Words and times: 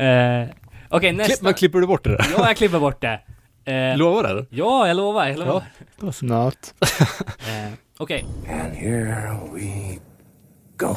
Eh, 0.00 0.48
Okej, 0.88 1.12
nästa. 1.12 1.32
Klipp, 1.32 1.42
men 1.42 1.54
klipper 1.54 1.78
du 1.80 1.86
bort 1.86 2.04
det 2.04 2.10
där? 2.10 2.26
Ja, 2.38 2.46
jag 2.46 2.56
klipper 2.56 2.78
bort 2.80 3.00
det. 3.02 3.20
Eh, 3.72 3.96
Lovar 3.98 4.22
det? 4.22 4.28
eller? 4.30 4.46
ja, 4.50 4.88
jag 4.88 4.96
lovar. 4.96 5.26
Jag 5.28 5.38
lovar. 5.38 5.62
Snart. 6.12 6.58
Eh, 6.80 7.72
Okej. 7.98 8.24
And 8.48 8.74
here 8.74 9.36
we 9.54 9.98
go. 10.76 10.96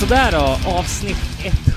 Sådär 0.00 0.32
då, 0.32 0.70
avsnitt 0.70 1.16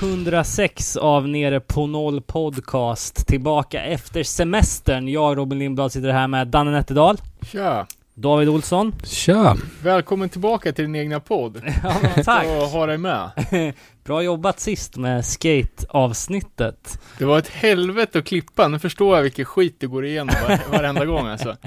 106 0.00 0.96
av 0.96 1.28
Nere 1.28 1.60
på 1.60 1.86
Noll 1.86 2.20
Podcast. 2.20 3.26
Tillbaka 3.26 3.82
efter 3.82 4.22
semestern. 4.22 5.08
Jag, 5.08 5.38
Robin 5.38 5.58
Lindblad, 5.58 5.92
sitter 5.92 6.10
här 6.10 6.28
med 6.28 6.48
Danne 6.48 6.70
Nätterdal, 6.70 7.16
Tja! 7.52 7.86
David 8.14 8.48
Olsson. 8.48 8.94
Tja! 9.04 9.56
Välkommen 9.82 10.28
tillbaka 10.28 10.72
till 10.72 10.84
din 10.84 10.96
egna 10.96 11.20
podd. 11.20 11.62
Ja, 11.82 12.22
tack. 12.24 12.46
Och 12.46 12.52
ha 12.52 12.86
dig 12.86 12.98
med. 12.98 13.30
Bra 14.04 14.22
jobbat 14.22 14.60
sist 14.60 14.96
med 14.96 15.24
skate-avsnittet. 15.24 17.00
Det 17.18 17.24
var 17.24 17.38
ett 17.38 17.48
helvete 17.48 18.18
att 18.18 18.24
klippa. 18.26 18.68
Nu 18.68 18.78
förstår 18.78 19.16
jag 19.16 19.22
vilken 19.22 19.44
skit 19.44 19.76
du 19.80 19.88
går 19.88 20.04
igenom 20.04 20.34
var, 20.48 20.72
varenda 20.72 21.04
gång 21.04 21.26
alltså. 21.26 21.56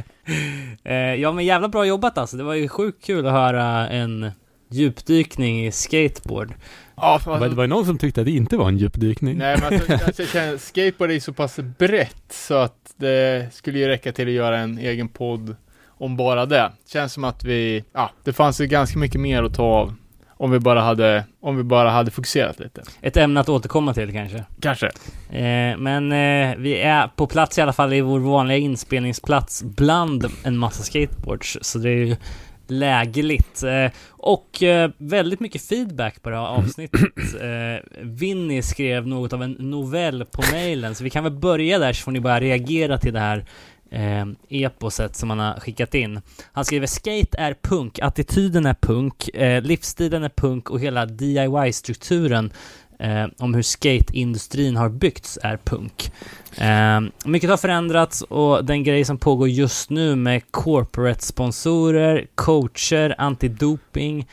Eh, 0.84 0.96
ja 0.96 1.32
men 1.32 1.46
jävla 1.46 1.68
bra 1.68 1.86
jobbat 1.86 2.18
alltså. 2.18 2.38
Det 2.38 2.44
var 2.44 2.54
ju 2.54 2.68
sjukt 2.68 3.06
kul 3.06 3.28
att 3.28 3.32
höra 3.32 3.90
en 3.90 4.32
djupdykning 4.74 5.66
i 5.66 5.72
skateboard. 5.72 6.54
Ja, 6.96 7.20
för 7.24 7.34
Det 7.34 7.40
var- 7.40 7.48
det 7.50 7.56
var 7.56 7.64
ju 7.64 7.68
någon 7.68 7.86
som 7.86 7.98
tyckte 7.98 8.22
att 8.22 8.26
det 8.26 8.32
inte 8.32 8.58
var 8.58 8.68
en 8.68 8.78
djupdykning. 8.78 9.38
Nej 9.38 9.58
men 9.62 9.74
alltså, 9.74 9.94
alltså, 10.06 10.22
jag 10.22 10.30
känner, 10.32 10.58
skateboard 10.58 11.12
är 11.12 11.20
så 11.20 11.34
pass 11.34 11.60
brett 11.78 12.24
så 12.30 12.54
att 12.56 12.94
det 12.98 13.48
skulle 13.54 13.80
ju 13.80 13.88
räcka 13.88 14.12
till 14.12 14.28
att 14.28 14.34
göra 14.34 14.58
en 14.60 14.78
egen 14.78 15.08
podd 15.08 15.56
om 15.88 16.18
bara 16.18 16.46
det. 16.46 16.72
Känns 16.94 17.14
som 17.14 17.24
att 17.24 17.44
vi, 17.44 17.84
ja, 17.94 18.12
det 18.24 18.34
fanns 18.34 18.62
ju 18.62 18.66
ganska 18.68 19.00
mycket 19.00 19.22
mer 19.22 19.44
att 19.44 19.54
ta 19.56 19.64
av. 19.64 19.96
Om 20.38 20.52
vi 20.52 20.60
bara 20.60 20.82
hade, 20.82 21.24
om 21.42 21.58
vi 21.58 21.64
bara 21.64 21.90
hade 21.90 22.12
fokuserat 22.12 22.60
lite. 22.60 22.84
Ett 23.02 23.18
ämne 23.18 23.40
att 23.40 23.50
återkomma 23.50 23.94
till 23.94 24.12
kanske. 24.12 24.44
Kanske. 24.62 24.86
Eh, 25.30 25.78
men 25.78 26.12
eh, 26.12 26.56
vi 26.58 26.78
är 26.80 27.08
på 27.08 27.28
plats 27.28 27.58
i 27.58 27.62
alla 27.62 27.74
fall 27.74 27.94
i 27.94 28.02
vår 28.02 28.20
vanliga 28.20 28.58
inspelningsplats 28.58 29.64
bland 29.64 30.26
en 30.44 30.58
massa 30.58 30.84
skateboards. 30.84 31.58
Så 31.62 31.78
det 31.80 31.90
är 31.90 31.94
ju 32.06 32.16
lägligt. 32.74 33.64
Eh, 33.64 33.92
och 34.10 34.64
eh, 34.64 34.92
väldigt 34.98 35.40
mycket 35.40 35.62
feedback 35.62 36.22
på 36.22 36.30
det 36.30 36.36
här 36.36 36.44
avsnittet. 36.44 37.02
Eh, 37.34 38.02
Vinny 38.02 38.62
skrev 38.62 39.08
något 39.08 39.34
av 39.34 39.44
en 39.44 39.52
novell 39.52 40.26
på 40.26 40.44
mailen, 40.52 40.96
så 40.96 41.04
vi 41.04 41.10
kan 41.10 41.24
väl 41.24 41.34
börja 41.34 41.80
där 41.80 41.94
så 41.94 42.04
får 42.04 42.12
ni 42.12 42.20
bara 42.20 42.40
reagera 42.40 42.98
till 42.98 43.14
det 43.14 43.20
här 43.20 43.46
eh, 43.94 44.26
eposet 44.50 45.16
som 45.16 45.30
han 45.30 45.40
har 45.40 45.60
skickat 45.60 45.96
in. 45.96 46.22
Han 46.52 46.66
skriver 46.66 46.88
skate 46.88 47.38
är 47.38 47.56
punk, 47.62 48.00
attityden 48.00 48.66
är 48.66 48.74
punk, 48.74 49.30
eh, 49.30 49.62
livsstilen 49.62 50.24
är 50.24 50.30
punk 50.30 50.70
och 50.70 50.80
hela 50.80 51.06
DIY-strukturen 51.06 52.52
eh, 53.00 53.26
om 53.38 53.54
hur 53.54 53.62
skateindustrin 53.62 54.76
har 54.76 54.90
byggts 54.90 55.40
är 55.44 55.58
punk. 55.58 56.12
Eh, 56.58 57.02
mycket 57.26 57.50
har 57.50 57.58
förändrats 57.58 58.22
och 58.22 58.66
den 58.66 58.84
grej 58.84 59.06
som 59.06 59.18
pågår 59.18 59.50
just 59.50 59.90
nu 59.90 60.16
med 60.16 60.42
corporate-sponsorer, 60.52 62.28
coacher, 62.36 63.16
antidoping, 63.18 64.28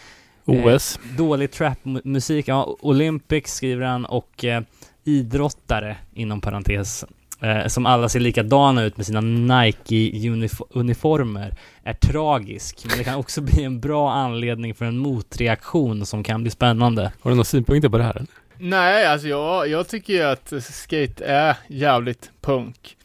OS. 0.45 0.99
dålig 1.17 1.51
trapmusik, 1.51 2.49
ja, 2.49 2.77
Olympics 2.81 3.55
skriver 3.55 3.87
han 3.87 4.05
och 4.05 4.45
eh, 4.45 4.63
idrottare 5.05 5.97
inom 6.15 6.41
parentes 6.41 7.05
eh, 7.41 7.67
som 7.67 7.87
alla 7.87 8.09
ser 8.09 8.21
likadana 8.21 8.83
ut 8.83 8.97
med 8.97 9.07
sina 9.07 9.21
Nike-uniformer 9.21 11.55
är 11.85 11.93
tragisk, 11.93 12.85
men 12.89 12.99
det 12.99 13.05
kan 13.05 13.15
också 13.15 13.41
bli 13.41 13.65
en 13.65 13.81
bra 13.81 14.13
anledning 14.13 14.75
för 14.75 14.85
en 14.85 14.99
motreaktion 14.99 16.07
som 16.07 16.23
kan 16.23 16.43
bli 16.43 16.51
spännande. 16.51 17.13
Har 17.21 17.31
du 17.31 17.35
några 17.35 17.45
synpunkter 17.45 17.89
på 17.89 17.99
det 17.99 18.05
här? 18.05 18.23
Nej, 18.63 19.07
alltså 19.07 19.29
jag, 19.29 19.69
jag 19.69 19.89
tycker 19.89 20.13
ju 20.13 20.23
att 20.23 20.53
skate 20.63 21.25
är 21.25 21.57
jävligt 21.69 22.31
punk. 22.41 22.97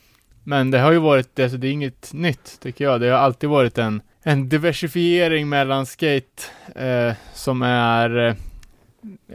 Men 0.44 0.72
det 0.72 0.80
har 0.80 0.92
ju 0.92 0.98
varit, 1.00 1.40
alltså 1.40 1.58
det 1.58 1.68
är 1.68 1.72
inget 1.72 2.14
nytt 2.14 2.58
tycker 2.62 2.84
jag. 2.86 3.02
Det 3.02 3.08
har 3.08 3.18
alltid 3.20 3.50
varit 3.50 3.78
en, 3.78 4.02
en 4.24 4.50
diversifiering 4.50 5.50
mellan 5.50 5.86
skate 5.86 6.44
eh, 6.76 7.14
som 7.34 7.62
är 7.62 8.36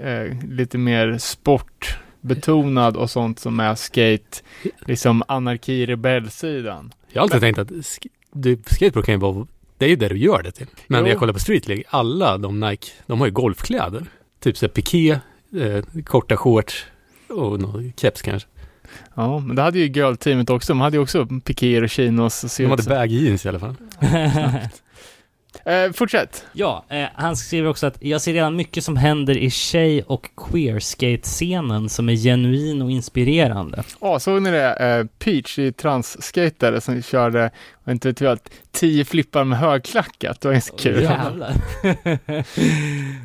eh, 0.02 0.36
lite 0.48 0.78
mer 0.78 1.18
sportbetonad 1.18 2.96
och 2.96 3.10
sånt 3.10 3.38
som 3.40 3.60
är 3.60 3.74
skate, 3.74 4.42
liksom 4.86 5.22
anarki-rebellsidan. 5.28 6.92
Jag 7.12 7.20
har 7.20 7.24
alltid 7.24 7.40
tänkt 7.40 7.58
att 7.58 7.70
sk- 7.70 8.06
du, 8.32 8.58
skateboard 8.66 9.04
kan 9.04 9.14
ju 9.14 9.20
vara, 9.20 9.46
det 9.78 9.84
är 9.84 9.88
ju 9.88 9.96
det 9.96 10.08
du 10.08 10.18
gör 10.18 10.42
det 10.42 10.50
till. 10.50 10.66
Men 10.86 10.98
Jo. 10.98 11.02
när 11.04 11.10
jag 11.10 11.18
kollar 11.18 11.32
på 11.32 11.38
Street 11.38 11.68
League, 11.68 11.84
alla 11.88 12.38
de 12.38 12.60
Nike, 12.60 12.92
de 13.06 13.18
har 13.20 13.26
ju 13.26 13.32
golfkläder. 13.32 14.06
Typ 14.40 14.56
så 14.56 14.66
här 14.66 14.70
piké, 14.72 15.18
eh, 15.56 16.02
korta 16.04 16.36
shorts 16.36 16.86
och 17.28 17.60
någon 17.60 17.92
keps 17.96 18.22
kanske. 18.22 18.48
Ja, 19.14 19.38
men 19.38 19.56
det 19.56 19.62
hade 19.62 19.78
ju 19.78 19.86
girl-teamet 19.86 20.50
också. 20.50 20.72
De 20.72 20.80
hade 20.80 20.96
ju 20.96 21.02
också 21.02 21.26
pikéer 21.44 21.82
och 21.82 21.90
chinos. 21.90 22.44
Och 22.44 22.50
De 22.58 22.70
hade 22.70 22.82
baggy 22.82 23.24
jeans 23.24 23.46
i 23.46 23.48
alla 23.48 23.58
fall. 23.58 23.74
eh, 25.64 25.92
fortsätt. 25.92 26.44
Ja, 26.52 26.84
eh, 26.88 27.06
han 27.14 27.36
skriver 27.36 27.68
också 27.68 27.86
att 27.86 27.96
jag 28.00 28.20
ser 28.20 28.32
redan 28.32 28.56
mycket 28.56 28.84
som 28.84 28.96
händer 28.96 29.38
i 29.38 29.50
tjej 29.50 30.02
och 30.02 30.30
queer-skate-scenen 30.36 31.88
som 31.88 32.08
är 32.08 32.16
genuin 32.16 32.82
och 32.82 32.90
inspirerande. 32.90 33.82
Ja, 34.00 34.18
såg 34.18 34.42
ni 34.42 34.50
det? 34.50 34.72
Eh, 34.72 35.04
Peach 35.18 35.58
är 35.58 35.70
transskatare 35.70 36.80
som 36.80 37.02
körde, 37.02 37.50
jag 37.84 37.94
inte 37.94 38.08
vet 38.08 38.20
jag, 38.20 38.38
tio 38.72 39.04
flippar 39.04 39.44
med 39.44 39.58
högklackat. 39.58 40.40
Det 40.40 40.48
var 40.48 40.52
ganska 40.52 40.76
kul. 40.76 41.02
Jävlar. 41.02 41.54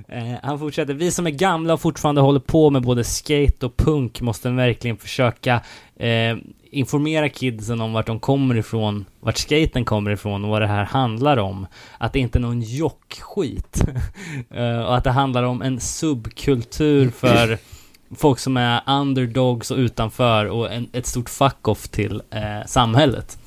eh, 0.07 0.40
han 0.44 0.59
fortsätter, 0.59 0.94
vi 0.94 1.12
som 1.12 1.28
är 1.28 1.31
gamla 1.31 1.74
och 1.74 1.81
fortfarande 1.81 2.22
håller 2.22 2.40
på 2.40 2.69
med 2.69 2.81
både 2.81 3.03
skate 3.03 3.66
och 3.66 3.78
punk 3.78 4.22
måste 4.22 4.50
verkligen 4.50 4.97
försöka 4.97 5.62
eh, 6.00 6.36
informera 6.75 7.30
kidsen 7.30 7.81
om 7.81 7.94
vart 7.94 8.08
de 8.08 8.19
kommer 8.19 8.58
ifrån, 8.58 9.06
vart 9.19 9.38
skaten 9.38 9.86
kommer 9.86 10.12
ifrån 10.12 10.44
och 10.44 10.50
vad 10.50 10.62
det 10.62 10.68
här 10.68 10.84
handlar 10.84 11.38
om. 11.38 11.68
Att 11.97 12.13
det 12.13 12.19
inte 12.19 12.38
är 12.38 12.41
någon 12.41 12.62
jockskit. 12.62 13.84
eh, 14.50 14.80
och 14.80 14.97
att 14.97 15.03
det 15.03 15.12
handlar 15.12 15.44
om 15.44 15.62
en 15.62 15.80
subkultur 15.80 17.09
för 17.09 17.58
folk 18.16 18.40
som 18.40 18.58
är 18.58 18.81
underdogs 18.88 19.72
och 19.72 19.78
utanför 19.78 20.46
och 20.46 20.74
en, 20.74 20.90
ett 20.94 21.06
stort 21.06 21.30
fuck-off 21.30 21.88
till 21.88 22.22
eh, 22.31 22.66
samhället. 22.66 23.38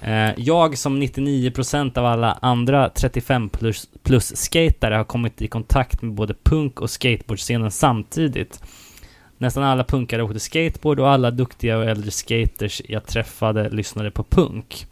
Eh, 0.00 0.30
jag 0.36 0.78
som 0.78 1.02
99% 1.02 1.98
av 1.98 2.06
alla 2.06 2.38
andra 2.42 2.90
35 2.90 3.48
plus, 3.48 3.88
plus 4.02 4.36
skatare 4.36 4.94
har 4.94 5.04
kommit 5.04 5.42
i 5.42 5.48
kontakt 5.48 6.02
med 6.02 6.14
både 6.14 6.34
punk 6.44 6.80
och 6.80 6.90
skateboardscenen 6.90 7.70
samtidigt. 7.70 8.62
Nästan 9.38 9.62
alla 9.62 9.84
punkare 9.84 10.22
åkte 10.22 10.40
skateboard 10.40 11.00
och 11.00 11.10
alla 11.10 11.30
duktiga 11.30 11.78
och 11.78 11.84
äldre 11.84 12.10
skaters 12.10 12.82
jag 12.88 13.06
träffade 13.06 13.68
lyssnade 13.68 14.10
på 14.10 14.24
punk. 14.24 14.86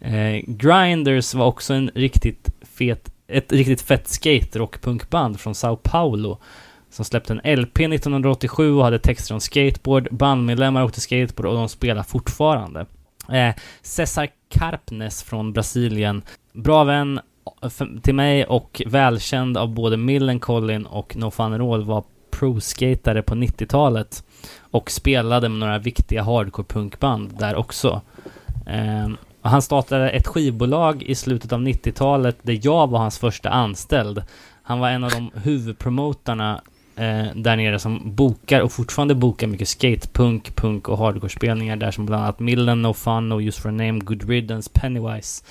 Eh, 0.00 0.36
Grinders 0.46 1.34
var 1.34 1.46
också 1.46 1.74
en 1.74 1.90
riktigt 1.94 2.50
fet, 2.76 3.12
ett 3.26 3.52
riktigt 3.52 3.82
fett 3.82 4.08
skate 4.08 4.68
punkband 4.80 5.40
från 5.40 5.54
Sao 5.54 5.76
Paulo 5.76 6.38
som 6.94 7.04
släppte 7.04 7.32
en 7.32 7.60
LP 7.60 7.80
1987 7.80 8.74
och 8.74 8.84
hade 8.84 8.98
texter 8.98 9.34
om 9.34 9.40
skateboard. 9.40 10.08
Bandmedlemmar 10.10 10.84
åkte 10.84 11.00
skateboard 11.00 11.46
och 11.46 11.54
de 11.54 11.68
spelar 11.68 12.02
fortfarande. 12.02 12.86
Eh, 13.32 13.54
Cesar 13.82 14.28
Carpnes 14.48 15.22
från 15.22 15.52
Brasilien. 15.52 16.22
Bra 16.52 16.84
vän 16.84 17.20
eh, 17.62 17.86
till 18.02 18.14
mig 18.14 18.44
och 18.44 18.82
välkänd 18.86 19.56
av 19.56 19.74
både 19.74 19.96
Millencolin 19.96 20.86
och 20.86 21.16
No 21.16 21.30
Fun 21.30 21.58
Roll 21.58 21.84
var 21.84 22.04
pro-skatare 22.38 23.22
på 23.22 23.34
90-talet 23.34 24.24
och 24.60 24.90
spelade 24.90 25.48
med 25.48 25.58
några 25.58 25.78
viktiga 25.78 26.22
hardcore-punkband 26.22 27.38
där 27.38 27.54
också. 27.54 28.00
Eh, 28.66 29.08
och 29.42 29.50
han 29.50 29.62
startade 29.62 30.10
ett 30.10 30.26
skivbolag 30.26 31.02
i 31.02 31.14
slutet 31.14 31.52
av 31.52 31.60
90-talet 31.60 32.36
där 32.42 32.60
jag 32.62 32.90
var 32.90 32.98
hans 32.98 33.18
första 33.18 33.50
anställd. 33.50 34.22
Han 34.62 34.78
var 34.78 34.90
en 34.90 35.04
av 35.04 35.10
de 35.10 35.30
huvudpromotarna 35.34 36.60
eh, 36.96 37.26
där 37.34 37.56
nere 37.56 37.78
som 37.78 38.14
bokar 38.14 38.60
och 38.60 38.72
fortfarande 38.72 39.14
bokar 39.14 39.46
mycket 39.46 39.68
skatepunk, 39.68 40.56
punk 40.56 40.88
och 40.88 40.98
hardcore-spelningar 40.98 41.76
där 41.76 41.90
som 41.90 42.06
bland 42.06 42.22
annat 42.22 42.40
Millen, 42.40 42.82
No 42.82 42.92
Fun, 42.92 43.28
No 43.28 43.40
Use 43.40 43.60
for 43.60 43.68
a 43.68 43.72
Name, 43.72 43.98
Good 43.98 44.28
Riddance, 44.28 44.70
Pennywise, 44.74 45.44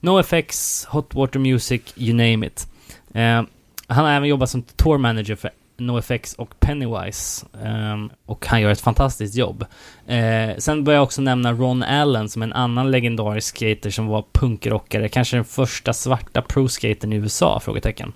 No 0.00 0.20
Effects, 0.20 0.84
Hot 0.90 1.14
Water 1.14 1.38
Music, 1.38 1.82
you 1.96 2.14
name 2.14 2.46
it. 2.46 2.66
Eh, 3.14 3.42
han 3.86 4.04
har 4.04 4.12
även 4.12 4.28
jobbat 4.28 4.50
som 4.50 4.62
tour 4.62 4.98
manager 4.98 5.36
för 5.36 5.50
NoFX 5.80 6.34
och 6.34 6.60
Pennywise. 6.60 7.46
ehm, 7.64 8.10
och 8.26 8.46
han 8.46 8.60
gör 8.60 8.70
ett 8.70 8.80
fantastiskt 8.80 9.34
jobb. 9.36 9.64
Eh, 10.06 10.50
sen 10.58 10.84
börjar 10.84 10.96
jag 10.96 11.04
också 11.04 11.22
nämna 11.22 11.52
Ron 11.52 11.82
Allen 11.82 12.28
som 12.28 12.42
en 12.42 12.52
annan 12.52 12.90
legendarisk 12.90 13.56
skater 13.56 13.90
som 13.90 14.06
var 14.06 14.24
punkrockare. 14.32 15.08
Kanske 15.08 15.36
den 15.36 15.44
första 15.44 15.92
svarta 15.92 16.42
pro-skatern 16.42 17.12
i 17.12 17.16
USA? 17.16 17.60
Frågetecken. 17.60 18.12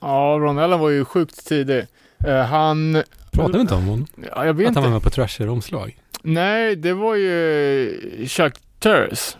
Ja, 0.00 0.36
Ron 0.40 0.58
Allen 0.58 0.80
var 0.80 0.90
ju 0.90 1.04
sjukt 1.04 1.46
tidig. 1.46 1.86
Eh, 2.26 2.40
han 2.40 3.02
Pratade 3.32 3.58
vi 3.58 3.62
inte 3.62 3.74
om 3.74 3.84
honom? 3.86 4.06
Ja, 4.34 4.46
jag 4.46 4.54
vet 4.54 4.68
Att 4.68 4.74
han 4.74 4.84
var 4.84 4.90
med 4.90 5.02
på 5.02 5.10
Thrasher-omslag. 5.10 5.96
Nej, 6.22 6.76
det 6.76 6.92
var 6.92 7.14
ju 7.14 8.26
Chuck 8.28 8.54
Turris. 8.78 9.36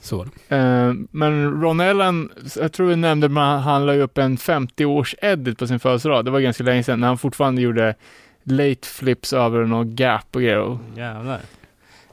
Så. 0.00 0.22
Eh, 0.48 0.92
men 1.10 1.60
Ron 1.62 1.80
Ellen, 1.80 2.30
jag 2.56 2.72
tror 2.72 2.86
vi 2.86 2.96
nämnde, 2.96 3.28
men 3.28 3.58
han 3.58 3.86
la 3.86 3.94
upp 3.94 4.18
en 4.18 4.36
50-års 4.36 5.14
edit 5.22 5.58
på 5.58 5.66
sin 5.66 5.80
födelsedag. 5.80 6.24
Det 6.24 6.30
var 6.30 6.40
ganska 6.40 6.64
länge 6.64 6.82
sedan, 6.82 7.00
när 7.00 7.08
han 7.08 7.18
fortfarande 7.18 7.62
gjorde 7.62 7.94
late 8.42 8.88
flips 8.88 9.32
över 9.32 9.64
någon 9.64 9.96
gap 9.96 10.26
och 10.36 10.40
grejer. 10.42 10.78
Jävlar. 10.96 11.40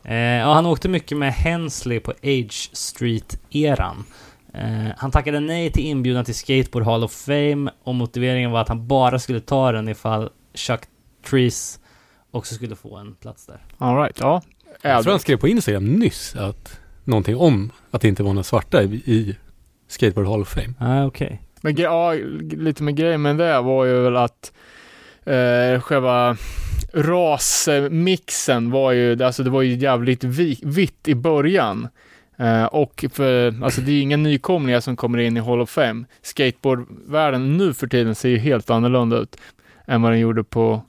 Eh, 0.04 0.16
ja, 0.16 0.54
han 0.54 0.66
åkte 0.66 0.90
mycket 0.90 1.18
med 1.18 1.34
Hensley 1.34 2.00
på 2.00 2.12
Age 2.12 2.70
Street-eran. 2.74 4.04
Eh, 4.54 4.94
han 4.98 5.12
tackade 5.12 5.40
nej 5.40 5.72
till 5.72 5.86
inbjudan 5.86 6.26
till 6.26 6.36
Skateboard 6.36 6.86
Hall 6.86 7.04
of 7.04 7.12
Fame 7.12 7.72
och 7.84 7.96
motiveringen 7.96 8.52
var 8.52 8.62
att 8.62 8.68
han 8.68 8.88
bara 8.88 9.20
skulle 9.20 9.40
ta 9.40 9.72
den 9.72 9.90
ifall 9.90 10.30
Chuck 10.54 10.82
Trees 11.30 11.80
också 12.32 12.56
skulle 12.56 12.76
få 12.76 12.98
en 12.98 13.16
plats 13.16 13.46
där. 13.46 13.60
All 13.78 13.98
right, 13.98 14.18
ja. 14.20 14.42
Jag 14.82 15.04
tror 15.04 15.14
han 15.14 15.20
skrev 15.20 15.38
på 15.38 15.48
Instagram 15.48 15.86
nyss 15.86 16.36
att 16.36 16.80
någonting 17.10 17.38
om 17.38 17.72
att 17.92 18.02
det 18.02 18.08
inte 18.08 18.24
var 18.24 18.34
några 18.34 18.44
svarta 18.44 18.84
i, 18.84 18.86
i 18.88 19.36
Skateboard 19.88 20.28
Hall 20.28 20.42
of 20.42 20.50
Fame. 20.50 20.74
Ah, 20.80 21.06
okej. 21.06 21.42
Men 21.62 21.76
ja, 21.76 22.14
lite 22.52 22.84
med 22.84 22.96
grejen 22.96 23.22
med 23.22 23.38
det 23.38 23.62
var 23.62 23.86
ju 23.86 24.02
väl 24.02 24.18
att 24.18 24.54
eh, 25.26 25.82
själva 25.82 26.38
rasmixen 26.94 28.72
var 28.72 28.92
ju, 28.92 29.24
alltså 29.24 29.44
det 29.44 29.50
var 29.50 29.62
ju 29.62 29.76
jävligt 29.76 30.24
vi, 30.24 30.60
vitt 30.64 31.08
i 31.08 31.16
början. 31.16 31.88
Eh, 32.38 32.66
och 32.66 33.06
för, 33.12 33.64
alltså 33.64 33.82
det 33.82 33.92
är 33.92 33.94
ju 33.94 34.02
inga 34.02 34.18
nykomlingar 34.18 34.80
som 34.80 34.96
kommer 34.96 35.18
in 35.18 35.38
i 35.38 35.40
Hall 35.40 35.62
of 35.62 35.70
Fame. 35.70 36.06
Skateboardvärlden 36.22 37.58
nu 37.58 37.74
för 37.74 37.88
tiden 37.88 38.16
ser 38.16 38.30
ju 38.30 38.38
helt 38.38 38.70
annorlunda 38.70 39.18
ut 39.18 39.38
än 39.88 40.02
vad 40.02 40.12
den 40.12 40.20
gjorde 40.20 40.44
på 40.44 40.82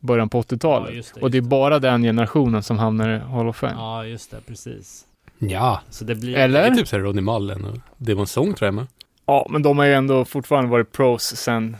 början 0.00 0.28
på 0.28 0.42
80-talet. 0.42 1.12
Ja, 1.14 1.22
och 1.22 1.30
det 1.30 1.38
är 1.38 1.42
bara 1.42 1.78
den 1.78 2.02
generationen 2.02 2.62
som 2.62 2.78
hamnar 2.78 3.16
i 3.16 3.18
Hall 3.18 3.48
of 3.48 3.56
Fame. 3.56 3.74
Ja, 3.76 4.04
just 4.04 4.30
det, 4.30 4.40
precis. 4.46 5.06
Ja, 5.48 5.80
Så 5.90 6.04
det 6.04 6.14
blir... 6.14 6.36
Eller? 6.36 6.62
det 6.62 6.66
är 6.68 6.74
typ 6.74 6.88
såhär 6.88 7.02
Ronny 7.02 7.20
Mullen 7.20 7.64
och 7.64 7.78
Demon 7.96 8.26
Song 8.26 8.54
tror 8.54 8.66
jag 8.66 8.74
med. 8.74 8.86
Ja, 9.26 9.46
men 9.50 9.62
de 9.62 9.78
har 9.78 9.84
ju 9.84 9.94
ändå 9.94 10.24
fortfarande 10.24 10.70
varit 10.70 10.92
pros 10.92 11.22
sen, 11.22 11.76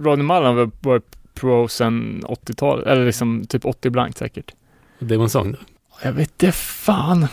Ronny 0.00 0.22
Mullen 0.22 0.56
har 0.56 0.70
varit 0.80 1.16
pro 1.34 1.68
sen 1.68 2.24
80-talet, 2.26 2.86
eller 2.86 3.06
liksom 3.06 3.46
typ 3.46 3.64
80 3.64 3.90
blankt 3.90 4.18
säkert. 4.18 4.54
Och 5.00 5.06
Demon 5.06 5.30
Song 5.30 5.52
då. 5.52 5.58
Jag 6.02 6.12
vet 6.12 6.42
inte 6.42 6.52
fan. 6.52 7.26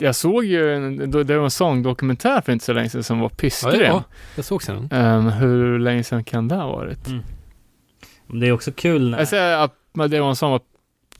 Jag 0.00 0.14
såg 0.16 0.44
ju 0.44 0.74
en, 0.74 1.10
det 1.10 1.34
en 1.34 1.50
sångdokumentär 1.50 2.40
för 2.40 2.52
inte 2.52 2.64
så 2.64 2.72
länge 2.72 2.88
sedan 2.88 3.02
som 3.02 3.18
var 3.20 3.26
Ja, 3.26 3.36
pissgrym. 3.36 3.82
ja, 3.82 4.02
jag 4.36 4.44
såg 4.44 4.62
sen. 4.62 4.88
Ehm, 4.92 5.26
hur 5.28 5.78
länge 5.78 6.04
sedan 6.04 6.24
kan 6.24 6.48
det 6.48 6.54
ha 6.54 6.66
varit? 6.72 7.06
Mm. 7.06 7.22
Det 8.26 8.46
är 8.48 8.52
också 8.52 8.72
kul 8.72 9.10
när... 9.10 9.18
Jag 9.18 9.28
säger 9.28 9.58
att 9.58 9.74
det 10.10 10.20
var 10.20 10.28
en 10.28 10.36
sång 10.36 10.50
var 10.50 10.60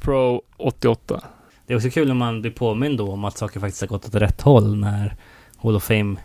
pro 0.00 0.42
88. 0.56 1.20
Det 1.66 1.72
är 1.72 1.76
också 1.76 1.90
kul 1.90 2.08
när 2.08 2.14
man 2.14 2.40
blir 2.40 2.50
påmind 2.52 2.98
då 2.98 3.12
om 3.12 3.24
att 3.24 3.38
saker 3.38 3.60
faktiskt 3.60 3.80
har 3.80 3.88
gått 3.88 4.06
åt 4.06 4.14
rätt 4.14 4.40
håll 4.40 4.76
när 4.76 5.16
Hall 5.56 5.76
of 5.76 5.84
Fame 5.84 6.16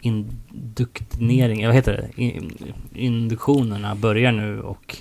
induktnering, 0.00 1.66
vad 1.66 1.74
heter 1.74 1.92
det? 1.92 2.22
In, 2.22 2.74
induktionerna 2.94 3.94
börjar 3.94 4.32
nu 4.32 4.60
och 4.60 4.96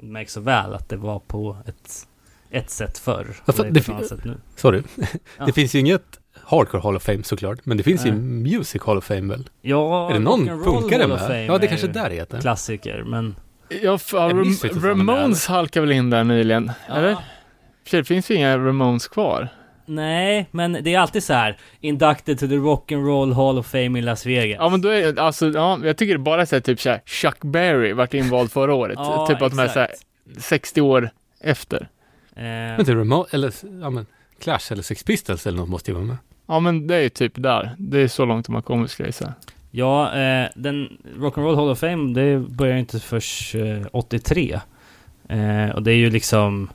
det 0.00 0.06
märks 0.06 0.32
så 0.32 0.40
väl 0.40 0.74
att 0.74 0.88
det 0.88 0.96
var 0.96 1.18
på 1.18 1.56
ett, 1.66 2.06
ett 2.50 2.70
sätt 2.70 2.98
förr. 2.98 3.26
Ja, 3.28 3.42
Och 3.46 3.54
för 3.54 3.70
det 3.70 3.88
är 3.88 3.98
det 4.00 4.08
sätt 4.08 4.24
nu. 4.24 4.36
Sorry. 4.56 4.82
Ja. 5.38 5.46
Det 5.46 5.52
finns 5.52 5.74
ju 5.74 5.78
inget 5.78 6.20
Hardcore 6.44 6.82
Hall 6.82 6.96
of 6.96 7.02
Fame 7.02 7.22
såklart, 7.22 7.58
men 7.66 7.76
det 7.76 7.82
finns 7.82 8.06
ju 8.06 8.10
Nej. 8.10 8.20
Music 8.56 8.82
Hall 8.82 8.98
of 8.98 9.04
Fame 9.04 9.34
väl? 9.34 9.48
Ja, 9.60 10.10
är 10.10 10.14
det 10.14 10.20
någon 10.20 10.46
punkare 10.46 11.02
Hall 11.02 11.12
of 11.12 11.20
med? 11.20 11.28
Fame 11.28 11.44
Ja, 11.44 11.58
det 11.58 11.66
är 11.66 11.68
kanske 11.68 11.86
ju 11.86 11.92
där 11.92 12.10
det 12.10 12.14
heter. 12.14 12.40
Klassiker, 12.40 13.04
men... 13.06 13.34
Ja, 13.82 13.98
för, 13.98 14.88
Ramones 14.88 15.46
halkade 15.46 15.86
väl 15.86 15.96
in 15.96 16.10
där 16.10 16.24
nyligen? 16.24 16.72
Eller? 16.88 17.08
Ja, 17.10 17.16
För 17.16 17.22
Det 17.90 18.04
finns 18.04 18.30
ju 18.30 18.34
inga 18.34 18.58
Ramones 18.58 19.08
kvar. 19.08 19.48
nej, 19.86 20.48
men 20.50 20.72
det 20.82 20.94
är 20.94 20.98
alltid 20.98 21.22
så 21.22 21.32
här. 21.32 21.56
Inducted 21.80 22.38
to 22.38 22.46
the 22.48 22.54
Rock'n'Roll 22.56 23.32
Hall 23.34 23.58
of 23.58 23.66
Fame 23.66 23.98
i 23.98 24.02
Las 24.02 24.26
Vegas. 24.26 24.56
Ja 24.60 24.68
men 24.68 24.80
då 24.80 24.88
är 24.88 25.12
det, 25.12 25.22
alltså, 25.22 25.48
ja, 25.50 25.78
jag 25.84 25.96
tycker 25.96 26.12
det 26.12 26.18
bara 26.18 26.46
så 26.46 26.56
här, 26.56 26.60
typ 26.60 26.80
så 26.80 26.90
här, 26.90 27.00
Chuck 27.06 27.38
Berry 27.40 27.92
vart 27.92 28.14
invald 28.14 28.52
förra 28.52 28.74
året. 28.74 28.94
Ja, 28.98 29.26
typ 29.26 29.42
att 29.42 29.50
de 29.52 29.58
är 29.58 29.68
så 29.68 29.78
här, 29.78 29.88
exakt. 29.88 30.44
60 30.44 30.80
år 30.80 31.10
efter. 31.40 31.88
Eh, 32.36 32.42
Men 32.42 32.78
typ 32.84 32.94
Remo- 32.96 33.26
eller 33.30 33.52
ja 33.82 33.90
men 33.90 34.06
Clash 34.40 34.72
eller 34.72 34.82
Sex 34.82 35.04
Pistols 35.04 35.46
eller 35.46 35.58
något 35.58 35.68
måste 35.68 35.90
ju 35.90 35.94
vara 35.94 36.04
med. 36.06 36.16
Ja 36.46 36.60
men 36.60 36.86
det 36.86 36.94
är 36.94 37.00
ju 37.00 37.08
typ 37.08 37.32
där. 37.36 37.70
Det 37.78 37.98
är 37.98 38.08
så 38.08 38.24
långt 38.24 38.46
de 38.46 38.54
har 38.54 38.62
kommit 38.62 38.90
skulle 38.90 39.06
jag 39.06 39.14
säga. 39.14 39.34
Ja, 39.70 40.14
eh, 40.18 40.48
den 40.54 40.88
Rock'n'Roll 41.16 41.54
Hall 41.56 41.68
of 41.70 41.78
Fame, 41.78 42.14
det 42.14 42.38
börjar 42.38 42.74
ju 42.74 42.80
inte 42.80 43.00
först 43.00 43.54
eh, 43.54 43.86
83. 43.92 44.60
Eh, 45.28 45.70
och 45.70 45.82
det 45.82 45.92
är 45.92 45.96
ju 45.96 46.10
liksom, 46.10 46.70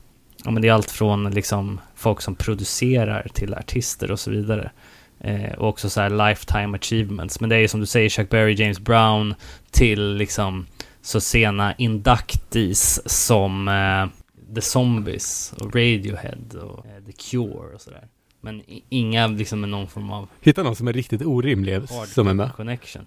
ja 0.48 0.52
men 0.52 0.62
det 0.62 0.68
är 0.68 0.74
allt 0.74 0.92
från 0.92 1.30
liksom 1.32 1.80
folk 1.96 2.22
som 2.22 2.36
producerar 2.36 3.28
till 3.34 3.54
artister 3.54 4.12
och 4.12 4.20
så 4.20 4.32
vidare. 4.32 4.72
Eh, 5.20 5.52
och 5.52 5.68
också 5.68 5.90
så 5.90 6.02
här 6.02 6.30
lifetime 6.30 6.78
achievements. 6.78 7.40
Men 7.40 7.50
det 7.50 7.56
är 7.56 7.60
ju 7.60 7.68
som 7.68 7.80
du 7.80 7.86
säger 7.86 8.10
Chuck 8.10 8.30
Berry, 8.30 8.54
James 8.54 8.80
Brown 8.80 9.36
till 9.72 10.14
liksom 10.14 10.66
så 11.02 11.22
sena 11.22 11.74
inductees 11.76 13.10
som 13.10 13.68
eh, 13.68 14.54
The 14.56 14.62
Zombies 14.62 15.54
och 15.60 15.76
Radiohead 15.76 16.60
och 16.62 16.86
eh, 16.86 17.04
The 17.06 17.12
Cure 17.12 17.76
och 17.76 17.82
sådär. 17.82 18.08
Men 18.42 18.62
inga 18.90 19.28
liksom 19.28 19.62
med 19.62 19.70
någon 19.70 19.88
form 19.88 20.12
av 20.12 20.30
Hitta 20.42 20.64
någon 20.64 20.76
som 20.76 20.88
är 20.88 20.94
riktigt 20.94 21.22
orimlig 21.22 21.82
som 22.08 22.28
är 22.28 22.34
med. 22.34 22.54
Connection. 22.54 23.06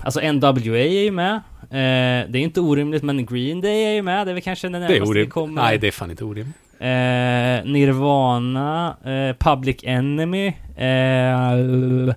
Alltså 0.00 0.20
NWA 0.32 0.78
är 0.78 1.02
ju 1.02 1.10
med. 1.10 1.34
Eh, 1.62 2.30
det 2.30 2.38
är 2.38 2.42
inte 2.42 2.60
orimligt, 2.60 3.02
men 3.02 3.26
Green 3.26 3.60
Day 3.60 3.84
är 3.84 3.92
ju 3.92 4.02
med. 4.02 4.26
Det 4.26 4.30
är 4.30 4.34
väl 4.34 4.42
kanske 4.42 4.68
den 4.68 4.80
Det 4.80 4.86
är 4.86 4.90
närmaste 4.90 5.18
vi 5.18 5.26
kommer. 5.26 5.62
Nej, 5.62 5.78
det 5.78 5.86
är 5.86 5.90
fan 5.90 6.10
inte 6.10 6.24
orimligt. 6.24 6.56
Eh, 6.78 7.70
Nirvana, 7.72 8.96
eh, 9.04 9.36
Public 9.36 9.76
Enemy, 9.82 10.46
eh, 10.76 12.14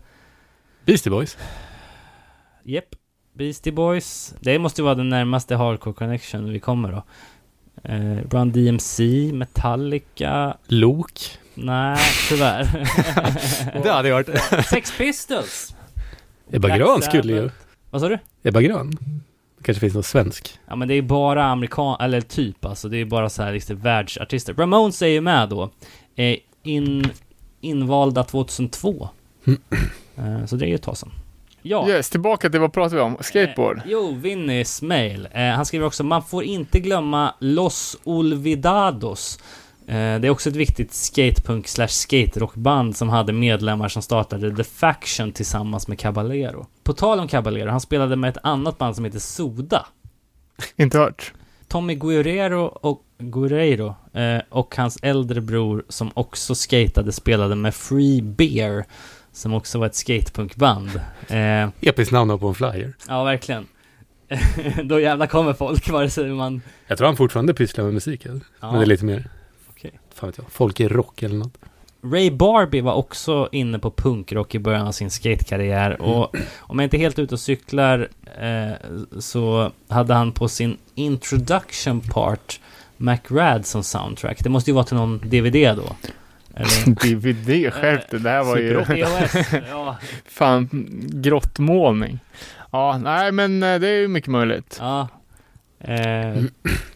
Beastie 0.85 1.09
Boys. 1.11 1.37
Japp. 2.63 2.95
Beastie 3.33 3.71
Boys. 3.73 4.35
Det 4.39 4.59
måste 4.59 4.81
ju 4.81 4.85
vara 4.85 4.95
den 4.95 5.09
närmaste 5.09 5.55
Hardcore 5.55 5.93
Connection 5.93 6.53
vi 6.53 6.59
kommer 6.59 6.91
då. 6.91 7.03
Eh, 7.83 8.17
Run 8.31 8.51
DMC, 8.51 9.03
Metallica. 9.33 10.57
Lok. 10.67 11.37
Nej, 11.53 11.97
tyvärr. 12.29 12.67
Det 13.83 13.91
hade 13.91 14.09
jag 14.09 14.15
varit. 14.15 14.65
Sex 14.65 14.97
Pistols. 14.97 15.75
Ebba 16.51 16.77
Grön 16.77 17.01
skulle 17.01 17.33
ju... 17.33 17.49
Vad 17.89 18.01
sa 18.01 18.09
du? 18.09 18.17
Ebba 18.43 18.61
Grön. 18.61 18.91
Det 19.57 19.63
kanske 19.63 19.79
finns 19.79 19.93
någon 19.93 20.03
svensk. 20.03 20.59
Ja 20.67 20.75
men 20.75 20.87
det 20.87 20.93
är 20.93 21.01
bara 21.01 21.45
amerikan, 21.45 21.97
eller 22.01 22.21
typ 22.21 22.65
alltså, 22.65 22.89
det 22.89 22.97
är 22.97 23.05
bara 23.05 23.29
så 23.29 23.43
här 23.43 23.53
liksom 23.53 23.75
världsartister. 23.79 24.53
Ramones 24.53 25.01
är 25.01 25.07
ju 25.07 25.21
med 25.21 25.49
då. 25.49 25.69
Eh, 26.15 26.37
in, 26.63 27.09
invalda 27.61 28.23
2002. 28.23 29.09
Eh, 30.17 30.45
så 30.45 30.55
det 30.55 30.65
är 30.65 30.67
ju 30.67 30.75
ett 30.75 30.81
tag 30.81 30.97
sedan. 30.97 31.11
Ja. 31.61 31.89
Yes, 31.89 32.09
tillbaka 32.09 32.49
till 32.49 32.59
vad 32.59 32.73
pratar 32.73 32.95
vi 32.95 33.01
om? 33.01 33.17
Skateboard? 33.21 33.77
Eh, 33.77 33.83
jo, 33.87 34.13
Vinnys 34.13 34.81
mail. 34.81 35.27
Eh, 35.31 35.41
han 35.43 35.65
skriver 35.65 35.85
också, 35.85 36.03
man 36.03 36.23
får 36.23 36.43
inte 36.43 36.79
glömma 36.79 37.33
Los 37.39 37.97
Olvidados. 38.03 39.39
Eh, 39.87 39.93
det 39.93 40.27
är 40.27 40.29
också 40.29 40.49
ett 40.49 40.55
viktigt 40.55 40.93
skatepunk 40.93 41.67
slash 41.67 41.87
skaterockband 41.87 42.97
som 42.97 43.09
hade 43.09 43.33
medlemmar 43.33 43.87
som 43.89 44.01
startade 44.01 44.55
The 44.55 44.63
Faction 44.63 45.31
tillsammans 45.31 45.87
med 45.87 45.99
Caballero. 45.99 46.67
På 46.83 46.93
tal 46.93 47.19
om 47.19 47.27
Caballero, 47.27 47.69
han 47.69 47.81
spelade 47.81 48.15
med 48.15 48.29
ett 48.29 48.43
annat 48.43 48.77
band 48.77 48.95
som 48.95 49.05
heter 49.05 49.19
Soda. 49.19 49.85
Inte 50.75 50.97
hört. 50.97 51.33
Tommy 51.67 51.95
Guerrero 51.95 52.61
och 52.65 53.01
Guerreiro 53.17 53.95
eh, 54.13 54.41
och 54.49 54.75
hans 54.75 54.97
äldre 55.01 55.41
bror 55.41 55.83
som 55.89 56.11
också 56.13 56.55
skatade 56.55 57.11
spelade 57.11 57.55
med 57.55 57.75
Free 57.75 58.21
Beer 58.21 58.85
som 59.31 59.53
också 59.53 59.79
var 59.79 59.85
ett 59.85 59.95
skatepunkband. 59.95 61.01
Eh, 61.27 61.69
Episkt 61.81 62.11
namn 62.11 62.39
på 62.39 62.47
en 62.47 62.55
flyer. 62.55 62.93
ja, 63.07 63.23
verkligen. 63.23 63.67
Då 64.83 64.99
jävlar 64.99 65.27
kommer 65.27 65.53
folk 65.53 65.89
vare 65.89 66.09
sig 66.09 66.29
man... 66.29 66.61
Jag 66.87 66.97
tror 66.97 67.07
han 67.07 67.17
fortfarande 67.17 67.53
pysslar 67.53 67.85
med 67.85 67.93
musik. 67.93 68.25
eller? 68.25 68.41
Ja, 68.59 68.71
Men 68.71 68.79
det 68.79 68.85
är 68.85 68.87
lite 68.87 69.05
mer. 69.05 69.29
Fan 70.15 70.29
vet 70.29 70.37
jag, 70.37 70.51
folk 70.51 70.79
i 70.79 70.87
rock 70.87 71.23
eller 71.23 71.35
något. 71.35 71.57
Ray 72.03 72.31
Barbie 72.31 72.81
var 72.81 72.93
också 72.93 73.49
inne 73.51 73.79
på 73.79 73.91
punkrock 73.91 74.55
i 74.55 74.59
början 74.59 74.87
av 74.87 74.91
sin 74.91 75.09
skatekarriär 75.09 76.01
och 76.01 76.35
om 76.57 76.79
jag 76.79 76.85
inte 76.85 76.97
är 76.97 76.99
helt 76.99 77.19
ute 77.19 77.35
och 77.35 77.39
cyklar 77.39 78.09
eh, 78.41 78.73
så 79.19 79.71
hade 79.87 80.13
han 80.13 80.31
på 80.31 80.47
sin 80.47 80.77
introduction 80.95 82.01
part 82.01 82.59
McRad 82.97 83.65
som 83.65 83.83
soundtrack. 83.83 84.43
Det 84.43 84.49
måste 84.49 84.69
ju 84.69 84.75
vara 84.75 84.85
till 84.85 84.97
någon 84.97 85.17
DVD 85.17 85.77
då. 85.77 85.95
Eller? 86.55 86.85
DVD, 87.17 87.73
skärp 87.73 88.23
det. 88.23 88.29
Här 88.29 88.43
var 88.43 88.57
ju 88.57 88.85
ja. 89.69 89.97
fan 90.25 90.69
grottmålning. 91.09 92.19
Ja, 92.71 92.97
nej 92.97 93.31
men 93.31 93.63
eh, 93.63 93.79
det 93.79 93.87
är 93.87 93.99
ju 94.01 94.07
mycket 94.07 94.29
möjligt. 94.31 94.77
ja. 94.81 95.07
Eh, 95.87 96.43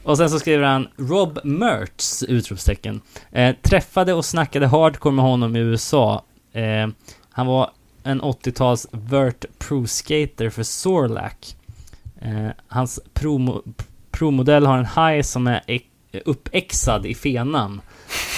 och 0.03 0.17
sen 0.17 0.29
så 0.29 0.39
skriver 0.39 0.63
han 0.63 0.88
Rob 0.98 1.39
Mertz! 1.43 2.24
Utropstecken. 2.24 3.01
Eh, 3.31 3.55
träffade 3.62 4.13
och 4.13 4.25
snackade 4.25 4.67
hardcore 4.67 5.13
med 5.13 5.25
honom 5.25 5.55
i 5.55 5.60
USA. 5.60 6.24
Eh, 6.53 6.88
han 7.29 7.48
var 7.48 7.72
en 8.03 8.22
80-tals 8.22 8.88
vert 8.91 9.46
pro-skater 9.60 10.50
för 10.50 10.63
Sorlac. 10.63 11.55
Eh, 12.22 12.50
hans 12.67 13.00
promo, 13.13 13.63
promodell 14.12 14.65
har 14.65 14.77
en 14.77 14.86
high 14.86 15.22
som 15.22 15.48
är 15.48 15.62
uppexad 16.25 17.05
i 17.05 17.15
fenan. 17.15 17.81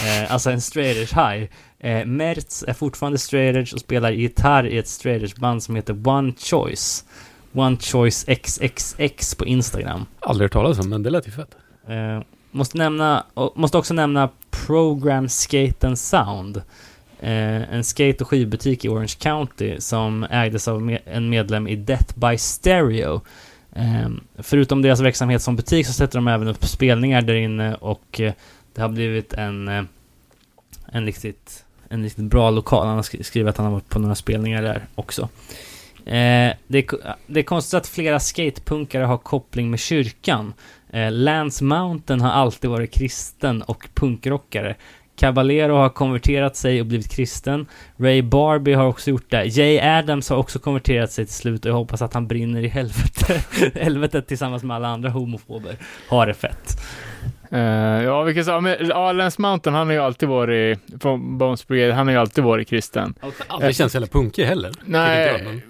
Eh, 0.05 0.34
alltså 0.34 0.51
en 0.51 0.62
straight 0.62 1.13
high. 1.13 1.50
Eh, 1.79 2.05
Mertz 2.05 2.63
är 2.67 2.74
fortfarande 2.74 3.17
straight 3.17 3.74
och 3.74 3.79
spelar 3.79 4.12
gitarr 4.12 4.67
i 4.67 4.77
ett 4.77 4.88
straight 4.88 5.38
band 5.38 5.63
som 5.63 5.75
heter 5.75 6.08
One 6.08 6.34
Choice. 6.38 7.05
One 7.53 7.77
Choice 7.77 8.25
XXX 8.27 9.36
på 9.36 9.46
Instagram. 9.46 10.05
Aldrig 10.20 10.46
hört 10.46 10.53
talas 10.53 10.79
om, 10.79 10.89
men 10.89 11.03
det 11.03 11.10
lät 11.10 11.27
ju 11.27 11.31
fett. 11.31 11.55
Eh, 11.88 12.22
måste, 12.51 12.77
nämna, 12.77 13.25
måste 13.55 13.77
också 13.77 13.93
nämna 13.93 14.29
Program 14.65 15.29
Skate 15.29 15.88
and 15.88 16.00
Sound. 16.00 16.58
Eh, 17.20 17.74
en 17.74 17.84
skate 17.84 18.17
och 18.24 18.27
skivbutik 18.27 18.86
i 18.86 18.89
Orange 18.89 19.13
County 19.20 19.79
som 19.79 20.24
ägdes 20.29 20.67
av 20.67 20.81
me- 20.81 21.00
en 21.05 21.29
medlem 21.29 21.67
i 21.67 21.75
Death 21.75 22.20
by 22.20 22.38
Stereo. 22.38 23.22
Eh, 23.75 24.10
förutom 24.38 24.81
deras 24.81 25.00
verksamhet 25.00 25.41
som 25.41 25.55
butik 25.55 25.88
så 25.88 25.93
sätter 25.93 26.17
de 26.17 26.27
även 26.27 26.48
upp 26.48 26.65
spelningar 26.65 27.22
där 27.22 27.34
inne 27.34 27.75
och 27.75 28.20
eh, 28.22 28.34
det 28.74 28.81
har 28.81 28.89
blivit 28.89 29.34
en, 29.34 29.67
eh, 29.67 29.84
en, 30.91 31.05
riktigt, 31.05 31.65
en 31.89 32.03
riktigt 32.03 32.25
bra 32.25 32.50
lokal. 32.50 32.88
Han 32.88 32.96
har 32.96 33.03
skri- 33.03 33.24
skrivit 33.24 33.50
att 33.50 33.58
han 33.58 33.65
har 33.65 33.74
varit 33.74 33.89
på 33.89 34.00
några 34.00 34.15
spelningar 34.15 34.62
där 34.62 34.86
också. 34.96 35.29
Eh, 36.12 36.53
det, 36.68 36.77
är, 36.77 37.15
det 37.27 37.39
är 37.39 37.44
konstigt 37.44 37.74
att 37.77 37.88
flera 37.88 38.20
skatepunkare 38.20 39.03
har 39.03 39.18
koppling 39.18 39.70
med 39.70 39.80
kyrkan. 39.80 40.53
Eh, 40.89 41.12
Lance 41.12 41.63
Mountain 41.63 42.22
har 42.22 42.30
alltid 42.32 42.70
varit 42.70 42.94
kristen 42.94 43.62
och 43.62 43.88
punkrockare. 43.94 44.75
Caballero 45.15 45.75
har 45.75 45.89
konverterat 45.89 46.56
sig 46.56 46.80
och 46.80 46.86
blivit 46.86 47.12
kristen. 47.12 47.68
Ray 47.98 48.22
Barbie 48.22 48.74
har 48.74 48.86
också 48.86 49.10
gjort 49.10 49.30
det. 49.30 49.46
Jay 49.46 49.80
Adams 49.80 50.30
har 50.30 50.38
också 50.38 50.60
konverterat 50.60 51.12
sig 51.12 51.25
till 51.25 51.36
slut 51.36 51.65
och 51.65 51.72
jag 51.72 51.75
hoppas 51.75 52.01
att 52.01 52.13
han 52.13 52.27
brinner 52.27 52.63
i 52.63 52.68
helvete. 52.68 53.44
helvetet 53.80 54.27
tillsammans 54.27 54.63
med 54.63 54.75
alla 54.75 54.88
andra 54.88 55.10
homofober. 55.10 55.75
Har 56.10 56.27
det 56.27 56.34
fett. 56.34 56.82
Eh, 57.51 57.60
ja, 58.03 58.24
vilka 58.24 58.44
sa, 58.44 58.62
men, 58.62 58.75
ja, 58.88 59.12
Lance 59.12 59.41
Mountain, 59.41 59.75
han 59.75 59.88
har 59.88 59.94
ju 59.94 60.00
alltid 60.00 60.30
varit, 60.30 60.80
från 61.01 61.38
Bones 61.38 61.68
Brigade, 61.68 61.94
han 61.94 62.08
har 62.08 62.13
ju 62.13 62.20
alltid 62.20 62.44
varit 62.44 62.70
kristen. 62.70 63.13
Aldrig 63.48 63.75
känns 63.75 63.94
jävla 63.94 64.08
punkig 64.08 64.46
heller. 64.46 64.72
Nej, 64.86 65.63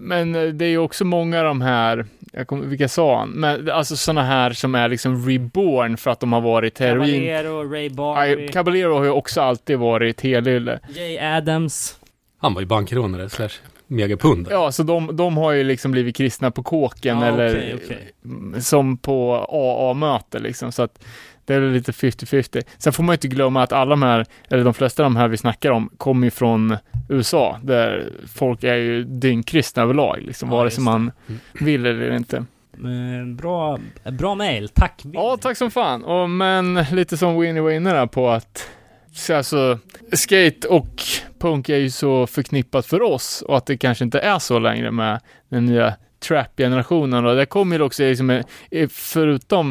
men- 0.00 0.34
eh, 0.34 0.42
det 0.42 0.64
är 0.64 0.68
ju 0.68 0.78
också 0.78 1.04
många 1.04 1.38
av 1.38 1.44
de 1.44 1.60
här, 1.60 2.06
jag 2.32 2.46
kommer, 2.46 2.66
vilka 2.66 2.88
sa 2.88 3.18
han? 3.18 3.28
Men 3.28 3.70
alltså 3.70 3.96
sådana 3.96 4.22
här 4.22 4.50
som 4.52 4.74
är 4.74 4.88
liksom 4.88 5.28
reborn 5.28 5.96
för 5.96 6.10
att 6.10 6.20
de 6.20 6.32
har 6.32 6.40
varit 6.40 6.78
heroin. 6.78 7.20
Caballero, 7.22 7.72
Ray 7.72 7.90
Barbie, 7.90 8.48
Caballero 8.48 8.94
har 8.98 9.04
ju 9.04 9.10
också 9.10 9.40
alltid 9.40 9.78
varit 9.78 10.20
helylle. 10.20 10.80
Jay 10.88 11.18
Adams. 11.18 11.98
Han 12.38 12.54
var 12.54 12.60
ju 12.60 12.66
bankrånare 12.66 13.28
slash 13.28 13.48
megapund. 13.86 14.48
Ja, 14.50 14.72
så 14.72 14.82
de, 14.82 15.16
de 15.16 15.36
har 15.36 15.52
ju 15.52 15.64
liksom 15.64 15.92
blivit 15.92 16.16
kristna 16.16 16.50
på 16.50 16.62
kåken 16.62 17.18
Ja, 17.20 17.26
eller 17.26 17.50
okej, 17.50 17.74
okej. 17.84 18.12
mm, 18.24 18.60
som 18.60 18.96
på 18.96 19.46
AA-möte 19.48 20.38
liksom. 20.38 20.72
Så 20.72 20.82
att 20.82 21.04
det 21.44 21.54
är 21.54 21.60
väl 21.60 21.70
lite 21.72 21.92
50-50. 21.92 22.62
Sen 22.78 22.92
får 22.92 23.02
man 23.02 23.12
ju 23.12 23.16
inte 23.16 23.28
glömma 23.28 23.62
att 23.62 23.72
alla 23.72 23.90
de 23.90 24.02
här, 24.02 24.26
eller 24.48 24.64
de 24.64 24.74
flesta 24.74 25.02
av 25.02 25.06
de 25.10 25.16
här 25.16 25.28
vi 25.28 25.36
snackar 25.36 25.70
om, 25.70 25.90
kommer 25.96 26.26
ju 26.26 26.30
från 26.30 26.76
USA, 27.08 27.58
där 27.62 28.12
folk 28.34 28.64
är 28.64 28.74
ju 28.74 29.04
dyngkristna 29.04 29.82
överlag, 29.82 30.18
liksom, 30.22 30.48
Ja, 30.50 30.56
vare 30.56 30.70
sig 30.70 30.84
man 30.84 31.12
Mm. 31.28 31.40
vill 31.60 31.86
eller 31.86 32.16
inte. 32.16 32.36
Eh, 32.74 33.26
bra, 33.36 33.78
bra 34.12 34.34
mail. 34.34 34.68
Tack. 34.68 35.00
Vinny. 35.04 35.14
Ja, 35.14 35.36
tack 35.40 35.56
som 35.56 35.70
fan. 35.70 36.04
Och, 36.04 36.30
men 36.30 36.74
lite 36.92 37.16
som 37.16 37.40
Winnie 37.40 37.60
var 37.60 37.70
inne 37.70 37.92
där 37.92 38.06
på 38.06 38.30
att 38.30 38.68
så 39.12 39.34
alltså, 39.34 39.78
skate 40.12 40.68
och 40.68 41.02
punk 41.38 41.68
är 41.68 41.76
ju 41.76 41.90
så 41.90 42.26
förknippat 42.26 42.86
för 42.86 43.02
oss 43.02 43.42
och 43.42 43.56
att 43.56 43.66
det 43.66 43.76
kanske 43.76 44.04
inte 44.04 44.18
är 44.20 44.38
så 44.38 44.58
längre 44.58 44.90
med 44.90 45.20
den 45.48 45.64
nya 45.64 45.94
trap-generationen. 46.28 47.26
Och 47.26 47.36
det 47.36 47.46
kommer 47.46 47.76
ju 47.76 47.82
också 47.82 48.02
liksom, 48.02 48.30
eh, 48.70 48.88
förutom 48.90 49.70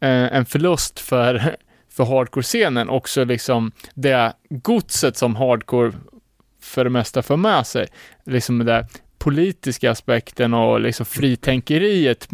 eh, 0.00 0.36
en 0.36 0.44
förlust 0.46 1.00
för, 1.00 1.56
för 1.96 2.04
hardcore-scenen 2.04 2.88
också 2.88 3.24
liksom 3.24 3.72
det 3.94 4.32
godset 4.50 5.16
som 5.16 5.36
hardcore 5.36 5.92
för 6.66 6.84
det 6.84 6.90
mesta 6.90 7.22
för 7.22 7.36
med 7.36 7.66
sig. 7.66 7.86
Liksom 8.24 8.58
det 8.58 8.86
politiska 9.18 9.90
aspekten 9.90 10.54
och 10.54 10.80
liksom 10.80 11.06
fritänkeriet 11.06 12.28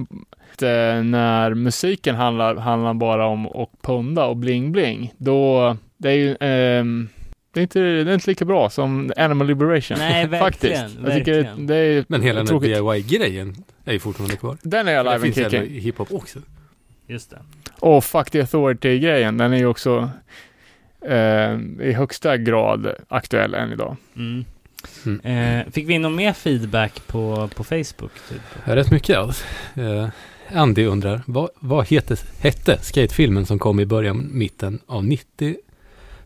eh, 0.63 1.03
när 1.05 1.55
musiken 1.55 2.15
handlar, 2.15 2.57
handlar 2.57 2.95
bara 2.95 3.27
om 3.27 3.47
att 3.47 3.83
punda 3.83 4.25
och 4.27 4.37
bling-bling, 4.37 5.15
då 5.19 5.77
det 5.97 6.09
är 6.11 6.15
ju 6.15 6.37
ehm, 6.41 7.09
det 7.55 7.61
är, 7.61 7.63
inte, 7.63 7.81
det 7.81 8.11
är 8.11 8.15
inte 8.15 8.31
lika 8.31 8.45
bra 8.45 8.71
som 8.71 9.13
Animal 9.17 9.47
Liberation. 9.47 9.97
Nej, 9.99 10.27
verkligen, 10.27 10.81
Faktiskt. 10.81 11.01
Jag 11.05 11.15
tycker 11.15 11.35
verkligen. 11.35 11.67
det 11.67 11.77
är 11.77 12.05
Men 12.09 12.23
hela 12.23 12.43
den 12.43 12.63
här. 12.63 12.93
DIY-grejen 12.93 13.65
är 13.85 13.93
ju 13.93 13.99
fortfarande 13.99 14.37
kvar. 14.37 14.57
Den 14.63 14.89
är 14.89 14.93
Det 14.93 15.01
alive 15.01 15.15
and 15.15 15.23
finns 15.23 15.35
kicking. 15.37 15.59
även 15.59 15.71
i 15.73 15.79
hiphop 15.79 16.13
också. 16.13 16.39
Just 17.07 17.31
det. 17.31 17.39
Och 17.81 18.05
Fuck 18.05 18.31
the 18.31 18.41
Authority-grejen, 18.41 19.37
den 19.39 19.53
är 19.53 19.57
ju 19.57 19.67
också 19.67 20.11
eh, 21.07 21.87
i 21.89 21.93
högsta 21.93 22.37
grad 22.37 22.95
aktuell 23.09 23.55
än 23.55 23.73
idag. 23.73 23.97
Mm. 24.17 24.45
Mm. 25.07 25.21
Eh, 25.21 25.73
fick 25.73 25.89
vi 25.89 25.99
någon 25.99 26.17
mer 26.17 26.33
feedback 26.33 27.07
på, 27.07 27.49
på 27.55 27.65
Facebook? 27.65 28.13
Typ? 28.29 28.41
Rätt 28.65 28.91
mycket 28.91 29.19
alls. 29.19 29.45
Eh, 29.75 30.09
Andy 30.55 30.87
undrar, 30.87 31.23
vad, 31.27 31.51
vad 31.61 31.89
heter, 31.89 32.19
hette 32.39 32.79
skatefilmen 32.83 33.47
som 33.47 33.59
kom 33.59 33.81
i 33.81 33.87
början, 33.87 34.29
mitten 34.33 34.79
av 34.87 35.05
90? 35.05 35.57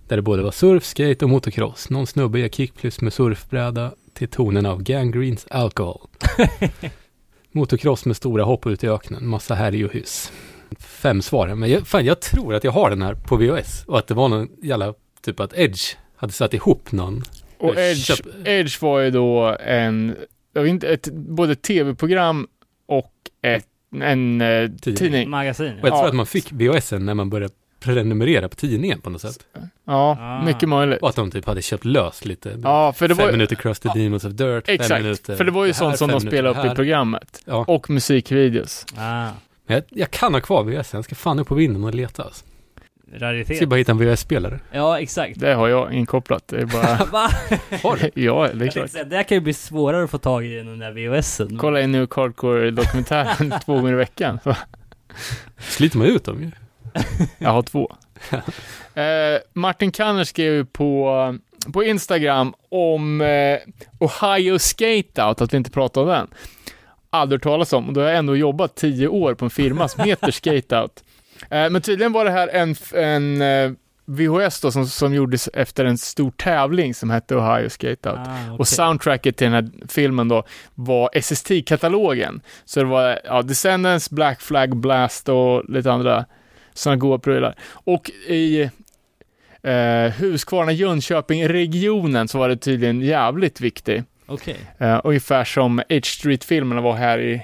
Där 0.08 0.16
det 0.16 0.22
både 0.22 0.42
var 0.42 0.50
surf, 0.50 0.84
skate 0.84 1.24
och 1.24 1.30
motocross. 1.30 1.90
Någon 1.90 2.06
snubbe 2.06 2.38
gör 2.38 2.48
kickflips 2.48 3.00
med 3.00 3.12
surfbräda 3.12 3.92
till 4.14 4.28
tonen 4.28 4.66
av 4.66 4.82
Gangreens 4.82 5.46
Alcohol. 5.50 6.00
Motocross 7.52 8.04
med 8.04 8.16
stora 8.16 8.44
hopp 8.44 8.66
ut 8.66 8.84
i 8.84 8.88
öknen, 8.88 9.26
massa 9.26 9.54
härj 9.54 9.84
och 9.84 9.92
hyss. 9.92 10.32
Fem 10.78 11.22
svar, 11.22 11.54
men 11.54 11.70
jag, 11.70 11.86
fan, 11.86 12.04
jag 12.04 12.20
tror 12.20 12.54
att 12.54 12.64
jag 12.64 12.72
har 12.72 12.90
den 12.90 13.02
här 13.02 13.14
på 13.14 13.36
VHS 13.36 13.84
och 13.86 13.98
att 13.98 14.06
det 14.06 14.14
var 14.14 14.28
någon 14.28 14.48
jävla, 14.62 14.94
typ 15.24 15.40
att 15.40 15.58
Edge 15.58 15.80
hade 16.16 16.32
satt 16.32 16.54
ihop 16.54 16.92
någon. 16.92 17.22
Och 17.58 17.76
Edge, 17.76 17.98
köp- 18.10 18.46
Edge 18.48 18.82
var 18.82 19.00
ju 19.00 19.10
då 19.10 19.56
en, 19.60 20.16
jag 20.52 20.62
vet 20.62 20.70
inte, 20.70 20.88
ett, 20.88 21.08
både 21.12 21.54
tv-program 21.54 22.46
och 22.86 23.12
ett, 23.42 23.66
en 24.00 24.40
eh, 24.40 24.68
Tidning. 24.68 24.96
tidning. 24.96 25.30
Magasin? 25.30 25.66
Och 25.66 25.72
jag 25.72 25.82
tror 25.82 25.94
Ja. 26.02 26.08
att 26.08 26.14
man 26.14 26.26
fick 26.26 26.52
VHSen 26.52 27.06
när 27.06 27.14
man 27.14 27.30
började 27.30 27.54
prenumerera 27.80 28.48
på 28.48 28.56
tidningen 28.56 29.00
på 29.00 29.10
något 29.10 29.20
sätt. 29.20 29.38
Ja, 29.86 30.16
Ah. 30.20 30.44
mycket 30.44 30.68
möjligt. 30.68 31.02
Och 31.02 31.08
att 31.08 31.16
de 31.16 31.30
typ 31.30 31.46
hade 31.46 31.62
köpt 31.62 31.84
lös 31.84 32.24
lite. 32.24 32.60
Ja, 32.62 32.92
för 32.92 33.08
det 33.08 33.14
fem 33.14 33.24
var 33.26 33.32
minuter 33.32 33.56
Cross 33.56 33.78
the 33.80 33.88
Demons 33.88 34.24
of 34.24 34.32
Dirt, 34.32 34.66
fem 34.66 34.74
Exakt, 34.74 35.02
minuter 35.02 35.36
för 35.36 35.44
det 35.44 35.50
var 35.50 35.64
ju 35.64 35.70
det 35.72 35.76
här, 35.76 35.84
sånt 35.84 35.98
som 35.98 36.10
fem 36.10 36.18
de 36.18 36.26
spelade 36.26 36.60
upp 36.60 36.72
i 36.72 36.74
programmet. 36.74 37.42
Ja, 37.44 37.64
Och 37.68 37.90
musikvideos. 37.90 38.86
Ah, 38.96 39.28
jag, 39.66 39.82
jag 39.88 40.10
kan 40.10 40.34
ha 40.34 40.40
kvar 40.40 40.64
VHS, 40.64 40.92
jag 40.92 41.04
ska 41.04 41.14
fan 41.14 41.38
upp 41.38 41.48
på 41.48 41.54
vinden 41.54 41.84
och 41.84 41.94
leta. 41.94 42.22
Alltså. 42.22 42.44
raritet. 43.14 43.56
Ska 43.56 43.66
bara 43.66 43.76
hitta 43.76 43.92
en 43.92 43.98
VHS-spelare. 43.98 44.60
Ja, 44.72 45.00
exakt. 45.00 45.40
Det 45.40 45.54
har 45.54 45.68
jag 45.68 45.92
inkopplat. 45.92 46.48
Det 46.48 46.56
är 46.60 46.66
bara... 46.66 47.04
Va? 47.12 47.30
Har 47.82 47.96
du? 48.14 48.22
ja, 48.22 48.48
det 48.54 48.64
är 48.66 48.70
klart. 48.70 48.90
säga, 48.90 49.04
det 49.04 49.16
här 49.16 49.22
kan 49.22 49.36
ju 49.36 49.40
bli 49.40 49.54
svårare 49.54 50.04
att 50.04 50.10
få 50.10 50.18
tag 50.18 50.46
i 50.46 50.58
än 50.58 50.66
den 50.66 50.78
där 50.78 50.92
VHSen. 50.92 51.58
Kolla 51.58 51.80
in 51.80 51.92
nu 51.92 52.06
Hardcore-dokumentären 52.10 53.54
två 53.64 53.74
gånger 53.74 53.92
i 53.92 53.96
veckan. 53.96 54.38
Sliter 55.58 55.98
man 55.98 56.06
ut 56.06 56.24
dem 56.24 56.42
ju. 56.42 56.50
Jag 57.38 57.50
har 57.50 57.62
två. 57.62 57.92
Eh, 58.94 59.40
Martin 59.52 59.92
Kanner 59.92 60.24
skrev 60.24 60.52
ju 60.52 60.64
på, 60.64 61.38
på 61.72 61.84
Instagram 61.84 62.54
om 62.68 63.20
eh, 63.20 63.58
Ohio 63.98 64.58
Skate 64.58 65.24
Out, 65.24 65.40
att 65.40 65.52
vi 65.52 65.56
inte 65.56 65.70
pratar 65.70 66.00
om 66.00 66.08
den. 66.08 66.28
Aldrig 67.10 67.38
hört 67.38 67.42
talas 67.42 67.72
om, 67.72 67.88
och 67.88 67.94
då 67.94 68.00
har 68.00 68.08
jag 68.08 68.18
ändå 68.18 68.36
jobbat 68.36 68.74
tio 68.74 69.08
år 69.08 69.34
på 69.34 69.44
en 69.44 69.50
firma 69.50 69.88
som 69.88 70.04
heter 70.04 70.30
Skate 70.30 70.80
Out. 70.80 71.04
Eh, 71.50 71.70
men 71.70 71.82
tydligen 71.82 72.12
var 72.12 72.24
det 72.24 72.30
här 72.30 72.48
en, 72.48 72.76
en 72.94 73.42
eh, 73.42 73.72
VHS 74.06 74.60
då 74.60 74.70
som, 74.70 74.86
som 74.86 75.14
gjordes 75.14 75.48
efter 75.52 75.84
en 75.84 75.98
stor 75.98 76.30
tävling 76.30 76.94
som 76.94 77.10
hette 77.10 77.36
Ohio 77.36 77.68
Skate 77.68 78.10
Out. 78.10 78.18
Ah, 78.18 78.22
okej. 78.22 78.58
Och 78.58 78.68
soundtracket 78.68 79.36
till 79.36 79.50
den 79.50 79.54
här 79.54 79.88
filmen 79.88 80.28
då 80.28 80.44
var 80.74 81.10
SST-katalogen. 81.20 82.40
Så 82.64 82.80
det 82.80 82.86
var 82.86 83.20
ja, 83.24 83.42
Descendants, 83.42 84.10
Black 84.10 84.40
Flag 84.40 84.76
Blast 84.76 85.28
och 85.28 85.64
lite 85.68 85.92
andra 85.92 86.24
sådana 86.74 86.96
goda 86.96 87.18
prylar. 87.18 87.54
Och 87.68 88.10
i 88.26 88.70
eh, 89.62 90.12
Huskvarna 90.18 90.72
Jönköping-regionen 90.72 92.28
så 92.28 92.38
var 92.38 92.48
det 92.48 92.56
tydligen 92.56 93.00
jävligt 93.00 93.60
viktig. 93.60 94.04
Okej. 94.26 94.56
Eh, 94.78 95.00
ungefär 95.04 95.44
som 95.44 95.78
H 95.78 96.00
Street-filmerna 96.02 96.80
var 96.80 96.92
här 96.92 97.18
i, 97.18 97.42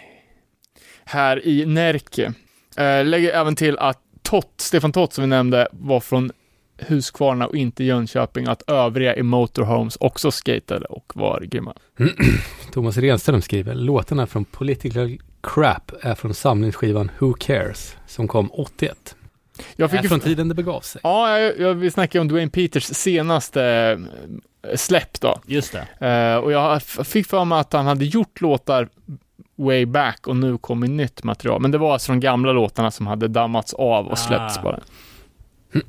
här 1.05 1.47
i 1.47 1.67
Närke. 1.67 2.33
Eh, 2.77 3.05
lägger 3.05 3.33
även 3.33 3.57
till 3.57 3.79
att 3.79 3.99
Tott, 4.23 4.55
Stefan 4.57 4.93
Tott 4.93 5.13
som 5.13 5.23
vi 5.23 5.29
nämnde, 5.29 5.69
var 5.73 6.01
från 6.01 6.31
Huskvarna 6.79 7.47
och 7.47 7.57
inte 7.57 7.85
Jönköping, 7.85 8.47
att 8.47 8.63
övriga 8.67 9.17
i 9.17 9.23
Motorhomes 9.23 9.97
också 10.01 10.31
skatade 10.31 10.87
och 10.87 11.13
var 11.15 11.41
grymma. 11.41 11.75
Thomas 12.73 12.97
Renström 12.97 13.43
skriver, 13.43 13.75
låtarna 13.75 14.27
från 14.27 14.45
Political 14.45 15.19
Crap 15.43 15.93
är 16.01 16.15
från 16.15 16.35
samlingsskivan 16.35 17.11
Who 17.19 17.33
Cares, 17.33 17.97
som 18.07 18.29
kom 18.29 18.51
81. 18.53 19.17
Jag 19.77 19.91
fick 19.91 20.05
är 20.05 20.09
från 20.09 20.21
tiden 20.21 20.49
det 20.49 20.55
begav 20.55 20.81
sig. 20.81 21.01
Ja, 21.05 21.39
jag, 21.39 21.61
jag, 21.61 21.75
vi 21.75 21.91
snackade 21.91 22.21
om 22.21 22.29
Dwayne 22.29 22.51
Peters 22.51 22.85
senaste 22.85 23.61
släpp 24.75 25.21
då. 25.21 25.41
Just 25.47 25.73
det. 25.99 26.07
Eh, 26.09 26.37
och 26.45 26.53
jag 26.53 26.83
fick 26.83 27.27
för 27.27 27.45
mig 27.45 27.59
att 27.61 27.73
han 27.73 27.87
hade 27.87 28.05
gjort 28.05 28.41
låtar 28.41 28.89
way 29.57 29.87
back 29.87 30.27
och 30.27 30.37
nu 30.37 30.59
kommer 30.59 30.89
nytt 30.89 31.25
material. 31.25 31.61
Men 31.61 31.71
det 31.71 31.79
var 31.79 31.93
alltså 31.93 32.13
de 32.13 32.21
gamla 32.21 32.53
låtarna 32.53 32.91
som 32.91 33.07
hade 33.07 33.29
dammats 33.29 33.75
av 33.75 34.07
och 34.07 34.19
släppts 34.19 34.59
Ah. 34.59 34.63
bara. 34.63 34.81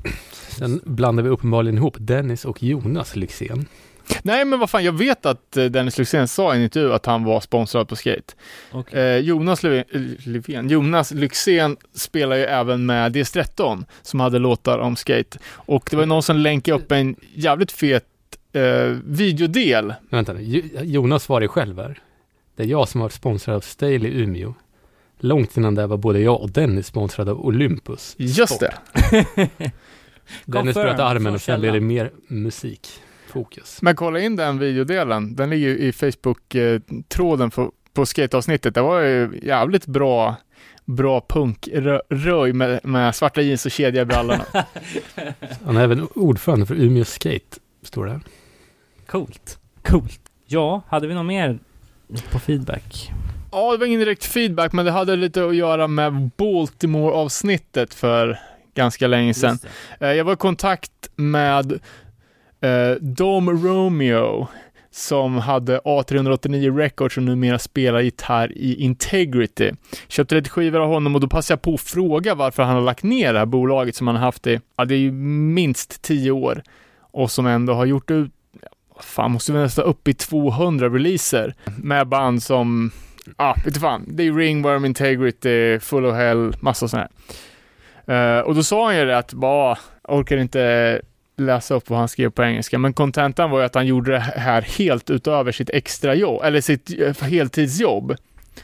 Sen 0.58 0.80
blandar 0.84 1.22
vi 1.22 1.28
uppenbarligen 1.30 1.76
ihop 1.78 1.96
Dennis 2.00 2.44
och 2.44 2.62
Jonas 2.62 3.16
Lyxzén. 3.16 3.66
Nej, 4.22 4.44
men 4.44 4.58
vad 4.60 4.70
fan, 4.70 4.84
jag 4.84 4.92
vet 4.98 5.26
att 5.26 5.56
eh, 5.56 5.64
Dennis 5.64 5.98
Lyxzén 5.98 6.28
sa 6.28 6.54
i 6.54 6.56
en 6.56 6.62
intervju 6.62 6.92
att 6.92 7.06
han 7.06 7.24
var 7.24 7.40
sponsrad 7.40 7.88
på 7.88 7.96
skate. 7.96 8.34
Okej. 8.72 9.00
Eh, 9.00 9.16
Jonas 9.18 9.62
Löfven, 9.62 9.84
eh, 9.92 10.28
Löfven, 10.32 10.68
Jonas 10.68 11.10
Lyxzén 11.10 11.76
spelar 11.94 12.36
ju 12.36 12.42
även 12.44 12.86
med 12.86 13.12
DS13 13.12 13.84
som 14.02 14.20
hade 14.20 14.38
låtar 14.38 14.78
om 14.78 14.96
skate. 14.96 15.38
Och 15.54 15.88
det 15.90 15.96
var 15.96 16.06
någon 16.06 16.22
som 16.22 16.36
länkade 16.36 16.76
upp 16.76 16.92
en 16.92 17.16
jävligt 17.34 17.72
fet 17.72 18.04
eh, 18.54 18.96
videodel. 19.04 19.86
Men 19.86 19.94
vänta 20.18 20.32
nu, 20.32 20.40
Jo- 20.42 20.80
Jonas 20.82 21.28
var 21.28 21.40
det 21.40 21.48
själv 21.48 21.78
här. 21.78 21.98
Det 22.56 22.62
är 22.62 22.66
jag 22.66 22.88
som 22.88 23.00
har 23.00 23.04
varit 23.04 23.12
sponsrad 23.12 23.56
av 23.56 23.60
Stale 23.60 24.08
i 24.08 24.22
Umeå. 24.22 24.54
Långt 25.18 25.56
innan 25.56 25.74
det 25.74 25.86
var 25.86 25.96
både 25.96 26.20
jag 26.20 26.40
och 26.40 26.50
Dennis 26.50 26.86
sponsrade 26.86 27.30
av 27.30 27.40
Olympus. 27.46 28.14
Just 28.18 28.60
det. 28.60 28.74
Dennis 30.44 30.74
bröt 30.74 30.98
armen 30.98 31.34
och 31.34 31.40
sen 31.40 31.60
blev 31.60 31.72
det 31.72 31.80
mer 31.80 32.10
musikfokus. 32.28 33.82
Men 33.82 33.96
kolla 33.96 34.20
in 34.20 34.36
den 34.36 34.58
videodelen. 34.58 35.36
Den 35.36 35.50
ligger 35.50 35.68
ju 35.68 35.78
i 35.78 35.92
Facebook-tråden 35.92 37.50
på, 37.50 37.72
på 37.92 38.06
skateavsnittet. 38.06 38.74
Det 38.74 38.82
var 38.82 39.00
ju 39.00 39.40
jävligt 39.42 39.86
bra 39.86 40.36
bra 40.84 41.26
punkröj 41.28 42.52
med, 42.52 42.80
med 42.84 43.14
svarta 43.14 43.42
jeans 43.42 43.66
och 43.66 43.72
kedja 43.72 44.02
i 44.02 44.04
brallorna. 44.04 44.44
Han 45.64 45.76
är 45.76 45.84
även 45.84 46.08
ordförande 46.14 46.66
för 46.66 46.74
Umeå 46.74 47.04
Skate, 47.04 47.56
står 47.82 48.04
det 48.06 48.10
här. 48.12 48.20
Coolt. 49.14 49.58
Coolt. 49.82 50.20
Ja, 50.46 50.82
hade 50.88 51.06
vi 51.06 51.14
något 51.14 51.26
mer 51.26 51.58
på 52.32 52.38
feedback? 52.38 53.10
Ja, 53.52 53.72
det 53.72 53.78
var 53.78 53.86
ingen 53.86 54.00
direkt 54.00 54.24
feedback, 54.24 54.72
men 54.72 54.84
det 54.84 54.90
hade 54.90 55.16
lite 55.16 55.44
att 55.46 55.56
göra 55.56 55.88
med 55.88 56.30
Baltimore-avsnittet 56.36 57.94
för 57.94 58.38
ganska 58.74 59.06
länge 59.06 59.34
sedan. 59.34 59.58
Eh, 60.00 60.08
Jag 60.12 60.24
var 60.24 60.32
i 60.32 60.36
kontakt 60.36 60.90
med 61.16 61.72
eh, 62.60 62.90
Dom 63.00 63.50
Romeo 63.66 64.46
som 64.90 65.38
hade 65.38 65.78
A389 65.78 66.76
Records 66.76 67.16
och 67.16 67.22
numera 67.22 67.58
spelar 67.58 68.00
gitarr 68.00 68.52
i 68.52 68.74
Integrity. 68.74 69.72
Köpte 70.08 70.34
lite 70.34 70.50
skivor 70.50 70.80
av 70.80 70.88
honom 70.88 71.14
och 71.14 71.20
då 71.20 71.28
passade 71.28 71.52
jag 71.58 71.62
på 71.62 71.74
att 71.74 71.80
fråga 71.80 72.34
varför 72.34 72.62
han 72.62 72.74
har 72.74 72.82
lagt 72.82 73.02
ner 73.02 73.32
det 73.32 73.38
här 73.38 73.46
bolaget 73.46 73.96
som 73.96 74.06
han 74.06 74.16
har 74.16 74.22
haft 74.24 74.46
i, 74.46 74.60
ja 74.76 74.84
det 74.84 74.94
är 74.94 74.98
ju 74.98 75.12
minst 75.12 76.02
tio 76.02 76.30
år 76.30 76.62
och 77.00 77.30
som 77.30 77.46
ändå 77.46 77.72
har 77.74 77.84
gjort 77.84 78.10
ut, 78.10 78.30
fan 79.00 79.30
måste 79.30 79.52
vi 79.52 79.58
nästan 79.58 79.84
upp 79.84 80.08
i 80.08 80.14
200 80.14 80.88
releaser 80.88 81.54
med 81.82 82.08
band 82.08 82.42
som, 82.42 82.90
ja, 83.38 83.56
vet 83.64 83.74
du 83.74 83.80
fan, 83.80 84.04
det 84.08 84.22
är 84.22 84.32
Ringworm, 84.32 84.84
Integrity, 84.84 85.80
Full 85.80 86.04
of 86.04 86.14
Hell, 86.14 86.56
massa 86.60 86.88
sådana 86.88 87.08
här. 88.06 88.38
Eh, 88.38 88.40
och 88.40 88.54
då 88.54 88.62
sa 88.62 88.86
han 88.86 88.96
ju 88.96 89.04
det 89.04 89.18
att, 89.18 89.32
bara, 89.32 89.78
orkar 90.02 90.36
inte 90.36 91.00
läsa 91.36 91.74
upp 91.74 91.90
vad 91.90 91.98
han 91.98 92.08
skrev 92.08 92.30
på 92.30 92.42
engelska, 92.42 92.78
men 92.78 92.92
kontentan 92.92 93.50
var 93.50 93.58
ju 93.58 93.64
att 93.64 93.74
han 93.74 93.86
gjorde 93.86 94.12
det 94.12 94.18
här 94.18 94.62
helt 94.62 95.10
utöver 95.10 95.52
sitt 95.52 95.70
extra 95.70 96.14
jobb, 96.14 96.44
eller 96.44 96.60
sitt 96.60 97.00
eh, 97.00 97.28
heltidsjobb. 97.28 98.16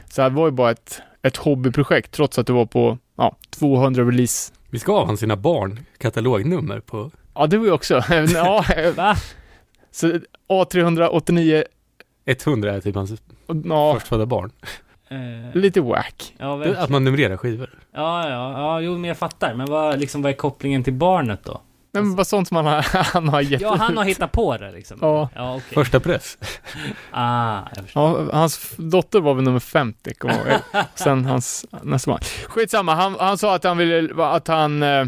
Så 0.09 0.21
det 0.21 0.29
var 0.29 0.45
ju 0.45 0.51
bara 0.51 0.71
ett, 0.71 1.01
ett 1.21 1.37
hobbyprojekt, 1.37 2.11
trots 2.11 2.39
att 2.39 2.47
det 2.47 2.53
var 2.53 2.65
på 2.65 2.97
ja, 3.17 3.35
200 3.59 4.03
release. 4.03 4.53
Vi 4.69 4.79
ska 4.79 4.91
ha 4.91 5.05
han 5.05 5.17
sina 5.17 5.35
barn 5.35 5.79
katalognummer 5.97 6.79
på... 6.79 7.11
Ja, 7.35 7.47
det 7.47 7.57
var 7.57 7.65
ju 7.65 7.71
också, 7.71 8.03
ja, 8.33 8.65
eh, 8.75 8.93
Va? 8.95 9.15
Så 9.91 10.19
A389, 10.49 11.63
100 12.25 12.73
är 12.73 12.81
typ 12.81 12.95
hans 12.95 13.11
ja, 13.65 13.93
förstfödda 13.93 14.25
barn. 14.25 14.51
Eh, 15.09 15.55
lite 15.55 15.81
wack. 15.81 16.33
ja, 16.37 16.55
verkligen. 16.55 16.83
Att 16.83 16.89
man 16.89 17.03
numrerar 17.03 17.37
skivor. 17.37 17.69
ja, 17.93 18.29
ja, 18.29 18.51
ja, 18.51 18.81
jo, 18.81 18.97
men 18.97 19.07
jag 19.07 19.17
fattar. 19.17 19.53
Men 19.53 19.67
vad, 19.67 19.99
liksom, 19.99 20.21
vad 20.21 20.31
är 20.31 20.35
kopplingen 20.35 20.83
till 20.83 20.93
barnet 20.93 21.43
då? 21.43 21.61
Nej, 21.93 22.03
men 22.03 22.15
bara 22.15 22.25
sånt 22.25 22.47
som 22.47 22.57
han 22.57 22.65
har, 22.65 22.85
han 23.13 23.29
har 23.29 23.41
gett 23.41 23.61
Ja, 23.61 23.75
han 23.75 23.97
har 23.97 24.03
hittat 24.03 24.31
på 24.31 24.57
det 24.57 24.71
liksom. 24.71 24.97
Ja. 25.01 25.29
Ja, 25.35 25.55
okej. 25.55 25.73
Första 25.73 25.99
press. 25.99 26.37
Ah, 27.11 27.59
jag 27.75 27.83
förstår. 27.85 28.19
Ja, 28.19 28.29
hans 28.33 28.73
dotter 28.77 29.19
var 29.19 29.33
väl 29.33 29.43
nummer 29.43 29.59
50, 29.59 30.13
kommer 30.13 30.35
jag 30.35 30.47
ihåg. 30.47 30.61
Sen 30.95 31.25
hans 31.25 31.65
nästa 31.81 32.11
barn. 32.11 32.21
Skitsamma, 32.47 32.95
han, 32.95 33.15
han 33.19 33.37
sa 33.37 33.55
att 33.55 33.63
han 33.63 33.77
ville, 33.77 34.23
att 34.25 34.47
han 34.47 34.83
eh, 34.83 35.05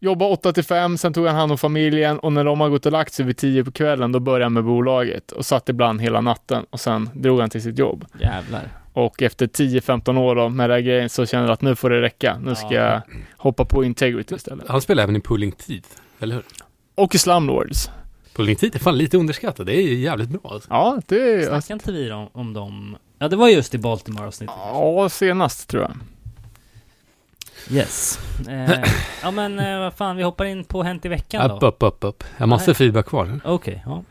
jobbade 0.00 0.30
8 0.32 0.52
till 0.52 0.64
5, 0.64 0.98
sen 0.98 1.12
tog 1.12 1.26
han 1.26 1.36
hand 1.36 1.52
om 1.52 1.58
familjen 1.58 2.18
och 2.18 2.32
när 2.32 2.44
de 2.44 2.60
har 2.60 2.68
gått 2.68 2.86
och 2.86 2.92
lagt 2.92 3.12
sig 3.12 3.24
vid 3.26 3.36
10 3.36 3.64
på 3.64 3.72
kvällen, 3.72 4.12
då 4.12 4.20
började 4.20 4.44
han 4.44 4.52
med 4.52 4.64
bolaget 4.64 5.32
och 5.32 5.46
satt 5.46 5.68
ibland 5.68 6.00
hela 6.00 6.20
natten 6.20 6.66
och 6.70 6.80
sen 6.80 7.10
drog 7.14 7.40
han 7.40 7.50
till 7.50 7.62
sitt 7.62 7.78
jobb. 7.78 8.04
Jävlar. 8.20 8.68
Och 8.92 9.22
efter 9.22 9.46
10-15 9.46 10.18
år 10.18 10.34
då, 10.36 10.48
med 10.48 10.70
den 10.70 10.74
här 10.74 10.80
grejen 10.82 11.08
så 11.08 11.26
kände 11.26 11.46
han 11.46 11.52
att 11.52 11.62
nu 11.62 11.76
får 11.76 11.90
det 11.90 12.00
räcka. 12.00 12.38
Nu 12.44 12.54
ska 12.54 12.74
Ja. 12.74 12.82
jag 12.92 13.02
hoppa 13.36 13.64
på 13.64 13.84
Integrity 13.84 14.34
istället. 14.34 14.68
Han 14.68 14.80
spelar 14.80 15.02
även 15.02 15.16
i 15.16 15.20
Pulling 15.20 15.52
Teeth, 15.52 15.88
eller 16.20 16.34
hur? 16.34 16.44
Och 16.94 17.14
i 17.14 17.18
Slumlords. 17.18 17.90
Pulling 18.36 18.56
Teeth 18.56 18.76
är 18.76 18.80
fan 18.80 18.98
lite 18.98 19.16
underskattat. 19.18 19.66
Det 19.66 19.76
är 19.76 19.82
ju 19.82 19.94
jävligt 19.94 20.28
bra. 20.28 20.40
Alltså. 20.44 20.68
Ja, 20.70 20.98
det 21.06 21.34
är... 21.34 21.42
Snackade 21.42 21.72
inte 21.72 21.92
vi 21.92 22.12
om, 22.12 22.28
om 22.32 22.52
dem? 22.52 22.96
Ja, 23.18 23.28
det 23.28 23.36
var 23.36 23.48
just 23.48 23.74
i 23.74 23.78
Baltimore-avsnittet. 23.78 24.54
Ja, 24.58 25.08
senast 25.08 25.68
tror 25.68 25.82
jag. 25.82 25.92
Yes. 27.70 28.18
Eh, 28.48 28.80
ja, 29.22 29.30
men 29.30 29.58
eh, 29.58 29.78
vad 29.78 29.94
fan, 29.94 30.16
vi 30.16 30.22
hoppar 30.22 30.44
in 30.44 30.64
på 30.64 30.82
Hänt 30.82 31.04
i 31.04 31.08
veckan 31.08 31.50
Upp, 31.50 31.60
då. 31.60 31.66
upp, 31.66 31.82
upp, 31.82 32.04
upp. 32.04 32.24
Jag 32.36 32.42
har 32.42 32.46
massor 32.46 32.66
Nej. 32.66 32.74
feedback 32.74 33.06
kvar. 33.06 33.40
Okej, 33.44 33.82
ja. 33.86 34.04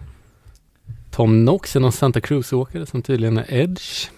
Tom 1.12 1.46
Knox 1.46 1.76
är 1.76 1.80
någon 1.80 1.92
Santa 1.92 2.22
Cruz-åkare 2.22 2.86
som 2.86 3.02
tydligen 3.02 3.38
är 3.38 3.54
Edge. 3.54 4.10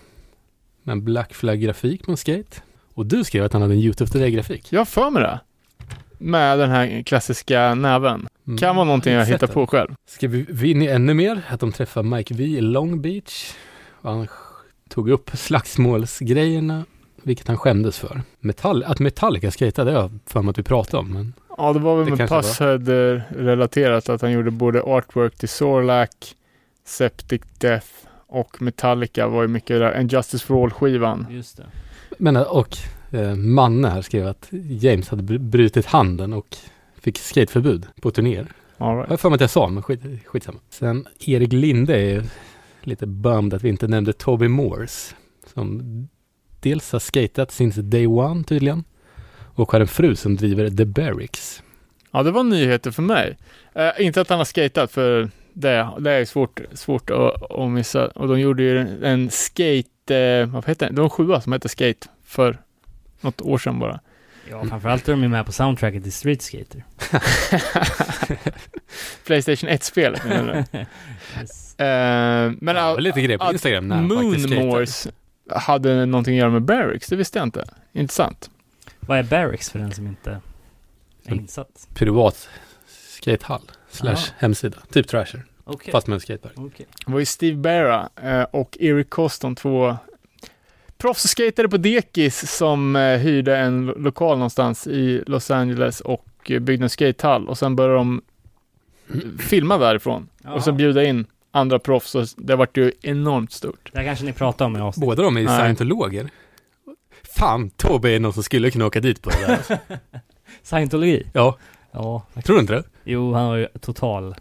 Med 0.84 0.93
en 0.93 1.06
Black 1.06 1.34
Flag-grafik 1.34 2.06
på 2.06 2.12
en 2.12 2.17
skate. 2.17 2.62
Och 2.93 3.06
du 3.06 3.23
skrev 3.23 3.43
att 3.43 3.54
han 3.54 3.62
hade 3.62 3.73
en 3.73 3.80
YouTube 3.80 4.12
Today-grafik. 4.12 4.67
Jag 4.69 4.80
har 4.80 4.86
för 4.86 5.10
mig 5.10 5.23
det. 5.23 5.39
Med 6.17 6.60
den 6.60 6.69
här 6.69 7.04
klassiska 7.04 7.75
näven. 7.75 8.28
Mm. 8.47 8.58
Kan 8.58 8.75
vara 8.75 8.86
någonting 8.86 9.13
jag 9.13 9.25
hittar 9.25 9.47
på 9.47 9.67
själv. 9.67 9.93
Ska 10.08 10.28
vi, 10.28 10.45
vi 10.49 10.71
in 10.71 10.82
i 10.82 10.86
ännu 10.86 11.13
mer? 11.13 11.41
Att 11.49 11.60
de 11.60 11.71
träffar 11.71 12.04
Mike 12.04 12.34
V 12.34 12.43
i 12.43 12.62
Long 12.62 13.02
Beach. 13.02 13.54
Och 14.02 14.12
han 14.12 14.28
tog 14.89 15.10
upp 15.10 15.32
slagsmålsgrejerna, 15.34 16.86
vilket 17.23 17.47
han 17.47 17.58
skämdes 17.58 17.99
för. 17.99 18.21
Metall, 18.39 18.84
att 18.84 18.99
Metallica 18.99 19.51
skejtade, 19.51 19.91
det 19.91 19.97
har 19.97 20.03
jag 20.03 20.19
för 20.25 20.41
mig 20.41 20.49
att 20.49 20.60
vi 20.60 20.63
pratade 20.63 20.97
om. 21.01 21.13
Men 21.13 21.34
Ja, 21.58 21.73
det 21.73 21.79
var 21.79 21.95
väl 21.95 22.05
Det 22.05 22.12
med 22.12 22.29
kanske 22.29 22.36
var. 22.36 22.77
Pusshead 22.77 23.13
eh, 23.15 23.21
relaterat 23.29 24.10
att 24.10 24.21
han 24.21 24.32
gjorde 24.32 24.51
både 24.51 24.82
artwork 24.82 25.36
till 25.36 25.49
Sorlac, 25.49 26.10
Septic 26.86 27.41
Death 27.58 27.88
och 28.27 28.62
Metallica 28.62 29.27
var 29.27 29.41
ju 29.41 29.47
mycket 29.47 29.79
där. 29.79 29.91
En 29.91 30.08
Justice 30.08 30.45
for 30.45 30.63
All-skivan. 30.63 31.25
Just 31.29 31.58
det. 31.58 31.65
Men 32.17 32.38
och 32.38 32.77
eh, 33.12 33.36
Manne 33.36 33.88
här 33.88 34.01
skrev 34.01 34.27
att 34.27 34.47
James 34.51 35.10
hade 35.10 35.23
br- 35.23 35.38
brutit 35.49 35.86
handen 35.86 36.34
och 36.34 36.58
fick 37.01 37.17
skateförbud 37.17 37.86
på 38.01 38.12
turnéer. 38.12 38.47
All 38.77 38.88
Jag 38.89 38.97
right. 38.97 39.10
har 39.10 39.17
för 39.17 39.29
mig 39.29 39.36
att 39.36 39.41
jag 39.41 39.49
sa, 39.49 39.67
men 39.67 39.84
skit, 39.84 40.01
skitsamma. 40.25 40.60
Sen 40.69 41.05
Erik 41.19 41.53
Linde 41.53 41.95
är 42.01 42.23
lite 42.82 43.08
bummed 43.08 43.53
att 43.53 43.63
vi 43.63 43.69
inte 43.69 43.88
nämnde 43.88 44.13
Toby 44.13 44.47
Morse. 44.47 45.15
Som 45.53 46.08
dels 46.60 46.91
har 46.91 47.00
skatat 47.00 47.52
since 47.52 47.82
day 47.82 48.08
one 48.08 48.43
tydligen. 48.43 48.84
Och 49.56 49.72
har 49.72 49.80
en 49.80 49.88
fru 49.88 50.15
som 50.15 50.36
driver 50.36 50.69
The 50.69 50.86
Barracks. 50.86 51.63
Ja, 52.12 52.24
det 52.24 52.32
var 52.32 52.43
nyheter 52.43 52.91
för 52.91 53.02
mig. 53.02 53.38
Eh, 53.76 53.89
inte 53.98 54.22
att 54.22 54.30
han 54.30 54.38
har 54.38 54.45
skatat, 54.45 54.91
för 54.91 55.30
det, 55.54 55.89
det 56.00 56.12
är 56.12 56.26
svårt, 56.26 56.60
svårt 56.74 57.10
att, 57.10 57.52
att 57.52 57.69
missa. 57.69 58.08
Och 58.08 58.28
de 58.28 58.39
gjorde 58.39 58.63
ju 58.63 59.06
en 59.06 59.30
skate, 59.30 60.15
eh, 60.15 60.45
vad 60.45 60.67
heter 60.67 60.88
det? 60.88 60.93
Det 60.93 61.02
var 61.02 61.04
en 61.06 61.10
sjua 61.10 61.41
som 61.41 61.54
hette 61.54 61.69
Skate 61.69 62.08
för 62.26 62.58
något 63.22 63.41
år 63.41 63.58
sedan 63.58 63.80
bara. 63.80 64.00
Ja, 64.50 64.65
framförallt 64.65 65.08
är 65.08 65.12
de 65.12 65.22
ju 65.24 65.28
med 65.30 65.45
på 65.45 65.52
soundtracket 65.52 66.04
till 66.04 66.13
Street 66.13 66.41
Skater. 66.41 66.84
Playstation 69.26 69.69
1-spelet 69.69 70.26
menar 70.26 70.65
du? 70.72 70.80
yes. 71.39 71.80
Eh, 71.80 72.52
men 72.60 72.65
det 72.65 72.74
var 72.74 72.82
all- 72.82 73.00
lite 73.02 73.22
grejer 73.22 73.38
på 73.38 73.52
Instagram 73.52 73.88
när 73.88 73.95
han 73.95 74.08
hade 75.55 76.05
någonting 76.05 76.35
att 76.35 76.39
göra 76.39 76.49
med 76.51 76.62
Barracks, 76.62 77.07
det 77.07 77.15
visste 77.15 77.39
jag 77.39 77.45
inte. 77.45 77.65
Intressant. 77.93 78.49
Vad 78.99 79.19
är 79.19 79.23
Barracks 79.23 79.69
för 79.69 79.79
den 79.79 79.91
som 79.91 80.07
inte 80.07 80.31
är 80.31 80.39
Mm. 81.31 81.39
insatt? 81.39 81.88
Privat 81.93 82.49
skatehall 82.88 83.62
slash 83.89 84.09
Jaha. 84.12 84.17
hemsida. 84.38 84.77
Typ 84.91 85.07
Trasher. 85.07 85.43
Okej. 85.63 85.91
Fast 85.91 86.07
med 86.07 86.13
en 86.15 86.19
skatepark. 86.19 86.53
Okej. 86.57 86.85
Det 87.05 87.12
var 87.12 87.19
ju 87.19 87.25
Steve 87.25 87.57
Barra 87.57 88.09
eh, 88.23 88.41
och 88.43 88.77
Eric 88.79 89.09
Coston, 89.09 89.55
två 89.55 89.97
proffsskatare 90.97 91.69
på 91.69 91.77
dekis 91.77 92.51
som 92.57 92.95
eh, 92.95 93.17
hyrde 93.17 93.57
en 93.57 93.85
lo- 93.85 93.97
lokal 93.97 94.38
någonstans 94.38 94.88
i 94.88 95.23
Los 95.27 95.51
Angeles 95.51 96.01
och 96.01 96.25
eh, 96.51 96.59
byggde 96.59 96.85
en 96.85 96.89
skatehall 96.89 97.47
och 97.49 97.57
sen 97.57 97.75
började 97.75 97.95
de 97.97 98.21
filma 99.39 99.77
därifrån 99.77 100.27
och 100.47 100.63
sen 100.63 100.77
bjuda 100.77 101.03
in 101.03 101.25
andra 101.51 101.79
proffs 101.79 102.15
och 102.15 102.25
det 102.38 102.55
vart 102.55 102.77
ju 102.77 102.91
enormt 103.01 103.51
stort. 103.51 103.89
Det 103.93 103.99
här 103.99 104.05
kanske 104.05 104.25
ni 104.25 104.33
pratar 104.33 104.65
om 104.65 104.77
i 104.77 104.79
avsnittet. 104.79 105.07
Båda 105.09 105.23
de 105.23 105.38
är 105.38 105.41
ju 105.41 105.47
Nej. 105.47 105.59
scientologer. 105.59 106.29
Fan, 107.38 107.69
Tobbe 107.69 108.09
är 108.09 108.19
någon 108.19 108.33
som 108.33 108.43
skulle 108.43 108.71
kunna 108.71 108.85
åka 108.85 108.99
dit 108.99 109.21
på 109.21 109.29
det 109.29 109.38
där. 109.47 109.53
alltså. 109.55 109.77
Scientologi? 110.63 111.27
Ja, 111.33 111.57
Ja. 111.91 112.23
tror 112.45 112.55
du 112.55 112.62
inte 112.62 112.73
det? 112.73 112.83
Jo, 113.03 113.33
han 113.33 113.47
var 113.47 113.55
ju 113.55 113.67
total... 113.81 114.35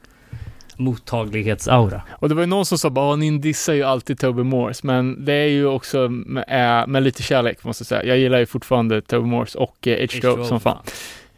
mottaglighetsaura. 0.77 2.03
Och 2.11 2.29
det 2.29 2.35
var 2.35 2.43
ju 2.43 2.47
någon 2.47 2.67
som 2.67 2.79
sa 2.79 2.91
bara, 2.91 3.17
ni 3.17 3.39
dissar 3.39 3.73
ju 3.73 3.83
alltid 3.83 4.19
Toby 4.19 4.43
Morse, 4.43 4.81
men 4.87 5.25
det 5.25 5.33
är 5.33 5.47
ju 5.49 5.67
också 5.67 6.09
med, 6.09 6.81
äh, 6.81 6.87
med 6.87 7.03
lite 7.03 7.23
kärlek 7.23 7.65
måste 7.65 7.83
jag 7.83 7.87
säga. 7.87 8.05
Jag 8.05 8.19
gillar 8.19 8.39
ju 8.39 8.47
fortfarande 8.47 9.01
Toby 9.03 9.27
Morse 9.29 9.59
och 9.59 9.87
eh, 9.89 9.99
H2O 10.07 10.45
som 10.45 10.61
fan. 10.61 10.79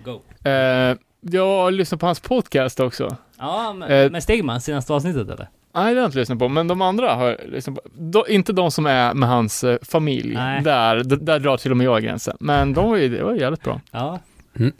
Go. 0.04 0.20
Eh, 0.50 0.96
jag 1.20 1.46
har 1.62 1.70
lyssnat 1.70 2.00
på 2.00 2.06
hans 2.06 2.20
podcast 2.20 2.80
också. 2.80 3.16
Ja, 3.38 3.72
med, 3.72 4.04
Eh, 4.06 4.10
med 4.10 4.22
Stegman, 4.22 4.60
senaste 4.60 4.92
avsnittet 4.92 5.28
eller? 5.30 5.48
Nej, 5.74 5.94
det 5.94 6.00
har 6.00 6.02
jag 6.04 6.08
inte 6.08 6.18
lyssnat 6.18 6.38
på, 6.38 6.48
men 6.48 6.68
de 6.68 6.82
andra 6.82 7.14
har 7.14 7.26
jag 7.28 7.36
lyssnat 7.48 7.74
på. 7.76 7.82
Då, 7.94 8.28
inte 8.28 8.52
de 8.52 8.70
som 8.70 8.86
är 8.86 9.14
med 9.14 9.28
hans 9.28 9.64
eh, 9.64 9.78
familj. 9.82 10.34
Nej. 10.34 10.62
Där, 10.62 11.04
d- 11.04 11.16
där 11.20 11.38
drar 11.40 11.56
till 11.56 11.70
och 11.70 11.76
med 11.76 11.86
jag 11.86 12.02
gränsen. 12.02 12.36
Men 12.40 12.72
de 12.74 12.90
var 12.90 12.96
ju, 12.96 13.08
det 13.08 13.22
var 13.24 13.34
jävligt 13.34 13.62
bra. 13.62 13.80
Ja. 13.90 14.20
Mm. 14.58 14.72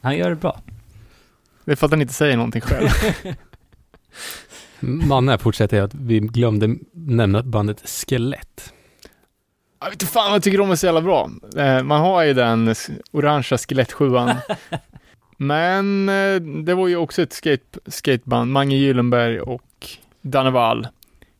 Han 0.00 0.16
gör 0.16 0.30
det 0.30 0.36
bra. 0.36 0.60
Det 1.64 1.72
är 1.72 1.76
för 1.76 1.86
att 1.86 1.92
han 1.92 2.02
inte 2.02 2.14
säger 2.14 2.36
någonting 2.36 2.60
själv. 2.60 2.88
Manne 4.80 5.38
fortsätter 5.38 5.82
att 5.82 5.94
vi 5.94 6.18
glömde 6.20 6.76
nämna 6.92 7.42
bandet 7.42 7.88
Skelett. 7.88 8.72
Jag 9.80 9.86
vet 9.86 9.94
inte 10.02 10.06
fan 10.06 10.24
vad 10.24 10.34
jag 10.34 10.42
tycker 10.42 10.58
de 10.58 10.70
är 10.70 10.76
så 10.76 10.86
jävla 10.86 11.00
bra. 11.00 11.30
Eh, 11.56 11.82
man 11.82 12.00
har 12.00 12.22
ju 12.22 12.34
den 12.34 12.74
orangea 13.12 13.58
skelettsjuan. 13.58 14.30
Men 15.36 16.08
eh, 16.08 16.34
det 16.64 16.74
var 16.74 16.88
ju 16.88 16.96
också 16.96 17.22
ett 17.22 17.32
skate, 17.32 17.78
skateband. 17.86 18.52
Mange 18.52 18.76
Gyllenberg 18.76 19.40
och 19.40 19.62
Danne 20.22 20.50
Wall. 20.50 20.88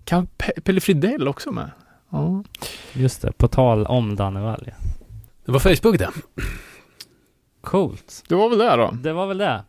Kan 0.05 0.27
Pe- 0.39 0.61
Pelle 0.61 0.81
Fridell 0.81 1.29
också 1.29 1.53
med? 1.53 1.71
Ja. 2.11 2.45
Just 2.93 3.23
det, 3.23 3.33
på 3.33 3.49
tal 3.49 3.87
om 3.87 4.17
Danne 4.17 4.41
Wall, 4.41 4.63
ja. 4.67 4.73
Det 5.45 5.53
var 5.53 5.59
Facebook 5.61 5.99
det. 5.99 6.09
Coolt. 7.61 8.25
Det 8.29 8.35
var 8.35 8.49
väl 8.49 8.59
det 8.59 8.77
då. 8.77 8.91
Det 9.03 9.13
var 9.13 9.27
väl 9.27 9.39
det. 9.39 9.63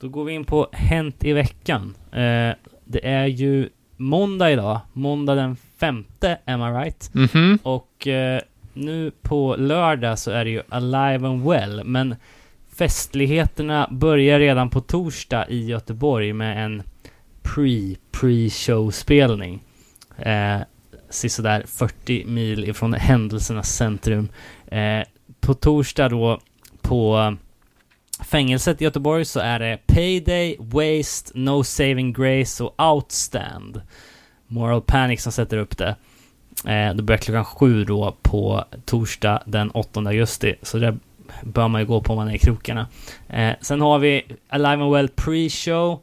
Då 0.00 0.08
går 0.08 0.24
vi 0.24 0.32
in 0.32 0.44
på 0.44 0.68
Hänt 0.72 1.24
i 1.24 1.32
veckan. 1.32 1.94
Eh, 2.12 2.52
det 2.84 3.06
är 3.06 3.26
ju 3.26 3.68
måndag 3.96 4.50
idag. 4.50 4.80
Måndag 4.92 5.34
den 5.34 5.56
femte, 5.56 6.38
am 6.46 6.60
I 6.62 6.64
right? 6.84 7.10
Mhm. 7.14 7.58
Och 7.62 8.06
eh, 8.06 8.40
nu 8.72 9.10
på 9.22 9.56
lördag 9.58 10.18
så 10.18 10.30
är 10.30 10.44
det 10.44 10.50
ju 10.50 10.62
Alive 10.68 11.28
and 11.28 11.44
Well, 11.44 11.84
men 11.84 12.16
festligheterna 12.76 13.88
börjar 13.90 14.38
redan 14.38 14.70
på 14.70 14.80
torsdag 14.80 15.48
i 15.48 15.64
Göteborg 15.66 16.32
med 16.32 16.64
en 16.64 16.82
pre-pre-show-spelning. 17.54 19.60
Eh, 20.16 20.60
sisådär 21.10 21.64
40 21.66 22.24
mil 22.24 22.68
ifrån 22.68 22.94
händelsernas 22.94 23.76
centrum. 23.76 24.28
Eh, 24.66 25.02
på 25.40 25.54
torsdag 25.54 26.08
då 26.08 26.40
på 26.80 27.36
fängelset 28.24 28.80
i 28.80 28.84
Göteborg 28.84 29.24
så 29.24 29.40
är 29.40 29.58
det 29.58 29.78
Payday, 29.86 30.56
Waste, 30.58 31.38
No 31.38 31.64
Saving 31.64 32.12
Grace 32.12 32.64
och 32.64 32.82
Outstand. 32.82 33.80
Moral 34.46 34.82
Panic 34.82 35.22
som 35.22 35.32
sätter 35.32 35.56
upp 35.56 35.78
det. 35.78 35.96
Eh, 36.66 36.94
det 36.94 37.02
börjar 37.02 37.18
klockan 37.18 37.44
sju 37.44 37.84
då 37.84 38.16
på 38.22 38.64
torsdag 38.84 39.42
den 39.46 39.70
8 39.70 40.00
augusti. 40.00 40.54
Så 40.62 40.78
det 40.78 40.96
bör 41.42 41.68
man 41.68 41.80
ju 41.80 41.86
gå 41.86 42.00
på 42.00 42.12
om 42.12 42.16
man 42.16 42.28
är 42.28 42.34
i 42.34 42.38
krokarna. 42.38 42.86
Eh, 43.28 43.54
sen 43.60 43.80
har 43.80 43.98
vi 43.98 44.26
Alive 44.48 44.82
and 44.82 44.92
Well 44.92 45.08
Pre-Show. 45.08 45.98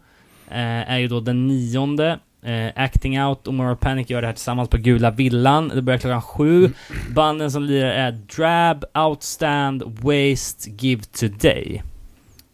Eh, 0.52 0.92
är 0.92 0.98
ju 0.98 1.08
då 1.08 1.20
den 1.20 1.48
nionde. 1.48 2.20
Eh, 2.44 2.72
Acting 2.76 3.22
Out 3.24 3.48
och 3.48 3.54
Moral 3.54 3.76
Panic 3.78 4.10
gör 4.10 4.22
det 4.22 4.28
här 4.28 4.34
tillsammans 4.34 4.70
på 4.70 4.78
Gula 4.78 5.12
Villan. 5.12 5.68
Det 5.68 5.82
börjar 5.82 6.00
klockan 6.00 6.22
sju. 6.22 6.72
Banden 7.10 7.52
som 7.52 7.64
lirar 7.64 7.90
är 7.90 8.12
Drab, 8.12 8.86
Outstand, 8.94 9.84
Waste, 9.84 10.70
Give 10.70 11.04
Today. 11.04 11.84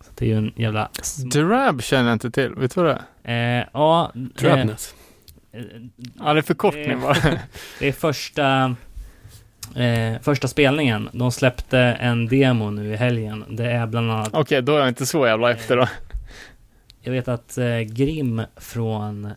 Så 0.05 0.11
det 0.15 0.25
är 0.25 0.29
ju 0.29 0.37
en 0.37 0.53
jävla... 0.55 0.89
Drab 1.33 1.83
känner 1.83 2.09
jag 2.09 2.15
inte 2.15 2.31
till. 2.31 2.49
Vet 2.49 2.75
du 2.75 2.81
vad 2.83 2.95
det 2.95 3.01
är? 3.23 3.59
Eh, 3.59 3.65
ja... 3.73 4.11
Drabness. 4.13 4.93
Eh, 5.53 5.59
eh, 5.59 5.65
Ja, 6.19 6.33
det 6.33 6.39
är 6.39 6.41
förkortning 6.41 7.01
bara. 7.01 7.17
Det 7.79 7.87
är 7.87 7.91
första, 7.91 8.75
eh, 9.75 10.21
första 10.21 10.47
spelningen. 10.47 11.09
De 11.11 11.31
släppte 11.31 11.79
en 11.79 12.27
demo 12.27 12.69
nu 12.69 12.93
i 12.93 12.95
helgen. 12.95 13.45
Det 13.49 13.71
är 13.71 13.87
bland 13.87 14.11
annat, 14.11 14.29
Okej, 14.33 14.61
då 14.61 14.75
är 14.75 14.79
jag 14.79 14.87
inte 14.87 15.05
så 15.05 15.27
jävla 15.27 15.51
efter 15.51 15.77
då. 15.77 15.87
Jag 17.01 17.11
vet 17.11 17.27
att 17.27 17.57
eh, 17.57 17.79
Grim 17.79 18.41
från 18.57 19.25
eh, 19.25 19.31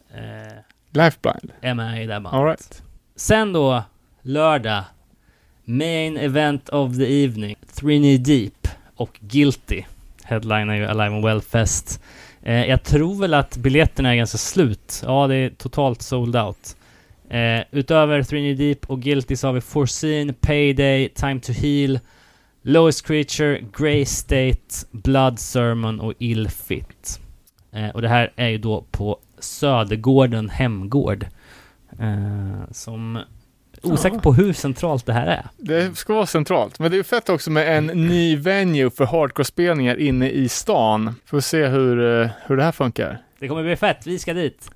Lifeblind. 0.90 1.52
är 1.60 1.74
med 1.74 2.02
i 2.02 2.06
det 2.06 2.20
bandet. 2.20 2.32
All 2.32 2.44
right. 2.46 2.82
Sen 3.16 3.52
då, 3.52 3.82
lördag. 4.22 4.84
Main 5.64 6.16
event 6.16 6.68
of 6.68 6.96
the 6.96 7.24
evening. 7.24 7.56
Three 7.74 7.98
Knee 7.98 8.18
Deep 8.18 8.68
och 8.96 9.18
Guilty. 9.20 9.82
Headliner 10.24 10.74
ju 10.74 10.84
Alive 10.84 11.14
and 11.16 11.24
Well 11.24 11.40
Fest. 11.40 12.02
Eh, 12.42 12.66
jag 12.66 12.82
tror 12.82 13.14
väl 13.20 13.34
att 13.34 13.56
biljetterna 13.56 14.10
är 14.12 14.16
ganska 14.16 14.38
slut. 14.38 15.02
Ja, 15.06 15.26
det 15.26 15.34
är 15.36 15.50
totalt 15.50 16.02
sold 16.02 16.36
out. 16.36 16.76
Eh, 17.30 17.60
utöver 17.70 18.22
Three 18.22 18.40
Knee 18.40 18.54
Deep 18.68 18.90
och 18.90 19.00
Guilty 19.02 19.36
så 19.36 19.46
har 19.46 19.52
vi 19.52 19.60
Foreseen, 19.60 20.34
Payday, 20.34 21.08
Time 21.08 21.40
to 21.40 21.52
Heal, 21.52 21.98
Lowest 22.62 23.06
Creature, 23.06 23.60
Grey 23.78 24.04
State, 24.04 24.86
Blood 24.90 25.38
Sermon 25.38 26.00
och 26.00 26.12
Ill 26.18 26.48
Fit. 26.48 27.20
Eh, 27.74 27.88
och 27.88 28.02
det 28.02 28.08
här 28.08 28.32
är 28.36 28.48
ju 28.48 28.58
då 28.58 28.84
på 28.90 29.18
Södergården 29.38 30.50
Hemgård. 30.50 31.26
Eh, 32.00 32.70
som... 32.70 33.18
Osäker 33.82 34.18
på 34.18 34.34
hur 34.34 34.52
centralt 34.52 35.06
det 35.06 35.12
här 35.12 35.26
är. 35.26 35.46
Det 35.56 35.98
ska 35.98 36.14
vara 36.14 36.26
centralt. 36.26 36.78
Men 36.78 36.90
det 36.90 36.98
är 36.98 37.02
fett 37.02 37.28
också 37.28 37.50
med 37.50 37.78
en 37.78 37.86
ny 37.86 38.36
venue 38.36 38.90
för 38.90 39.04
hardcore-spelningar 39.04 39.96
inne 39.96 40.30
i 40.30 40.48
stan. 40.48 41.14
Får 41.26 41.40
se 41.40 41.66
hur, 41.66 42.22
eh, 42.22 42.30
hur 42.46 42.56
det 42.56 42.62
här 42.62 42.72
funkar. 42.72 43.18
Det 43.38 43.48
kommer 43.48 43.62
bli 43.62 43.76
fett, 43.76 44.06
vi 44.06 44.18
ska 44.18 44.34
dit. 44.34 44.70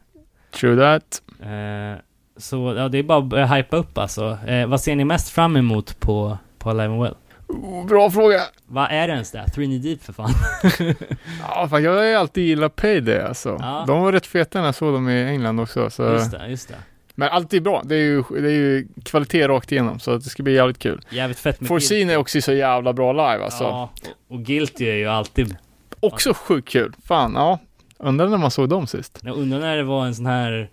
True 0.51 0.77
that. 0.77 1.23
Eh, 1.43 2.01
så 2.37 2.75
ja, 2.77 2.89
det 2.89 2.99
är 2.99 3.03
bara 3.03 3.19
att 3.19 3.25
börja 3.25 3.47
hypa 3.47 3.77
upp 3.77 3.99
alltså. 3.99 4.39
Eh, 4.47 4.67
vad 4.67 4.81
ser 4.81 4.97
ni 4.97 5.05
mest 5.05 5.29
fram 5.29 5.57
emot 5.57 6.01
på, 6.01 6.39
på 6.59 6.71
Alive 6.71 6.93
and 6.93 7.03
Well? 7.03 7.15
Bra 7.89 8.11
fråga. 8.11 8.41
Vad 8.67 8.91
är 8.91 9.09
det 9.09 9.13
ens 9.15 9.31
det? 9.31 9.47
Three 9.55 9.67
Knee 9.67 9.79
Deep 9.79 10.03
för 10.03 10.13
fan. 10.13 10.31
Ja, 11.41 11.69
fan, 11.69 11.83
jag 11.83 11.95
har 11.95 12.03
ju 12.03 12.15
alltid 12.15 12.45
gillat 12.45 12.77
Payday 12.77 13.21
alltså. 13.21 13.57
Ja. 13.61 13.85
De 13.87 14.01
var 14.01 14.13
rätt 14.13 14.27
feta 14.27 14.59
när 14.59 14.67
jag 14.67 14.75
såg 14.75 14.95
dem 14.95 15.09
i 15.09 15.25
England 15.25 15.61
också. 15.61 15.91
Så. 15.91 16.03
Just 16.03 16.31
det, 16.31 16.49
just 16.49 16.69
det. 16.69 16.75
Men 17.15 17.29
allt 17.29 17.55
är 17.55 17.61
bra. 17.61 17.83
Det 17.85 17.95
är, 17.95 17.99
ju, 17.99 18.23
det 18.31 18.49
är 18.49 18.55
ju 18.55 18.89
kvalitet 19.05 19.49
rakt 19.49 19.73
igenom. 19.73 20.01
Så 20.01 20.15
det 20.17 20.23
ska 20.31 20.43
bli 20.43 20.55
jävligt 20.55 20.79
kul. 20.79 21.01
Jävligt 21.11 21.39
fett 21.39 21.61
med 21.61 21.69
Foreseen 21.69 22.11
är 22.11 22.17
också 22.17 22.41
så 22.41 22.53
jävla 22.53 22.93
bra 22.93 23.13
live 23.13 23.45
alltså. 23.45 23.65
Ja, 23.65 23.91
och, 24.29 24.35
och 24.37 24.45
Guilty 24.45 24.85
är 24.85 24.95
ju 24.95 25.07
alltid... 25.07 25.57
Också 26.01 26.35
sjukt 26.35 26.69
kul. 26.69 26.93
Fan, 27.05 27.33
ja. 27.35 27.59
Undrar 27.99 28.29
när 28.29 28.39
man 28.39 28.51
såg 28.51 28.69
dem 28.69 28.87
sist. 28.87 29.19
Jag 29.23 29.37
undrar 29.37 29.59
när 29.59 29.77
det 29.77 29.83
var 29.83 30.07
en 30.07 30.15
sån 30.15 30.27
här... 30.27 30.71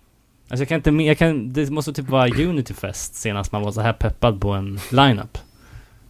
Alltså 0.48 0.62
jag 0.62 0.68
kan 0.68 0.76
inte 0.76 0.90
jag 0.90 1.18
kan, 1.18 1.52
Det 1.52 1.70
måste 1.70 1.92
typ 1.92 2.08
vara 2.08 2.28
Unity 2.28 2.74
Fest 2.74 3.14
senast 3.14 3.52
man 3.52 3.62
var 3.62 3.72
så 3.72 3.80
här 3.80 3.92
peppad 3.92 4.40
på 4.40 4.50
en 4.50 4.80
lineup. 4.90 5.38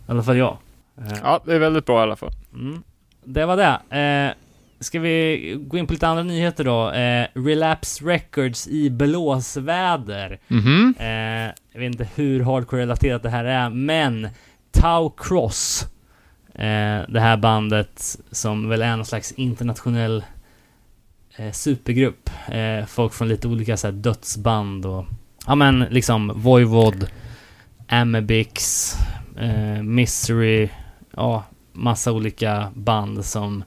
I 0.09 0.11
alla 0.11 0.23
fall 0.23 0.37
jag. 0.37 0.57
Eh, 0.99 1.19
Ja, 1.23 1.41
det 1.45 1.55
är 1.55 1.59
väldigt 1.59 1.87
bra 1.87 2.01
i 2.01 2.03
alla 2.03 2.17
fall. 2.17 2.33
Mm. 2.55 2.83
Det 3.25 3.47
var 3.47 3.57
det. 3.57 3.97
Eh, 4.01 4.35
ska 4.81 5.01
vi 5.01 5.57
gå 5.61 5.79
in 5.79 5.87
på 5.87 5.93
lite 5.93 6.09
andra 6.09 6.23
nyheter 6.23 6.65
då? 6.65 6.91
Eh, 6.91 7.27
Relapse 7.35 8.05
Records 8.05 8.69
i 8.69 8.91
blåsväder. 8.91 10.39
Mhm. 10.49 10.95
Eh, 10.99 11.07
jag 11.73 11.81
vet 11.81 11.93
inte 11.93 12.09
hur 12.15 12.41
hardcore-relaterat 12.45 13.23
det 13.23 13.31
här 13.31 13.45
är, 13.45 13.71
men 13.71 14.29
Tau 14.71 15.11
Cross. 15.17 15.87
Eh, 16.55 17.01
det 17.09 17.21
här 17.21 17.37
bandet 17.37 18.17
som 18.31 18.69
väl 18.69 18.83
är 18.83 18.97
någon 18.97 19.07
slags 19.07 19.33
internationell 19.33 20.25
eh, 21.37 21.53
supergrupp. 21.53 22.31
Eh, 22.49 22.87
folk 22.87 23.13
från 23.13 23.29
lite 23.29 23.49
olika 23.49 23.77
så 23.77 23.87
här, 23.87 23.93
dödsband 23.93 24.87
och 24.87 25.05
ja 25.47 25.55
men 25.55 25.81
liksom 25.81 26.33
Voivod, 26.37 27.09
Amebix, 27.89 28.93
eh, 29.39 29.83
Misery, 29.83 30.69
ja 31.17 31.45
massa 31.73 32.13
olika 32.13 32.71
band 32.75 33.25
som 33.25 33.65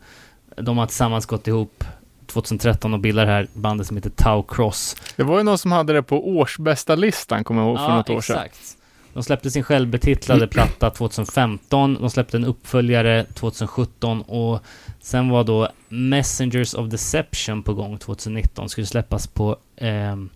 de 0.58 0.78
har 0.78 0.86
tillsammans 0.86 1.26
gått 1.26 1.48
ihop 1.48 1.84
2013 2.26 2.94
och 2.94 3.00
bildar 3.00 3.26
det 3.26 3.32
här 3.32 3.48
bandet 3.54 3.88
som 3.88 3.98
heter 3.98 4.10
Tau 4.10 4.44
Cross. 4.44 4.96
Det 5.16 5.24
var 5.24 5.38
ju 5.38 5.44
någon 5.44 5.58
som 5.58 5.72
hade 5.72 5.94
det 5.94 6.04
på 6.04 6.30
årsbästa 6.38 6.96
listan 6.96 7.44
kommer 7.44 7.62
jag 7.62 7.70
ihåg 7.70 7.78
för 7.78 7.96
något 7.96 8.10
år 8.10 8.22
sedan. 8.22 8.36
exakt. 8.38 8.76
De 9.14 9.24
släppte 9.24 9.52
sin 9.52 9.64
självbetitlade 9.64 10.48
platta 10.48 10.90
2015, 10.90 11.98
de 12.00 12.10
släppte 12.10 12.38
en 12.38 12.46
uppföljare 12.46 13.26
2017 13.34 14.22
och 14.22 14.64
sen 15.00 15.30
var 15.30 15.44
då 15.44 15.70
Messengers 15.90 16.74
of 16.74 16.90
Deception 16.90 17.64
på 17.64 17.74
gång 17.74 17.98
2019, 17.98 18.70
skulle 18.70 18.88
släppas 18.88 19.28
på 19.28 19.58
ehm, 19.78 20.30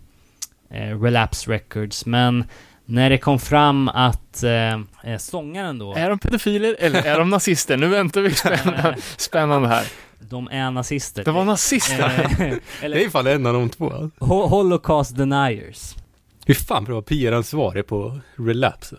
eh, 0.69 1.02
Relapse 1.02 1.52
Records, 1.52 2.06
men 2.06 2.46
när 2.86 3.10
det 3.10 3.17
kom 3.17 3.39
fram 3.39 3.88
att 3.89 4.43
eh, 4.43 4.74
eh, 4.74 5.17
sångaren 5.19 5.78
då, 5.80 5.93
Är 5.96 6.10
de 6.10 6.19
pedofiler 6.19 6.76
eller 6.80 7.04
är 7.06 7.19
de 7.19 7.30
nazister? 7.30 7.78
Nu 7.78 7.88
väntar 7.88 8.22
vi 8.22 8.32
spännande, 8.34 8.96
spännande 9.17 9.67
här. 9.67 9.84
de 10.19 10.48
är 10.52 10.72
nazister. 10.72 11.24
Det 11.24 11.32
var 11.32 11.46
nazister. 11.46 12.00
Eh, 12.19 12.30
Det 12.38 12.43
är 12.46 12.60
eller 12.82 12.98
ju 12.98 13.10
fan 13.10 13.28
en 13.28 13.46
av 13.46 13.54
de 13.54 13.69
två. 13.69 13.89
Ho- 14.19 14.48
Holocaust 14.50 15.15
Deniers. 15.17 15.96
Hur 16.46 16.54
fan 16.54 16.84
bra 16.84 17.02
PR-ansvarig 17.02 17.88
på 17.88 18.19
Relapse? 18.36 18.96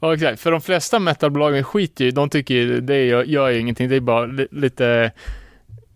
Ja, 0.00 0.14
exakt. 0.14 0.40
För 0.40 0.50
de 0.52 0.60
flesta 0.60 0.98
metalbolagen 0.98 1.64
skiter 1.64 2.04
ju 2.04 2.10
De 2.10 2.30
tycker 2.30 2.54
ju 2.54 2.80
det 2.80 3.04
gör, 3.04 3.24
gör 3.24 3.48
ju 3.48 3.60
ingenting. 3.60 3.88
Det 3.88 3.96
är 3.96 4.00
bara 4.00 4.26
li, 4.26 4.46
lite 4.50 5.10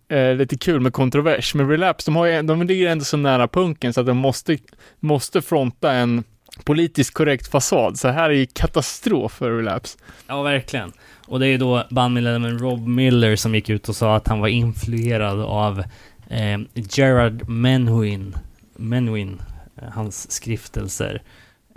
eh, 0.09 0.35
lite 0.35 0.59
kul 0.59 0.81
med 0.81 0.93
kontrovers. 0.93 1.55
Men 1.55 1.69
Relapse, 1.69 2.11
de, 2.11 2.17
har 2.17 2.27
ju, 2.27 2.43
de 2.43 2.63
ligger 2.63 2.87
ändå 2.89 3.05
så 3.05 3.17
nära 3.17 3.49
punken 3.49 3.93
så 3.93 4.01
att 4.01 4.07
de 4.07 4.17
måste, 4.17 4.59
måste 5.01 5.43
fronta 5.43 5.93
en 5.93 6.25
politiskt 6.65 7.15
korrekt 7.15 7.49
fasad. 7.49 7.99
Så 7.99 8.09
här 8.09 8.31
är 8.31 8.35
ju 8.35 8.47
katastrof 8.47 9.33
för 9.33 9.51
Relapse. 9.51 9.99
Ja, 10.27 10.43
verkligen. 10.43 10.93
Och 11.27 11.41
det 11.41 11.47
är 11.47 11.51
ju 11.51 11.59
då 11.59 11.87
bandmedlemmen 11.91 12.59
Rob 12.59 12.87
Miller 12.87 13.37
som 13.37 13.55
gick 13.55 13.71
ut 13.71 13.89
och 13.89 13.97
sa 13.97 14.17
att 14.17 14.29
han 14.29 14.41
var 14.41 14.49
influerad 14.49 15.41
av 15.41 15.85
eh, 16.29 16.61
Gerard 16.75 17.49
Menuhin, 17.49 18.35
Menuhin, 18.77 19.43
eh, 19.77 19.89
hans 19.89 20.31
skriftelser, 20.31 21.23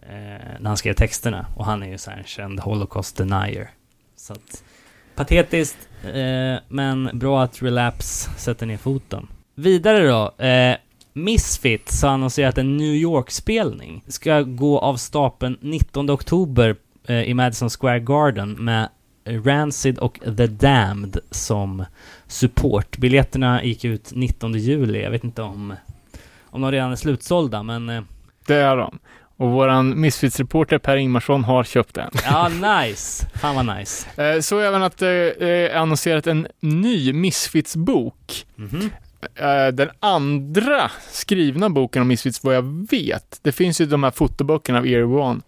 eh, 0.02 0.60
när 0.60 0.68
han 0.68 0.78
skrev 0.78 0.94
texterna. 0.94 1.46
Och 1.56 1.66
han 1.66 1.84
är 1.84 1.88
ju 1.88 1.98
så 1.98 2.12
här 2.12 2.18
en 2.18 2.24
känd 2.24 2.60
Holocaust 2.60 3.18
denier. 3.18 3.70
Så 4.16 4.34
att, 4.34 4.64
patetiskt, 5.16 5.90
eh, 6.04 6.56
men 6.68 7.10
bra 7.14 7.44
att 7.44 7.62
Relapse 7.62 8.30
sätter 8.38 8.66
ner 8.66 8.78
foten. 8.78 9.28
Vidare 9.56 10.08
då, 10.08 10.44
eh, 10.46 10.76
Misfits 11.18 12.02
har 12.02 12.10
annonserat 12.10 12.58
en 12.58 12.78
New 12.78 12.94
York-spelning. 12.96 14.04
Ska 14.08 14.42
gå 14.42 14.80
av 14.80 14.96
stapeln 14.98 15.58
19 15.62 16.10
oktober 16.10 16.76
eh, 17.08 17.22
i 17.22 17.34
Madison 17.34 17.70
Square 17.70 18.00
Garden 18.00 18.52
med 18.52 18.90
Rancid 19.26 19.98
och 19.98 20.20
The 20.38 20.48
Damned 20.48 21.18
som 21.32 21.86
support. 22.28 22.98
Biljetterna 22.98 23.64
gick 23.64 23.86
ut 23.86 24.12
19 24.16 24.54
juli. 24.54 25.04
Jag 25.04 25.12
vet 25.12 25.24
inte 25.24 25.42
om, 25.42 25.74
om 26.46 26.62
de 26.62 26.72
redan 26.72 26.92
är 26.92 26.96
slutsålda, 26.96 27.64
men 27.64 27.90
eh, 27.90 28.02
Det 28.48 28.56
är 28.56 28.78
de. 28.78 29.00
Och 29.38 29.52
våran 29.52 30.00
Misfits-reporter 30.02 30.78
Per 30.78 30.98
Ingmarsson 30.98 31.44
har 31.44 31.64
köpt 31.64 31.94
den. 31.94 32.10
ja, 32.26 32.50
nice. 32.50 33.26
Fan 33.36 33.56
vad 33.56 33.78
nice. 33.78 34.24
Eh, 34.24 34.40
Så 34.42 34.60
även 34.60 34.84
att 34.84 34.98
det 34.98 35.44
är 35.44 35.76
annonserat 35.76 36.28
en 36.28 36.48
ny 36.60 37.14
Misfits-bok. 37.14 38.46
Mhm. 38.56 38.82
Eh, 38.82 38.88
Den 39.74 39.90
andra 40.00 40.92
skrivna 41.12 41.70
boken 41.70 42.02
om 42.02 42.08
Misfits 42.08 42.44
vad 42.44 42.56
jag 42.56 42.88
vet. 42.90 43.40
Det 43.42 43.52
finns 43.52 43.82
ju 43.82 43.86
de 43.86 44.04
här 44.04 44.12
fotoböckerna 44.12 44.78
av 44.80 44.86
Eerie 44.86 45.04
One. 45.04 45.42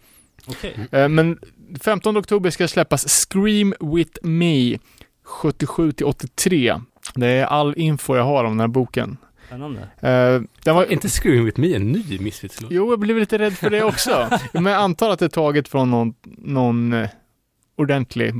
Okej. 0.47 0.75
Eh, 0.91 1.07
Men 1.09 1.39
15 1.83 2.17
oktober 2.17 2.49
ska 2.49 2.67
släppas 2.67 3.07
Scream 3.29 3.73
With 3.79 4.19
Me 4.25 4.77
77 5.23 5.91
till 5.91 6.05
83. 6.05 6.75
Det 7.15 7.27
är 7.27 7.45
all 7.45 7.73
info 7.77 8.15
jag 8.15 8.23
har 8.23 8.43
om 8.43 8.51
den 8.51 8.59
här 8.59 8.67
boken. 8.67 9.17
Spännande. 9.47 9.79
Eh, 9.81 10.41
Den 10.63 10.75
var, 10.75 10.91
inte 10.91 11.09
Scream 11.09 11.45
With 11.45 11.59
Me 11.59 11.75
en 11.75 11.91
ny 11.91 12.19
Misfits-låt? 12.19 12.71
Jo, 12.71 12.89
jag 12.91 12.99
blev 12.99 13.17
lite 13.17 13.37
rädd 13.37 13.53
för 13.57 13.69
det 13.69 13.83
också. 13.83 14.29
Men 14.53 14.65
jag 14.65 14.81
antar 14.81 15.09
att 15.09 15.19
det 15.19 15.25
är 15.25 15.29
taget 15.29 15.67
från 15.67 15.91
någon, 15.91 16.13
någon 16.37 16.93
eh, 16.93 17.09
ordentlig 17.77 18.33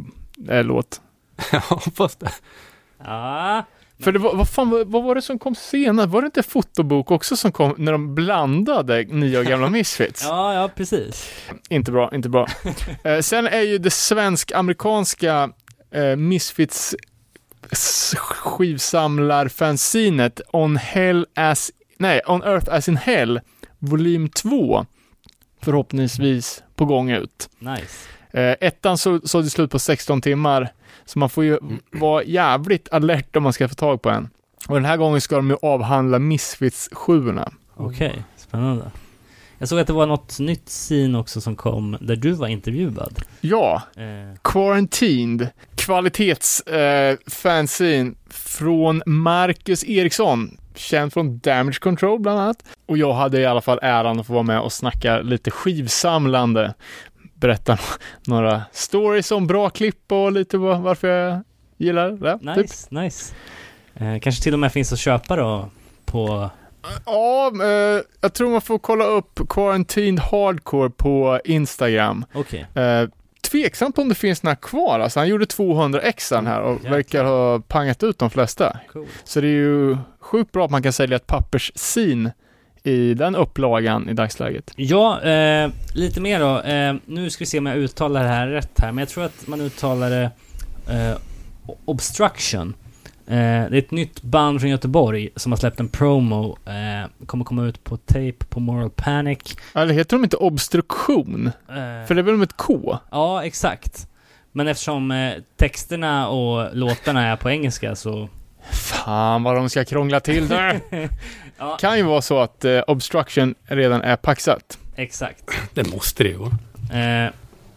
eh, 0.50 0.64
låt. 0.64 1.02
Jag 1.52 1.60
hoppas 1.60 2.16
det. 2.16 2.32
Ja, 3.04 3.66
För 4.00 4.12
det 4.12 4.20
var, 4.20 4.36
vad 4.36 4.50
fan, 4.50 4.70
vad, 4.70 4.88
vad 4.88 5.04
var 5.04 5.16
det 5.16 5.22
som 5.22 5.40
kom 5.40 5.56
senare? 5.56 6.08
Var 6.08 6.22
det 6.22 6.26
inte 6.26 6.44
fotobok 6.44 7.12
också 7.12 7.38
som 7.38 7.52
kom 7.52 7.76
när 7.78 7.92
de 7.92 8.16
blandade 8.16 9.04
nya 9.04 9.40
och 9.40 9.46
gamla 9.46 9.70
Misfits? 9.70 10.24
ja, 10.28 10.54
ja 10.54 10.70
precis. 10.76 11.32
Inte 11.70 11.92
bra, 11.92 12.10
inte 12.14 12.30
bra. 12.30 12.48
eh, 13.04 13.20
sen 13.20 13.48
är 13.48 13.62
ju 13.62 13.78
det 13.78 13.92
svensk-amerikanska 13.92 15.50
eh, 15.92 16.16
Misfits 16.16 16.96
s- 17.72 18.14
skivsamlarfanzinet 18.18 20.42
On 20.52 20.76
Hell 20.78 21.26
as, 21.36 21.72
nej, 21.98 22.22
On 22.28 22.44
Earth 22.44 22.74
as 22.74 22.88
in 22.90 22.98
Hell, 22.98 23.40
volym 23.80 24.30
2, 24.30 24.86
förhoppningsvis 25.62 26.64
på 26.76 26.86
gång 26.86 27.12
ut. 27.12 27.50
Nice. 27.60 28.10
Eh, 28.38 28.56
ettan 28.60 28.98
så, 28.98 29.20
såg 29.24 29.44
det 29.44 29.50
slut 29.50 29.72
på 29.72 29.80
16 29.80 30.22
timmar, 30.22 30.70
så 31.06 31.20
man 31.20 31.30
får 31.30 31.44
ju 31.44 31.60
vara 31.92 32.24
jävligt 32.24 32.94
alert 32.94 33.36
om 33.36 33.44
man 33.44 33.54
ska 33.54 33.68
få 33.68 33.76
tag 33.76 34.02
på 34.02 34.10
en. 34.10 34.30
Och 34.68 34.76
den 34.76 34.86
här 34.86 34.98
gången 34.98 35.22
ska 35.22 35.36
de 35.36 35.50
ju 35.50 35.56
avhandla 35.62 36.20
Misfits 36.20 36.90
7 36.92 37.36
Okej, 37.76 38.24
spännande. 38.38 38.92
Jag 39.58 39.70
såg 39.70 39.80
att 39.80 39.88
det 39.88 39.94
var 39.94 40.06
något 40.06 40.40
nytt 40.40 40.68
scene 40.68 41.18
också 41.18 41.42
som 41.42 41.56
kom 41.56 41.98
där 42.02 42.16
du 42.16 42.32
var 42.32 42.48
intervjuad. 42.48 43.20
Ja, 43.42 43.82
Eh, 43.96 44.38
Quarantined, 44.42 45.50
kvalitets 45.76 46.62
eh, 46.62 47.18
från 48.30 49.04
Marcus 49.06 49.84
Eriksson, 49.84 50.58
känd 50.76 51.14
från 51.14 51.40
Damage 51.40 51.80
Control 51.80 52.20
bland 52.20 52.40
annat. 52.40 52.64
Och 52.86 52.98
jag 52.98 53.14
hade 53.14 53.40
i 53.42 53.46
alla 53.46 53.62
fall 53.62 53.80
äran 53.82 54.20
att 54.20 54.28
få 54.28 54.34
vara 54.34 54.44
med 54.44 54.60
och 54.60 54.74
snacka 54.74 55.20
lite 55.20 55.52
skivsamlande, 55.52 56.74
berätta 57.40 57.80
några 58.28 58.62
stories 58.72 59.32
om 59.32 59.48
bra 59.48 59.70
klipp 59.70 60.12
och 60.12 60.32
lite 60.32 60.58
varför 60.58 61.08
jag 61.08 61.44
gillar 61.78 62.12
det. 62.12 62.56
Typ. 62.56 62.58
nice, 62.58 62.88
nice. 62.92 63.34
Eh, 63.96 64.20
kanske 64.20 64.44
till 64.44 64.54
och 64.54 64.60
med 64.60 64.72
finns 64.72 64.94
att 64.94 65.00
köpa 65.00 65.36
då 65.36 65.70
på... 66.06 66.50
Ja, 67.06 67.52
eh, 67.64 68.02
jag 68.22 68.34
tror 68.34 68.50
man 68.50 68.62
får 68.62 68.80
kolla 68.80 69.06
upp 69.06 69.50
Quarantined 69.50 70.20
Hardcore 70.20 70.90
på 70.90 71.40
Instagram. 71.46 72.26
Okej. 72.34 72.68
Eh, 72.74 73.10
tveksamt 73.42 73.98
om 73.98 74.10
det 74.10 74.16
finns 74.16 74.44
några 74.44 74.56
kvar. 74.56 75.00
Alltså, 75.00 75.20
han 75.20 75.28
gjorde 75.28 75.46
200 75.46 76.02
x 76.02 76.32
här 76.32 76.62
och 76.62 76.74
Jäklar. 76.76 76.92
verkar 76.92 77.24
ha 77.24 77.60
pangat 77.60 78.04
ut 78.04 78.20
de 78.20 78.30
flesta. 78.30 78.80
Cool. 78.94 79.08
Så 79.24 79.42
det 79.42 79.48
är 79.48 79.52
ju 79.52 79.98
sjukt 80.20 80.52
bra 80.52 80.66
att 80.66 80.72
man 80.72 80.84
kan 80.84 80.94
sälja 80.94 81.16
ett 81.16 81.28
papperssin 81.28 82.32
i 82.88 83.14
den 83.14 83.36
upplagan 83.36 84.10
i 84.10 84.14
dagsläget. 84.14 84.72
Ja, 84.76 85.22
eh, 85.22 85.70
lite 85.94 86.22
mer 86.22 86.40
då. 86.40 86.62
Eh, 86.62 86.96
nu 87.06 87.30
ska 87.30 87.42
vi 87.42 87.46
se 87.46 87.60
om 87.60 87.66
jag 87.66 87.78
uttalar 87.78 88.24
det 88.24 88.30
här 88.30 88.48
rätt 88.48 88.80
här, 88.80 88.92
men 88.92 88.98
jag 88.98 89.10
tror 89.10 89.24
att 89.24 89.48
man 89.48 89.62
uttalar 89.62 90.10
det 90.10 90.30
eh, 90.90 91.18
Obstruction. 91.86 92.74
Eh, 93.28 93.34
det 93.36 93.38
är 93.38 93.74
ett 93.76 93.92
nytt 93.92 94.22
band 94.22 94.62
från 94.62 94.70
Göteborg 94.70 95.30
som 95.36 95.52
har 95.52 95.58
släppt 95.58 95.80
en 95.80 95.88
promo. 95.88 96.58
Eh, 96.66 97.26
kommer 97.26 97.46
komma 97.46 97.66
ut 97.66 97.84
på 97.84 97.98
tape 97.98 98.46
på 98.50 98.60
Moral 98.60 98.90
Panic. 98.90 99.58
Eller 99.76 99.94
heter 99.94 100.18
de 100.18 100.24
inte 100.24 100.38
obstruktion? 100.38 101.48
Eh, 101.70 102.08
För 102.08 102.16
det 102.16 102.22
är 102.22 102.24
väl 102.24 102.36
med 102.36 102.46
ett 102.50 102.58
K? 102.58 102.98
Ja, 103.12 103.44
exakt. 103.44 104.08
Men 104.52 104.68
eftersom 104.68 105.32
texterna 105.58 106.28
och 106.30 106.76
låtarna 106.76 107.28
är 107.28 107.36
på 107.36 107.50
engelska 107.50 107.96
så... 107.96 108.30
Fan 108.72 109.44
vad 109.44 109.56
de 109.56 109.70
ska 109.70 109.86
krångla 109.86 110.20
till 110.20 110.48
det. 110.48 110.82
Ja, 111.58 111.78
kan 111.78 111.98
ju 111.98 112.04
vara 112.04 112.22
så 112.22 112.40
att 112.40 112.66
eh, 112.66 112.82
obstruction 112.88 113.56
redan 113.64 114.02
är 114.02 114.16
paxat. 114.16 114.78
exakt. 114.96 115.44
Det 115.74 115.92
måste 115.92 116.24
det 116.24 116.30
ju 116.30 116.38
vara. 116.38 116.52
Eh, 117.26 117.32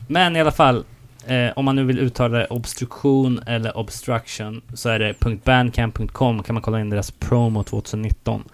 men 0.09 0.37
i 0.37 0.41
alla 0.41 0.53
fall, 0.53 0.85
eh, 1.27 1.51
om 1.57 1.65
man 1.65 1.77
nu 1.77 1.85
vill 1.85 1.99
uttala 1.99 2.39
det 2.39 2.47
obstruktion 2.47 3.43
eller 3.47 3.77
obstruction 3.77 4.63
så 4.75 4.89
är 4.89 4.99
det 4.99 5.15
.bandcamp.com 5.45 6.43
kan 6.43 6.55
man 6.55 6.63
kolla 6.63 6.81
in 6.81 6.91
deras 6.91 7.11
promo 7.11 7.63
2019. 7.65 8.45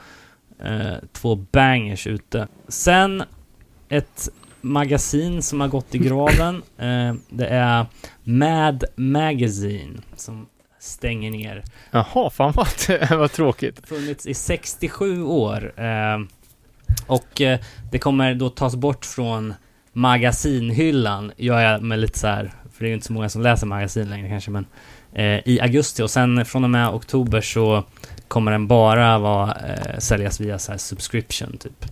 Eh, 0.64 0.94
två 1.12 1.34
bangers 1.34 2.06
ute. 2.06 2.48
Sen 2.68 3.22
ett 3.88 4.28
magasin 4.60 5.42
som 5.42 5.60
har 5.60 5.68
gått 5.68 5.94
i 5.94 5.98
graven. 5.98 6.62
Eh, 6.78 7.14
det 7.28 7.46
är 7.46 7.86
Mad 8.24 8.84
Magazine 8.96 9.98
som 10.16 10.46
stänger 10.86 11.30
ner. 11.30 11.64
Jaha, 11.90 12.30
fan 12.30 12.52
vad, 12.56 12.68
vad 13.18 13.32
tråkigt. 13.32 13.88
Funnits 13.88 14.26
i 14.26 14.34
67 14.34 15.22
år. 15.22 15.80
Eh, 15.80 16.18
och 17.06 17.40
eh, 17.40 17.58
det 17.90 17.98
kommer 17.98 18.34
då 18.34 18.50
tas 18.50 18.76
bort 18.76 19.04
från 19.04 19.54
magasinhyllan, 19.92 21.32
gör 21.36 21.60
jag 21.60 21.82
med 21.82 21.98
lite 21.98 22.18
så 22.18 22.26
här, 22.26 22.52
för 22.72 22.84
det 22.84 22.86
är 22.86 22.88
ju 22.88 22.94
inte 22.94 23.06
så 23.06 23.12
många 23.12 23.28
som 23.28 23.42
läser 23.42 23.66
magasin 23.66 24.10
längre 24.10 24.28
kanske, 24.28 24.50
men 24.50 24.66
eh, 25.12 25.48
i 25.48 25.60
augusti 25.62 26.02
och 26.02 26.10
sen 26.10 26.44
från 26.44 26.64
och 26.64 26.70
med 26.70 26.88
oktober 26.88 27.40
så 27.40 27.84
kommer 28.28 28.52
den 28.52 28.66
bara 28.66 29.18
vara, 29.18 29.56
säljas 29.98 30.40
via 30.40 30.58
så 30.58 30.72
här 30.72 30.78
subscription 30.78 31.58
typ. 31.58 31.86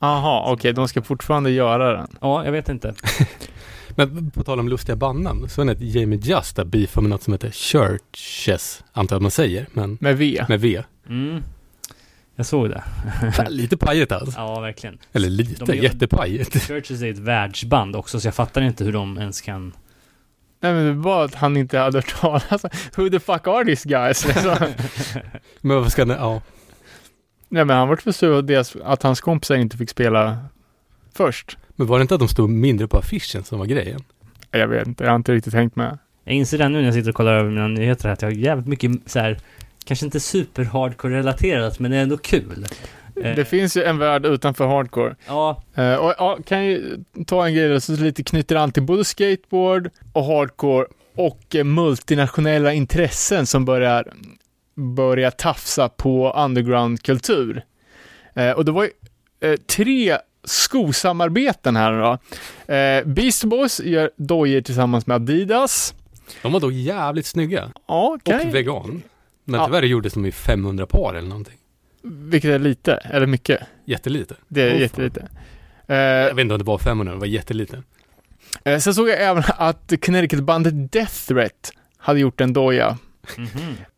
Jaha, 0.00 0.52
okej, 0.52 0.72
de 0.72 0.88
ska 0.88 1.02
fortfarande 1.02 1.50
göra 1.50 1.92
den. 1.92 2.16
Ja, 2.20 2.44
jag 2.44 2.52
vet 2.52 2.68
inte. 2.68 2.94
Men 4.08 4.30
på 4.30 4.42
tal 4.42 4.60
om 4.60 4.68
lustiga 4.68 4.96
bandnamn, 4.96 5.48
så 5.48 5.60
är 5.60 5.66
det 5.66 5.72
att 5.72 5.80
Jamie 5.80 6.18
Just 6.22 6.56
har 6.56 6.64
beefat 6.64 7.02
med 7.02 7.10
något 7.10 7.22
som 7.22 7.32
heter 7.32 7.50
Churches, 7.50 8.84
antar 8.92 9.14
jag 9.16 9.18
att 9.18 9.22
man 9.22 9.30
säger, 9.30 9.66
men 9.72 9.98
Med 10.00 10.16
V. 10.16 10.44
med 10.48 10.60
V. 10.60 10.82
Mm. 11.08 11.42
Jag 12.36 12.46
såg 12.46 12.70
det. 12.70 12.82
Lite 13.48 13.76
pajigt 13.76 14.12
alltså. 14.12 14.40
Ja, 14.40 14.60
verkligen. 14.60 14.98
Eller 15.12 15.28
lite, 15.28 15.64
De 15.64 15.76
jättepajigt. 15.76 16.62
Churches 16.62 17.02
är 17.02 17.10
ett 17.10 17.18
världsband 17.18 17.96
också, 17.96 18.20
så 18.20 18.26
jag 18.26 18.34
fattar 18.34 18.60
inte 18.62 18.84
hur 18.84 18.92
de 18.92 19.18
ens 19.18 19.40
kan... 19.40 19.72
Nej 20.62 20.74
men 20.74 20.86
det 20.86 20.92
var 20.92 21.24
att 21.24 21.34
han 21.34 21.56
inte 21.56 21.78
hade 21.78 21.98
hört 21.98 22.20
talas 22.20 22.64
Who 22.96 23.10
the 23.10 23.20
fuck 23.20 23.46
are 23.46 23.64
these 23.64 23.88
guys? 23.88 24.26
Liksom. 24.26 24.56
Men 25.60 25.76
vad 25.76 25.92
ska 25.92 26.04
det, 26.04 26.14
ja. 26.14 26.42
Nej 27.48 27.64
men 27.64 27.76
han 27.76 27.88
var 27.88 27.96
för 27.96 28.12
sur 28.12 28.82
att 28.84 29.02
hans 29.02 29.20
kompisar 29.20 29.54
inte 29.54 29.76
fick 29.76 29.90
spela 29.90 30.38
först. 31.14 31.58
Men 31.80 31.86
var 31.86 31.98
det 31.98 32.02
inte 32.02 32.14
att 32.14 32.20
de 32.20 32.28
stod 32.28 32.50
mindre 32.50 32.88
på 32.88 32.98
affischen 32.98 33.44
som 33.44 33.58
var 33.58 33.66
grejen? 33.66 34.00
Jag 34.50 34.68
vet 34.68 34.86
inte, 34.86 35.04
jag 35.04 35.10
har 35.10 35.16
inte 35.16 35.32
riktigt 35.34 35.52
tänkt 35.52 35.76
med. 35.76 35.98
Jag 36.24 36.34
inser 36.34 36.58
det 36.58 36.68
nu 36.68 36.78
när 36.78 36.84
jag 36.84 36.94
sitter 36.94 37.08
och 37.08 37.14
kollar 37.14 37.32
över 37.34 37.50
mina 37.50 37.68
nyheter 37.68 38.08
att 38.08 38.22
jag 38.22 38.28
har 38.30 38.34
jävligt 38.34 38.66
mycket 38.66 38.90
så 39.06 39.18
här, 39.18 39.38
kanske 39.84 40.04
inte 40.06 40.20
super 40.20 40.64
hardcore 40.64 41.16
relaterat, 41.18 41.78
men 41.78 41.90
det 41.90 41.96
är 41.96 42.02
ändå 42.02 42.16
kul. 42.16 42.66
Eh, 43.22 43.34
Det 43.36 43.44
finns 43.44 43.76
ju 43.76 43.82
en 43.82 43.98
värld 43.98 44.26
utanför 44.26 44.66
hardcore. 44.66 45.16
Ja, 45.26 45.62
Eh, 45.74 45.94
och 45.94 46.14
ja, 46.18 46.38
kan 46.46 46.64
ju 46.66 47.04
ta 47.26 47.46
en 47.46 47.54
grej 47.54 47.80
som 47.80 47.94
lite 47.94 48.22
knyter 48.22 48.56
an 48.56 48.72
till 48.72 48.82
både 48.82 49.04
skateboard 49.04 49.90
och 50.12 50.24
hardcore 50.24 50.86
och 51.14 51.56
eh, 51.56 51.64
multinationella 51.64 52.72
intressen 52.72 53.46
som 53.46 53.64
börjar 53.64 54.12
börja 54.74 55.30
tafsa 55.30 55.88
på 55.88 56.32
underground-kultur. 56.32 57.62
Eh, 58.34 58.50
och 58.50 58.64
det 58.64 58.72
var 58.72 58.84
ju 58.84 58.90
eh, 59.50 59.56
tre 59.56 60.18
skosamarbeten 60.44 61.76
här 61.76 61.92
då. 61.92 62.18
Eh, 62.74 63.04
Beast 63.04 63.44
Boys 63.44 63.80
gör 63.80 64.10
dojor 64.16 64.60
tillsammans 64.60 65.06
med 65.06 65.14
Adidas. 65.14 65.94
De 66.42 66.52
var 66.52 66.60
dock 66.60 66.72
jävligt 66.72 67.26
snygga. 67.26 67.72
Ja, 67.88 68.16
okej. 68.20 68.46
Och 68.48 68.54
vegan. 68.54 69.02
Men 69.44 69.60
Ja. 69.60 69.66
tyvärr 69.66 69.82
gjordes 69.82 70.12
de 70.12 70.26
i 70.26 70.32
500 70.32 70.86
par 70.86 71.14
eller 71.14 71.28
någonting. 71.28 71.56
Vilket 72.02 72.50
är 72.50 72.58
lite, 72.58 72.94
eller 72.94 73.26
mycket. 73.26 73.60
Jättelite. 73.84 74.34
Det 74.48 74.62
är 74.62 74.70
fan. 74.70 74.80
jättelite. 74.80 75.28
Eh, 75.86 75.96
Jag 75.96 76.34
vet 76.34 76.42
inte 76.42 76.54
om 76.54 76.58
det 76.58 76.64
var 76.64 76.78
500, 76.78 77.12
det 77.12 77.18
var 77.20 77.26
jättelite. 77.26 77.82
eh, 78.64 78.78
sen 78.78 78.94
såg 78.94 79.08
jag 79.08 79.22
även 79.22 79.42
att 79.58 79.92
Connecticut-bandet 79.92 80.92
Death 80.92 81.12
Threat 81.28 81.72
hade 81.98 82.20
gjort 82.20 82.40
en 82.40 82.52
doja. 82.52 82.98
Mhm. 83.38 83.48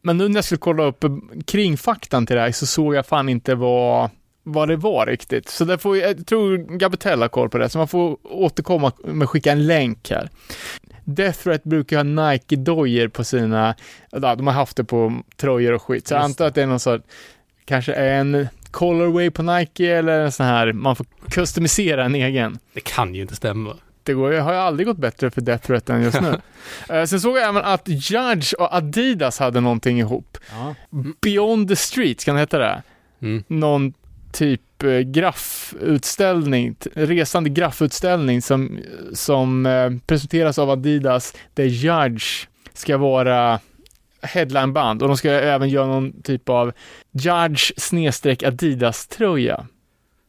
Men 0.02 0.18
nu 0.18 0.28
när 0.28 0.34
jag 0.36 0.44
skulle 0.44 0.58
kolla 0.58 0.82
upp 0.84 1.04
kringfaktan 1.46 2.26
till 2.26 2.36
det 2.36 2.42
här 2.42 2.52
så 2.52 2.66
såg 2.66 2.94
jag 2.94 3.06
fan 3.06 3.28
inte 3.28 3.54
vad, 3.54 4.10
vad 4.42 4.68
det 4.68 4.76
var 4.76 5.06
riktigt. 5.06 5.48
Så 5.48 5.64
där 5.64 5.76
får, 5.76 5.96
jag 5.96 6.26
tror 6.26 6.56
Gabriel 6.56 7.20
har 7.22 7.28
koll 7.28 7.48
på 7.48 7.58
det, 7.58 7.68
så 7.68 7.78
man 7.78 7.88
får 7.88 8.18
återkomma 8.22 8.92
med 9.04 9.28
skicka 9.28 9.52
en 9.52 9.66
länk 9.66 10.10
här. 10.10 10.30
Death 11.04 11.38
Threat 11.38 11.64
brukar 11.64 11.96
ha 11.96 12.02
Nike-dojor 12.02 13.08
på 13.08 13.24
sina, 13.24 13.74
ja, 14.10 14.18
de 14.34 14.46
har 14.46 14.54
haft 14.54 14.76
det 14.76 14.84
på 14.84 15.22
tröjor 15.36 15.72
och 15.72 15.82
skit, 15.82 16.08
så 16.08 16.14
jag 16.14 16.22
antar 16.22 16.46
att 16.46 16.54
det 16.54 16.62
är 16.62 16.66
någon 16.66 16.80
sorts, 16.80 17.04
kanske 17.64 17.92
en 17.94 18.48
colorway 18.70 19.30
på 19.30 19.42
Nike 19.42 19.96
eller 19.96 20.20
en 20.20 20.32
sån 20.32 20.46
här, 20.46 20.72
man 20.72 20.96
får 20.96 21.06
customisera 21.28 22.04
en 22.04 22.14
egen. 22.14 22.58
Det 22.72 22.80
kan 22.80 23.14
ju 23.14 23.22
inte 23.22 23.36
stämma. 23.36 23.76
Det 24.04 24.12
går, 24.14 24.32
har 24.32 24.52
ju 24.52 24.58
aldrig 24.58 24.86
gått 24.86 24.96
bättre 24.98 25.30
för 25.30 25.40
Death 25.40 25.66
Threat 25.66 25.90
än 25.90 26.02
just 26.02 26.20
nu. 26.20 26.40
Eh, 26.88 27.04
Sen 27.04 27.20
såg 27.20 27.36
jag 27.36 27.48
även 27.48 27.64
att 27.64 27.82
Judge 27.88 28.54
och 28.58 28.74
Adidas 28.74 29.38
hade 29.38 29.60
någonting 29.60 29.98
ihop. 29.98 30.38
Ja. 30.50 30.74
Beyond 31.20 31.68
the 31.68 31.76
Streets, 31.76 32.24
kan 32.24 32.34
det 32.34 32.40
heta 32.40 32.58
det? 32.58 32.82
Mm. 33.22 33.44
Någon 33.46 33.92
typ 34.32 34.82
eh, 34.82 34.98
graffutställning, 34.98 36.76
resande 36.94 37.50
graffutställning 37.50 38.42
som, 38.42 38.80
som 39.12 39.66
eh, 39.66 39.90
presenteras 40.06 40.58
av 40.58 40.70
Adidas 40.70 41.34
där 41.54 41.64
Judge 41.64 42.46
ska 42.72 42.98
vara 42.98 43.60
headlineband 44.22 45.02
och 45.02 45.08
de 45.08 45.16
ska 45.16 45.30
även 45.30 45.68
göra 45.68 45.86
någon 45.86 46.22
typ 46.22 46.48
av 46.48 46.72
Judge 47.12 47.72
snedstreck 47.76 48.42
Adidas-tröja. 48.42 49.66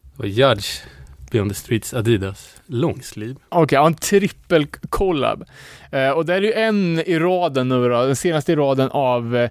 Det 0.02 0.22
var 0.22 0.26
Judge, 0.26 0.82
Beyond 1.30 1.50
the 1.50 1.54
Streets, 1.54 1.94
Adidas, 1.94 2.56
långsliv. 2.66 3.36
Okej, 3.48 3.76
ja, 3.76 3.86
en 3.86 3.94
trippel 3.94 4.66
collab. 4.66 5.44
Eh, 5.90 6.10
och 6.10 6.26
det 6.26 6.34
är 6.34 6.42
ju 6.42 6.52
en 6.52 7.00
i 7.06 7.18
raden 7.18 7.68
nu 7.68 7.88
då, 7.88 8.06
den 8.06 8.16
senaste 8.16 8.52
i 8.52 8.56
raden 8.56 8.90
av 8.90 9.36
eh, 9.36 9.50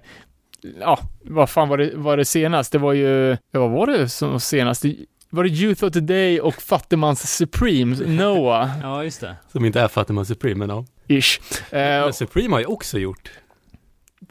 Ja, 0.80 0.98
vad 1.22 1.50
fan 1.50 1.68
var 1.68 1.78
det, 1.78 1.90
var 1.94 2.16
det 2.16 2.24
senast? 2.24 2.72
Det 2.72 2.78
var 2.78 2.92
ju, 2.92 3.36
vad 3.50 3.70
var 3.70 3.86
det 3.86 4.08
som 4.08 4.30
var 4.32 4.38
senast? 4.38 4.84
Var 5.30 5.44
det 5.44 5.50
Youth 5.50 5.84
of 5.84 5.92
Today 5.92 6.40
och 6.40 6.54
Fattigmans 6.54 7.36
Supreme, 7.36 7.96
Noah, 8.06 8.70
ja, 8.82 9.04
just 9.04 9.20
det. 9.20 9.36
Som 9.52 9.64
inte 9.64 9.80
är 9.80 9.88
Fatima 9.88 10.24
Supreme, 10.24 10.66
men 10.66 10.68
ja. 10.68 10.84
ish. 11.16 11.40
Eh, 11.74 11.78
Men 12.04 12.12
Supreme 12.12 12.54
har 12.54 12.60
ju 12.60 12.66
också 12.66 12.98
gjort 12.98 13.30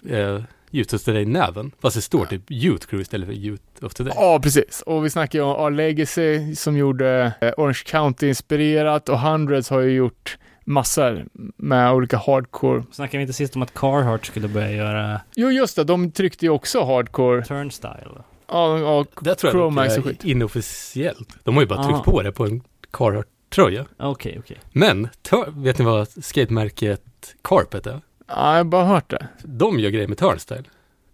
eh, 0.10 0.42
Youth 0.72 0.96
of 0.96 1.04
Today 1.04 1.26
Näven. 1.26 1.72
Fast 1.82 1.96
det 1.96 2.02
står 2.02 2.26
typ 2.26 2.52
Youth 2.52 2.88
Crew 2.88 3.02
istället 3.02 3.28
för 3.28 3.34
Youth 3.36 3.64
of 3.82 3.94
Today. 3.94 4.14
Ja, 4.16 4.40
precis. 4.44 4.82
Och 4.86 5.06
vi 5.06 5.10
snackar 5.10 5.40
ju 5.40 5.46
om 5.46 5.66
A-Legacy 5.66 6.56
som 6.56 6.78
gjorde 6.78 7.34
eh, 7.42 7.52
Orange 7.58 7.82
County-inspirerat 7.86 9.10
och 9.10 9.20
Hundreds 9.20 9.70
har 9.70 9.80
ju 9.80 9.92
gjort 9.92 10.38
massor 10.64 11.26
med 11.58 11.94
olika 11.94 12.18
hardcore. 12.18 12.84
Snackade 12.92 13.18
vi 13.18 13.22
inte 13.22 13.34
sist 13.34 13.56
om 13.56 13.62
att 13.62 13.74
Carhartt 13.74 14.26
skulle 14.26 14.48
börja 14.48 14.72
göra 14.72 15.22
Jo, 15.36 15.52
just 15.52 15.76
det, 15.76 15.84
de 15.84 16.12
tryckte 16.12 16.46
ju 16.46 16.50
också 16.50 16.84
hardcore. 16.84 17.46
turnstyle? 17.46 18.08
Ja, 18.48 18.80
ja, 18.80 19.06
Det 19.22 19.36
tror 19.36 19.50
jag 19.50 19.52
Chromax 19.54 19.98
och 19.98 20.04
skit. 20.04 20.24
är 20.24 20.30
inofficiellt. 20.30 21.38
De 21.44 21.56
har 21.56 21.62
ju 21.62 21.68
bara 21.68 21.80
Aha. 21.80 21.90
tryckt 21.92 22.06
på 22.06 22.22
det 22.22 22.32
på 22.32 22.46
en 22.46 22.62
Carhartt-tröja. 22.92 23.86
Okej, 24.00 24.36
okej. 24.40 24.58
Men, 24.72 25.10
tör- 25.22 25.52
vet 25.64 25.78
ni 25.80 25.86
vad 25.86 26.24
skatemärket 26.24 27.02
Carpet 27.42 27.88
är? 27.88 28.02
ja, 28.28 28.52
jag 28.52 28.58
har 28.58 28.64
bara 28.64 28.86
hört 28.86 29.10
det. 29.10 29.28
De 29.44 29.80
gör 29.80 29.90
grejer 29.90 30.08
med 30.08 30.18
turnstyle. 30.18 30.64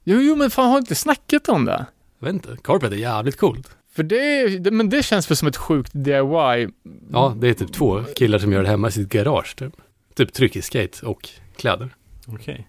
Jo, 0.04 0.20
jo, 0.22 0.36
men 0.36 0.50
fan 0.50 0.70
har 0.72 0.78
inte 0.78 0.96
snackat 0.96 1.50
om 1.50 1.66
det? 1.66 1.86
Jag 2.20 2.26
vet 2.26 2.34
inte, 2.34 2.58
Carpet 2.64 2.92
är 2.92 2.96
jävligt 2.96 3.38
coolt. 3.38 3.70
För 4.00 4.04
det, 4.04 4.58
det 4.60 4.72
men 4.72 4.90
det 4.90 5.04
känns 5.04 5.30
väl 5.32 5.36
som 5.38 5.48
ett 5.48 5.58
sjukt 5.58 5.92
DIY. 5.94 6.68
Ja, 7.12 7.34
det 7.38 7.48
är 7.50 7.54
typ 7.54 7.74
två 7.74 8.04
killar 8.16 8.40
som 8.40 8.52
gör 8.54 8.62
det 8.64 8.70
hemma 8.70 8.88
i 8.88 8.92
sitt 8.92 9.10
garage 9.10 9.56
typ. 9.56 9.74
Typ 10.16 10.34
trycker 10.34 10.62
skate 10.62 11.06
och 11.06 11.30
kläder. 11.56 11.90
Okej. 12.28 12.68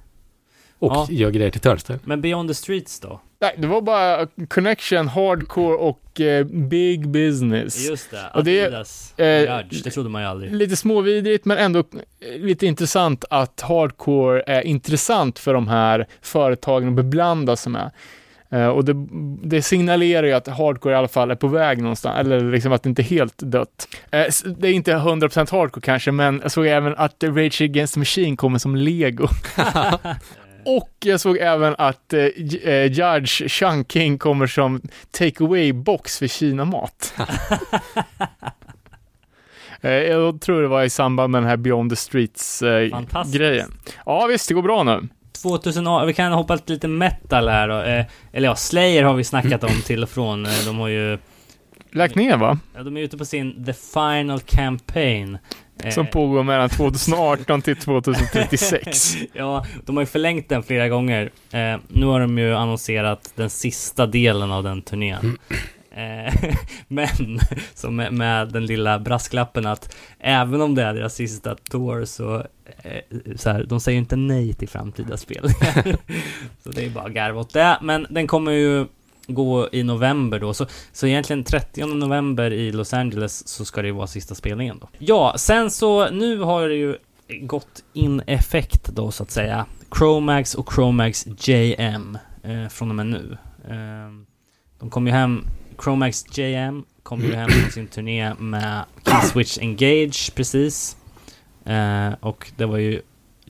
Och 0.79 0.93
Ja. 0.93 1.07
gör 1.11 1.31
grejer 1.31 1.51
till 1.51 1.61
turnstyle. 1.61 1.99
Men 2.05 2.21
Beyond 2.21 2.49
the 2.51 2.55
Streets 2.55 3.01
då? 3.01 3.21
Nej, 3.40 3.55
det 3.59 3.66
var 3.66 3.81
bara 3.83 4.27
connection, 4.49 5.09
hardcore 5.09 5.75
och 5.77 6.21
eh, 6.21 6.47
big 6.47 7.09
business. 7.09 7.88
Just 7.88 8.11
det, 8.11 8.31
Och 8.35 8.45
det- 8.45 8.62
Adidas, 8.66 9.14
eh, 9.19 9.40
Judge, 9.40 9.85
det 9.85 9.90
trodde 9.90 10.09
man 10.09 10.23
ju 10.23 10.29
aldrig. 10.29 10.53
Lite 10.55 10.77
småvidrigt, 10.77 11.45
men 11.45 11.59
ändå 11.59 11.79
eh, 11.79 12.40
lite 12.40 12.66
intressant 12.66 13.25
att 13.31 13.61
hardcore 13.61 14.43
är 14.47 14.62
intressant 14.62 15.38
för 15.38 15.55
de 15.55 15.69
här 15.69 16.07
företagen 16.21 16.88
att 16.88 16.95
beblanda 16.95 17.57
sig 17.57 17.73
med. 17.73 17.90
Eh, 18.53 18.67
och 18.67 18.85
det, 18.85 19.07
det 19.49 19.63
signalerar 19.63 20.27
ju 20.27 20.33
att 20.33 20.49
hardcore 20.49 20.95
i 20.95 20.97
alla 20.97 21.09
fall 21.09 21.31
är 21.31 21.35
på 21.35 21.49
väg 21.49 21.83
någonstans, 21.83 22.19
eller 22.19 22.53
liksom 22.53 22.73
att 22.73 22.83
det 22.83 22.89
inte 22.89 23.03
är 23.03 23.05
helt 23.05 23.39
dött. 23.39 23.89
Eh, 24.11 24.27
det 24.59 24.69
är 24.69 24.73
inte 24.73 24.95
100% 24.95 25.51
hardcore 25.51 25.83
kanske, 25.83 26.13
men 26.13 26.41
jag 26.43 26.53
såg 26.53 26.67
även 26.67 26.95
att 26.97 27.25
Rage 27.25 27.61
Against 27.63 27.95
the 27.95 28.01
Machine 28.01 28.37
kommer 28.37 28.59
som 28.59 28.77
lego. 28.77 29.29
Och 30.65 30.91
jag 31.05 31.21
såg 31.21 31.37
även 31.37 31.75
att 31.79 32.13
eh, 32.13 32.85
Judge 32.85 33.51
Chunking 33.51 34.19
kommer 34.19 34.47
som 34.47 34.81
takeaway 35.11 35.73
box 35.73 36.19
för 36.19 36.27
Kina-mat. 36.27 37.15
Jag 39.83 40.41
tror 40.41 40.63
det 40.63 40.69
var 40.69 40.83
i 40.83 40.91
samband 40.91 41.31
med 41.31 41.43
den 41.43 41.49
här 41.49 41.57
Beyond 41.57 41.91
the 41.91 41.97
Streets-grejen. 41.97 43.73
Ja 44.07 44.27
visst, 44.27 44.49
det 44.49 44.55
går 44.55 44.63
bra 44.63 44.83
nu. 44.83 45.09
2000, 45.42 46.07
vi 46.07 46.14
kan 46.14 46.33
hoppa 46.33 46.59
lite 46.66 46.88
metal 46.88 47.48
här 47.48 47.68
då. 47.68 47.83
Eh, 47.83 48.05
eller 48.33 48.48
ja, 48.48 48.57
Slayer 48.57 49.03
har 49.05 49.14
vi 49.14 49.24
snackat 49.24 49.64
om 49.64 49.83
till 49.87 50.03
och 50.03 50.09
från. 50.09 50.46
Eh, 50.46 50.53
De 50.66 50.79
har 50.79 50.88
ju... 50.88 51.18
Lagt 51.92 52.14
ner 52.14 52.37
va? 52.37 52.59
Ja, 52.76 52.83
de 52.83 52.96
är 52.96 53.00
ute 53.00 53.18
på 53.18 53.24
sin 53.24 53.64
The 53.64 53.72
Final 53.72 54.40
Campaign. 54.40 55.38
Eh, 55.85 55.90
Som 55.90 56.07
pågår 56.07 56.42
mellan 56.42 56.68
2018 56.68 57.62
till 57.62 57.76
2036. 57.76 59.14
ja, 59.33 59.66
de 59.87 59.96
har 59.96 60.03
ju 60.03 60.07
förlängt 60.07 60.48
den 60.48 60.62
flera 60.62 60.88
gånger. 60.88 61.31
Eh, 61.50 61.76
nu 61.88 62.07
har 62.07 62.20
de 62.20 62.38
ju 62.38 62.55
annonserat 62.55 63.33
den 63.37 63.50
sista 63.50 64.07
delen 64.07 64.53
av 64.53 64.62
den 64.62 64.83
turnén. 64.83 65.38
Eh, 65.90 66.55
men, 66.88 67.40
så 67.74 67.90
med, 67.90 68.48
den 68.53 68.66
lilla 68.66 68.98
brasklappen 68.98 69.66
att 69.66 69.96
även 70.18 70.61
om 70.61 70.74
det 70.74 70.83
är 70.83 70.94
deras 70.94 71.14
sista 71.14 71.55
tour 71.55 72.05
så, 72.05 72.37
eh, 72.83 73.37
så 73.37 73.50
här, 73.50 73.64
de 73.64 73.81
säger 73.81 73.98
inte 73.98 74.16
nej 74.16 74.55
till 74.55 74.68
framtida 74.68 75.16
spelningar. 75.16 75.96
så 76.62 76.70
det 76.70 76.85
är 76.85 76.90
bara 76.90 77.09
garv 77.09 77.38
åt 77.38 77.53
det. 77.53 77.79
Men 77.83 78.07
den 78.11 78.26
kommer 78.26 78.53
ju 78.53 78.87
gå 79.26 79.68
i 79.72 79.83
november 79.83 80.38
då, 80.38 80.55
så, 80.55 80.66
så 80.92 81.07
egentligen 81.07 81.44
30 81.44 81.87
november 81.87 82.50
i 82.50 82.72
Los 82.72 82.94
Angeles 82.94 83.48
så 83.48 83.64
ska 83.64 83.83
det 83.83 83.88
ju 83.88 83.94
vara 83.94 84.07
sista 84.07 84.35
spelningen 84.35 84.79
då. 84.81 84.88
Ja, 84.98 85.35
sen 85.38 85.70
så 85.70 86.11
nu 86.11 86.38
har 86.38 86.68
det 86.68 86.74
ju 86.74 86.96
gått 87.40 87.85
in 87.92 88.22
effekt 88.26 88.88
då 88.88 89.11
så 89.11 89.22
att 89.22 89.31
säga. 89.31 89.66
Chromax 89.98 90.55
och 90.55 90.72
Chromax 90.74 91.26
JM 91.38 92.18
eh, 92.42 92.68
från 92.68 92.88
och 92.88 92.94
med 92.94 93.07
nu. 93.07 93.38
Eh, 93.68 94.11
de 94.79 94.90
kom 94.90 95.07
ju 95.07 95.12
hem, 95.12 95.46
Chromax 95.83 96.38
JM 96.38 96.85
kom 97.03 97.21
ju 97.21 97.35
hem 97.35 97.49
från 97.51 97.71
sin 97.71 97.87
turné 97.87 98.35
med 98.35 98.85
Keyswitch 99.07 99.59
Engage 99.59 100.35
precis. 100.35 100.97
Eh, 101.64 102.12
och 102.21 102.53
det 102.57 102.66
var 102.66 102.79
ju 102.79 103.03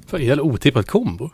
Fan, 0.06 0.24
jävla 0.24 0.42
otippat 0.42 0.86
kombo. 0.86 1.30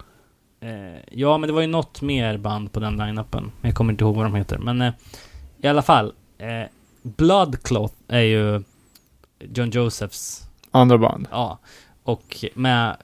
Eh, 0.60 1.02
ja, 1.10 1.38
men 1.38 1.46
det 1.48 1.52
var 1.52 1.60
ju 1.60 1.66
något 1.66 2.02
mer 2.02 2.36
band 2.38 2.72
på 2.72 2.80
den 2.80 2.96
line-upen. 2.96 3.50
Jag 3.62 3.74
kommer 3.74 3.92
inte 3.92 4.04
ihåg 4.04 4.16
vad 4.16 4.24
de 4.24 4.34
heter. 4.34 4.58
Men 4.58 4.82
eh, 4.82 4.92
i 5.62 5.68
alla 5.68 5.82
fall. 5.82 6.12
Eh, 6.38 6.68
Bloodcloth 7.02 7.94
är 8.08 8.20
ju 8.20 8.62
John 9.38 9.70
Josephs, 9.70 10.48
Andra 10.70 10.98
band. 10.98 11.28
ja. 11.30 11.58
Och 12.02 12.44
med... 12.54 12.96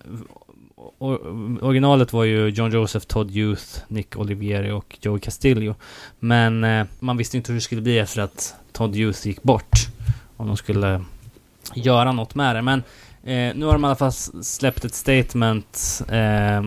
or, 1.03 1.19
originalet 1.65 2.13
var 2.13 2.25
ju 2.25 2.49
John 2.49 2.71
Joseph, 2.73 3.07
Todd 3.07 3.31
Youth, 3.31 3.65
Nick 3.89 4.17
Olivieri 4.17 4.71
och 4.71 4.99
Joey 5.01 5.21
Castillo. 5.21 5.75
Men 6.19 6.65
eh, 6.65 6.87
man 7.01 7.17
visste 7.17 7.37
inte 7.37 7.53
hur 7.53 7.55
det 7.55 7.61
skulle 7.63 7.81
bli 7.81 7.99
efter 7.99 8.23
att 8.23 8.55
Todd 8.73 8.97
Youth 8.97 9.27
gick 9.27 9.43
bort. 9.43 9.87
Om 10.37 10.47
de 10.47 10.57
skulle 10.57 11.05
göra 11.75 12.13
något 12.13 12.35
med 12.35 12.57
det. 12.57 12.63
Men 12.63 12.79
eh, 13.25 13.57
nu 13.57 13.65
har 13.67 13.73
de 13.73 13.85
i 13.85 13.87
alla 13.87 13.97
fall 13.97 14.13
släppt 14.43 14.85
ett 14.85 14.95
statement 14.95 16.03
eh, 16.09 16.63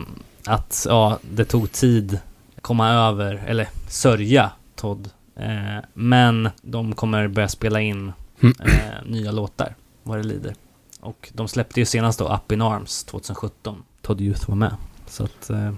att 0.45 0.85
ja, 0.89 1.19
det 1.31 1.45
tog 1.45 1.71
tid 1.71 2.19
att 2.55 2.61
komma 2.63 2.89
över, 2.89 3.43
eller 3.47 3.67
sörja 3.87 4.51
Todd. 4.75 5.09
Eh, 5.39 5.83
men 5.93 6.49
de 6.61 6.95
kommer 6.95 7.27
börja 7.27 7.47
spela 7.49 7.81
in 7.81 8.11
Mm. 8.41 8.55
eh, 8.59 9.05
nya 9.05 9.31
låtar, 9.31 9.75
vad 10.03 10.17
det 10.17 10.23
lider. 10.23 10.55
Och 10.99 11.29
de 11.33 11.47
släppte 11.47 11.79
ju 11.79 11.85
senast 11.85 12.19
då 12.19 12.27
Up 12.33 12.51
in 12.51 12.61
Arms 12.61 13.03
2017. 13.03 13.83
Todd 14.05 14.21
Youth 14.21 14.49
var 14.49 14.55
med. 14.55 14.75
Så 15.07 15.23
att, 15.23 15.49
eh, 15.49 15.73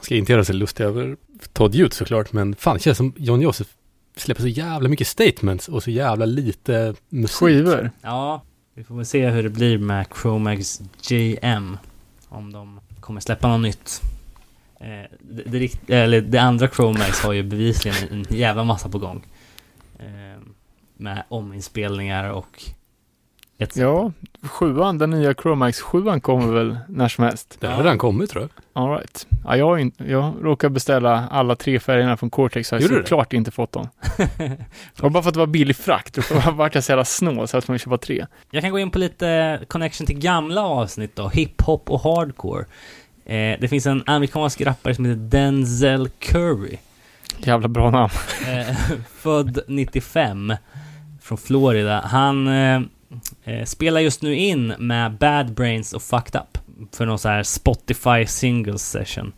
Ska 0.00 0.14
inte 0.14 0.32
göra 0.32 0.44
sig 0.44 0.54
lustig 0.54 0.84
över 0.84 1.16
Todd 1.52 1.74
Youth 1.74 1.96
såklart, 1.96 2.32
men 2.32 2.54
fan 2.54 2.74
det 2.74 2.82
känns 2.82 2.98
som 2.98 3.12
John 3.16 3.40
Joseph 3.40 3.70
släpper 4.16 4.42
så 4.42 4.48
jävla 4.48 4.88
mycket 4.88 5.06
statements 5.06 5.68
och 5.68 5.82
så 5.82 5.90
jävla 5.90 6.24
lite 6.24 6.94
musik. 7.08 7.36
Skivor. 7.36 7.90
Ja, 8.02 8.42
vi 8.74 8.84
får 8.84 8.96
väl 8.96 9.06
se 9.06 9.28
hur 9.28 9.42
det 9.42 9.48
blir 9.48 9.78
med 9.78 10.06
Chromax 10.22 10.80
JM. 11.02 11.78
Om 12.28 12.52
de 12.52 12.80
kommer 13.00 13.20
släppa 13.20 13.48
något 13.48 13.60
nytt. 13.60 14.00
Eh, 14.80 14.86
det, 15.20 15.68
det, 15.86 15.94
eller 15.94 16.20
det 16.20 16.38
andra 16.38 16.68
Chromax 16.68 17.20
har 17.20 17.32
ju 17.32 17.42
bevisligen 17.42 17.96
en 18.10 18.26
jävla 18.38 18.64
massa 18.64 18.88
på 18.88 18.98
gång. 18.98 19.26
Eh, 19.98 20.42
med 20.96 21.24
ominspelningar 21.28 22.30
och 22.30 22.62
ett 23.58 23.76
Ja, 23.76 24.12
sjuan, 24.42 24.98
den 24.98 25.10
nya 25.10 25.34
Chromax 25.34 25.80
sjuan 25.80 26.20
kommer 26.20 26.52
väl 26.52 26.78
när 26.88 27.08
som 27.08 27.24
helst. 27.24 27.56
Det 27.60 27.66
har 27.66 27.76
redan 27.82 27.98
kommit 27.98 28.30
tror 28.30 28.42
jag. 28.42 28.82
All 28.82 28.90
right. 28.90 29.26
Ja, 29.44 29.56
jag, 29.56 29.66
har 29.66 29.78
in, 29.78 29.92
jag 29.96 30.34
råkar 30.42 30.68
beställa 30.68 31.28
alla 31.30 31.56
tre 31.56 31.80
färgerna 31.80 32.16
från 32.16 32.30
Cortex. 32.30 32.70
Har 32.70 32.80
jag 32.80 32.90
det? 32.90 32.96
såklart 32.96 33.32
inte 33.32 33.50
fått 33.50 33.72
dem. 33.72 33.88
Och 35.02 35.10
bara 35.10 35.22
för 35.22 35.28
att 35.28 35.34
det 35.34 35.40
var 35.40 35.46
billig 35.46 35.76
frakt. 35.76 36.14
Då 36.14 36.50
vart 36.50 36.74
jag 36.74 36.84
så 36.84 36.92
jävla 36.92 37.04
snål 37.04 37.48
så 37.48 37.58
att 37.58 37.68
man 37.68 37.78
köpa 37.78 37.98
tre. 37.98 38.26
Jag 38.50 38.62
kan 38.62 38.72
gå 38.72 38.78
in 38.78 38.90
på 38.90 38.98
lite 38.98 39.60
connection 39.68 40.06
till 40.06 40.18
gamla 40.18 40.62
avsnitt 40.62 41.16
då. 41.16 41.28
Hiphop 41.28 41.90
och 41.90 42.00
hardcore. 42.00 42.64
Eh, 43.24 43.60
det 43.60 43.68
finns 43.68 43.86
en 43.86 44.02
amerikansk 44.06 44.60
rappare 44.60 44.94
som 44.94 45.04
heter 45.04 45.20
Denzel 45.20 46.08
Curry. 46.08 46.76
Jävla 47.38 47.68
bra 47.68 47.90
namn. 47.90 48.12
Eh, 48.48 48.76
född 49.18 49.58
95 49.68 50.54
från 51.22 51.38
Florida. 51.38 52.00
Han 52.00 52.48
eh, 52.48 52.80
eh, 53.44 53.64
spelar 53.64 54.00
just 54.00 54.22
nu 54.22 54.34
in 54.36 54.66
med 54.78 55.12
Bad 55.18 55.54
Brains 55.54 55.92
och 55.92 56.02
Fucked 56.02 56.40
Up 56.40 56.58
för 56.96 57.06
någon 57.06 57.18
så 57.18 57.28
här 57.28 57.42
Spotify 57.42 58.26
singles 58.26 58.90
session. 58.90 59.32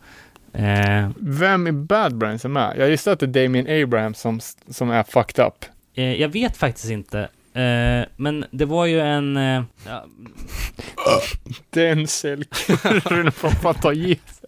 Eh, 0.53 1.09
Vem 1.19 1.67
är 1.67 1.71
Bad 1.71 2.17
Brain 2.17 2.39
som 2.39 2.57
är? 2.57 2.75
Jag 2.75 2.89
gissar 2.89 3.11
att 3.11 3.19
det 3.19 3.25
är 3.25 3.43
Damien 3.43 3.83
Abraham 3.83 4.13
som, 4.13 4.39
som 4.69 4.89
är 4.89 5.03
fucked 5.03 5.45
up. 5.45 5.65
eh, 5.95 6.21
jag 6.21 6.29
vet 6.29 6.57
faktiskt 6.57 6.89
inte. 6.89 7.19
Eh, 7.53 8.05
men 8.15 8.45
det 8.51 8.65
var 8.65 8.85
ju 8.85 8.99
en... 8.99 9.37
Eh, 9.37 9.63
ja, 9.85 10.05
Denzel 11.69 12.43
Curry 13.03 13.31
får 13.31 13.49
fan 13.49 13.75
ta 13.75 13.93
gift. 13.93 14.43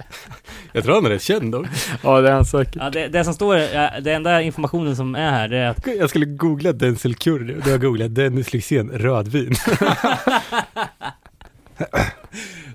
Jag 0.72 0.84
tror 0.84 0.96
han 0.96 1.06
är 1.06 1.10
rätt 1.10 1.22
känd 1.22 1.52
dock. 1.52 1.68
Ja, 2.04 2.22
det 2.22 2.30
är 2.30 2.34
han 2.34 2.46
säkert. 2.46 2.76
ja, 2.76 2.90
det, 2.90 3.08
det 3.08 3.24
som 3.24 3.34
står, 3.34 3.58
ja, 3.58 3.90
det 4.02 4.12
enda 4.14 4.42
informationen 4.42 4.96
som 4.96 5.16
är 5.16 5.32
här 5.32 5.48
det 5.48 5.58
är 5.58 5.70
att 5.70 5.88
Jag 6.00 6.10
skulle 6.10 6.26
googla 6.26 6.74
Denzel 6.74 7.16
Curry 7.16 7.54
och 7.54 7.58
då 7.58 7.64
har 7.64 7.70
jag 7.72 7.82
googlat 7.82 8.16
Dennis 8.16 8.54
Lyxzén 8.54 8.90
rödvin. 8.92 9.54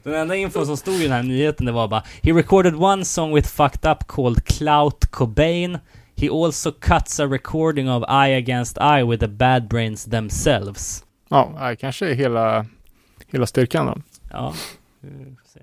Den 0.02 0.14
enda 0.14 0.36
info 0.36 0.64
som 0.66 0.76
stod 0.76 0.94
i 0.94 1.02
den 1.02 1.12
här 1.12 1.22
nyheten 1.22 1.66
det 1.66 1.72
var 1.72 1.88
bara 1.88 2.02
He 2.22 2.32
recorded 2.32 2.74
one 2.74 3.04
song 3.04 3.34
with 3.34 3.48
Fucked 3.48 3.90
Up 3.90 4.06
called 4.06 4.44
Clout 4.44 5.06
Cobain 5.10 5.78
He 6.16 6.28
also 6.30 6.72
cuts 6.72 7.20
a 7.20 7.26
recording 7.26 7.90
of 7.90 8.02
Eye 8.08 8.36
Against 8.36 8.78
Eye 8.78 9.04
with 9.04 9.20
the 9.20 9.28
Bad 9.28 9.68
Brains 9.68 10.04
themselves 10.04 11.04
Ja, 11.28 11.74
kanske 11.80 12.10
är 12.10 12.14
hela, 12.14 12.66
hela 13.26 13.46
styrkan 13.46 13.86
då. 13.86 13.98
Ja, 14.30 14.54
vi 15.00 15.36
får 15.36 15.48
se. 15.52 15.60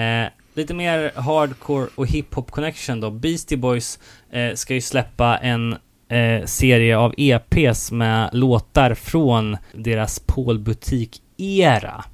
eh, 0.00 0.28
Lite 0.54 0.74
mer 0.74 1.12
hardcore 1.14 1.88
och 1.94 2.06
hiphop 2.06 2.50
connection 2.50 3.00
då 3.00 3.10
Beastie 3.10 3.58
Boys 3.58 3.98
eh, 4.30 4.54
ska 4.54 4.74
ju 4.74 4.80
släppa 4.80 5.36
en 5.36 5.76
eh, 6.08 6.44
serie 6.44 6.98
av 6.98 7.14
EPs 7.16 7.92
med 7.92 8.30
låtar 8.32 8.94
från 8.94 9.56
deras 9.72 10.18
Paul 10.18 10.58
Butik-era 10.58 12.04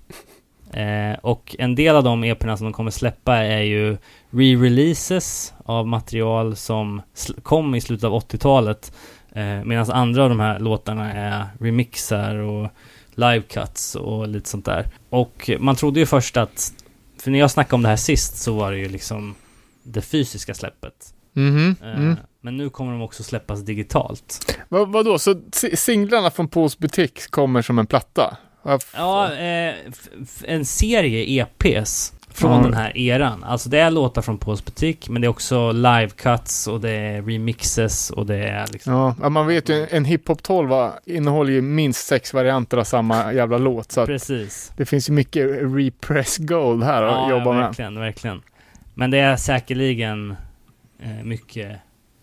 Eh, 0.76 1.18
och 1.20 1.56
en 1.58 1.74
del 1.74 1.96
av 1.96 2.04
de 2.04 2.24
EPerna 2.24 2.56
som 2.56 2.64
de 2.64 2.72
kommer 2.72 2.90
släppa 2.90 3.36
är 3.36 3.62
ju 3.62 3.96
re-releases 4.30 5.54
av 5.64 5.86
material 5.86 6.56
som 6.56 7.02
kom 7.42 7.74
i 7.74 7.80
slutet 7.80 8.04
av 8.04 8.12
80-talet. 8.12 8.92
Eh, 9.32 9.64
Medan 9.64 9.90
andra 9.90 10.22
av 10.22 10.28
de 10.28 10.40
här 10.40 10.58
låtarna 10.58 11.12
är 11.12 11.44
remixar 11.60 12.34
och 12.34 12.68
live-cuts 13.14 13.96
och 13.96 14.28
lite 14.28 14.48
sånt 14.48 14.64
där. 14.64 14.86
Och 15.10 15.50
man 15.58 15.76
trodde 15.76 16.00
ju 16.00 16.06
först 16.06 16.36
att, 16.36 16.72
för 17.26 17.30
när 17.30 17.38
jag 17.38 17.50
snackade 17.50 17.74
om 17.74 17.82
det 17.82 17.88
här 17.88 17.96
sist 17.96 18.36
så 18.36 18.52
var 18.54 18.72
det 18.72 18.78
ju 18.78 18.88
liksom 18.88 19.34
det 19.82 20.02
fysiska 20.02 20.54
släppet. 20.54 21.14
Mhm. 21.32 21.76
Eh, 21.82 21.88
Mm. 21.98 22.16
Men 22.40 22.56
nu 22.56 22.70
kommer 22.70 22.92
de 22.92 23.02
också 23.02 23.22
släppas 23.22 23.60
digitalt. 23.60 24.56
Vad, 24.68 24.92
vadå, 24.92 25.18
så 25.18 25.42
si- 25.52 25.76
singlarna 25.76 26.30
från 26.30 26.48
Pauls 26.48 26.78
butik 26.78 27.30
kommer 27.30 27.62
som 27.62 27.78
en 27.78 27.86
platta? 27.86 28.36
Ja, 28.94 29.32
eh, 29.34 29.74
en 30.44 30.64
serie 30.64 31.42
EPs 31.42 32.12
från 32.36 32.50
Ja. 32.52 32.62
den 32.62 32.74
här 32.74 32.96
eran. 32.98 33.44
Alltså 33.44 33.68
det 33.68 33.78
är 33.78 33.90
låtar 33.90 34.22
från 34.22 34.38
Pauls 34.38 34.64
butik, 34.64 35.08
men 35.08 35.22
det 35.22 35.26
är 35.26 35.28
också 35.28 35.56
live-cuts 35.72 36.68
och 36.68 36.80
det 36.80 36.90
är 36.90 37.22
remixes 37.22 38.10
och 38.10 38.26
det 38.26 38.36
är 38.48 38.66
liksom... 38.72 38.92
Ja, 38.92 39.14
ja, 39.22 39.28
man 39.28 39.46
vet 39.46 39.68
ju, 39.68 39.86
en 39.90 40.04
hiphop 40.04 40.42
12 40.42 40.70
innehåller 41.04 41.52
ju 41.52 41.60
minst 41.62 42.06
sex 42.06 42.34
varianter 42.34 42.76
av 42.76 42.84
samma 42.84 43.32
jävla 43.32 43.58
låt. 43.58 43.92
Så 43.92 44.00
att 44.00 44.06
Precis. 44.06 44.72
det 44.76 44.86
finns 44.86 45.08
ju 45.08 45.12
mycket 45.12 45.46
repress 45.62 46.36
gold 46.38 46.84
här 46.84 47.02
att 47.02 47.12
Ja, 47.12 47.30
jobba 47.30 47.52
med. 47.52 47.62
verkligen, 47.62 47.98
verkligen. 48.00 48.42
Men 48.94 49.10
det 49.10 49.18
är 49.18 49.36
säkerligen 49.36 50.36
eh, 51.02 51.24
mycket 51.24 51.76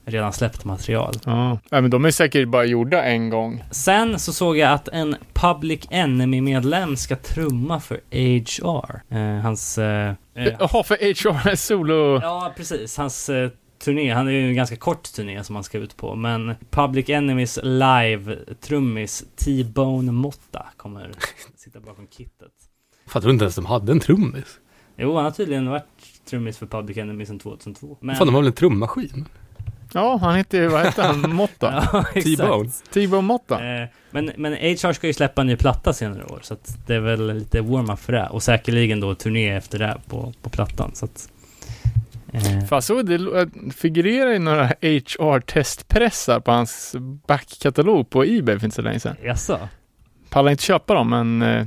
redan 0.05 0.33
släppt 0.33 0.65
material. 0.65 1.13
Ja. 1.25 1.59
men 1.69 1.89
de 1.89 2.05
är 2.05 2.11
säkert 2.11 2.47
bara 2.47 2.65
gjorda 2.65 3.03
en 3.03 3.29
gång. 3.29 3.63
Sen 3.71 4.19
så 4.19 4.33
såg 4.33 4.57
jag 4.57 4.71
att 4.71 4.87
en 4.87 5.15
Public 5.33 5.87
Enemy-medlem 5.89 6.97
ska 6.97 7.15
trumma 7.15 7.79
för 7.79 7.99
HR. 8.11 9.15
Eh, 9.15 9.41
hans... 9.41 9.77
Eh, 9.77 10.13
eh, 10.35 10.53
Jaha, 10.59 10.83
för 10.83 10.95
HR 10.95 11.49
är 11.49 11.55
solo... 11.55 12.19
Ja, 12.21 12.53
precis. 12.57 12.97
Hans 12.97 13.29
eh, 13.29 13.49
turné, 13.83 14.13
han 14.13 14.27
är 14.27 14.31
ju 14.31 14.47
en 14.47 14.55
ganska 14.55 14.75
kort 14.75 15.03
turné 15.03 15.43
som 15.43 15.55
han 15.55 15.63
ska 15.63 15.77
ut 15.77 15.97
på. 15.97 16.15
Men 16.15 16.55
Public 16.69 17.09
Enemies 17.09 17.59
live-trummis 17.63 19.23
T-Bone 19.35 20.11
Motta 20.11 20.65
kommer 20.77 21.11
sitta 21.55 21.79
bakom 21.79 22.07
kittet. 22.07 22.51
Fattar 23.07 23.27
du 23.27 23.33
inte 23.33 23.45
ens 23.45 23.55
de 23.55 23.65
hade 23.65 23.91
en 23.91 23.99
trummis? 23.99 24.59
Jo, 24.95 25.15
han 25.15 25.23
har 25.23 25.31
tydligen 25.31 25.69
varit 25.69 25.83
trummis 26.29 26.57
för 26.57 26.65
Public 26.65 26.97
Enemy 26.97 27.25
sedan 27.25 27.39
2002. 27.39 27.97
Men... 27.99 28.15
Fan, 28.15 28.27
de 28.27 28.33
har 28.33 28.41
väl 28.41 28.47
en 28.47 28.53
trummaskin? 28.53 29.25
Ja, 29.93 30.17
han 30.21 30.35
heter 30.35 30.57
ju, 30.57 30.67
vad 30.67 30.85
heter 30.85 31.03
han, 31.03 31.21
Motta? 31.35 31.83
Ja. 31.93 32.03
T-Bone. 32.21 32.69
T-Bone 32.93 33.21
Motta. 33.21 33.65
Eh, 33.81 33.87
men, 34.11 34.31
men 34.37 34.53
HR 34.53 34.93
ska 34.93 35.07
ju 35.07 35.13
släppa 35.13 35.41
en 35.41 35.47
ny 35.47 35.55
platta 35.55 35.93
senare 35.93 36.19
i 36.29 36.33
år, 36.33 36.39
så 36.41 36.53
att 36.53 36.77
det 36.87 36.95
är 36.95 36.99
väl 36.99 37.33
lite 37.33 37.61
warm-up 37.61 37.99
för 37.99 38.13
det. 38.13 38.27
Och 38.29 38.43
säkerligen 38.43 38.99
då 38.99 39.15
turné 39.15 39.49
efter 39.49 39.79
det 39.79 39.97
på, 40.09 40.33
på 40.41 40.49
plattan, 40.49 40.91
så 40.93 41.05
att... 41.05 41.29
Eh, 42.33 42.65
Fan, 42.69 42.81
så 42.81 43.01
det 43.01 43.17
lo- 43.17 43.49
figurerar 43.75 44.29
ju 44.31 44.39
några 44.39 44.65
HR-testpressar 44.81 46.39
på 46.39 46.51
hans 46.51 46.95
backkatalog 47.27 48.09
på 48.09 48.23
Ebay 48.23 48.59
för 48.59 48.65
inte 48.65 48.75
så 48.75 48.81
länge 48.81 48.99
sedan. 48.99 49.15
jaså? 49.23 49.59
Pallar 50.29 50.51
inte 50.51 50.63
köpa 50.63 50.93
dem, 50.93 51.09
men 51.09 51.41
eh, 51.41 51.65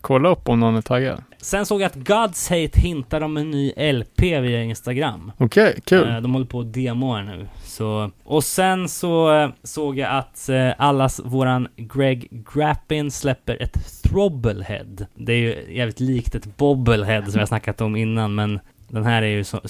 kolla 0.00 0.28
upp 0.28 0.48
om 0.48 0.60
någon 0.60 0.76
är 0.76 0.82
taggad. 0.82 1.22
Sen 1.42 1.66
såg 1.66 1.80
jag 1.80 1.86
att 1.86 1.96
God's 1.96 2.50
Hate 2.50 2.80
hintar 2.80 3.20
om 3.20 3.36
en 3.36 3.50
ny 3.50 3.72
LP 3.92 4.20
via 4.22 4.62
Instagram. 4.62 5.32
Okej, 5.38 5.80
kul. 5.84 6.08
Eh, 6.08 6.20
De 6.20 6.32
håller 6.32 6.46
på 6.46 6.60
att 6.60 6.72
demoa 6.72 7.22
nu. 7.22 7.48
Så, 7.64 8.10
och 8.24 8.44
sen 8.44 8.88
så 8.88 9.34
eh, 9.34 9.50
såg 9.62 9.98
jag 9.98 10.10
att 10.10 10.48
eh, 10.48 10.70
allas 10.78 11.20
våran 11.24 11.68
Greg 11.76 12.28
Grappin 12.54 13.10
släpper 13.10 13.62
ett 13.62 14.02
Throbblehead. 14.02 15.06
Det 15.14 15.32
är 15.32 15.36
ju 15.36 15.74
jävligt 15.76 16.00
likt 16.00 16.34
ett 16.34 16.56
Bobblehead 16.56 17.30
som 17.30 17.38
jag 17.38 17.48
snackat 17.48 17.80
om 17.80 17.96
innan, 17.96 18.34
men 18.34 18.60
den 18.88 19.04
här 19.04 19.22
är 19.22 19.26
ju 19.26 19.44
så, 19.44 19.60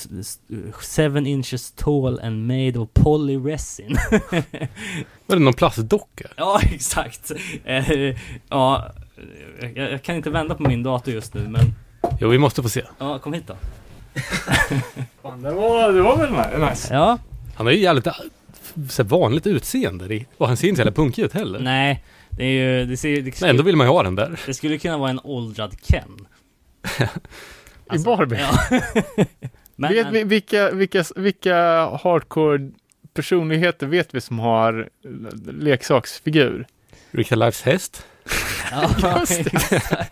seven 0.83 1.27
inches 1.27 1.73
tall 1.73 2.21
and 2.23 2.47
made 2.47 2.79
of 2.79 2.89
polyresin. 2.93 3.97
Var 5.27 5.37
det 5.37 5.43
någon 5.43 5.55
plastdocka? 5.55 6.29
ja, 6.37 6.61
exakt. 6.73 7.33
Ja, 8.49 8.91
jag, 9.75 9.93
jag 9.93 10.03
kan 10.03 10.17
inte 10.17 10.31
vända 10.31 10.55
på 10.55 10.63
min 10.63 10.83
dator 10.83 11.15
just 11.15 11.35
nu, 11.35 11.49
men 11.49 11.75
Jo, 12.21 12.29
vi 12.29 12.39
måste 12.39 12.63
få 12.63 12.69
se. 12.69 12.83
ja, 12.99 13.19
kom 13.19 13.33
hit 13.33 13.45
då. 13.47 13.57
Fan, 15.23 15.43
det, 15.43 15.53
var, 15.53 15.93
det 15.93 16.01
var 16.03 16.17
väl 16.17 16.31
ni- 16.61 16.67
nice. 16.71 16.95
Ja, 16.95 17.19
Han 17.55 17.67
har 17.67 17.73
ju 17.73 17.79
jävligt 17.81 18.07
så 18.91 19.03
vanligt 19.03 19.47
utseende. 19.47 20.25
Och 20.37 20.49
han 20.49 20.57
ser 20.57 20.69
inte 20.69 20.77
så 20.77 20.81
jävla 20.81 20.93
punkig 20.93 21.23
ut 21.23 21.33
heller. 21.33 21.59
nej. 21.61 22.05
Det 22.37 22.45
är 22.45 22.49
ju, 22.79 22.87
det 22.87 22.97
ser 22.97 23.23
det, 23.23 23.41
Men 23.41 23.51
ändå 23.51 23.63
vill 23.63 23.77
man 23.77 23.87
ju 23.87 23.93
ha 23.93 24.03
den 24.03 24.15
där. 24.15 24.41
det 24.47 24.55
skulle 24.55 24.79
kunna 24.79 24.99
vara 24.99 25.11
en 25.11 25.21
åldrad 25.25 25.75
Ken. 25.83 26.27
I 27.95 27.99
Barbie. 27.99 28.37
Ja. 28.41 28.81
men, 29.77 29.93
vet 29.93 30.13
vi 30.13 30.25
vilka, 30.25 30.71
vilka, 30.71 31.05
vilka 31.17 31.55
hardcore 32.03 32.71
personligheter 33.15 33.87
vet 33.87 34.15
vi 34.15 34.21
som 34.21 34.39
har 34.39 34.89
leksaksfigur? 35.53 36.67
Rickard 37.11 37.39
Lives 37.39 37.63
häst. 37.63 38.07
Ja. 38.73 39.25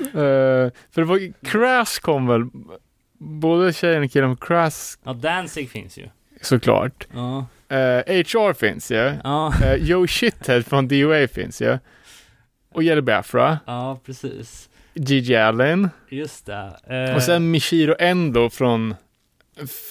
Eh, 0.00 0.70
för 0.90 1.00
det 1.00 1.04
var 1.04 1.32
Crash 1.44 2.00
kom 2.00 2.26
väl, 2.26 2.42
både 3.18 3.72
tjejen 3.72 4.02
och 4.04 4.10
killen 4.10 4.36
på 4.36 4.46
Crash 4.46 4.98
ja, 5.04 5.12
Danzig 5.12 5.70
finns 5.70 5.98
ju. 5.98 6.08
såklart. 6.40 7.06
Ja, 7.14 7.46
Eh, 7.68 7.76
HR 8.24 8.52
finns 8.52 8.90
ju. 8.90 9.14
ja, 9.24 9.52
Uh, 9.62 9.74
Joe 9.74 10.06
Shithead 10.06 10.66
från 10.66 10.88
DOA 10.88 11.28
finns 11.28 11.60
ju. 11.62 11.78
Och 12.72 12.82
Jelly 12.82 13.00
Biafra. 13.00 13.58
ja 13.66 14.00
precis. 14.06 14.68
Gigi 14.94 15.36
Allen. 15.36 15.90
Just 16.08 16.46
det. 16.46 17.12
Och 17.16 17.22
sen 17.22 17.50
Michiro 17.50 17.94
Endo 17.98 18.50
från 18.50 18.94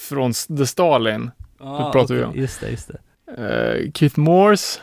från 0.08 0.32
The 0.32 0.66
Stalin. 0.66 1.30
Ja, 1.58 1.90
pratar 1.92 2.14
vi 2.14 2.20
okej, 2.20 2.30
om. 2.34 2.40
Just 2.40 2.60
det, 2.60 2.70
just 2.70 2.90
det. 3.36 3.90
Keith 3.94 4.18
Morse. 4.18 4.80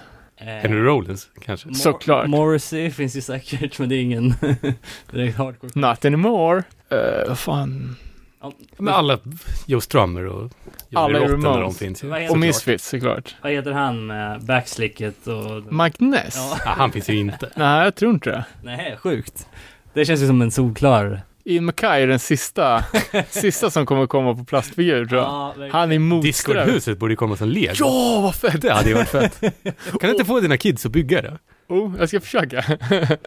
Eh, 0.47 0.47
Henry 0.47 0.79
Rollins 0.81 1.27
kanske. 1.41 1.67
Mor- 1.67 1.73
såklart. 1.75 2.27
Morrissey 2.27 2.91
finns 2.91 3.15
ju 3.15 3.21
säkert, 3.21 3.79
men 3.79 3.89
det 3.89 3.95
är 3.95 4.01
ingen 4.01 4.33
direkt 5.11 5.37
hardcore. 5.37 5.71
Not 5.75 6.05
anymore. 6.05 6.63
Uh, 7.27 7.33
fan. 7.35 7.95
Men 8.77 8.93
alla, 8.93 9.19
Joe 9.65 9.81
Strummer 9.81 10.25
och 10.27 10.51
Alla 10.95 11.19
Johnny 11.19 11.33
Rotten 11.33 11.45
och 11.51 11.59
de 11.61 11.73
finns 11.73 12.03
ju. 12.03 12.07
Och 12.11 12.17
såklart. 12.19 12.37
Misfits 12.37 12.89
såklart. 12.89 13.35
Vad 13.41 13.51
heter 13.51 13.71
han 13.71 14.05
med 14.07 14.41
backslicket 14.41 15.27
och... 15.27 15.73
Mike 15.73 16.03
Ness? 16.03 16.35
Ja, 16.35 16.57
Ah, 16.65 16.69
han 16.77 16.91
finns 16.91 17.09
ju 17.09 17.15
inte. 17.15 17.49
Nej, 17.55 17.83
jag 17.83 17.95
tror 17.95 18.13
inte 18.13 18.29
det. 18.29 18.45
nej, 18.63 18.97
sjukt. 18.97 19.47
Det 19.93 20.05
känns 20.05 20.21
ju 20.21 20.27
som 20.27 20.41
en 20.41 20.51
solklar... 20.51 21.21
Ian 21.45 21.65
MacKay 21.65 22.01
är 22.03 22.07
den 22.07 22.19
sista, 22.19 22.83
sista 23.29 23.69
som 23.69 23.85
kommer 23.85 24.07
komma 24.07 24.35
på 24.35 24.45
plastfigur 24.45 25.05
tror 25.05 25.21
jag. 25.21 25.53
Ja. 25.57 25.69
Han 25.71 25.91
är 25.91 25.99
motor. 25.99 26.23
Discordhuset 26.23 26.99
borde 26.99 27.15
komma 27.15 27.37
som 27.37 27.49
lego. 27.49 27.73
Ja, 27.79 28.19
vad 28.23 28.35
fett! 28.35 28.61
Det 28.61 28.73
hade 28.73 28.89
ju 28.89 28.95
varit 28.95 29.09
fett. 29.09 29.41
Kan 29.73 29.99
du 30.01 30.09
inte 30.09 30.25
få 30.25 30.39
dina 30.39 30.57
kids 30.57 30.85
att 30.85 30.91
bygga 30.91 31.21
det? 31.21 31.37
Oh, 31.67 31.93
jag 31.99 32.09
ska 32.09 32.19
försöka. 32.21 32.63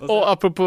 Och 0.00 0.30
apropå 0.30 0.64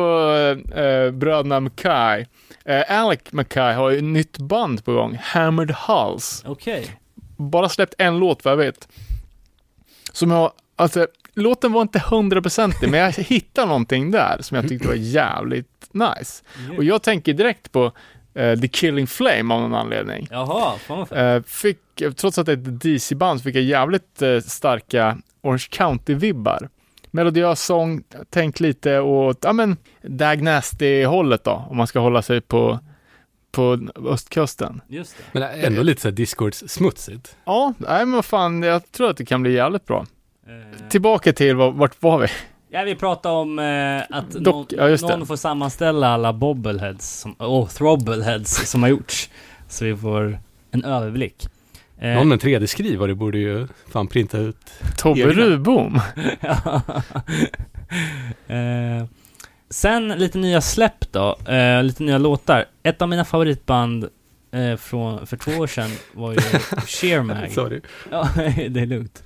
eh, 0.75 1.11
bröderna 1.11 1.59
MacKay. 1.59 2.25
Eh, 2.65 2.99
Alec 2.99 3.19
MacKay 3.31 3.73
har 3.73 3.89
ju 3.89 3.97
ett 3.97 4.03
nytt 4.03 4.37
band 4.37 4.85
på 4.85 4.93
gång, 4.93 5.19
Hammered 5.21 5.75
Hulls. 5.87 6.43
Okej. 6.47 6.99
Bara 7.37 7.69
släppt 7.69 7.93
en 7.97 8.19
låt 8.19 8.45
vad 8.45 8.51
jag 8.51 8.57
vet. 8.57 8.87
Som 10.11 10.31
jag, 10.31 10.51
alltså, 10.75 11.07
låten 11.33 11.71
var 11.71 11.81
inte 11.81 11.99
hundraprocentig, 11.99 12.89
men 12.89 12.99
jag 12.99 13.11
hittade 13.17 13.67
någonting 13.67 14.11
där 14.11 14.37
som 14.39 14.55
jag 14.55 14.69
tyckte 14.69 14.87
var 14.87 14.95
jävligt 14.95 15.89
nice. 15.91 16.43
Och 16.77 16.83
jag 16.83 17.01
tänker 17.01 17.33
direkt 17.33 17.71
på 17.71 17.91
eh, 18.33 18.59
The 18.59 18.67
Killing 18.67 19.07
Flame 19.07 19.53
av 19.53 19.61
någon 19.61 19.75
anledning. 19.75 20.27
Jaha, 20.31 20.77
fan. 20.77 21.07
Eh, 21.17 21.41
fick, 21.43 21.77
trots 22.15 22.37
att 22.37 22.45
det 22.45 22.51
är 22.51 22.57
ett 22.57 22.81
DC-band 22.81 23.43
fick 23.43 23.55
jag 23.55 23.63
jävligt 23.63 24.21
eh, 24.21 24.39
starka 24.39 25.17
Orange 25.41 25.67
County-vibbar. 25.71 26.69
Melodiös 27.11 27.65
sång, 27.65 28.03
tänk 28.29 28.59
lite 28.59 28.99
åt, 28.99 29.37
ja 29.41 29.53
men, 29.53 29.77
Dag 30.01 30.41
Nasty-hållet 30.41 31.43
då, 31.43 31.65
om 31.69 31.77
man 31.77 31.87
ska 31.87 31.99
hålla 31.99 32.21
sig 32.21 32.41
på, 32.41 32.79
på 33.51 33.87
östkusten. 34.05 34.81
Just 34.87 35.17
det. 35.17 35.39
Men 35.39 35.65
ändå 35.65 35.83
lite 35.83 36.01
så 36.01 36.07
här 36.07 36.15
Discords-smutsigt. 36.15 37.35
Ja, 37.45 37.73
nej 37.77 38.05
men 38.05 38.11
vad 38.11 38.25
fan, 38.25 38.63
jag 38.63 38.91
tror 38.91 39.09
att 39.09 39.17
det 39.17 39.25
kan 39.25 39.41
bli 39.41 39.53
jävligt 39.53 39.85
bra. 39.85 40.05
Eh, 40.47 40.87
Tillbaka 40.89 41.33
till, 41.33 41.55
vad- 41.55 41.73
vart 41.73 42.01
var 42.01 42.19
vi? 42.19 42.27
Ja, 42.69 42.83
vi 42.83 42.95
pratade 42.95 43.35
om 43.35 43.59
eh, 43.59 44.17
att 44.17 44.29
Dock- 44.31 44.71
någon, 44.79 44.91
ja, 45.01 45.07
någon 45.17 45.27
får 45.27 45.35
sammanställa 45.35 46.07
alla 46.07 46.33
bobbleheads, 46.33 47.19
som, 47.19 47.35
oh, 47.39 47.67
throbbleheads 47.69 48.69
som 48.71 48.83
har 48.83 48.89
gjorts. 48.89 49.29
Så 49.69 49.85
vi 49.85 49.97
får 49.97 50.39
en 50.71 50.83
överblick. 50.85 51.47
Eh, 51.99 52.13
Någon 52.13 52.27
med 52.29 52.43
en 52.45 52.49
3D-skrivare 52.49 53.15
borde 53.15 53.37
ju 53.37 53.67
fan 53.91 54.07
printa 54.07 54.37
ut. 54.37 54.57
Tobbe. 54.97 55.21
Rubom. 55.23 55.95
eh, 58.47 59.05
sen 59.69 60.07
lite 60.07 60.37
nya 60.37 60.61
släpp 60.61 61.11
då, 61.11 61.37
eh, 61.51 61.83
lite 61.83 62.03
nya 62.03 62.17
låtar. 62.17 62.65
Ett 62.83 63.01
av 63.01 63.09
mina 63.09 63.25
favoritband 63.25 64.09
eh, 64.51 64.75
från, 64.75 65.27
för 65.27 65.37
två 65.37 65.51
år 65.51 65.67
sedan 65.67 65.89
var 66.13 66.31
ju 66.31 66.37
Sheermag. 66.87 67.51
Sorry. 67.51 67.81
ja, 68.11 68.29
det 68.69 68.79
är 68.79 68.85
lugnt. 68.85 69.23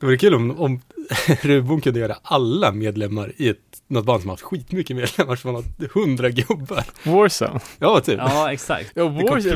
Det 0.00 0.06
vore 0.06 0.16
kul 0.16 0.34
om, 0.34 0.60
om 0.60 0.80
Rubon 1.42 1.80
kunde 1.80 2.00
göra 2.00 2.16
alla 2.22 2.72
medlemmar 2.72 3.32
i 3.36 3.48
ett, 3.48 3.58
något 3.88 4.04
band 4.04 4.20
som 4.20 4.28
har 4.28 4.32
haft 4.32 4.42
skitmycket 4.42 4.96
medlemmar, 4.96 5.36
som 5.36 5.54
har 5.54 5.62
något 5.62 5.92
hundra 5.92 6.30
gubbar. 6.30 6.84
Warzone. 7.04 7.60
Ja, 7.78 8.00
typ. 8.00 8.18
Ja, 8.18 8.52
exakt. 8.52 8.92
Ja, 8.94 9.08
Warzone. 9.08 9.54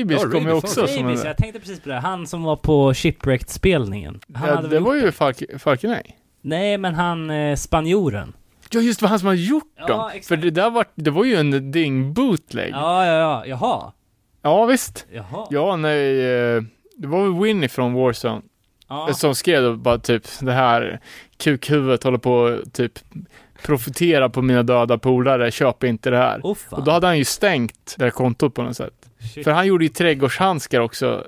Rabies 0.00 0.22
Ja, 0.22 0.28
kom 0.30 0.42
ju 0.42 0.48
Rabies, 0.48 0.64
också 0.64 0.80
ja. 0.80 0.86
som 0.86 1.08
en... 1.08 1.18
jag 1.24 1.36
tänkte 1.36 1.60
precis 1.60 1.80
på 1.80 1.88
det. 1.88 1.94
Han 1.94 2.26
som 2.26 2.42
var 2.42 2.56
på 2.56 2.94
Shipwrecked-spelningen. 2.94 4.20
Ja, 4.46 4.60
det 4.62 4.80
var 4.80 4.94
ju 4.94 5.12
Falk, 5.12 5.42
Falkenay. 5.58 6.02
Nej, 6.42 6.78
men 6.78 6.94
han 6.94 7.30
eh, 7.30 7.56
spanjoren. 7.56 8.32
Ja, 8.70 8.80
just 8.80 9.00
det, 9.00 9.04
var 9.04 9.10
han 9.10 9.18
som 9.18 9.26
har 9.28 9.34
gjort 9.34 9.72
Ja, 9.78 9.86
dem. 9.86 10.08
exakt. 10.08 10.26
För 10.26 10.36
det 10.36 10.50
där 10.50 10.70
var, 10.70 10.84
det 10.94 11.10
var 11.10 11.24
ju 11.24 11.34
en 11.34 11.72
ding 11.72 12.12
bootleg. 12.14 12.70
Ja, 12.72 13.06
Ja, 13.06 13.12
ja, 13.12 13.46
ja. 13.46 13.92
Jaha. 14.42 14.66
visst. 14.66 15.06
Jaha. 15.12 15.46
Ja, 15.50 15.76
nej, 15.76 16.20
eh, 16.20 16.62
det 16.96 17.06
var 17.06 17.22
väl 17.22 17.42
Winnie 17.42 17.68
från 17.68 17.94
Warzone 17.94 18.42
Ja. 18.92 19.14
som 19.14 19.34
skrev 19.34 19.62
då 19.62 19.76
bara 19.76 19.98
typ 19.98 20.22
det 20.40 20.52
här 20.52 21.00
kukhuvudet 21.36 22.02
håller 22.02 22.18
på 22.18 22.46
att 22.46 22.72
typ 22.72 22.92
profitera 23.62 24.28
på 24.28 24.42
mina 24.42 24.62
döda 24.62 24.98
polare, 24.98 25.50
köp 25.50 25.84
inte 25.84 26.10
det 26.10 26.16
här. 26.16 26.40
Oh. 26.42 26.56
Och 26.70 26.84
då 26.84 26.90
hade 26.90 27.06
han 27.06 27.18
ju 27.18 27.24
stängt 27.24 27.94
det 27.98 28.04
här 28.04 28.10
kontot 28.10 28.54
på 28.54 28.62
något 28.62 28.76
sätt. 28.76 28.94
Shit. 29.34 29.44
För 29.44 29.50
han 29.50 29.66
gjorde 29.66 29.84
ju 29.84 29.88
trädgårdshandskar 29.88 30.80
också. 30.80 31.24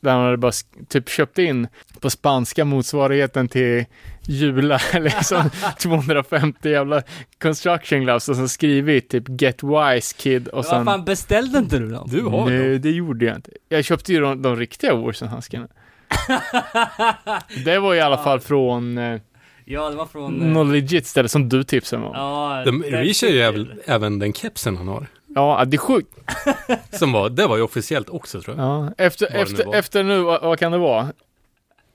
Där 0.00 0.12
han 0.12 0.24
hade 0.24 0.36
bara 0.36 0.52
typ 0.88 1.08
köpt 1.08 1.38
in 1.38 1.68
på 2.00 2.10
spanska 2.10 2.64
motsvarigheten 2.64 3.48
till 3.48 3.84
Jula, 4.22 4.80
liksom 4.92 5.50
250 5.82 6.70
jävla 6.70 7.02
construction 7.42 8.00
gloves 8.00 8.28
och 8.28 8.36
så 8.36 8.48
skrivit 8.48 9.08
typ 9.08 9.42
Get 9.42 9.62
Wise 9.62 10.14
Kid 10.18 10.48
och 10.48 10.56
Vad 10.56 10.66
sen... 10.66 10.84
fan, 10.84 11.04
beställde 11.04 11.58
inte 11.58 11.78
du 11.78 11.88
dem? 11.88 12.08
Du 12.10 12.22
har 12.22 12.30
dem. 12.30 12.58
Nej, 12.58 12.78
det 12.78 12.90
gjorde 12.90 13.24
jag 13.24 13.36
inte. 13.36 13.50
Jag 13.68 13.84
köpte 13.84 14.12
ju 14.12 14.20
de, 14.20 14.42
de 14.42 14.56
riktiga 14.56 14.94
Warzone-handskarna. 14.94 15.68
det 17.64 17.78
var 17.78 17.94
i 17.94 18.00
alla 18.00 18.18
fall 18.18 18.40
från 18.40 18.98
eh, 18.98 19.20
Ja, 19.64 19.90
det 19.90 19.96
var 19.96 20.06
från... 20.06 20.42
eh, 20.42 20.48
något 20.48 20.72
legit 20.72 21.06
ställe 21.06 21.28
som 21.28 21.48
du 21.48 21.64
tipsade 21.64 22.00
mig 22.02 22.08
om. 22.08 22.16
Ja, 22.16 22.62
De 22.64 22.82
reachar 22.82 23.26
ju 23.28 23.40
även, 23.40 23.80
även 23.86 24.18
den 24.18 24.32
kepsen 24.32 24.76
han 24.76 24.88
har. 24.88 25.06
Ja, 25.34 25.64
det 25.66 25.76
är 25.76 25.78
sjukt. 25.78 26.08
Som 26.98 27.12
var, 27.12 27.28
det 27.30 27.46
var 27.46 27.56
ju 27.56 27.62
officiellt 27.62 28.08
också 28.08 28.40
tror 28.40 28.56
jag. 28.56 28.66
Ja, 28.66 28.92
efter, 28.98 29.28
nu 29.32 29.38
efter, 29.38 29.64
var. 29.64 29.74
efter 29.74 30.02
nu, 30.02 30.20
vad, 30.20 30.42
vad 30.42 30.58
kan 30.58 30.72
det 30.72 30.78
vara? 30.78 31.08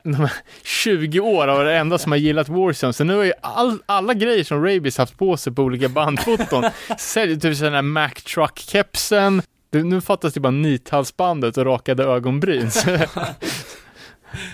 De 0.03 0.13
här 0.13 0.31
20 0.63 1.19
år 1.19 1.47
av 1.47 1.65
det 1.65 1.75
enda 1.77 1.97
som 1.97 2.11
har 2.11 2.19
gillat 2.19 2.49
Warzone, 2.49 2.93
så 2.93 3.03
nu 3.03 3.19
är 3.21 3.23
ju 3.23 3.33
all, 3.41 3.79
alla 3.85 4.13
grejer 4.13 4.43
som 4.43 4.65
Rabies 4.65 4.97
haft 4.97 5.17
på 5.17 5.37
sig 5.37 5.53
på 5.53 5.61
olika 5.61 5.89
bandfoton, 5.89 6.63
säljer 6.97 7.37
typ 7.37 7.57
sådana 7.57 7.75
här 7.75 7.81
Mac 7.81 8.09
Truck-kepsen, 8.09 9.41
nu 9.71 10.01
fattas 10.01 10.33
det 10.33 10.39
bara 10.39 10.51
nithalsbandet 10.51 11.57
och 11.57 11.65
rakade 11.65 12.03
ögonbryn. 12.03 12.71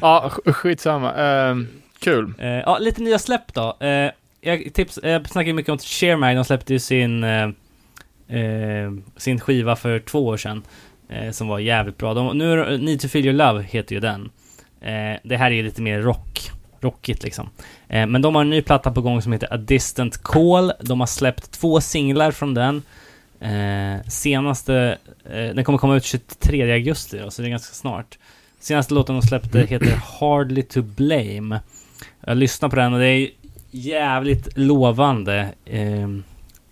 Ja, 0.02 0.30
skitsamma. 0.46 1.14
Uh, 1.52 1.66
kul. 2.00 2.34
Uh, 2.40 2.48
ja, 2.48 2.78
lite 2.78 3.02
nya 3.02 3.20
släpp 3.20 3.54
då. 3.54 3.78
Uh, 3.84 4.12
jag, 4.42 4.74
tips, 4.74 5.00
jag 5.04 5.30
snackade 5.30 5.54
mycket 5.54 5.72
om 5.72 5.78
Sharemag, 5.78 6.36
de 6.36 6.46
släppte 6.46 6.74
ju 6.74 6.80
sin, 6.80 7.24
eh, 7.24 7.50
sin 9.18 9.40
skiva 9.40 9.76
för 9.76 10.00
två 10.00 10.28
år 10.28 10.38
sedan. 10.38 10.64
Som 11.32 11.48
var 11.48 11.60
jävligt 11.60 11.98
bra. 11.98 12.14
De, 12.14 12.38
nu 12.38 12.52
är 12.52 12.78
Need 12.78 13.02
to 13.02 13.08
feel 13.08 13.26
your 13.26 13.38
love 13.38 13.64
heter 13.64 13.96
ju 13.96 14.02
den. 14.02 14.30
Det 15.24 15.38
här 15.38 15.52
är 15.52 15.56
ju 15.56 15.64
lite 15.64 15.82
mer 15.82 16.00
rock. 16.02 16.52
Rockigt 16.82 17.24
liksom. 17.24 17.50
Eh, 17.88 18.08
men 18.08 18.22
de 18.22 18.36
har 18.36 18.42
en 18.42 18.50
ny 18.50 18.62
platta 18.62 18.92
på 18.92 19.02
gång 19.02 19.22
som 19.22 19.32
heter 19.32 19.54
A 19.54 19.58
Distant 19.58 20.18
Call. 20.24 20.74
De 20.82 21.00
har 21.00 21.08
släppt 21.08 21.52
två 21.52 21.82
singlar 21.82 22.32
från 22.32 22.54
den. 22.54 22.84
Eh, 23.40 24.08
senaste, 24.08 24.98
eh, 25.26 25.56
den 25.56 25.64
kommer 25.64 25.78
komma 25.78 25.96
ut 25.96 26.04
23 26.04 26.72
augusti 26.74 27.20
då, 27.20 27.32
så 27.32 27.42
det 27.42 27.48
är 27.48 27.50
ganska 27.50 27.74
snart. 27.74 28.18
Senaste 28.60 28.94
låten 28.94 29.16
de 29.16 29.22
släppte 29.22 29.60
heter 29.60 30.02
Hardly 30.20 30.64
to 30.64 30.82
Blame. 30.82 31.60
Jag 32.22 32.38
lyssnar 32.38 32.70
på 32.70 32.76
den 32.76 32.94
och 32.94 33.00
det 33.00 33.08
är 33.08 33.30
jävligt 33.72 34.58
lovande. 34.58 35.54
Eh, 35.66 36.10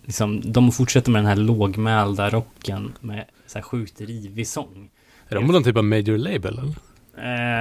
liksom, 0.05 0.41
de 0.51 0.71
fortsätter 0.71 1.11
med 1.11 1.19
den 1.19 1.27
här 1.27 1.35
lågmälda 1.35 2.29
rocken 2.29 2.93
med 2.99 3.25
så 3.47 3.57
här 3.57 3.63
sjukt 3.63 4.01
rivig 4.01 4.47
sång. 4.47 4.89
Är 5.29 5.35
de 5.35 5.47
någon 5.47 5.63
typ 5.63 5.77
av 5.77 5.83
major 5.83 6.17
label 6.17 6.59
eller? 6.59 6.75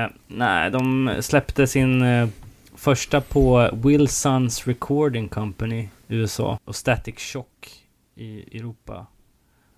Eh, 0.05 0.11
nej, 0.27 0.71
de 0.71 1.11
släppte 1.21 1.67
sin 1.67 2.03
eh, 2.03 2.29
första 2.75 3.21
på 3.21 3.71
Wilsons 3.73 4.67
Recording 4.67 5.29
Company 5.29 5.89
USA 6.09 6.59
och 6.65 6.77
Static 6.77 7.19
Shock 7.19 7.83
i 8.17 8.59
Europa. 8.59 9.07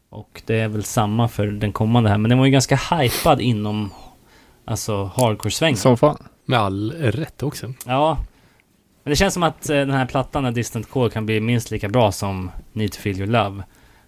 Och 0.09 0.43
det 0.47 0.61
är 0.61 0.69
väl 0.69 0.85
samma 0.85 1.29
för 1.29 1.47
den 1.47 1.73
kommande 1.73 2.11
här, 2.11 2.19
men 2.19 2.29
den 2.29 2.39
var 2.39 2.47
ju 2.47 2.53
ganska 2.53 2.77
hypad 2.77 3.41
inom 3.41 3.91
alltså 4.69 5.05
hardcore-svängen. 5.05 5.77
Som 5.77 5.97
fan. 5.97 6.29
Med 6.45 6.59
all 6.59 6.93
rätt 6.93 7.43
också. 7.43 7.73
Ja. 7.87 8.19
Men 9.03 9.11
det 9.11 9.17
känns 9.17 9.35
som 9.35 9.43
att 9.43 9.71
eh, 9.71 9.77
den 9.77 9.91
här 9.91 10.07
plattan, 10.07 10.47
A 10.47 10.51
Distant 10.51 10.91
Call, 10.91 11.11
kan 11.11 11.27
bli 11.27 11.41
minst 11.41 11.71
lika 11.71 11.89
bra 11.89 12.13
som 12.13 12.51
Need 12.73 12.93
to 12.93 13.01
Feel 13.01 13.19
Your 13.19 13.27
Love. 13.27 13.63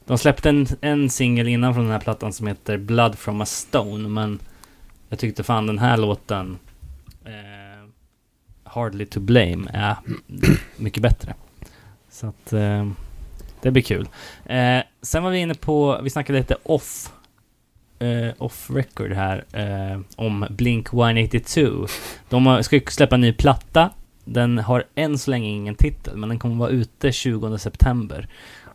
De 0.05 0.19
släppte 0.19 0.49
en, 0.49 0.67
en 0.81 1.11
singel 1.11 1.49
innan 1.49 1.75
från 1.75 1.85
den 1.85 1.93
här 1.93 2.01
plattan 2.01 2.33
som 2.33 2.47
heter 2.47 2.79
Blood 2.79 3.19
from 3.19 3.41
a 3.41 3.47
Stone, 3.47 4.09
men 4.09 4.39
jag 5.09 5.19
tyckte 5.19 5.43
fan 5.43 5.67
den 5.67 5.79
här 5.79 5.97
låten 5.97 6.59
eh, 7.25 7.89
Hardly 8.65 9.07
to 9.07 9.21
Blame 9.21 9.71
är 9.73 9.97
mycket 10.77 11.03
bättre. 11.03 11.35
Så 12.11 12.27
att 12.27 12.53
eh, 12.53 12.91
det 13.63 13.71
blir 13.71 13.83
kul. 13.83 14.09
Eh, 14.45 14.79
sen 15.03 15.23
var 15.23 15.31
vi 15.31 15.39
inne 15.39 15.55
på, 15.55 16.01
vi 16.03 16.11
snackade 16.11 16.39
lite 16.39 16.57
off 16.63 17.13
eh, 18.01 18.33
off 18.39 18.71
record 18.71 19.13
här 19.13 19.45
eh, 19.53 20.01
om 20.17 20.47
Blink 20.51 20.87
182. 20.93 21.87
De 22.29 22.47
har, 22.47 22.63
ska 22.63 22.81
släppa 22.89 23.15
en 23.15 23.21
ny 23.21 23.33
platta. 23.33 23.91
Den 24.25 24.59
har 24.59 24.85
än 24.95 25.19
så 25.19 25.31
länge 25.31 25.49
ingen 25.49 25.75
titel, 25.75 26.17
men 26.17 26.29
den 26.29 26.39
kommer 26.39 26.57
vara 26.57 26.71
ute 26.71 27.13
20 27.13 27.59
september. 27.59 28.29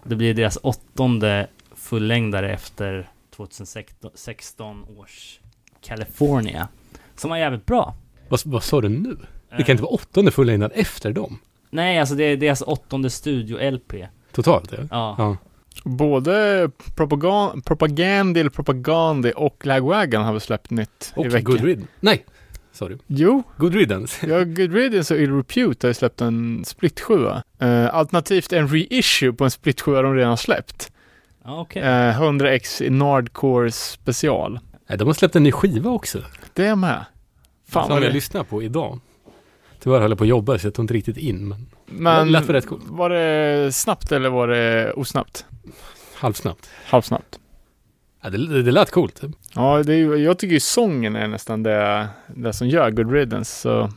Det 0.03 0.15
blir 0.15 0.33
deras 0.33 0.57
åttonde 0.61 1.47
fullängdare 1.75 2.53
efter 2.53 3.09
2016 3.35 4.85
års 4.97 5.39
California. 5.81 6.67
Som 7.15 7.29
var 7.29 7.37
jävligt 7.37 7.65
bra. 7.65 7.95
Vad, 8.29 8.41
vad 8.45 8.63
sa 8.63 8.81
du 8.81 8.89
nu? 8.89 9.17
Det 9.57 9.63
kan 9.63 9.73
inte 9.73 9.83
vara 9.83 9.93
åttonde 9.93 10.31
fullängden 10.31 10.71
efter 10.71 11.11
dem? 11.11 11.39
Nej, 11.69 11.99
alltså 11.99 12.15
det 12.15 12.23
är 12.23 12.37
deras 12.37 12.61
åttonde 12.61 13.09
studio-LP. 13.09 14.07
Totalt 14.31 14.71
ja. 14.71 14.77
Ja. 14.91 15.15
ja. 15.17 15.37
Både 15.83 16.69
Propagan 16.95 17.61
Propagandil, 17.61 18.49
Propagandi 18.49 19.33
och 19.35 19.65
Lagwagon 19.65 20.23
har 20.23 20.31
väl 20.31 20.41
släppt 20.41 20.69
nytt 20.69 21.13
i 21.17 21.19
Och 21.19 21.25
veckan. 21.25 21.43
Good 21.43 21.61
Riddance. 21.61 21.91
Nej, 21.99 22.25
sorry. 22.71 22.97
Jo, 23.07 23.43
Good 23.57 23.73
Riddance. 23.73 24.27
ja, 24.29 24.43
Good 24.43 24.73
Riddance 24.73 25.13
och 25.13 25.19
Ill 25.19 25.35
Repute 25.35 25.87
har 25.87 25.89
ju 25.89 25.93
släppt 25.93 26.21
en 26.21 26.65
split 26.65 26.99
7 26.99 27.25
uh, 27.25 27.35
Alternativt 27.95 28.53
en 28.53 28.67
reissue 28.67 29.33
på 29.33 29.43
en 29.43 29.51
split 29.51 29.81
7 29.81 29.93
de 29.93 30.15
redan 30.15 30.37
släppt. 30.37 30.91
Ja, 31.43 31.61
okej. 31.61 31.81
Eh, 31.81 32.21
100x 32.21 32.83
i 32.83 32.89
Nardcore 32.89 33.71
special. 33.71 34.59
De 34.97 35.07
har 35.07 35.13
släppt 35.13 35.35
en 35.35 35.43
ny 35.43 35.51
skiva 35.51 35.89
också. 35.89 36.19
Det 36.53 36.65
är 36.65 36.75
med. 36.75 37.05
Fan 37.69 37.87
som 37.87 37.93
jag 37.93 38.03
det... 38.03 38.13
lyssnar 38.13 38.43
på 38.43 38.63
idag. 38.63 38.99
Tyvärr 39.79 39.99
höll 39.99 40.11
jag 40.11 40.17
på 40.17 40.23
att 40.23 40.27
jobba 40.27 40.57
så 40.57 40.67
jag 40.67 40.73
tog 40.73 40.83
inte 40.83 40.93
riktigt 40.93 41.17
in, 41.17 41.47
men 41.47 41.67
Men 41.85 42.31
lät 42.31 42.49
väl 42.49 42.55
rätt 42.55 42.67
coolt. 42.67 42.83
var 42.87 43.09
det 43.09 43.71
snabbt 43.71 44.11
eller 44.11 44.29
var 44.29 44.47
det 44.47 44.93
osnabbt? 44.93 45.45
Halvsnabbt. 46.15 46.69
Halvsnabbt. 46.85 47.39
Ja, 48.21 48.29
det, 48.29 48.47
det, 48.47 48.63
det 48.63 48.71
lät 48.71 48.91
coolt. 48.91 49.21
Ja, 49.55 49.83
det 49.83 49.93
är, 49.93 50.15
jag 50.15 50.39
tycker 50.39 50.53
ju 50.53 50.59
sången 50.59 51.15
är 51.15 51.27
nästan 51.27 51.63
det, 51.63 52.07
det 52.27 52.53
som 52.53 52.67
gör 52.67 52.91
Good 52.91 53.11
Riddance. 53.11 53.61
Så, 53.61 53.89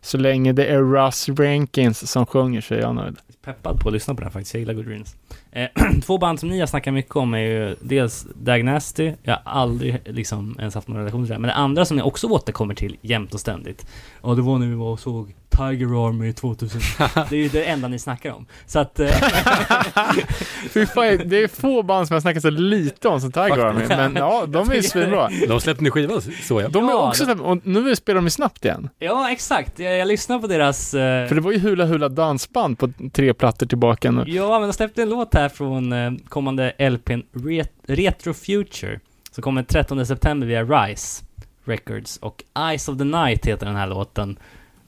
så 0.00 0.18
länge 0.18 0.52
det 0.52 0.66
är 0.66 0.78
Russ 0.78 1.28
Rankins 1.28 2.10
som 2.10 2.26
sjunger 2.26 2.60
så 2.60 2.74
är 2.74 2.78
jag 2.78 2.94
nöjd. 2.94 3.16
Peppad 3.44 3.80
på 3.80 3.88
att 3.88 3.92
lyssna 3.92 4.14
på 4.14 4.20
den 4.20 4.30
faktiskt. 4.30 4.54
Jag 4.54 4.60
gillar 4.60 4.74
Good 4.74 4.86
Riddance. 4.86 5.16
Eh, 5.50 5.68
två 6.02 6.18
band 6.18 6.40
som 6.40 6.48
ni 6.48 6.60
har 6.60 6.66
snackat 6.66 6.94
mycket 6.94 7.16
om 7.16 7.34
är 7.34 7.38
ju 7.38 7.76
dels 7.80 8.26
Dag 8.34 8.64
Nasty. 8.64 9.12
Jag 9.22 9.32
har 9.34 9.52
aldrig 9.52 10.00
liksom 10.04 10.56
ens 10.58 10.74
haft 10.74 10.88
någon 10.88 10.98
relation 10.98 11.24
till 11.24 11.32
det. 11.32 11.38
Men 11.38 11.48
det 11.48 11.54
andra 11.54 11.84
som 11.84 11.96
ni 11.96 12.02
också 12.02 12.26
återkommer 12.26 12.74
till 12.74 12.96
jämt 13.00 13.34
och 13.34 13.40
ständigt. 13.40 13.86
Och 14.20 14.36
det 14.36 14.42
var 14.42 14.58
när 14.58 14.66
vi 14.66 14.74
var 14.74 14.92
och 14.92 15.00
såg 15.00 15.34
Tiger 15.48 16.06
Army 16.08 16.32
2000. 16.32 16.80
Det 17.30 17.36
är 17.36 17.40
ju 17.42 17.48
det 17.48 17.64
enda 17.64 17.88
ni 17.88 17.98
snackar 17.98 18.32
om. 18.32 18.46
Så 18.66 18.78
att... 18.78 19.00
Eh, 19.00 19.08
Fy 20.70 20.86
fan, 20.86 21.20
det 21.28 21.42
är 21.42 21.48
få 21.48 21.82
band 21.82 22.06
som 22.08 22.14
jag 22.14 22.22
snackar 22.22 22.40
så 22.40 22.50
lite 22.50 23.08
om 23.08 23.20
som 23.20 23.32
Tiger 23.32 23.58
Army. 23.58 23.86
Men 23.88 24.16
ja, 24.16 24.46
de 24.46 24.70
är 24.70 24.74
ju 24.74 24.82
svinbra. 24.82 25.28
De 25.48 25.60
släppte 25.60 25.84
ny 25.84 25.90
skiva, 25.90 26.20
så 26.20 26.60
jag. 26.60 26.72
De 26.72 26.88
är 26.88 26.94
också 27.08 27.24
de- 27.24 27.40
och 27.40 27.58
nu 27.66 27.96
spelar 27.96 28.14
de 28.16 28.24
ju 28.26 28.30
snabbt 28.30 28.64
igen. 28.64 28.88
ja, 28.98 29.30
exakt. 29.30 29.78
Jag, 29.78 29.96
jag 29.98 30.08
lyssnar 30.08 30.38
på 30.38 30.46
deras... 30.46 30.94
Eh, 30.94 31.28
För 31.28 31.34
det 31.34 31.40
var 31.40 31.52
ju 31.52 31.58
Hula 31.58 31.84
Hula 31.84 32.08
dansband 32.08 32.78
på 32.78 32.92
tre 33.12 33.34
plattor 33.34 33.66
tillbaka 33.66 34.10
nu. 34.10 34.24
Ja, 34.26 34.58
men 34.58 34.68
de 34.68 34.72
släppte 34.72 35.02
en 35.02 35.08
låt 35.08 35.34
här 35.34 35.48
från 35.48 35.92
eh, 35.92 36.12
kommande 36.28 36.72
LPn 36.90 37.20
Ret- 37.32 37.72
Retro 37.86 38.34
Future. 38.34 39.00
Som 39.32 39.42
kommer 39.42 39.62
13 39.62 40.06
september 40.06 40.46
via 40.46 40.62
Rise 40.64 41.24
Records. 41.64 42.16
Och 42.16 42.44
Eyes 42.70 42.88
of 42.88 42.98
the 42.98 43.04
Night 43.04 43.46
heter 43.46 43.66
den 43.66 43.76
här 43.76 43.86
låten. 43.86 44.38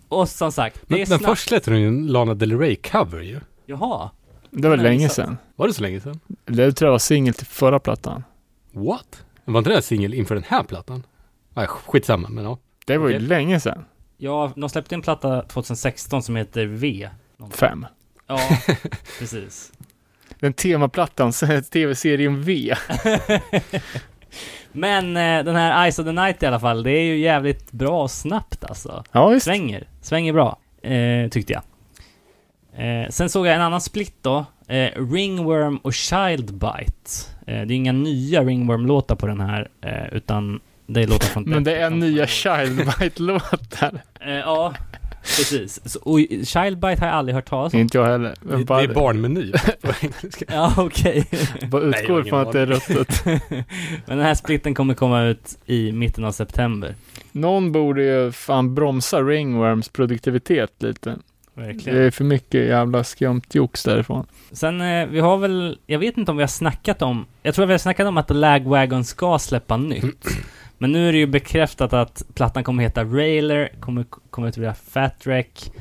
Och 0.08 0.28
som 0.28 0.52
sagt, 0.52 0.80
det 0.86 0.94
är 0.94 0.98
Men, 0.98 0.98
men 0.98 1.06
snabbt. 1.06 1.24
först 1.24 1.48
släppte 1.48 1.70
de 1.70 1.80
ju 1.80 1.88
en 1.88 2.06
Lana 2.06 2.34
Del 2.34 2.52
Rey-cover 2.52 3.20
ju. 3.20 3.40
Jaha. 3.66 4.10
Det 4.50 4.68
var 4.68 4.76
länge 4.76 5.08
sedan. 5.08 5.36
Var 5.56 5.66
det 5.66 5.74
så 5.74 5.82
länge 5.82 6.00
sedan? 6.00 6.20
Det 6.46 6.72
tror 6.72 6.86
jag 6.86 6.92
var 6.92 6.98
singel 6.98 7.34
till 7.34 7.46
förra 7.46 7.78
plattan. 7.80 8.24
What? 8.72 9.24
Var 9.44 9.58
inte 9.58 9.70
det 9.70 9.82
singel 9.82 10.14
inför 10.14 10.34
den 10.34 10.44
här 10.48 10.62
plattan? 10.62 11.02
Nej, 11.54 11.66
skitsamma, 11.66 12.28
men 12.28 12.44
ja. 12.44 12.58
Det 12.86 12.98
var 12.98 13.08
ju 13.08 13.16
Okej. 13.16 13.28
länge 13.28 13.60
sedan. 13.60 13.84
Ja, 14.16 14.52
de 14.56 14.68
släppte 14.68 14.94
en 14.94 15.02
platta 15.02 15.42
2016 15.42 16.22
som 16.22 16.36
heter 16.36 16.66
V. 16.66 17.08
Någonting. 17.36 17.58
Fem. 17.58 17.86
Ja, 18.26 18.40
precis. 19.18 19.72
Den 20.40 20.52
temaplattan, 20.52 21.32
tv-serien 21.72 22.42
V. 22.42 22.74
Men 24.72 25.16
eh, 25.16 25.44
den 25.44 25.56
här 25.56 25.84
Eyes 25.84 25.98
of 25.98 26.06
the 26.06 26.12
Night 26.12 26.42
i 26.42 26.46
alla 26.46 26.60
fall, 26.60 26.82
det 26.82 26.90
är 26.90 27.02
ju 27.02 27.18
jävligt 27.18 27.72
bra 27.72 28.02
och 28.02 28.10
snabbt 28.10 28.64
alltså. 28.64 29.04
Ja, 29.12 29.28
visst. 29.28 29.44
Svänger, 29.46 29.84
svänger 30.00 30.32
bra, 30.32 30.58
eh, 30.82 31.28
tyckte 31.30 31.52
jag. 31.52 31.62
Eh, 32.78 33.08
sen 33.10 33.28
såg 33.28 33.46
jag 33.46 33.54
en 33.54 33.60
annan 33.60 33.80
split 33.80 34.14
då, 34.22 34.44
eh, 34.68 35.12
Ringworm 35.12 35.76
och 35.76 35.94
Childbite. 35.94 37.10
Eh, 37.46 37.62
det 37.66 37.74
är 37.74 37.76
inga 37.76 37.92
nya 37.92 38.44
Ringworm-låtar 38.44 39.14
på 39.16 39.26
den 39.26 39.40
här, 39.40 39.68
eh, 39.80 40.16
utan 40.16 40.60
det 40.86 41.02
är 41.02 41.06
låtar 41.06 41.26
från... 41.26 41.42
Men 41.42 41.64
det 41.64 41.76
är 41.76 41.90
nya 41.90 42.26
Childbite-låtar. 42.26 44.00
Eh, 44.20 44.32
ja, 44.32 44.74
precis. 45.36 45.80
Så, 45.84 45.98
och 45.98 46.18
Childbite 46.44 47.00
har 47.00 47.06
jag 47.06 47.16
aldrig 47.16 47.34
hört 47.34 47.48
talas 47.48 47.74
om. 47.74 47.80
Inte 47.80 47.98
jag 47.98 48.04
heller. 48.04 48.34
Det, 48.42 48.56
det 48.56 48.64
bara, 48.64 48.82
är 48.82 48.88
barnmeny 48.88 49.52
på 49.80 49.92
engelska. 50.02 50.44
Ja, 50.48 50.74
okej. 50.76 51.26
bara 51.70 51.82
Nej, 51.82 51.90
jag 51.92 52.00
utgår 52.00 52.22
från 52.22 52.40
att 52.40 52.52
det 52.52 52.60
är 52.60 52.66
ruttet. 52.66 53.24
Men 54.06 54.18
den 54.18 54.20
här 54.20 54.34
splitten 54.34 54.74
kommer 54.74 54.94
komma 54.94 55.22
ut 55.22 55.58
i 55.66 55.92
mitten 55.92 56.24
av 56.24 56.32
september. 56.32 56.94
Någon 57.32 57.72
borde 57.72 58.02
ju 58.02 58.32
fan 58.32 58.74
bromsa 58.74 59.22
Ringworms 59.22 59.88
produktivitet 59.88 60.72
lite. 60.78 61.16
Verkligen. 61.58 61.98
Det 61.98 62.04
är 62.04 62.10
för 62.10 62.24
mycket 62.24 62.66
jävla 62.66 63.04
skumt 63.04 63.42
jox 63.52 63.84
därifrån. 63.84 64.26
Sen, 64.52 64.80
eh, 64.80 65.06
vi 65.06 65.20
har 65.20 65.36
väl, 65.36 65.78
jag 65.86 65.98
vet 65.98 66.18
inte 66.18 66.30
om 66.30 66.36
vi 66.36 66.42
har 66.42 66.48
snackat 66.48 67.02
om, 67.02 67.26
jag 67.42 67.54
tror 67.54 67.66
vi 67.66 67.72
har 67.72 67.78
snackat 67.78 68.06
om 68.06 68.16
att 68.16 68.30
Lagwagon 68.30 69.04
ska 69.04 69.38
släppa 69.38 69.76
nytt. 69.76 70.26
Men 70.78 70.92
nu 70.92 71.08
är 71.08 71.12
det 71.12 71.18
ju 71.18 71.26
bekräftat 71.26 71.92
att 71.92 72.22
plattan 72.34 72.64
kommer 72.64 72.82
heta 72.82 73.04
Railer, 73.04 73.72
kommer 73.80 74.04
komma 74.30 74.48
ut 74.48 74.58
Fat 74.92 75.26
Wreck 75.26 75.72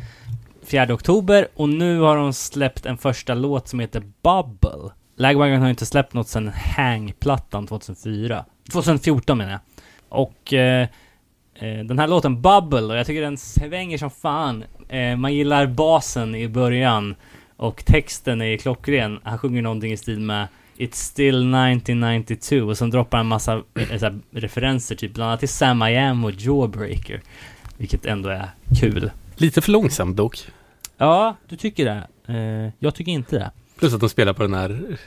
4 0.67 0.93
oktober 0.93 1.47
och 1.55 1.69
nu 1.69 1.99
har 1.99 2.17
de 2.17 2.33
släppt 2.33 2.85
en 2.85 2.97
första 2.97 3.33
låt 3.33 3.67
som 3.67 3.79
heter 3.79 4.03
Bubble. 4.21 4.91
Lagwagon 5.15 5.59
har 5.59 5.67
ju 5.67 5.69
inte 5.69 5.85
släppt 5.85 6.13
något 6.13 6.27
sedan 6.27 6.51
Hang-plattan 6.77 7.67
2004. 7.67 8.45
2014 8.71 9.37
menar 9.37 9.51
jag. 9.51 9.59
Och 10.09 10.53
eh, 10.53 10.87
eh, 11.55 11.85
den 11.85 11.99
här 11.99 12.07
låten 12.07 12.41
Bubble, 12.41 12.81
och 12.81 12.97
jag 12.97 13.05
tycker 13.05 13.21
den 13.21 13.37
svänger 13.37 13.97
som 13.97 14.09
fan. 14.09 14.63
Eh, 14.89 15.17
man 15.17 15.33
gillar 15.33 15.67
basen 15.67 16.35
i 16.35 16.47
början 16.47 17.15
och 17.57 17.85
texten 17.85 18.41
är 18.41 18.57
klockren. 18.57 19.19
Han 19.23 19.37
sjunger 19.37 19.61
någonting 19.61 19.91
i 19.91 19.97
stil 19.97 20.19
med 20.19 20.47
It's 20.77 20.95
still 20.95 21.53
1992 21.53 22.55
och 22.57 22.77
sen 22.77 22.89
droppar 22.89 23.17
han 23.17 23.25
en 23.25 23.29
massa 23.29 23.53
eh, 23.75 23.87
här, 24.01 24.19
referenser 24.31 24.95
typ 24.95 25.13
bland 25.13 25.27
annat 25.29 25.39
till 25.39 25.49
Sam 25.49 25.81
I 25.83 25.97
Am 25.97 26.25
och 26.25 26.31
Jawbreaker. 26.31 27.21
Vilket 27.77 28.05
ändå 28.05 28.29
är 28.29 28.49
kul. 28.79 29.11
Lite 29.35 29.61
för 29.61 29.71
långsamt 29.71 30.17
dock. 30.17 30.37
Ja, 30.97 31.35
du 31.47 31.55
tycker 31.55 31.85
det. 31.85 32.07
Eh, 32.33 32.73
jag 32.79 32.95
tycker 32.95 33.11
inte 33.11 33.37
det. 33.37 33.51
Plus 33.79 33.93
att 33.93 33.99
de 33.99 34.09
spelar 34.09 34.33
på 34.33 34.43
den 34.43 34.53
här, 34.53 34.97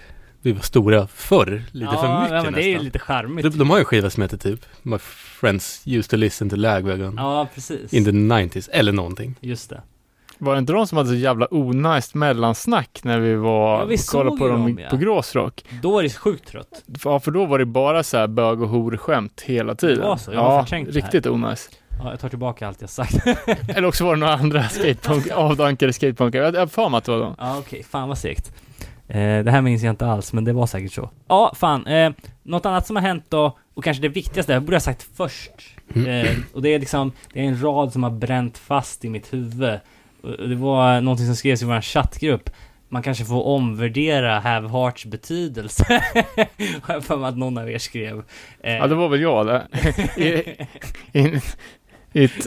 vi 0.43 0.53
var 0.53 0.61
stora 0.61 1.07
förr, 1.07 1.63
lite 1.73 1.93
ja, 1.95 2.01
för 2.01 2.21
mycket 2.23 2.37
ja, 2.37 2.43
men 2.43 2.53
det 2.53 2.63
är 2.63 2.67
ju 2.67 2.73
nästan. 2.73 2.85
lite 2.85 2.99
charmigt. 2.99 3.43
De, 3.53 3.59
de 3.59 3.71
har 3.71 3.77
ju 3.77 3.81
en 3.81 3.85
skiva 3.85 4.11
som 4.11 4.23
heter 4.23 4.37
typ 4.37 4.61
My 4.83 4.99
friends 5.41 5.83
used 5.87 6.11
to 6.11 6.17
listen 6.17 6.51
to 6.51 6.57
Lagwagon 6.57 7.15
Ja, 7.17 7.49
precis. 7.55 7.93
in 7.95 8.05
the 8.05 8.11
90s, 8.11 8.69
eller 8.73 8.93
någonting. 8.93 9.35
Just 9.41 9.71
det. 9.71 9.83
Var 10.41 10.55
det 10.55 10.59
inte 10.59 10.73
de 10.73 10.87
som 10.87 10.99
hade 10.99 11.09
så 11.09 11.15
jävla 11.15 11.47
onajst 11.51 12.15
mellansnack 12.15 13.01
när 13.03 13.19
vi 13.19 13.35
var 13.35 13.79
Ja, 13.79 13.85
vi 13.85 13.97
och 13.97 14.01
kollade 14.11 14.37
på 14.37 14.49
dem 14.49 14.61
dem, 14.61 14.79
ja. 14.79 14.89
på 14.91 14.97
Gråsrock? 14.97 15.65
Då 15.83 15.99
är 15.99 16.03
det 16.03 16.11
sjukt 16.11 16.49
trött. 16.49 16.85
Ja, 17.05 17.21
för 17.21 17.31
då 17.31 17.47
var 17.47 17.59
det 17.59 17.67
bara 17.67 18.03
så 18.03 18.17
här 18.17 18.27
bög 18.27 18.63
och 18.63 18.69
horskämt 18.69 19.41
hela 19.47 19.75
tiden. 19.75 19.99
Det 19.99 20.07
var 20.07 20.17
så, 20.17 20.33
jag 20.33 20.41
har 20.41 20.55
ja, 20.55 20.63
förträngt 20.63 20.93
det 20.93 21.01
här. 21.01 21.03
riktigt 21.03 21.27
onajs. 21.27 21.71
Ja, 22.03 22.11
jag 22.11 22.21
tar 22.21 22.29
tillbaka 22.29 22.69
allt 22.69 22.81
jag 22.81 22.91
sagt. 22.91 23.27
Eller 23.69 23.85
också 23.85 24.05
var 24.05 24.15
det 24.15 24.21
några 24.21 24.35
andra 24.35 24.69
skatepunk, 24.69 25.31
avdankade 25.35 25.93
skatepunkare. 25.93 26.45
Jag 26.45 26.61
har 26.61 26.67
för 26.67 26.89
mig 26.89 26.99
att 26.99 27.05
det 27.05 27.13
var 27.13 27.19
de. 27.19 27.35
Ja, 27.39 27.59
okej. 27.59 27.83
Fan 27.83 28.09
vad 28.09 28.19
segt. 28.19 28.53
Eh, 29.09 29.45
det 29.45 29.51
här 29.51 29.63
minns 29.63 29.83
jag 29.83 29.93
inte 29.93 30.07
alls, 30.07 30.33
men 30.33 30.45
det 30.45 30.53
var 30.53 30.67
säkert 30.67 30.93
så. 30.93 31.11
Ja, 31.29 31.53
fan. 31.57 31.87
Eh, 31.87 32.13
något 32.43 32.67
annat 32.67 32.87
som 32.87 32.97
har 32.97 33.03
hänt 33.03 33.25
då, 33.29 33.59
och 33.75 33.85
kanske 33.85 34.03
det 34.03 34.09
viktigaste, 34.09 34.53
jag 34.53 34.63
borde 34.63 34.77
ha 34.77 34.81
sagt 34.81 35.07
först. 35.17 35.51
Eh, 35.95 36.37
och 36.55 36.63
det 36.63 36.75
är 36.75 36.79
liksom, 36.79 37.13
det 37.33 37.41
är 37.41 37.45
en 37.45 37.63
rad 37.63 37.93
som 37.93 38.03
har 38.03 38.11
bränt 38.11 38.59
fast 38.59 39.05
i 39.05 39.09
mitt 39.09 39.33
huvud. 39.33 39.81
Det 40.23 40.55
var 40.55 41.01
någonting 41.01 41.27
som 41.27 41.37
skrevs 41.37 41.63
i 41.63 41.65
vår 41.65 41.81
chattgrupp. 41.81 42.51
Man 42.89 43.03
kanske 43.03 43.25
får 43.25 43.43
omvärdera 43.47 44.41
Have 44.41 44.69
Hearts 44.69 45.05
betydelse. 45.05 45.85
Har 46.83 46.95
jag 46.95 47.05
för 47.05 47.17
mig 47.17 47.29
att 47.29 47.37
någon 47.39 47.59
av 47.59 47.71
er 47.71 47.79
skrev. 47.79 48.23
Eh, 48.61 48.75
Ja, 48.75 48.87
det 48.87 48.95
var 48.95 49.09
väl 49.09 49.21
jag 49.21 49.47
det. 49.47 49.67
I, 50.17 50.57
i, 51.21 51.41
I 52.13 52.25
ett 52.25 52.47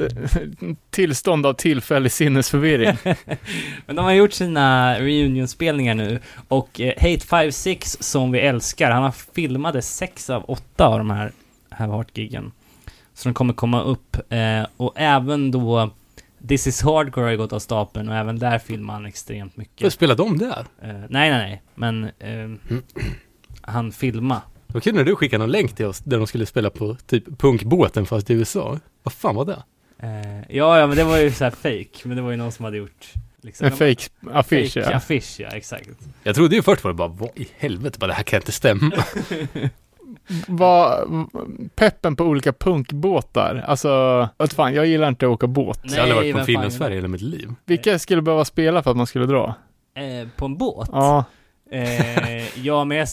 tillstånd 0.90 1.46
av 1.46 1.54
tillfällig 1.54 2.12
sinnesförvirring. 2.12 2.98
Men 3.86 3.96
de 3.96 4.06
har 4.06 4.12
gjort 4.14 4.34
sina 4.34 5.00
reunionspelningar 5.00 5.94
nu 5.96 6.20
och 6.48 6.82
eh, 6.82 6.94
Hate 6.98 7.26
56 7.28 7.98
som 8.00 8.32
vi 8.32 8.40
älskar, 8.40 8.92
han 8.92 9.04
har 9.04 9.12
filmade 9.36 9.82
sex 9.82 10.30
av 10.30 10.44
åtta 10.48 10.88
av 10.88 10.98
de 10.98 11.12
här 11.12 11.32
Have 11.70 11.94
Heart-giggen. 11.94 12.52
Så 13.14 13.30
de 13.30 13.34
kommer 13.34 13.54
komma 13.54 13.82
upp 13.84 14.18
eh, 14.30 14.66
och 14.78 14.94
även 14.96 15.52
då 15.52 15.90
This 16.48 16.68
is 16.68 16.82
Hardcore 16.82 17.26
har 17.26 17.32
ju 17.32 17.38
gått 17.38 17.54
av 17.54 17.60
stapeln 17.60 18.10
och 18.10 18.16
även 18.16 18.40
där 18.40 18.60
filmar 18.60 18.94
han 18.94 19.06
extremt 19.06 19.58
mycket. 19.58 19.94
spelar 19.94 20.16
de 20.16 20.38
där? 20.38 20.66
Eh, 20.82 20.90
nej, 20.90 21.08
nej, 21.10 21.30
nej, 21.30 21.62
men 21.76 22.04
eh, 22.04 22.78
han 23.62 23.92
filma. 23.92 24.42
Det 24.68 24.74
var 24.74 24.82
kul 24.82 24.96
när 24.96 25.04
du 25.04 25.16
skickade 25.16 25.44
någon 25.44 25.52
länk 25.52 25.76
till 25.76 25.86
oss 25.86 26.00
där 26.00 26.18
de 26.18 26.28
skulle 26.28 26.46
spela 26.46 26.70
på 26.70 26.96
typ 26.96 27.40
punkbåten 27.40 28.06
fast 28.06 28.30
i 28.30 28.34
USA. 28.34 28.80
Vad 29.04 29.14
fan 29.14 29.36
var 29.36 29.46
det? 29.46 29.64
Eh, 30.00 30.56
ja, 30.58 30.80
ja, 30.80 30.88
men 30.88 30.98
det 30.98 31.04
var 31.04 31.18
ju 31.18 31.32
så 31.32 31.44
här 31.44 31.52
fake, 31.52 32.08
men 32.08 32.18
det 32.18 32.24
var 32.24 32.32
ju 32.32 32.38
någon 32.38 32.52
som 32.52 32.66
hade 32.66 32.78
gjort 32.78 33.14
liksom, 33.42 33.66
En 33.66 33.72
fake 33.72 34.10
affisch 34.32 34.74
fake 34.74 34.92
ja. 34.92 34.96
affisch, 34.96 35.40
ja, 35.40 35.48
exakt. 35.48 35.90
Jag 36.24 36.36
trodde 36.36 36.56
ju 36.56 36.62
först 36.62 36.84
var 36.84 36.92
det 36.92 36.96
bara, 36.96 37.08
vad 37.08 37.30
i 37.36 37.48
helvete, 37.58 38.00
bara 38.00 38.08
det 38.08 38.14
här 38.14 38.24
kan 38.24 38.38
inte 38.38 38.52
stämma. 38.52 38.92
var 40.48 41.08
peppen 41.76 42.16
på 42.16 42.24
olika 42.24 42.54
punkbåtar. 42.54 43.64
Alltså, 43.68 44.30
vet 44.40 44.54
fan, 44.54 44.74
jag 44.74 44.86
gillar 44.86 45.08
inte 45.08 45.26
att 45.26 45.32
åka 45.32 45.48
båt. 45.48 45.80
Jag 45.84 45.92
har 45.92 46.00
aldrig 46.00 46.16
varit 46.18 46.34
på 46.34 46.38
fan 46.38 46.46
Finland-Sverige 46.46 46.94
i 46.94 46.98
hela 46.98 47.08
mitt 47.08 47.22
liv. 47.22 47.50
Vilka 47.66 48.00
skulle 48.00 48.22
behöva 48.22 48.46
spela 48.46 48.84
för 48.84 48.92
att 48.92 48.98
man 48.98 49.08
skulle 49.08 49.26
dra? 49.26 49.56
Eh, 49.96 50.28
på 50.38 50.46
en 50.46 50.58
båt? 50.58 50.90
Ja, 50.92 51.24
Eh, 51.74 52.60
ja, 52.66 52.86
men 52.86 52.98
jag, 52.98 53.08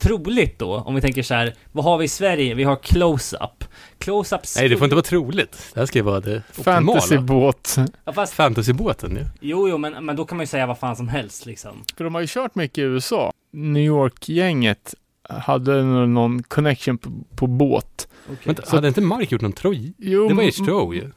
troligt 0.00 0.58
då, 0.58 0.74
om 0.74 0.94
vi 0.94 1.00
tänker 1.00 1.22
så 1.22 1.34
här, 1.34 1.54
vad 1.72 1.84
har 1.84 1.98
vi 1.98 2.04
i 2.04 2.08
Sverige? 2.08 2.54
Vi 2.54 2.64
har 2.64 2.76
close-up. 2.76 3.64
Close-up 3.98 4.40
Nej, 4.56 4.68
det 4.68 4.76
får 4.76 4.84
inte 4.84 4.94
vara 4.94 5.04
troligt. 5.04 5.70
Det 5.74 5.80
här 5.80 5.86
ska 5.86 5.98
ju 5.98 6.02
vara 6.04 6.20
det 6.20 6.42
fantasybåt. 6.52 7.76
Ja, 8.04 8.12
fast, 8.12 8.32
Fantasybåten 8.34 9.16
ju. 9.16 9.24
jo, 9.40 9.68
jo, 9.68 9.78
men, 9.78 10.04
men 10.04 10.16
då 10.16 10.24
kan 10.24 10.36
man 10.36 10.42
ju 10.42 10.46
säga 10.46 10.66
vad 10.66 10.78
fan 10.78 10.96
som 10.96 11.08
helst 11.08 11.46
liksom. 11.46 11.84
För 11.96 12.04
de 12.04 12.14
har 12.14 12.20
ju 12.20 12.26
kört 12.26 12.54
mycket 12.54 12.78
i 12.78 12.82
USA. 12.82 13.32
New 13.52 13.82
York-gänget 13.82 14.94
hade 15.28 15.82
någon 15.82 16.42
connection 16.42 16.98
på, 16.98 17.10
på 17.36 17.46
båt. 17.46 18.08
Okej. 18.26 18.36
Vänta, 18.44 18.62
Så- 18.62 18.76
hade 18.76 18.88
inte 18.88 19.00
Mark 19.00 19.32
gjort 19.32 19.40
någon 19.40 19.52
troj? 19.52 19.92
Jo, 19.98 20.28
Det 20.28 20.34
var 20.34 20.42
m- 20.42 20.48
H2O 20.50 20.94
ju. 20.94 21.10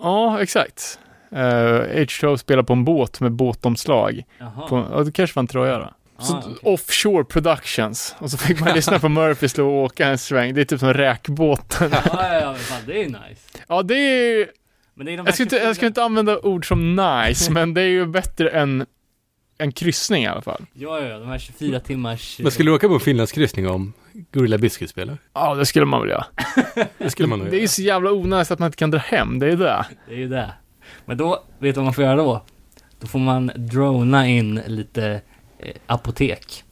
Ja, 0.00 0.42
exakt. 0.42 0.98
Uh, 1.32 1.38
H2O 1.38 2.36
spelar 2.36 2.62
på 2.62 2.72
en 2.72 2.84
båt 2.84 3.20
med 3.20 3.32
båtomslag. 3.32 4.22
Jaha. 4.38 4.68
På, 4.68 4.86
ja, 4.92 5.02
det 5.02 5.12
kanske 5.12 5.36
var 5.36 5.40
en 5.42 5.46
tröja 5.46 5.78
då. 5.78 5.94
Så 6.18 6.34
Ah, 6.34 6.38
okej. 6.38 6.54
Offshore 6.62 7.24
Productions. 7.24 8.14
Och 8.18 8.30
så 8.30 8.38
fick 8.38 8.60
man 8.60 8.68
lyssna 8.74 8.98
på 8.98 9.08
Murphy 9.08 9.48
slå 9.48 9.68
och 9.68 9.84
åka 9.84 10.06
en 10.08 10.18
sväng. 10.18 10.54
Det 10.54 10.60
är 10.60 10.64
typ 10.64 10.80
som 10.80 10.94
räkbåten. 10.94 11.90
Ja, 11.92 12.00
ja, 12.04 12.40
ja, 12.40 12.46
men 12.52 12.60
fan, 12.60 12.80
det 12.86 12.92
är 12.92 12.98
ju 12.98 13.06
nice. 13.06 13.58
Ja, 13.68 13.82
det 13.82 13.94
är 13.94 14.46
Men 14.94 15.06
det 15.06 15.12
är 15.12 15.16
de 15.16 15.26
jag 15.26 15.34
ska, 15.34 15.42
inte, 15.42 15.56
jag 15.56 15.76
ska 15.76 15.86
inte 15.86 16.02
använda 16.02 16.38
ord 16.38 16.68
som 16.68 16.96
nice, 16.96 17.52
men 17.52 17.74
det 17.74 17.80
är 17.80 17.86
ju 17.88 18.06
bättre 18.06 18.48
än 18.50 18.86
en 19.58 19.72
kryssning 19.72 20.22
i 20.22 20.26
alla 20.26 20.42
fall. 20.42 20.66
Ja, 20.72 21.00
ja, 21.00 21.18
de 21.18 21.28
här 21.28 21.38
24 21.38 21.80
timmars... 21.80 22.38
Men 22.42 22.50
skulle 22.50 22.70
du 22.70 22.74
åka 22.74 22.88
på 22.88 22.94
en 22.94 23.00
Finlandskryssning 23.00 23.68
om 23.68 23.92
Gorilla 24.32 24.58
Biscuit 24.58 24.90
spelar? 24.90 25.18
Ja, 25.32 25.54
det 25.54 25.66
skulle 25.66 25.86
man 25.86 26.00
väl 26.00 26.10
göra. 26.10 26.26
Det 26.98 27.10
skulle 27.10 27.28
man 27.28 27.38
nog 27.38 27.50
Det 27.50 27.56
är 27.56 27.60
ju 27.60 27.68
så 27.68 27.82
jävla 27.82 28.12
onödigt 28.12 28.50
att 28.50 28.58
man 28.58 28.66
inte 28.66 28.76
kan 28.76 28.90
dra 28.90 28.98
hem, 28.98 29.38
det 29.38 29.46
är 29.46 29.56
det. 29.56 29.86
Det 30.08 30.14
är 30.14 30.18
ju 30.18 30.28
det. 30.28 30.52
Men 31.04 31.16
då, 31.16 31.44
vet 31.58 31.74
du 31.74 31.78
vad 31.78 31.84
man 31.84 31.94
får 31.94 32.04
göra 32.04 32.16
då? 32.16 32.42
Då 33.00 33.06
får 33.06 33.18
man 33.18 33.50
drona 33.56 34.28
in 34.28 34.60
lite 34.66 35.20
eh, 35.58 35.74
apotek. 35.86 36.64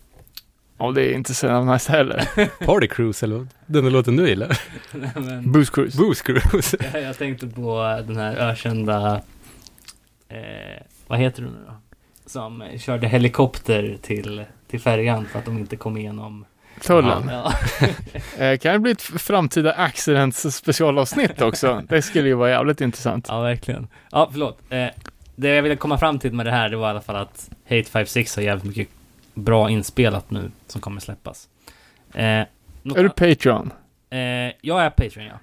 Ja, 0.79 0.91
det 0.93 1.03
är 1.03 1.15
inte 1.15 1.35
så 1.35 1.47
jävla 1.47 1.73
nice 1.73 1.93
heller. 1.93 2.29
Party 2.67 2.89
Cruise 2.89 3.27
eller 3.27 3.37
vad? 3.37 3.49
Den 3.67 3.89
låten 3.93 4.17
du 4.17 4.29
gillar? 4.29 4.61
Nej, 4.93 5.11
men, 5.15 5.53
Booze 5.53 5.73
Cruise. 5.73 5.99
Booze 5.99 6.25
Cruise. 6.25 6.77
jag, 6.93 7.03
jag 7.03 7.19
tänkte 7.19 7.47
på 7.47 8.03
den 8.07 8.17
här 8.17 8.37
ökända... 8.37 9.23
Eh, 10.29 10.83
vad 11.07 11.19
heter 11.19 11.43
du 11.43 11.49
nu 11.49 11.57
då? 11.67 11.73
Som 12.27 12.65
körde 12.79 13.07
helikopter 13.09 13.97
till, 14.03 14.45
till 14.67 14.81
färjan 14.81 15.27
för 15.27 15.39
att 15.39 15.45
de 15.45 15.59
inte 15.59 15.77
kom 15.77 15.97
igenom... 15.97 16.45
Tullen. 16.81 17.29
Ja, 17.33 17.53
Eh, 18.39 18.59
kan 18.59 18.73
det 18.73 18.79
bli 18.79 18.93
ett 18.93 19.03
framtida 19.03 19.73
accidents 19.73 20.57
specialavsnitt 20.57 21.41
också? 21.43 21.83
Det 21.89 22.03
skulle 22.03 22.29
ju 22.29 22.35
vara 22.35 22.51
jävligt 22.51 22.81
intressant. 22.81 23.27
ja 23.29 23.41
verkligen. 23.41 23.89
Ja, 24.11 24.29
förlåt. 24.33 24.59
Eh, 24.71 24.87
det 25.37 25.49
jag 25.49 25.63
ville 25.63 25.77
komma 25.77 25.99
fram 25.99 26.19
till 26.19 26.33
med 26.33 26.47
det 26.47 26.53
här, 26.53 26.69
det 26.69 26.77
var 26.77 26.87
i 26.87 26.91
alla 26.91 27.01
fall 27.01 27.17
att 27.17 27.51
Hate 27.65 27.85
56 27.85 28.37
har 28.37 28.43
jävligt 28.43 28.65
mycket 28.77 28.89
bra 29.35 29.71
inspelat 29.71 30.31
nu 30.31 30.51
som 30.67 30.81
kommer 30.81 31.01
släppas. 31.01 31.49
Eh, 32.15 32.25
Är 32.25 32.47
du 32.85 33.09
Patreon? 33.09 33.71
eh, 34.11 34.19
jag 34.61 34.83
är 34.85 34.91
Patreon, 34.91 35.27
ja. 35.27 35.39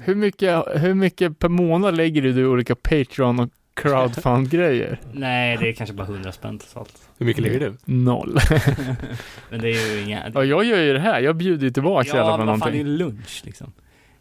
Hur 0.00 0.14
mycket, 0.14 0.64
hur 0.74 0.94
mycket 0.94 1.38
per 1.38 1.48
månad 1.48 1.96
lägger 1.96 2.22
du 2.22 2.40
i 2.40 2.44
olika 2.44 2.74
Patreon 2.74 3.40
och 3.40 3.48
crowdfund-grejer? 3.74 4.98
Nej, 5.12 5.56
det 5.56 5.68
är 5.68 5.72
kanske 5.72 5.94
bara 5.94 6.06
100 6.06 6.32
spänn 6.32 6.58
totalt. 6.58 6.94
Hur 7.18 7.26
mycket 7.26 7.42
lägger 7.42 7.60
du? 7.60 7.76
Noll. 7.84 8.38
Men 9.50 9.60
det 9.60 9.68
är 9.70 9.94
ju 9.96 10.02
inga... 10.02 10.30
Ja, 10.34 10.44
jag 10.44 10.64
gör 10.64 10.78
ju 10.78 10.92
det 10.92 11.00
här. 11.00 11.20
Jag 11.20 11.36
bjuder 11.36 11.64
ju 11.64 11.70
tillbaka 11.70 12.08
i 12.08 12.10
alla 12.10 12.20
Ja, 12.20 12.30
fall 12.30 12.38
men 12.38 12.46
vad 12.46 12.58
fan, 12.58 12.72
det 12.72 12.78
är 12.78 12.84
någonting. 12.84 13.06
lunch 13.06 13.42
liksom. 13.44 13.72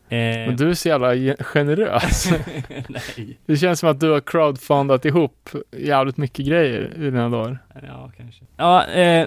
Eh, 0.09 0.17
Men 0.17 0.55
du 0.55 0.69
är 0.69 0.73
så 0.73 0.87
jävla 0.87 1.13
ge- 1.13 1.35
generös. 1.39 2.31
Nej, 2.87 3.37
Det 3.45 3.57
känns 3.57 3.79
som 3.79 3.89
att 3.89 3.99
du 3.99 4.09
har 4.09 4.19
crowdfundat 4.19 5.05
ihop 5.05 5.49
jävligt 5.77 6.17
mycket 6.17 6.45
grejer 6.45 6.93
i 6.95 6.99
dina 6.99 7.29
dagar. 7.29 7.59
ja 7.87 8.11
kanske. 8.17 8.43
Ja, 8.57 8.85
eh, 8.87 9.25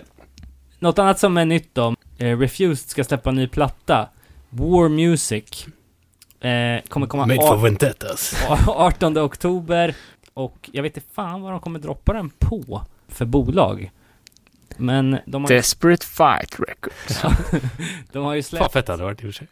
något 0.78 0.98
annat 0.98 1.18
som 1.18 1.36
är 1.36 1.44
nytt 1.44 1.74
då. 1.74 1.94
Eh, 2.18 2.38
Refused 2.38 2.88
ska 2.88 3.04
släppa 3.04 3.30
en 3.30 3.36
ny 3.36 3.46
platta. 3.48 4.08
War 4.50 4.88
Music. 4.88 5.66
Eh, 6.40 6.82
kommer 6.88 7.06
komma 7.06 7.26
Made 7.26 7.40
for 7.40 7.56
Vendettas. 7.56 8.46
18 8.66 9.18
oktober. 9.18 9.94
Och 10.34 10.70
jag 10.72 10.82
vet 10.82 10.96
inte 10.96 11.08
fan 11.14 11.42
vad 11.42 11.52
de 11.52 11.60
kommer 11.60 11.78
droppa 11.78 12.12
den 12.12 12.30
på 12.30 12.82
för 13.08 13.24
bolag. 13.24 13.90
Men 14.76 15.18
de 15.26 15.44
har, 15.44 15.48
Desperate 15.48 16.06
Fight 16.06 16.60
Records. 16.68 17.22
de 18.12 18.24
har 18.24 18.34
ju 18.34 18.42
Fan 18.42 18.48
släppt, 18.58 18.72
fett 18.72 18.88
hade 18.88 19.02
varit 19.02 19.20
i 19.24 19.26
och 19.26 19.28
för 19.28 19.32
sig. 19.32 19.46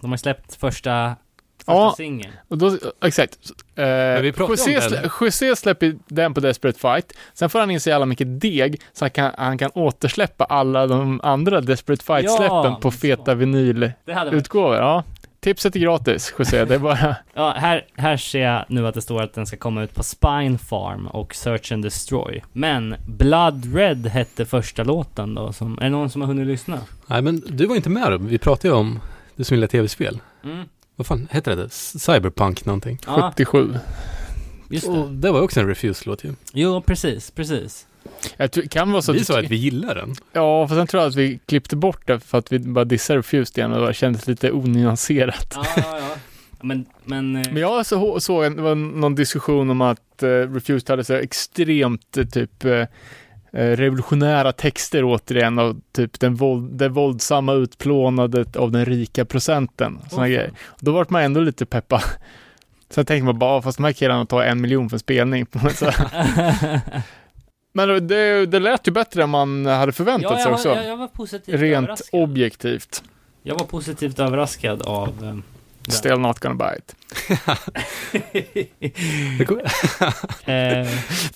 de 0.00 0.10
har 0.10 0.16
släppt 0.16 0.54
första, 0.54 1.16
första 1.58 1.72
Ja. 1.72 1.94
singeln. 1.96 2.32
Och 2.48 2.58
då, 2.58 2.78
exakt. 3.04 3.38
Eh, 3.74 3.86
José, 4.26 4.80
slä, 4.80 5.10
José 5.20 5.56
släpper 5.56 5.96
den 6.06 6.34
på 6.34 6.40
Desperate 6.40 6.78
Fight. 6.78 7.12
Sen 7.34 7.50
får 7.50 7.58
han 7.60 7.70
in 7.70 7.80
så 7.80 7.90
jävla 7.90 8.06
mycket 8.06 8.40
deg 8.40 8.80
så 8.92 9.04
han 9.04 9.10
kan, 9.10 9.32
han 9.38 9.58
kan 9.58 9.70
återsläppa 9.74 10.44
alla 10.44 10.86
de 10.86 11.20
andra 11.22 11.60
Desperate 11.60 12.04
Fight-släppen 12.04 12.46
Ja, 12.64 12.78
på 12.82 12.90
feta 12.90 13.34
vinylutgåvor. 13.34 14.76
Ja. 14.76 15.04
Tipset 15.44 15.76
är 15.76 15.80
gratis, 15.80 16.34
José. 16.38 16.64
Det 16.64 16.74
är 16.74 16.78
bara... 16.78 17.16
Ja, 17.34 17.54
här, 17.56 17.86
här 17.96 18.16
ser 18.16 18.40
jag 18.40 18.64
nu 18.68 18.86
att 18.86 18.94
det 18.94 19.02
står 19.02 19.22
att 19.22 19.34
den 19.34 19.46
ska 19.46 19.56
komma 19.56 19.82
ut 19.82 19.94
på 19.94 20.02
Spine 20.02 20.58
Farm 20.58 21.06
och 21.06 21.34
Search 21.34 21.72
and 21.72 21.82
Destroy. 21.82 22.42
Men 22.52 22.94
Blood 23.06 23.74
Red 23.74 24.06
hette 24.06 24.46
första 24.46 24.84
låten 24.84 25.34
då. 25.34 25.52
Som, 25.52 25.78
är 25.78 25.84
det 25.84 25.90
någon 25.90 26.10
som 26.10 26.20
har 26.20 26.28
hunnit 26.28 26.46
lyssna? 26.46 26.78
Nej 27.06 27.22
men 27.22 27.42
du 27.48 27.66
var 27.66 27.76
inte 27.76 27.90
med 27.90 28.12
då. 28.12 28.18
Vi 28.18 28.38
pratade 28.38 28.68
ju 28.68 28.74
om 28.74 29.00
du 29.36 29.44
som 29.44 29.56
gillar 29.56 29.68
tv-spel. 29.68 30.20
Mm. 30.44 30.64
Vad 30.96 31.06
fan 31.06 31.28
hette 31.30 31.54
det? 31.54 31.72
Cyberpunk 31.72 32.64
någonting. 32.64 32.98
Ja, 33.06 33.32
77. 33.36 33.74
just 34.70 34.88
Och 34.88 35.08
det. 35.08 35.16
det 35.16 35.30
var 35.30 35.40
också 35.40 35.60
en 35.60 35.68
Refuse-låt 35.68 36.24
ju. 36.24 36.34
Jo, 36.52 36.82
precis, 36.86 37.30
precis. 37.30 37.86
Jag 38.36 38.52
tror, 38.52 38.64
kan 38.64 38.92
vara 38.92 39.02
så 39.02 39.12
Vi 39.12 39.20
att 39.20 39.26
sa 39.26 39.38
att 39.38 39.50
vi 39.50 39.56
gillar 39.56 39.94
den. 39.94 40.14
Ja, 40.32 40.68
för 40.68 40.74
sen 40.74 40.86
tror 40.86 41.02
jag 41.02 41.08
att 41.10 41.16
vi 41.16 41.38
klippte 41.46 41.76
bort 41.76 42.06
det 42.06 42.20
för 42.20 42.38
att 42.38 42.52
vi 42.52 42.58
bara 42.58 42.84
dissade 42.84 43.18
Refused 43.18 43.58
igen 43.58 43.72
och 43.72 43.86
det 43.86 43.94
kändes 43.94 44.26
lite 44.26 44.52
onyanserat. 44.52 45.52
Ja, 45.54 45.64
ja, 45.76 45.82
ja. 45.98 46.16
Men, 46.60 46.86
men... 47.04 47.36
eh, 47.36 47.42
Men 47.52 47.62
jag 47.62 47.86
så, 47.86 48.20
såg 48.20 48.44
en, 48.44 48.56
det 48.56 48.62
var 48.62 48.74
någon 48.74 49.14
diskussion 49.14 49.70
om 49.70 49.80
att 49.80 50.22
uh, 50.22 50.28
Refused 50.28 50.90
hade 50.90 51.04
så 51.04 51.14
extremt 51.14 52.16
eh, 52.16 52.24
typ 52.24 52.64
eh, 52.64 52.86
revolutionära 53.52 54.52
texter 54.52 55.04
återigen 55.04 55.58
och 55.58 55.76
typ 55.92 56.20
den 56.20 56.34
våld, 56.34 56.72
det 56.72 56.88
våldsamma 56.88 57.52
utplånadet 57.52 58.56
av 58.56 58.72
den 58.72 58.84
rika 58.84 59.24
procenten. 59.24 59.98
Såna 60.10 60.28
grejer. 60.28 60.50
Då 60.80 60.92
vart 60.92 61.10
man 61.10 61.22
ändå 61.22 61.40
lite 61.40 61.66
peppa. 61.66 62.02
Så 62.90 63.04
tänkte 63.04 63.24
man 63.24 63.38
bara, 63.38 63.62
fast 63.62 63.78
de 63.78 63.84
här 63.84 63.92
killarna 63.92 64.26
tar 64.26 64.42
en 64.42 64.60
miljon 64.60 64.88
för 64.90 64.96
en 64.96 65.00
spelning. 65.00 65.46
Så, 67.74 67.78
men 67.86 68.06
det, 68.08 68.46
det 68.46 68.58
lät 68.58 68.88
ju 68.88 68.92
bättre 68.92 69.22
än 69.22 69.30
man 69.30 69.66
hade 69.66 69.92
förväntat 69.92 70.30
ja, 70.30 70.36
sig 70.36 70.44
jag, 70.46 70.52
också. 70.54 70.68
var- 70.68 70.76
jag, 70.76 70.86
jag 70.86 70.96
var 70.96 71.08
positivt 71.08 71.60
Rent 71.60 71.84
överraskad. 71.84 72.20
objektivt. 72.22 73.02
Jag 73.42 73.58
var 73.58 73.66
positivt 73.66 74.18
överraskad 74.18 74.82
av... 74.82 75.18
den. 75.20 75.42
Still 75.88 76.18
not 76.18 76.38
gonna 76.40 76.54
buy 76.54 76.76
it. 76.78 76.96
Det 79.38 79.44
kom, 79.44 79.58
Eh, 80.54 80.86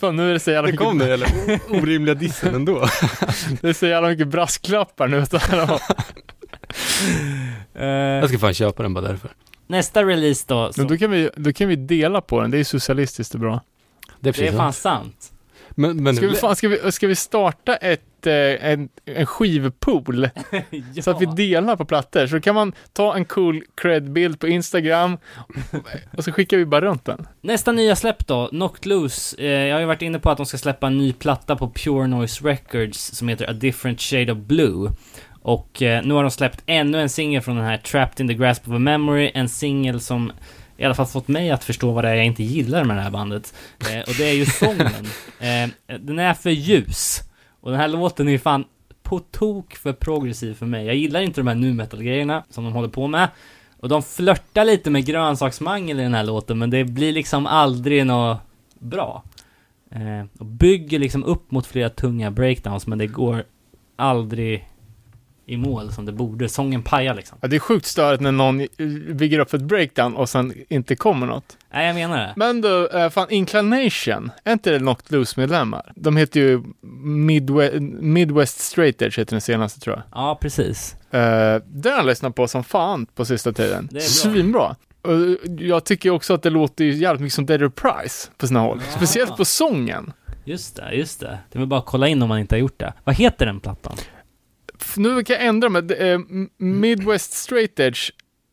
Fan, 0.00 0.16
nu 0.16 0.28
är 0.28 0.32
det 0.32 0.40
så 0.40 0.50
jävla 0.50 0.66
det 0.66 0.72
mycket, 0.72 0.86
kom 0.86 0.98
det 0.98 1.12
eller? 1.14 1.28
Orimliga 1.70 2.14
dissen 2.14 2.54
ändå. 2.54 2.80
det 3.60 3.68
är 3.68 3.72
så 3.72 3.86
jävla 3.86 4.08
mycket 4.08 4.28
brasklappar 4.28 5.08
nu. 5.08 5.16
eh, 7.74 7.86
Jag 8.20 8.28
ska 8.28 8.38
fan 8.38 8.54
köpa 8.54 8.82
den 8.82 8.94
bara 8.94 9.08
därför. 9.08 9.30
nästa 9.66 10.04
release 10.04 10.44
då. 10.48 10.62
Men 10.62 10.72
Som, 10.72 10.86
då 10.86 10.96
kan, 10.96 11.10
vi, 11.10 11.30
då 11.36 11.52
kan 11.52 11.68
vi 11.68 11.76
dela 11.76 12.20
på 12.20 12.40
den, 12.40 12.50
det 12.50 12.58
är 12.58 12.64
socialistiskt 12.64 13.34
och 13.34 13.40
bra. 13.40 13.60
Det 14.20 14.28
är 14.28 14.32
det 14.42 14.48
är 14.48 14.52
fan 14.52 14.72
sant. 14.72 15.14
Sant. 15.22 15.32
Men, 15.78 16.02
men 16.02 16.16
Ska 16.16 16.28
vi, 16.28 16.34
fan, 16.34 16.56
ska 16.56 16.68
vi, 16.68 16.92
ska 16.92 17.06
vi 17.06 17.14
starta 17.14 17.76
ett, 17.76 18.26
eh, 18.26 18.70
en, 18.70 18.88
en 19.04 19.26
skivpool 19.26 20.28
ja. 20.94 21.02
så 21.02 21.10
att 21.10 21.22
vi 21.22 21.26
delar 21.26 21.76
på 21.76 21.84
plattor? 21.84 22.26
Så 22.26 22.40
kan 22.40 22.54
man 22.54 22.72
ta 22.92 23.16
en 23.16 23.24
cool 23.24 23.64
cred-bild 23.82 24.38
på 24.38 24.48
Instagram 24.48 25.18
och 26.16 26.24
så 26.24 26.32
skickar 26.32 26.56
vi 26.56 26.64
bara 26.64 26.80
runt 26.80 27.04
den. 27.04 27.26
Nästa 27.40 27.72
nya 27.72 27.96
släpp 27.96 28.26
då, 28.26 28.48
Knocked 28.48 28.86
Loose. 28.86 29.36
Eh, 29.38 29.46
jag 29.46 29.74
har 29.74 29.80
ju 29.80 29.86
varit 29.86 30.02
inne 30.02 30.18
på 30.18 30.30
att 30.30 30.36
de 30.36 30.46
ska 30.46 30.58
släppa 30.58 30.86
en 30.86 30.98
ny 30.98 31.12
platta 31.12 31.56
på 31.56 31.70
Pure 31.70 32.06
Noise 32.06 32.44
Records 32.44 32.98
som 32.98 33.28
heter 33.28 33.50
A 33.50 33.52
Different 33.52 34.00
Shade 34.00 34.32
of 34.32 34.38
Blue. 34.38 34.90
Och 35.42 35.82
eh, 35.82 36.02
nu 36.04 36.14
har 36.14 36.22
de 36.22 36.30
släppt 36.30 36.62
ännu 36.66 37.00
en 37.00 37.08
singel 37.08 37.42
från 37.42 37.56
den 37.56 37.64
här 37.64 37.76
Trapped 37.76 38.20
in 38.20 38.28
the 38.28 38.34
Grasp 38.34 38.68
of 38.68 38.74
a 38.74 38.78
Memory. 38.78 39.30
En 39.34 39.48
singel 39.48 40.00
som 40.00 40.32
i 40.78 40.84
alla 40.84 40.94
fall 40.94 41.06
fått 41.06 41.28
mig 41.28 41.50
att 41.50 41.64
förstå 41.64 41.92
vad 41.92 42.04
det 42.04 42.10
är 42.10 42.14
jag 42.14 42.26
inte 42.26 42.42
gillar 42.42 42.84
med 42.84 42.96
det 42.96 43.02
här 43.02 43.10
bandet. 43.10 43.54
Eh, 43.80 44.00
och 44.00 44.14
det 44.18 44.28
är 44.28 44.34
ju 44.34 44.46
sången. 44.46 44.88
Eh, 45.40 45.68
den 45.98 46.18
är 46.18 46.34
för 46.34 46.50
ljus. 46.50 47.20
Och 47.60 47.70
den 47.70 47.80
här 47.80 47.88
låten 47.88 48.28
är 48.28 48.32
ju 48.32 48.38
fan 48.38 48.64
på 49.02 49.18
tok 49.18 49.74
för 49.74 49.92
progressiv 49.92 50.54
för 50.54 50.66
mig. 50.66 50.86
Jag 50.86 50.96
gillar 50.96 51.20
inte 51.20 51.40
de 51.40 51.46
här 51.46 51.54
nu 51.54 51.72
metal 51.72 52.02
grejerna 52.02 52.44
som 52.50 52.64
de 52.64 52.72
håller 52.72 52.88
på 52.88 53.06
med. 53.06 53.28
Och 53.80 53.88
de 53.88 54.02
flörtar 54.02 54.64
lite 54.64 54.90
med 54.90 55.06
grönsaksmangel 55.06 56.00
i 56.00 56.02
den 56.02 56.14
här 56.14 56.24
låten, 56.24 56.58
men 56.58 56.70
det 56.70 56.84
blir 56.84 57.12
liksom 57.12 57.46
aldrig 57.46 58.06
något 58.06 58.40
bra. 58.78 59.22
Eh, 59.90 60.26
och 60.38 60.46
bygger 60.46 60.98
liksom 60.98 61.24
upp 61.24 61.50
mot 61.50 61.66
flera 61.66 61.90
tunga 61.90 62.30
breakdowns, 62.30 62.86
men 62.86 62.98
det 62.98 63.06
går 63.06 63.44
aldrig 63.96 64.68
i 65.48 65.56
mål 65.56 65.92
som 65.92 66.06
det 66.06 66.12
borde. 66.12 66.48
Sången 66.48 66.82
pajar 66.82 67.14
liksom. 67.14 67.38
Ja, 67.40 67.48
det 67.48 67.56
är 67.56 67.60
sjukt 67.60 67.86
störigt 67.86 68.22
när 68.22 68.32
någon 68.32 68.66
bygger 69.16 69.38
upp 69.38 69.54
ett 69.54 69.62
breakdown 69.62 70.16
och 70.16 70.28
sen 70.28 70.54
inte 70.68 70.96
kommer 70.96 71.26
något. 71.26 71.56
Nej, 71.72 71.86
jag 71.86 71.94
menar 71.94 72.18
det. 72.18 72.32
Men 72.36 72.60
du, 72.60 72.88
äh, 72.88 73.10
fan 73.10 73.30
Inclination, 73.30 74.30
är 74.44 74.52
inte 74.52 74.70
det 74.70 74.78
Knocked 74.78 75.12
Loose-medlemmar? 75.12 75.92
De 75.94 76.16
heter 76.16 76.40
ju 76.40 76.62
Midwest, 77.02 77.74
Midwest 78.00 78.58
Straight 78.58 79.02
Edge 79.02 79.18
heter 79.18 79.32
den 79.32 79.40
senaste 79.40 79.80
tror 79.80 79.96
jag. 79.96 80.02
Ja, 80.12 80.38
precis. 80.40 80.96
Uh, 81.14 81.20
den 81.66 81.92
har 81.92 81.98
jag 81.98 82.06
lyssnat 82.06 82.34
på 82.34 82.48
som 82.48 82.64
fan 82.64 83.06
på 83.06 83.24
sista 83.24 83.52
tiden. 83.52 83.88
Det 83.90 83.98
är 83.98 84.00
bra. 84.00 84.08
Svinbra. 84.08 84.76
Och 85.02 85.48
jag 85.58 85.84
tycker 85.84 86.10
också 86.10 86.34
att 86.34 86.42
det 86.42 86.50
låter 86.50 86.84
jävligt 86.84 87.20
mycket 87.20 87.34
som 87.34 87.46
Dead 87.46 87.60
Reprise 87.60 88.30
på 88.36 88.46
sina 88.46 88.60
håll. 88.60 88.80
Ja. 88.86 88.96
Speciellt 88.96 89.36
på 89.36 89.44
sången. 89.44 90.12
Just 90.44 90.76
det, 90.76 90.92
just 90.92 91.20
det. 91.20 91.38
Det 91.52 91.58
vill 91.58 91.68
bara 91.68 91.82
kolla 91.82 92.08
in 92.08 92.22
om 92.22 92.28
man 92.28 92.38
inte 92.38 92.54
har 92.54 92.60
gjort 92.60 92.78
det. 92.78 92.92
Vad 93.04 93.14
heter 93.14 93.46
den 93.46 93.60
plattan? 93.60 93.96
Nu 94.96 95.24
kan 95.24 95.36
jag 95.36 95.46
ändra 95.46 95.68
mig. 95.68 95.82
M- 95.98 96.48
Midwest 96.56 97.32
Straight 97.32 97.80
Edge 97.80 98.10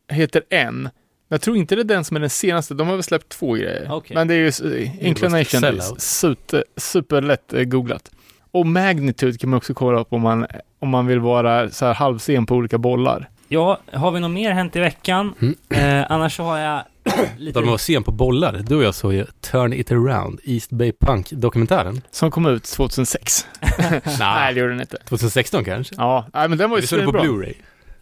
heter 0.09 0.43
en. 0.49 0.89
Jag 1.27 1.41
tror 1.41 1.57
inte 1.57 1.75
det 1.75 1.81
är 1.81 1.83
den 1.83 2.03
som 2.03 2.17
är 2.17 2.21
den 2.21 2.29
senaste. 2.29 2.73
De 2.73 2.87
har 2.87 2.93
väl 2.95 3.03
släppt 3.03 3.29
två 3.29 3.53
grejer. 3.53 3.87
Okej. 3.91 4.15
Men 4.15 4.27
det 4.27 4.33
är 4.33 4.37
ju 4.37 4.75
uh, 4.75 5.05
Inclination. 5.07 5.81
Super, 5.99 6.63
superlätt 6.77 7.53
uh, 7.53 7.63
googlat. 7.63 8.11
Och 8.51 8.65
Magnitude 8.65 9.37
kan 9.37 9.49
man 9.49 9.57
också 9.57 9.73
kolla 9.73 9.99
upp 9.99 10.13
om 10.13 10.21
man, 10.21 10.45
om 10.79 10.89
man 10.89 11.07
vill 11.07 11.19
vara 11.19 11.69
så 11.69 11.85
här 11.85 11.93
halvsen 11.93 12.45
på 12.45 12.55
olika 12.55 12.77
bollar. 12.77 13.29
Ja, 13.47 13.79
har 13.93 14.11
vi 14.11 14.19
något 14.19 14.31
mer 14.31 14.51
hänt 14.51 14.75
i 14.75 14.79
veckan? 14.79 15.33
Mm. 15.41 15.55
Eh, 15.69 16.11
annars 16.11 16.35
så 16.35 16.43
har 16.43 16.57
jag 16.57 16.83
lite... 17.37 17.59
De 17.59 17.69
var 17.69 17.77
sen 17.77 18.03
på 18.03 18.11
bollar. 18.11 18.61
Du 18.67 18.75
och 18.75 18.83
jag 18.83 18.95
såg 18.95 19.13
ju 19.13 19.25
Turn 19.41 19.73
It 19.73 19.91
Around, 19.91 20.39
East 20.43 20.71
Bay 20.71 20.91
Punk-dokumentären. 20.99 22.01
Som 22.11 22.31
kom 22.31 22.45
ut 22.45 22.63
2006. 22.63 23.47
Nej, 24.19 24.53
det 24.53 24.59
gjorde 24.59 24.71
den 24.71 24.81
inte. 24.81 24.97
2016 24.97 25.65
kanske? 25.65 25.95
Ja, 25.97 26.25
nej, 26.33 26.49
men 26.49 26.57
den 26.57 26.69
var 26.69 26.77
ju 26.77 26.81
Vi 26.81 26.87
såg 26.87 26.99
det 26.99 27.05
på. 27.05 27.11
Blu-ray. 27.11 27.53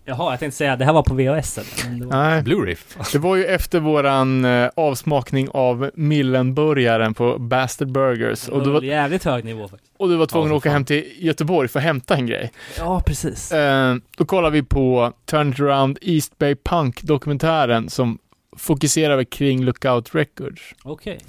Jaha, 0.06 0.32
jag 0.32 0.40
tänkte 0.40 0.58
säga 0.58 0.76
det 0.76 0.86
här 0.86 0.94
var 0.94 1.04
på 1.04 1.14
VHS. 1.14 1.60
Men 1.86 2.00
det 2.00 2.06
var... 2.06 2.18
Nej, 2.30 2.42
Blu-ray? 2.42 2.78
det 3.12 3.20
var 3.20 3.36
ju 3.36 3.46
efter 3.46 3.80
våran 3.80 4.46
eh, 4.46 4.70
avsmakning 4.76 5.50
av 5.50 5.92
Millenburgaren 5.96 7.14
på 7.14 7.38
Bastard 7.40 7.92
Burgers. 7.92 8.46
Det 8.46 8.52
Och 8.52 8.64
du 8.64 8.70
var, 8.72 8.82
jävligt 8.82 9.24
hög 9.24 9.46
nivå 9.46 9.68
faktiskt. 9.68 9.92
och 9.98 10.10
du 10.10 10.16
var 10.16 10.26
tvungen 10.26 10.50
Ja, 10.50 10.56
att 10.56 10.58
åka 10.62 10.70
fan. 10.70 10.74
hem 10.74 10.86
till 10.86 11.12
Göteborg 11.18 11.68
för 11.68 11.80
att 11.80 11.86
hämta 11.86 12.16
en 12.16 12.28
grej. 12.28 12.52
Ja, 12.78 13.02
precis. 13.06 13.52
Eh, 13.52 13.96
då 14.18 14.26
kollar 14.26 14.50
vi 14.50 14.64
på 14.64 15.14
Turn 15.26 15.50
It 15.54 15.60
Around 15.60 15.98
East 16.02 16.38
Bay 16.38 16.56
Punk-dokumentären 16.64 17.90
som 17.90 18.18
fokuserar 18.58 19.24
kring 19.24 19.64
Lookout 19.64 20.16
Records. 20.16 20.62
Okej. 20.84 21.20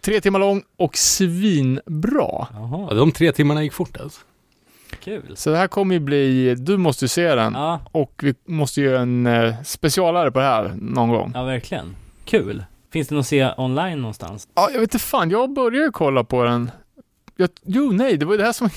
Tre 0.00 0.20
timmar 0.20 0.38
lång 0.38 0.62
och 0.76 0.96
svinbra. 0.96 2.20
Ja, 2.22 2.48
Jaha, 2.52 2.94
de 2.94 3.12
tre 3.12 3.32
timmarna 3.32 3.62
gick 3.62 3.72
fort 3.72 3.96
alltså. 3.96 4.20
Kul. 4.96 5.32
Så 5.36 5.50
det 5.50 5.56
här 5.56 5.68
kommer 5.68 5.94
ju 5.94 6.00
bli, 6.00 6.54
du 6.54 6.76
måste 6.76 7.04
ju 7.04 7.08
se 7.08 7.34
den. 7.34 7.52
Ja, 7.52 7.80
Och 7.92 8.12
vi 8.22 8.34
måste 8.46 8.80
göra 8.80 9.00
en 9.00 9.26
eh, 9.26 9.54
specialare 9.64 10.30
på 10.32 10.38
det 10.38 10.44
här 10.44 10.72
någon 10.80 11.08
gång. 11.08 11.32
ja, 11.34 11.44
verkligen. 11.44 11.96
Kul. 12.24 12.64
Finns 12.92 13.08
det 13.08 13.14
något 13.14 13.22
att 13.22 13.26
se 13.26 13.50
online 13.56 14.00
någonstans? 14.00 14.48
Ja, 14.54 14.68
jag 14.72 14.80
vet 14.80 14.94
inte 14.94 14.98
fan, 15.04 15.30
jag 15.30 15.52
började 15.52 15.84
ju 15.86 15.90
kolla 15.92 16.24
på 16.24 16.44
den. 16.44 16.70
Jag, 17.36 17.50
jo, 17.64 17.92
nej, 17.92 18.16
det 18.16 18.26
var 18.26 18.32
ju 18.32 18.38
det 18.38 18.44
här 18.44 18.52
som 18.52 18.70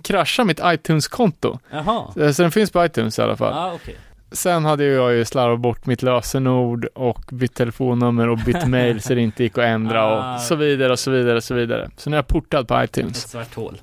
kraschade 0.02 0.46
mitt 0.46 0.60
iTunes-konto. 0.64 1.58
Jaha. 1.70 2.04
Eh, 2.16 2.30
Så 2.30 2.42
den 2.42 2.50
finns 2.50 2.70
på 2.70 2.84
iTunes 2.84 3.18
i 3.18 3.22
alla 3.22 3.36
fall. 3.36 3.52
Ja, 3.56 3.72
okej. 3.74 3.96
Sen 4.32 4.64
hade 4.64 4.84
jag 4.84 5.14
ju 5.14 5.24
slarvat 5.24 5.60
bort 5.60 5.86
mitt 5.86 6.02
lösenord 6.02 6.84
och 6.94 7.20
bytt 7.32 7.54
telefonnummer 7.54 8.28
och 8.28 8.38
bytt 8.38 8.66
mail 8.68 9.00
så 9.02 9.14
det 9.14 9.20
inte 9.20 9.42
gick 9.42 9.58
att 9.58 9.64
ändra 9.64 10.02
Ah. 10.04 10.34
och 10.34 10.40
så 10.40 10.54
vidare 10.54 10.92
och 10.92 10.98
så 10.98 11.10
vidare 11.10 11.36
och 11.36 11.44
så 11.44 11.54
vidare. 11.54 11.90
Så 11.96 12.10
nu 12.10 12.16
är 12.16 12.18
jag 12.18 12.26
portad 12.26 12.68
på 12.68 12.74
Ett 12.74 12.98
iTunes. 12.98 13.30
svart 13.30 13.54
hål. 13.54 13.76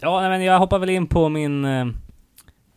Ja, 0.00 0.20
nej, 0.20 0.30
men 0.30 0.42
jag 0.44 0.58
hoppar 0.58 0.78
väl 0.78 0.90
in 0.90 1.06
på 1.06 1.28
min... 1.28 1.64
eh, 1.64 1.86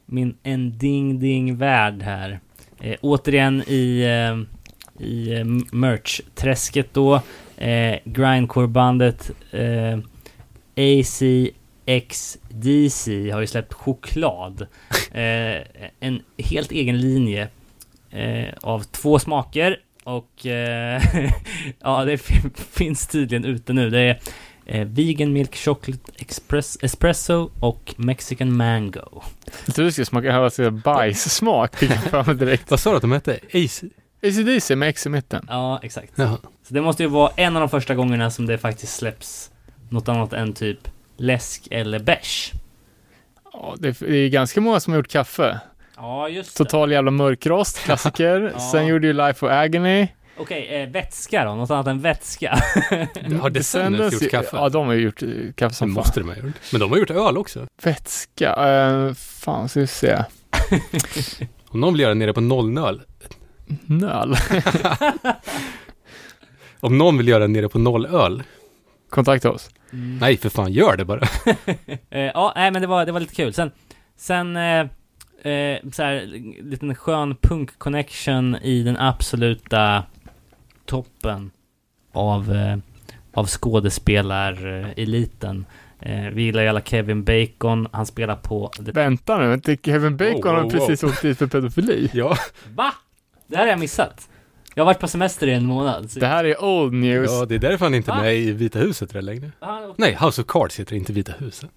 Min 0.05 0.37
en 0.43 0.77
ding 0.77 1.19
ding 1.19 1.57
värld 1.57 2.01
här. 2.01 2.39
Eh, 2.79 2.95
återigen 3.01 3.63
i... 3.67 4.01
Eh, 4.01 4.37
I 5.05 5.33
eh, 5.33 5.45
merch-träsket 5.71 6.93
då. 6.93 7.15
Eh, 7.57 7.95
Grindcore-bandet 8.05 9.31
eh, 9.51 9.97
ACXDC 11.95 13.29
har 13.31 13.41
ju 13.41 13.47
släppt 13.47 13.73
choklad. 13.73 14.67
En 15.99 16.21
helt 16.37 16.71
egen 16.71 17.01
linje 17.01 17.47
av 18.61 18.79
två 18.83 19.19
smaker. 19.19 19.79
Och 20.03 20.29
ja, 21.79 22.05
det 22.05 22.17
fin- 22.17 22.51
finns 22.71 23.07
tydligen 23.07 23.45
ute 23.45 23.73
nu. 23.73 23.89
Det 23.89 23.99
är 23.99 24.19
eh, 24.65 24.87
Vegan 24.87 25.33
Milk 25.33 25.55
Chocolate 25.55 26.11
Express, 26.15 26.77
Espresso 26.81 27.51
och 27.59 27.93
Mexican 27.97 28.57
Mango. 28.57 29.21
Jag 29.65 29.75
tror 29.75 29.85
det 29.85 29.91
skulle 29.91 30.05
smaka 30.05 30.31
här 30.31 30.41
alltså, 30.41 30.71
bajssmak, 30.71 31.75
fick 31.75 31.91
jag 31.91 32.03
för 32.03 32.23
mig 32.23 32.35
direkt. 32.35 32.71
Vad 32.71 32.79
sa 32.79 32.89
du 32.89 32.95
att 32.95 33.01
de 33.01 33.11
hette? 33.11 33.39
Ace? 33.53 33.85
ACDC 34.23 34.75
med 34.75 34.89
X 34.89 35.05
i 35.05 35.09
mitten. 35.09 35.45
Ja, 35.49 35.79
exakt. 35.83 36.11
Jaha. 36.15 36.37
Så 36.67 36.73
det 36.73 36.81
måste 36.81 37.03
ju 37.03 37.09
vara 37.09 37.31
en 37.35 37.55
av 37.55 37.59
de 37.59 37.69
första 37.69 37.95
gångerna 37.95 38.31
som 38.31 38.45
det 38.45 38.57
faktiskt 38.57 38.95
släpps 38.95 39.51
något 39.89 40.09
annat 40.09 40.33
än 40.33 40.53
typ 40.53 40.87
läsk 41.17 41.67
eller 41.71 41.99
bärs. 41.99 42.51
Ja, 43.53 43.75
det 43.79 43.87
är, 43.87 44.07
det 44.07 44.17
är 44.17 44.29
ganska 44.29 44.61
många 44.61 44.79
som 44.79 44.93
har 44.93 44.97
gjort 44.97 45.07
kaffe. 45.07 45.59
Ja, 45.97 46.29
just 46.29 46.57
det. 46.57 46.63
Total 46.63 46.91
jävla 46.91 47.11
mörkrost, 47.11 47.79
klassiker. 47.79 48.51
Ja. 48.53 48.59
Sen 48.71 48.87
gjorde 48.87 49.07
ju 49.07 49.13
Life 49.13 49.45
of 49.45 49.51
Agony. 49.51 50.07
Okej, 50.37 50.67
eh, 50.67 50.89
vätska 50.89 51.45
då? 51.45 51.55
Något 51.55 51.71
annat 51.71 51.87
än 51.87 52.01
vätska? 52.01 52.49
Har 53.41 53.49
Descendants 53.49 54.21
gjort 54.21 54.31
kaffe? 54.31 54.49
Ja, 54.57 54.69
de 54.69 54.87
har 54.87 54.93
gjort 54.93 55.23
eh, 55.23 55.29
kaffe 55.55 55.71
Det 55.71 55.75
som 55.75 55.87
fan. 55.87 55.93
måste 55.93 56.19
de 56.19 56.29
ha 56.29 56.35
gjort. 56.35 56.53
Men 56.71 56.81
de 56.81 56.91
har 56.91 56.97
gjort 56.97 57.11
öl 57.11 57.37
också. 57.37 57.67
Vätska, 57.83 58.55
uh, 59.07 59.13
fan 59.13 59.69
ska 59.69 59.79
vi 59.79 59.87
se. 59.87 60.17
Om 61.67 61.81
någon 61.81 61.93
vill 61.93 62.01
göra 62.01 62.13
nere 62.13 62.33
på 62.33 62.41
nollöl. 62.41 63.01
Nöl. 63.85 64.35
Om 66.79 66.97
någon 66.97 67.17
vill 67.17 67.27
göra 67.27 67.47
nere 67.47 67.69
på 67.69 67.79
nollöl. 67.79 68.43
Kontakta 69.09 69.51
oss. 69.51 69.69
Mm. 69.93 70.17
Nej, 70.17 70.37
för 70.37 70.49
fan, 70.49 70.73
gör 70.73 70.97
det 70.97 71.05
bara. 71.05 71.21
Eh, 72.09 72.21
ja, 72.21 72.53
nej 72.55 72.71
men 72.71 72.81
det 72.81 72.87
var, 72.87 73.05
det 73.05 73.11
var 73.11 73.19
lite 73.19 73.35
kul. 73.35 73.53
Sen, 73.53 73.71
sen 74.17 74.55
eh, 74.55 74.79
eh, 75.51 75.77
så 75.91 76.03
här, 76.03 76.21
liten 76.63 76.95
skön 76.95 77.35
punk-connection 77.35 78.57
i 78.61 78.83
den 78.83 78.97
absoluta 78.97 80.03
toppen 80.85 81.51
av, 82.11 82.53
eh, 82.55 82.77
av 83.33 83.47
skådespelareliten. 83.47 85.65
Eh, 85.99 86.25
vi 86.33 86.43
gillar 86.43 86.61
ju 86.61 86.67
alla 86.67 86.81
Kevin 86.81 87.23
Bacon, 87.23 87.87
han 87.91 88.05
spelar 88.05 88.35
på... 88.35 88.71
The... 88.85 88.91
Vänta 88.91 89.37
nu, 89.37 89.53
inte 89.53 89.77
Kevin 89.83 90.17
Bacon 90.17 90.33
Wow, 90.33 90.43
wow, 90.43 90.53
har 90.63 90.69
precis 90.69 91.03
åkt 91.03 91.21
dit 91.21 91.37
för 91.37 91.47
pedofili. 91.47 92.09
Ja. 92.13 92.37
Va? 92.75 92.93
Det 93.47 93.55
här 93.57 93.63
har 93.63 93.69
jag 93.69 93.79
missat. 93.79 94.29
Jag 94.75 94.83
har 94.83 94.85
varit 94.85 94.99
på 94.99 95.07
semester 95.07 95.47
i 95.47 95.53
en 95.53 95.65
månad. 95.65 96.11
Så... 96.11 96.19
Det 96.19 96.27
här 96.27 96.43
är 96.43 96.63
old 96.63 96.93
news. 96.93 97.31
ja, 97.31 97.45
det 97.45 97.55
är 97.55 97.59
därför 97.59 97.85
han 97.85 97.95
inte 97.95 98.11
är 98.11 98.15
med 98.21 98.35
i 98.35 98.51
Vita 98.51 98.79
huset 98.79 99.23
längre. 99.23 99.51
Ah, 99.59 99.79
Nej, 99.97 100.17
House 100.21 100.41
of 100.41 100.47
Cards 100.47 100.79
heter 100.79 100.95
inte 100.95 101.13
Vita 101.13 101.31
huset. 101.39 101.69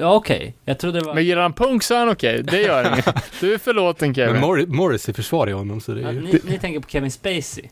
Ja, 0.00 0.14
okej. 0.14 0.54
Jag 0.64 0.78
trodde 0.78 0.98
det 1.00 1.04
var... 1.06 1.14
Men 1.14 1.24
gillar 1.24 1.42
han 1.42 1.52
punk 1.52 1.82
så 1.82 1.94
är 1.94 1.98
han 1.98 2.08
okej, 2.08 2.42
det 2.42 2.60
gör 2.62 2.92
inget. 2.92 3.14
Du 3.40 3.54
är 3.54 3.58
förlåten 3.58 4.14
Kevin. 4.14 4.32
Men 4.32 4.40
Morris, 4.40 4.68
Morris 4.68 5.08
är 5.08 5.12
försvarig 5.12 5.54
honom, 5.54 5.80
så 5.80 5.92
det 5.94 6.00
är 6.00 6.04
Ja, 6.04 6.12
ju... 6.12 6.20
ni, 6.20 6.40
ni 6.44 6.58
tänker 6.58 6.80
på 6.80 6.88
Kevin 6.88 7.10
Spacey. 7.10 7.68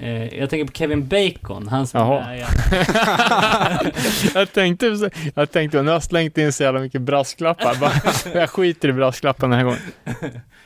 Eh, 0.00 0.38
jag 0.38 0.50
tänker 0.50 0.64
på 0.66 0.72
Kevin 0.72 1.08
Bacon, 1.08 1.68
han 1.68 1.86
som 1.86 2.00
Jaha. 2.00 2.24
är... 2.24 2.36
Ja, 2.36 3.90
jag 4.40 4.52
tänkte, 4.52 5.10
jag 5.34 5.50
tänkte, 5.50 5.82
nu 5.82 5.88
har 5.88 5.94
jag 5.94 6.02
slängt 6.02 6.38
in 6.38 6.52
så 6.52 6.62
jävla 6.62 6.80
mycket 6.80 7.02
brasklappar. 7.02 7.74
Bara, 7.80 7.92
jag 8.40 8.50
skiter 8.50 8.88
i 8.88 8.92
brasklappen 8.92 9.50
den 9.50 9.58
här 9.58 9.64
gången. 9.64 9.80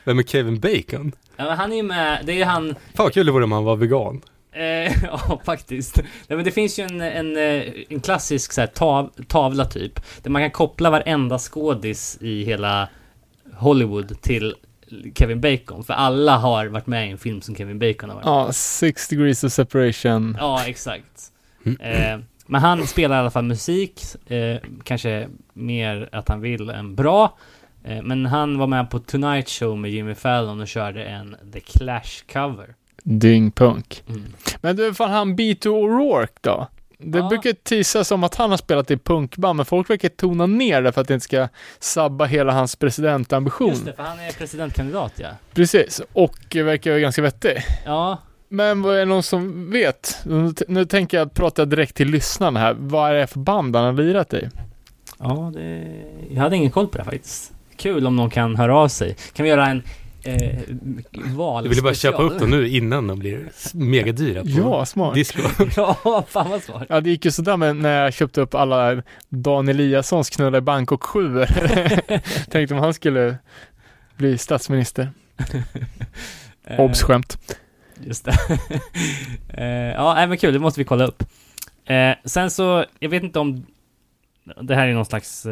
Vem 0.03 0.19
är 0.19 0.23
Kevin 0.23 0.59
Bacon? 0.59 1.11
Ja, 1.37 1.43
men 1.45 1.57
han 1.57 1.71
är 1.71 1.75
ju 1.75 1.83
med, 1.83 2.19
det 2.25 2.31
är 2.31 2.35
ju 2.35 2.43
han, 2.43 2.67
Fan 2.93 3.05
vad 3.05 3.13
kul 3.13 3.25
det 3.25 3.31
vore 3.31 3.43
om 3.43 3.51
han 3.51 3.63
var 3.63 3.75
vegan. 3.75 4.21
eh, 4.53 5.03
ja 5.03 5.41
faktiskt. 5.45 5.97
Nej, 5.97 6.05
men 6.37 6.43
det 6.43 6.51
finns 6.51 6.79
ju 6.79 6.83
en, 6.83 7.01
en, 7.01 7.37
eh, 7.37 7.63
en 7.89 7.99
klassisk 7.99 8.53
så 8.53 8.61
här, 8.61 8.67
tav, 8.67 9.11
tavla 9.27 9.65
typ, 9.65 9.99
där 10.23 10.29
man 10.31 10.41
kan 10.41 10.51
koppla 10.51 10.89
varenda 10.89 11.39
skådis 11.39 12.17
i 12.21 12.43
hela 12.43 12.89
Hollywood 13.53 14.21
till 14.21 14.55
Kevin 15.15 15.41
Bacon, 15.41 15.83
för 15.83 15.93
alla 15.93 16.37
har 16.37 16.65
varit 16.65 16.87
med 16.87 17.07
i 17.07 17.11
en 17.11 17.17
film 17.17 17.41
som 17.41 17.55
Kevin 17.55 17.79
Bacon 17.79 18.09
har 18.09 18.15
varit 18.15 18.25
med 18.25 18.33
i. 18.33 18.47
Ja, 18.47 18.53
six 18.53 19.07
degrees 19.07 19.43
of 19.43 19.51
separation. 19.51 20.37
Ja, 20.39 20.65
exakt. 20.65 21.31
Eh, 21.79 22.19
men 22.45 22.61
han 22.61 22.87
spelar 22.87 23.15
i 23.15 23.19
alla 23.19 23.31
fall 23.31 23.43
musik, 23.43 24.01
eh, 24.25 24.57
kanske 24.83 25.27
mer 25.53 26.09
att 26.11 26.29
han 26.29 26.41
vill 26.41 26.69
än 26.69 26.95
bra. 26.95 27.37
Eh, 27.83 28.01
men 28.01 28.25
han 28.25 28.57
var 28.57 28.67
med 28.67 28.89
på 28.89 28.99
Tonight 28.99 29.49
Show 29.49 29.77
med 29.77 29.91
Jimmy 29.91 30.15
Fallon 30.15 30.61
och 30.61 30.67
körde 30.67 31.03
en 31.03 31.35
The 31.53 31.59
Clash-cover. 31.59 32.73
Dyngpunk. 33.03 34.03
Mm. 34.09 34.23
Men 34.61 34.75
du, 34.75 34.93
fan 34.93 35.11
han 35.11 35.35
Beto 35.35 35.69
O'Rourke 35.69 36.37
då? 36.41 36.67
Det 37.05 37.17
Ja. 37.19 37.29
brukar 37.29 37.51
teasas 37.53 38.07
som 38.07 38.23
att 38.23 38.35
han 38.35 38.49
har 38.49 38.57
spelat 38.57 38.91
i 38.91 38.97
punkband, 38.97 39.57
men 39.57 39.65
folk 39.65 39.89
verkar 39.89 40.09
tona 40.09 40.45
ner 40.45 40.81
det 40.81 40.91
för 40.91 41.01
att 41.01 41.07
det 41.07 41.13
inte 41.13 41.23
ska 41.23 41.47
sabba 41.79 42.25
hela 42.25 42.53
hans 42.53 42.75
presidentambition. 42.75 43.69
Just 43.69 43.85
det, 43.85 43.93
för 43.93 44.03
han 44.03 44.19
är 44.19 44.31
presidentkandidat 44.31 45.13
ja. 45.15 45.27
Precis, 45.53 46.01
och 46.13 46.37
verkar 46.55 46.93
ju 46.93 46.99
ganska 47.01 47.21
vettig. 47.21 47.57
Ja, 47.85 48.17
Men 48.47 48.81
vad 48.81 48.95
är 48.95 48.99
det 48.99 49.05
någon 49.05 49.23
som 49.23 49.71
vet? 49.71 50.17
Nu, 50.25 50.53
nu 50.67 50.85
tänker 50.85 51.17
jag 51.17 51.33
prata 51.33 51.65
direkt 51.65 51.95
till 51.95 52.07
lyssnarna 52.07 52.59
här. 52.59 52.75
Vad 52.79 53.09
är 53.09 53.13
det 53.13 53.27
för 53.27 53.39
band 53.39 53.75
han 53.75 53.85
har 53.85 53.93
lirat 54.03 54.33
i? 54.33 54.49
ja 55.19 55.51
det... 55.53 55.85
Jag 56.29 56.41
hade 56.41 56.55
ingen 56.55 56.71
koll 56.71 56.87
på 56.87 56.97
det 56.97 57.03
faktiskt. 57.03 57.51
kul 57.77 58.07
om 58.07 58.15
någon 58.15 58.29
kan 58.29 58.55
höra 58.55 58.75
av 58.77 58.87
sig. 58.87 59.15
Kan 59.33 59.43
vi 59.43 59.49
göra 59.49 59.67
en 59.67 59.83
eh, 60.23 60.59
val 61.35 61.63
Du 61.63 61.69
ville 61.69 61.81
bara 61.81 61.93
köpa 61.93 62.21
upp 62.23 62.39
dem 62.39 62.49
nu 62.49 62.67
innan 62.69 63.07
de 63.07 63.19
blir 63.19 63.49
megadyra 63.73 64.41
på 64.43 64.49
Ja, 64.49 64.85
smart. 64.85 65.15
disco. 65.15 65.41
ja, 65.75 66.23
fan 66.29 66.49
vad 66.49 66.63
smart. 66.63 66.85
Ja, 66.89 67.01
det 67.01 67.09
gick 67.09 67.25
ju 67.25 67.31
sådär 67.31 67.57
med 67.57 67.75
när 67.75 68.03
jag 68.03 68.13
köpte 68.13 68.41
upp 68.41 68.55
alla 68.55 69.03
Dan 69.29 69.67
Eliassons 69.67 70.29
knulla 70.29 70.57
i 70.57 70.61
Bangkok 70.61 71.03
7 71.03 71.45
Tänkte 72.49 72.73
om 72.75 72.79
han 72.79 72.93
skulle 72.93 73.37
bli 74.17 74.37
statsminister. 74.37 75.09
Eh, 76.67 76.79
Obs 76.79 77.01
skämt. 77.03 77.57
Just 78.03 78.25
det. 78.25 78.35
eh, 79.49 79.65
ja, 79.93 80.13
nej, 80.13 80.27
men 80.27 80.37
kul, 80.37 80.53
det 80.53 80.59
måste 80.59 80.79
vi 80.79 80.83
kolla 80.83 81.07
upp. 81.07 81.23
Eh, 81.85 82.11
sen 82.25 82.51
så, 82.51 82.85
jag 82.99 83.09
vet 83.09 83.23
inte 83.23 83.39
om 83.39 83.65
det 84.61 84.75
här 84.75 84.87
är 84.87 84.93
någon 84.93 85.05
slags 85.05 85.47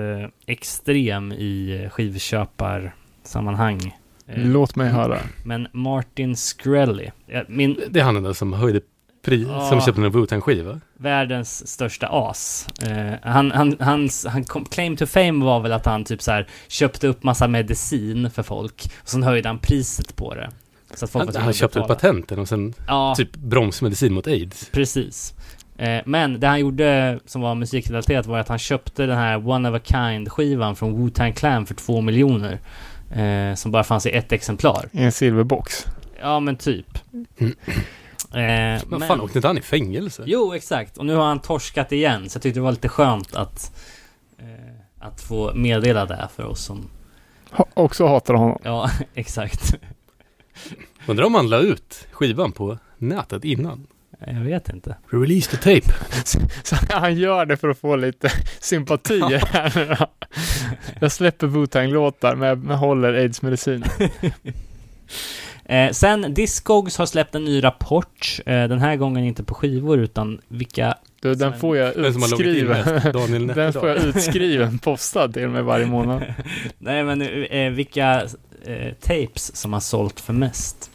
extrem 0.45 1.32
i 1.32 1.88
skivköparsammanhang. 1.91 3.95
Eh, 4.36 4.45
Låt 4.45 4.75
mig 4.75 4.89
höra. 4.89 5.17
men 5.45 5.67
Martin 5.73 6.36
Skrelly, 6.36 7.09
min 7.47 7.79
Det 7.89 7.99
är 7.99 8.03
han 8.03 8.13
den 8.13 8.23
där 8.23 8.34
som 8.34 8.53
höjde 8.53 8.82
pris, 9.25 9.47
Ja. 9.47 9.69
som 9.69 9.82
köpte 9.82 10.01
en 10.01 10.11
wu 10.11 10.27
skiva 10.27 10.79
världens 10.97 11.67
största 11.67 12.07
as. 12.11 12.67
Eh, 12.84 13.13
han, 13.32 13.51
han, 13.51 13.75
hans, 13.79 14.25
han 14.25 14.43
kom, 14.43 14.65
claim 14.65 14.95
to 14.95 15.05
fame 15.05 15.45
var 15.45 15.59
väl 15.59 15.71
att 15.71 15.86
han 15.86 16.03
typ 16.03 16.21
så 16.21 16.32
här 16.32 16.47
köpte 16.67 17.07
upp 17.07 17.23
massa 17.23 17.47
medicin 17.47 18.29
för 18.32 18.43
folk 18.43 18.86
och 19.01 19.09
sen 19.09 19.23
höjde 19.23 19.49
han 19.49 19.59
priset 19.59 20.15
på 20.15 20.34
det. 20.36 20.49
Så 20.93 21.05
att 21.05 21.11
folk 21.11 21.36
Han, 21.36 21.43
han 21.43 21.53
köpte 21.53 21.79
betala. 21.79 21.95
patenten 21.95 22.39
och 22.39 22.47
sen 22.47 22.73
Ja, 22.88 23.13
typ 23.17 23.36
bromsmedicin 23.36 24.13
mot 24.13 24.27
aids. 24.27 24.69
precis. 24.71 25.34
Eh, 25.77 26.01
men 26.05 26.39
det 26.39 26.47
han 26.47 26.59
gjorde 26.59 27.19
som 27.25 27.41
var 27.41 27.55
musikrelaterat 27.55 28.25
var 28.25 28.39
att 28.39 28.47
han 28.47 28.59
köpte 28.59 29.05
den 29.05 29.17
här 29.17 29.47
One 29.49 29.69
of 29.69 29.75
a 29.75 29.79
Kind 29.84 30.32
skivan 30.32 30.75
från 30.75 30.95
Wu-Tang 30.95 31.34
Clan 31.34 31.65
för 31.65 31.73
två 31.73 32.01
miljoner. 32.01 32.59
Eh, 33.16 33.55
som 33.55 33.72
bara 33.72 33.84
fanns 33.84 34.05
i 34.05 34.09
ett 34.09 34.32
exemplar. 34.32 34.89
I 34.91 35.03
en 35.03 35.12
silverbox. 35.12 35.88
Ja 36.22 36.39
men 36.39 36.55
typ. 36.55 36.99
Mm. 37.39 37.55
Eh, 38.34 38.82
Men 38.88 39.01
fan, 39.07 39.22
åkte 39.22 39.38
inte 39.38 39.47
han 39.47 39.57
i 39.57 39.62
fängelse? 39.62 40.24
Jo, 40.26 40.53
exakt. 40.53 40.97
Och 40.97 41.05
nu 41.05 41.16
har 41.16 41.24
han 41.26 41.39
torskat 41.39 41.91
igen, 41.91 42.30
så 42.30 42.36
jag 42.38 42.41
tyckte 42.43 42.59
det 42.59 42.64
var 42.64 42.72
lite 42.72 42.89
skönt 42.89 43.36
att, 43.36 43.72
eh, 44.39 44.45
att 44.99 45.22
få 45.22 45.53
meddela 45.55 46.05
det 46.05 46.28
för 46.36 46.43
oss 46.45 46.62
som... 46.66 46.89
Ha, 47.51 47.66
också 47.74 48.07
hatar 48.07 48.34
honom. 48.34 48.59
Ja, 48.64 48.89
exakt. 49.14 49.76
Undrar 51.07 51.26
om 51.26 51.36
han 51.36 51.49
la 51.49 51.59
ut 51.59 52.07
skivan 52.12 52.51
på 52.51 52.78
nätet 52.97 53.43
innan? 53.43 53.88
Jag 54.28 54.41
vet 54.41 54.69
inte. 54.69 54.95
Release 55.09 55.57
the 55.57 55.57
tape. 55.57 55.93
Så 56.63 56.76
han 56.89 57.15
gör 57.15 57.45
det 57.45 57.57
för 57.57 57.69
att 57.69 57.80
få 57.80 57.95
lite 57.95 58.32
sympatier 58.59 59.43
här 59.51 59.72
nu 59.76 59.95
då. 59.99 60.07
Jag 60.99 61.11
släpper 61.11 61.47
Wu-Tang-låtar 61.47 62.36
men 62.36 62.69
jag 62.69 62.78
håller 62.78 63.13
aids-medicin. 63.13 63.84
Eh, 65.65 65.91
sen, 65.91 66.34
Discogs 66.34 66.97
har 66.97 67.05
släppt 67.05 67.36
en 67.36 67.45
ny 67.45 67.63
rapport. 67.63 68.39
Eh, 68.45 68.67
den 68.67 68.80
här 68.80 68.95
gången 68.95 69.24
inte 69.24 69.43
på 69.43 69.53
skivor, 69.53 69.99
utan 69.99 70.41
vilka... 70.47 70.97
Du, 71.22 71.36
den 71.36 71.59
får 71.59 71.78
jag 71.78 71.95
Den 71.95 72.05
utskriven. 72.05 73.01
Daniel 73.13 73.47
Den 73.47 73.74
får 73.74 73.89
jag 73.89 73.97
utskriven, 73.97 74.80
postad 74.80 75.34
till 75.34 75.47
mig 75.47 75.61
varje 75.61 75.86
månad. 75.86 76.24
Nej, 76.78 77.03
men 77.03 77.22
eh, 77.22 77.72
vilka 77.72 78.22
eh, 78.65 78.93
tapes 78.93 79.55
som 79.55 79.74
har 79.74 79.80
sålt 79.80 80.19
för 80.19 80.34
mest. 80.34 80.90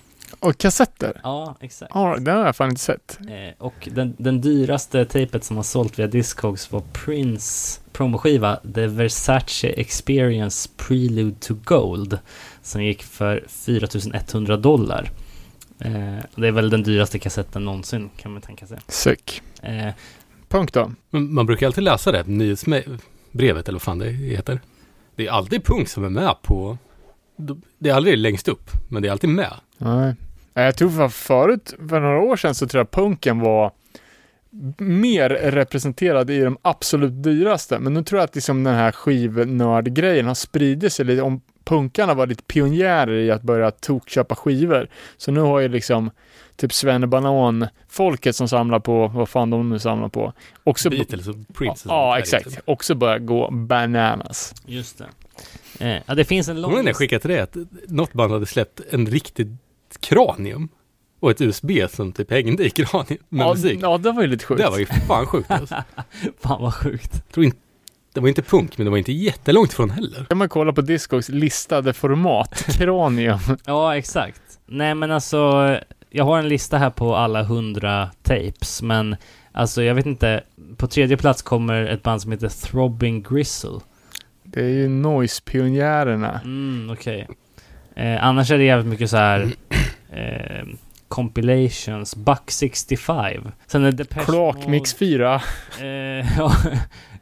Och 0.46 0.58
kassetter? 0.58 1.20
Ja, 1.22 1.56
exakt. 1.60 1.92
Ja, 1.94 2.16
den 2.20 2.36
har 2.36 2.46
jag 2.46 2.56
fan 2.56 2.68
inte 2.68 2.80
sett. 2.80 3.18
Eh, 3.28 3.54
och 3.58 3.88
den, 3.92 4.14
den 4.18 4.40
dyraste 4.40 5.04
tejpet 5.04 5.44
som 5.44 5.56
har 5.56 5.64
sålt 5.64 5.98
via 5.98 6.06
Discogs 6.06 6.72
var 6.72 6.82
Prince 6.92 7.80
promoskiva 7.92 8.56
The 8.74 8.86
Versace 8.86 9.68
Experience 9.68 10.68
Prelude 10.76 11.36
to 11.40 11.54
Gold 11.64 12.18
som 12.62 12.82
gick 12.82 13.02
för 13.02 13.44
4100 13.48 14.56
dollar. 14.56 15.10
Eh, 15.78 16.18
det 16.34 16.48
är 16.48 16.52
väl 16.52 16.70
den 16.70 16.82
dyraste 16.82 17.18
kassetten 17.18 17.64
någonsin 17.64 18.10
kan 18.16 18.32
man 18.32 18.42
tänka 18.42 18.66
sig. 18.66 18.78
Suck. 18.88 19.42
Eh, 19.62 19.92
Punkt 20.48 20.74
då. 20.74 20.92
Man 21.10 21.46
brukar 21.46 21.66
alltid 21.66 21.84
läsa 21.84 22.12
det, 22.12 22.26
nyhetsbrevet 22.26 23.68
eller 23.68 23.72
vad 23.72 23.82
fan 23.82 23.98
det 23.98 24.10
heter. 24.10 24.60
Det 25.14 25.26
är 25.26 25.30
alltid 25.30 25.64
punk 25.64 25.88
som 25.88 26.04
är 26.04 26.08
med 26.08 26.34
på... 26.42 26.78
Det 27.78 27.90
är 27.90 27.94
aldrig 27.94 28.18
längst 28.18 28.48
upp, 28.48 28.70
men 28.88 29.02
det 29.02 29.08
är 29.08 29.12
alltid 29.12 29.30
med. 29.30 29.52
Nej. 29.78 30.14
Eh, 30.56 30.64
Jag 30.64 30.76
tror 30.76 30.90
för 30.90 31.08
förut, 31.08 31.74
för 31.88 32.00
några 32.00 32.20
år 32.20 32.36
sedan, 32.36 32.54
så 32.54 32.66
tror 32.66 32.78
jag 32.80 32.90
punken 32.90 33.40
var 33.40 33.72
mer 34.78 35.28
representerad 35.30 36.30
i 36.30 36.40
de 36.40 36.58
absolut 36.62 37.22
dyraste. 37.22 37.78
Men 37.78 37.94
nu 37.94 38.02
tror 38.02 38.18
jag 38.18 38.24
att 38.24 38.34
liksom 38.34 38.64
den 38.64 38.74
här 38.74 38.92
skivnördgrejen 38.92 40.26
har 40.26 40.34
spridit 40.34 40.92
sig 40.92 41.04
lite. 41.04 41.22
Om 41.22 41.40
punkarna 41.64 42.14
var 42.14 42.26
lite 42.26 42.42
pionjärer 42.42 43.18
i 43.18 43.30
att 43.30 43.42
börja 43.42 43.70
tokköpa 43.70 44.34
skivor. 44.34 44.88
Så 45.16 45.32
nu 45.32 45.40
har 45.40 45.60
ju 45.60 45.68
liksom 45.68 46.10
typ 46.56 46.72
Banan 47.08 47.66
folket 47.88 48.36
som 48.36 48.48
samlar 48.48 48.78
på, 48.80 49.06
vad 49.08 49.28
fan 49.28 49.50
de 49.50 49.70
nu 49.70 49.78
samlar 49.78 50.08
på, 50.08 50.32
också 50.64 50.90
Beatles 50.90 51.28
och 51.28 51.34
Prince. 51.54 51.88
Ja, 51.88 52.12
där, 52.12 52.20
exakt. 52.20 52.44
typ. 52.50 52.62
Också 52.64 52.94
börja 52.94 53.18
gå 53.18 53.50
bananas. 53.50 54.54
just 54.66 54.98
det. 54.98 55.06
Eh, 55.80 56.02
ja, 56.06 56.14
det 56.14 56.24
finns 56.24 56.48
en 56.48 56.60
lång... 56.60 56.86
Jag 56.86 56.96
skickade 56.96 57.20
till 57.20 57.30
dig 57.30 57.40
att 57.40 57.56
något 57.88 58.12
band 58.12 58.32
hade 58.32 58.46
släppt 58.46 58.80
en 58.90 59.06
riktigt 59.06 59.48
kranium? 60.00 60.68
Och 61.20 61.30
ett 61.30 61.40
USB 61.40 61.70
som 61.90 62.12
typ 62.12 62.30
hängde 62.30 62.64
i 62.66 62.70
kranium 62.70 63.18
med 63.28 63.46
ja, 63.46 63.54
musik. 63.54 63.78
ja, 63.82 63.98
det 63.98 64.12
var 64.12 64.22
ju 64.22 64.28
lite 64.28 64.44
sjukt. 64.44 64.62
Det 64.62 64.70
var 64.70 64.78
ju 64.78 64.86
fan 64.86 65.26
sjukt 65.26 65.50
alltså. 65.50 65.74
Fan 66.40 66.62
vad 66.62 66.74
sjukt. 66.74 67.32
Tror 67.32 67.44
inte, 67.46 67.58
det 68.12 68.20
var 68.20 68.28
inte 68.28 68.42
punk, 68.42 68.78
men 68.78 68.84
det 68.84 68.90
var 68.90 68.98
inte 68.98 69.12
jättelångt 69.12 69.72
ifrån 69.72 69.90
heller. 69.90 70.24
kan 70.24 70.38
man 70.38 70.48
kolla 70.48 70.72
på 70.72 70.80
Discogs 70.80 71.28
listade 71.28 71.92
format, 71.92 72.64
kranium. 72.78 73.38
Ja, 73.64 73.96
exakt. 73.96 74.42
Nej, 74.66 74.94
men 74.94 75.10
alltså, 75.10 75.78
jag 76.10 76.24
har 76.24 76.38
en 76.38 76.48
lista 76.48 76.78
här 76.78 76.90
på 76.90 77.16
alla 77.16 77.42
hundra 77.42 78.10
tapes, 78.22 78.82
men 78.82 79.16
alltså 79.52 79.82
jag 79.82 79.94
vet 79.94 80.06
inte. 80.06 80.42
På 80.76 80.86
tredje 80.86 81.16
plats 81.16 81.42
kommer 81.42 81.82
ett 81.84 82.02
band 82.02 82.22
som 82.22 82.32
heter 82.32 82.48
Throbbing 82.48 83.22
Gristle. 83.22 83.80
Det 84.44 84.60
är 84.60 84.68
ju 84.68 84.88
noise-pionjärerna. 84.88 86.40
Mm, 86.44 86.90
okej. 86.92 87.28
Eh, 87.96 88.24
annars 88.24 88.50
är 88.50 88.58
det 88.58 88.64
jävligt 88.64 88.86
mycket 88.90 89.10
så 89.10 89.16
här 89.16 89.50
eh, 90.12 90.66
compilations, 91.08 92.16
Buck 92.16 92.50
65. 92.50 93.42
Sen 93.66 93.84
är 93.84 93.90
det 93.92 93.96
Depeche 93.96 94.24
Kloakmix 94.24 94.94
4. 94.94 95.32
Mode, 95.32 95.88
Eh, 95.88 96.26
ja. 96.38 96.52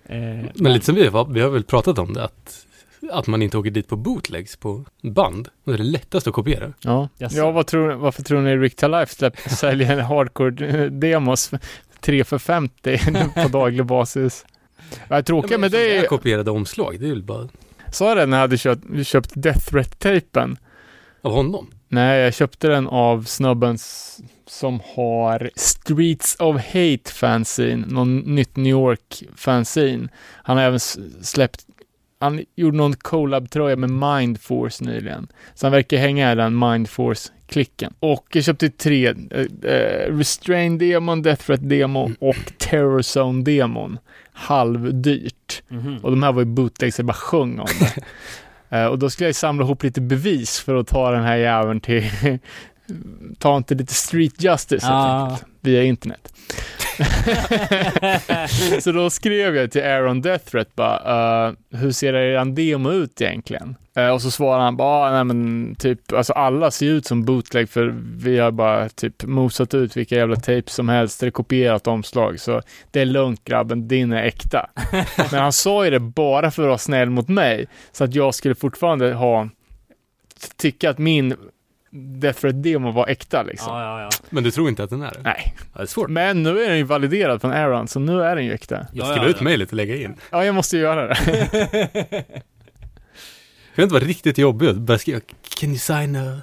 eh, 0.07 0.45
Men 0.55 0.73
lite 0.73 0.87
som 0.87 0.95
vi 0.95 1.07
har, 1.07 1.25
vi 1.25 1.41
har 1.41 1.51
väl 1.51 1.65
pratat 1.65 1.99
om 1.99 2.13
det, 2.15 2.25
att, 2.25 2.67
att 3.13 3.27
man 3.27 3.43
inte 3.43 3.59
åker 3.59 3.71
dit 3.71 3.89
på 3.89 3.97
bootlegs 3.97 4.57
på 4.57 4.85
band. 5.03 5.49
Det 5.65 5.73
är 5.73 5.79
det 5.79 5.85
lättaste 5.85 6.31
att 6.31 6.35
kopiera. 6.37 6.73
Ja, 6.81 7.09
ja 7.19 7.51
vad 7.51 7.67
tror, 7.67 7.93
varför 7.93 8.23
tror 8.23 8.41
ni 8.41 8.57
Rick 8.57 8.83
Life 8.83 9.15
släpper, 9.15 9.51
säljer 9.55 10.03
hardcore-demos 10.03 11.59
3 12.01 12.25
för 12.25 12.39
50 12.39 12.99
på 13.43 13.49
daglig 13.49 13.87
basis? 13.87 14.47
Ja, 15.09 15.23
tråkiga 15.23 15.59
med 15.59 15.71
det 15.71 15.97
är, 15.97 16.07
kopierade 16.07 16.51
omslag, 16.51 16.97
det 17.01 17.07
är 17.07 17.11
väl 17.11 17.23
bara 17.23 17.49
sa 17.95 18.15
det 18.15 18.27
när 18.27 18.37
jag 18.37 18.43
hade 18.43 18.59
köpt, 18.59 19.07
köpt 19.07 19.31
Death 19.35 19.71
Threat-tejpen? 19.71 20.57
av 21.25 21.33
honom. 21.33 21.71
Nej, 21.89 22.21
jag 22.21 22.35
köpte 22.35 22.69
den 22.69 22.87
av 22.89 23.23
snubben 23.23 23.79
som 24.47 24.81
har 24.95 25.51
Streets 25.57 26.37
of 26.39 26.57
Hate 26.57 27.13
fanzine, 27.13 27.87
någon 27.87 28.19
nytt 28.19 28.57
New 28.57 28.71
York 28.71 29.23
fanzine. 29.37 30.09
Han 30.43 30.57
har 30.57 30.65
även 30.65 30.81
släppt, 30.81 31.61
han 32.21 32.45
gjorde 32.57 32.77
någon 32.77 32.95
collab-tröja 32.95 33.77
med 33.77 33.91
Mindforce 33.91 34.85
nyligen. 34.85 35.29
Så 35.55 35.67
han 35.67 35.73
verkar 35.73 35.97
hänga 35.97 36.33
i 36.33 36.35
den 36.35 36.59
Mindforce-klicken. 36.59 37.95
Och 38.01 38.27
jag 38.33 38.45
köpte 38.45 38.71
tre, 38.71 39.07
eh, 39.07 39.71
eh, 39.73 40.17
Restrain 40.17 40.79
Demon, 40.79 41.23
Death 41.23 41.47
Threat 41.47 41.69
Demo 41.69 42.11
och 42.21 42.53
Terror 42.59 43.19
Zone 43.19 43.45
Demon. 43.45 43.99
Halvdyrt. 44.35 45.63
mhm. 45.69 45.99
Och 46.03 46.11
de 46.11 46.23
här 46.23 46.33
var 46.33 46.41
ju 46.41 46.47
bootlegs, 46.47 46.99
jag 46.99 47.07
bara 47.07 47.13
sjöng 47.13 47.59
om 47.59 47.67
det. 47.81 47.95
Eh, 48.71 48.87
och 48.87 48.99
då 48.99 49.11
skulle 49.11 49.29
jag 49.29 49.37
samla 49.37 49.65
ihop 49.65 49.83
lite 49.83 50.01
bevis 50.01 50.61
för 50.61 50.75
att 50.75 50.87
ta 50.87 51.11
den 51.11 51.23
här 51.23 51.37
jäveln 51.37 51.81
till, 51.81 52.11
ta 53.39 53.57
inte 53.57 53.75
lite 53.75 53.95
street 53.95 54.43
justice 54.43 54.87
helt 54.87 55.31
enkelt, 55.31 55.45
via 55.61 55.83
internet. 55.83 56.34
Så 58.81 58.93
då 58.93 59.11
skrev 59.11 59.57
jag 59.57 59.71
till 59.71 59.83
Aaron 59.83 60.23
Death 60.23 60.45
Threat 60.45 60.75
bara, 60.75 61.49
uh, 61.49 61.55
hur 61.71 61.93
ser 61.93 62.15
eran 62.15 62.55
demo 62.55 62.93
ut 62.93 63.21
egentligen? 63.21 63.77
Eh, 63.97 64.09
och 64.09 64.23
så 64.23 64.31
svarade 64.31 64.63
han 64.65 64.77
bara, 64.77 65.07
"Ah, 65.09 65.11
nej 65.11 65.25
men 65.25 65.75
typ, 65.75 66.13
alltså 66.13 66.33
alla 66.33 66.71
ser 66.71 66.87
ut 66.87 67.07
som 67.07 67.25
bootleg 67.25 67.69
för 67.69 67.95
vi 68.17 68.39
har 68.39 68.51
bara 68.51 68.89
typ 68.89 69.25
mosat 69.25 69.75
ut 69.75 69.97
vilka 69.97 70.15
jävla 70.15 70.37
tapes 70.37 70.75
som 70.75 70.89
helst, 70.89 71.23
är 71.23 71.31
kopierat 71.31 71.87
omslag, 71.87 72.41
så 72.41 72.63
det 72.91 73.01
är 73.01 73.05
lugnt 73.05 73.45
grabben, 73.45 73.89
din 73.89 74.13
är 74.13 74.23
äkta. 74.23 74.71
men 75.31 75.41
han 75.41 75.53
sa 75.53 75.85
ju 75.85 75.91
det 75.91 76.01
bara 76.01 76.51
för 76.51 76.63
att 76.63 76.69
vara 76.69 76.79
snäll 76.79 77.11
mot 77.11 77.29
mig, 77.29 77.67
så 77.93 78.05
att 78.05 78.15
jag 78.15 78.35
skulle 78.35 78.55
fortfarande 78.55 79.13
ha, 79.13 79.49
tycka 80.57 80.91
att 80.91 80.99
min 80.99 81.35
Death 81.97 82.41
Threat 82.41 82.63
demo 82.63 82.91
var 82.91 83.07
äkta 83.09 83.43
liksom. 83.43 83.73
Ja, 83.77 83.83
ja, 83.83 84.01
ja. 84.03 84.11
Men 84.31 84.45
du 84.45 84.51
tror 84.51 84.69
inte 84.69 84.85
att 84.85 84.91
den 84.91 85.03
är 85.03 85.11
det? 85.13 85.21
Nej, 85.23 85.55
Ja, 85.57 85.63
det 85.79 85.83
är 85.83 85.87
svårt. 85.87 86.09
men 86.11 86.43
nu 86.43 86.63
är 86.63 86.69
den 86.69 86.79
ju 86.79 86.85
validerad 86.85 87.41
från 87.41 87.53
Aaron, 87.53 87.89
så 87.89 88.01
nu 88.01 88.23
är 88.23 88.37
den 88.37 88.45
ju 88.45 88.53
äkta. 88.53 88.75
Jag 88.75 88.87
Ja, 88.93 89.05
skriver 89.05 89.25
ja, 89.27 89.31
ut 89.31 89.41
mejlet 89.41 89.69
och 89.69 89.75
lägga 89.77 89.97
in. 89.97 90.15
Ja, 90.31 90.45
jag 90.45 90.55
måste 90.55 90.77
ju 90.77 90.83
göra 90.83 91.07
det. 91.09 91.15
Kan 93.75 93.77
det 93.77 93.83
inte 93.83 93.95
vara 93.95 94.05
riktigt 94.05 94.39
jobbigt 94.39 94.71
att 94.71 94.77
börja 94.77 94.99
skriva 94.99 95.21
Can 95.61 95.69
you 95.71 95.79
sign 95.79 96.17
a... 96.17 96.39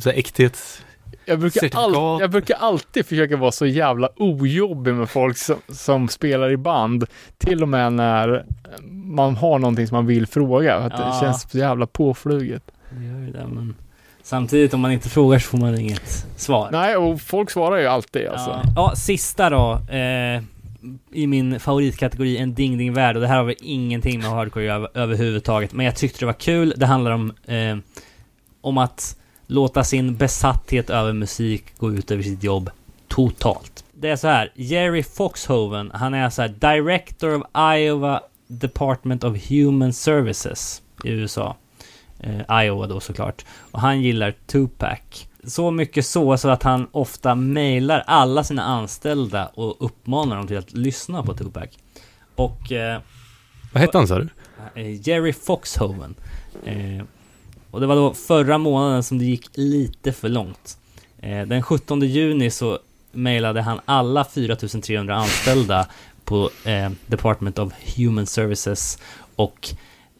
Så 0.00 0.10
här 0.10 0.16
äkthet. 0.18 0.82
Jag 1.24 1.38
brukar, 1.38 1.70
all, 1.72 2.20
jag 2.20 2.30
brukar 2.30 2.56
alltid 2.56 3.06
försöka 3.06 3.36
vara 3.36 3.52
så 3.52 3.66
jävla 3.66 4.08
ojobbig 4.16 4.94
med 4.94 5.10
folk 5.10 5.36
som, 5.36 5.56
som 5.68 6.08
spelar 6.08 6.50
i 6.50 6.56
band. 6.56 7.04
Till 7.38 7.62
och 7.62 7.68
med 7.68 7.92
när 7.92 8.44
man 9.04 9.36
har 9.36 9.58
någonting 9.58 9.86
som 9.86 9.94
man 9.96 10.06
vill 10.06 10.26
fråga. 10.26 10.76
Att 10.76 10.92
Ja. 10.98 11.06
Det 11.06 11.20
känns 11.20 11.50
så 11.50 11.58
jävla 11.58 11.86
påfluget. 11.86 12.62
Det 12.90 13.04
gör 13.04 13.18
ju 13.18 13.30
det, 13.32 13.46
men 13.48 13.74
samtidigt 14.22 14.74
om 14.74 14.80
man 14.80 14.92
inte 14.92 15.08
frågar 15.08 15.38
så 15.38 15.48
får 15.48 15.58
man 15.58 15.78
inget 15.78 16.26
svar. 16.36 16.68
Nej, 16.72 16.96
och 16.96 17.20
folk 17.20 17.50
svarar 17.50 17.76
ju 17.76 17.86
alltid 17.86 18.28
alltså. 18.28 18.50
Ja, 18.50 18.72
ja, 18.76 18.92
sista 18.96 19.50
då. 19.50 19.94
Eh, 19.94 20.42
I 21.12 21.26
min 21.26 21.60
favoritkategori, 21.60 22.38
en 22.38 22.54
ding 22.54 22.78
ding 22.78 22.92
värld. 22.92 23.16
Och 23.16 23.22
det 23.22 23.28
här 23.28 23.36
har 23.36 23.44
väl 23.44 23.54
ingenting 23.60 24.20
med 24.20 24.30
hardcore 24.30 24.64
göra 24.64 24.88
överhuvudtaget. 24.94 25.72
Men 25.72 25.86
jag 25.86 25.96
tyckte 25.96 26.18
det 26.18 26.26
var 26.26 26.32
kul. 26.32 26.74
Det 26.76 26.86
handlar 26.86 27.10
om, 27.10 27.32
eh, 27.46 27.76
om 28.60 28.78
att 28.78 29.16
låta 29.46 29.84
sin 29.84 30.16
besatthet 30.16 30.90
över 30.90 31.12
musik 31.12 31.64
gå 31.78 31.92
ut 31.92 32.10
över 32.10 32.22
sitt 32.22 32.42
jobb 32.42 32.70
totalt. 33.08 33.84
Det 33.92 34.08
är 34.08 34.16
så 34.16 34.28
här, 34.28 34.52
Jerry 34.54 35.02
Foxhoven, 35.02 35.90
han 35.94 36.14
är 36.14 36.30
så 36.30 36.42
här 36.42 36.48
Director 36.48 37.34
of 37.34 37.42
Iowa 37.76 38.20
Department 38.46 39.24
of 39.24 39.50
Human 39.50 39.92
Services 39.92 40.82
i 41.04 41.10
USA. 41.10 41.56
Eh, 42.22 42.62
Iowa 42.64 42.86
då 42.86 43.00
såklart. 43.00 43.44
Och 43.70 43.80
han 43.80 44.02
gillar 44.02 44.34
Tupac. 44.46 44.98
Så 45.44 45.70
mycket 45.70 46.06
så, 46.06 46.36
så 46.36 46.48
att 46.48 46.62
han 46.62 46.88
ofta 46.92 47.34
mejlar 47.34 48.04
alla 48.06 48.44
sina 48.44 48.62
anställda 48.64 49.46
och 49.46 49.76
uppmanar 49.86 50.36
dem 50.36 50.46
till 50.46 50.58
att 50.58 50.72
lyssna 50.72 51.22
på 51.22 51.34
Tupac. 51.34 51.68
Och 52.36 52.72
eh, 52.72 53.00
Vad 53.72 53.80
hette 53.80 53.98
han 53.98 54.08
sa 54.08 54.18
du? 54.18 54.28
eh, 54.74 55.08
Jerry 55.08 55.32
Foxhoven. 55.32 56.14
Eh, 56.64 57.04
och 57.70 57.80
det 57.80 57.86
var 57.86 57.96
då 57.96 58.14
förra 58.14 58.58
månaden 58.58 59.02
som 59.02 59.18
det 59.18 59.24
gick 59.24 59.48
lite 59.54 60.12
för 60.12 60.28
långt. 60.28 60.78
Eh, 61.18 61.42
den 61.46 61.62
17 61.62 62.00
juni 62.00 62.50
så 62.50 62.78
mejlade 63.12 63.62
han 63.62 63.80
alla 63.84 64.24
4300 64.24 65.16
anställda 65.16 65.86
på 66.24 66.50
eh, 66.64 66.90
Department 67.06 67.58
of 67.58 67.72
Human 67.96 68.26
Services 68.26 68.98
och 69.36 69.68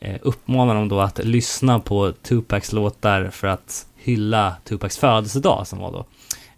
eh, 0.03 0.16
uppmanade 0.22 0.80
dem 0.80 0.88
då 0.88 1.00
att 1.00 1.18
lyssna 1.24 1.80
på 1.80 2.12
Tupacs 2.12 2.72
låtar 2.72 3.30
för 3.30 3.48
att 3.48 3.86
hylla 3.96 4.57
Tupacs 4.64 4.98
födelsedag 4.98 5.66
som 5.66 5.78
var 5.78 5.92
då. 5.92 6.07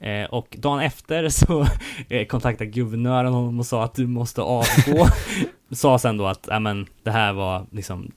Eh, 0.07 0.25
och 0.25 0.57
dagen 0.59 0.81
efter 0.81 1.29
så 1.29 1.67
eh, 2.09 2.27
kontaktade 2.27 2.71
guvernören 2.71 3.33
honom 3.33 3.59
och 3.59 3.67
sa 3.67 3.85
att 3.85 3.95
du 3.95 4.07
måste 4.07 4.43
avgå. 4.43 5.07
sa 5.71 5.99
sen 5.99 6.17
då 6.17 6.27
att, 6.27 6.49
men 6.61 6.87
det 7.03 7.11
här 7.11 7.33
var 7.33 7.67
liksom 7.71 8.11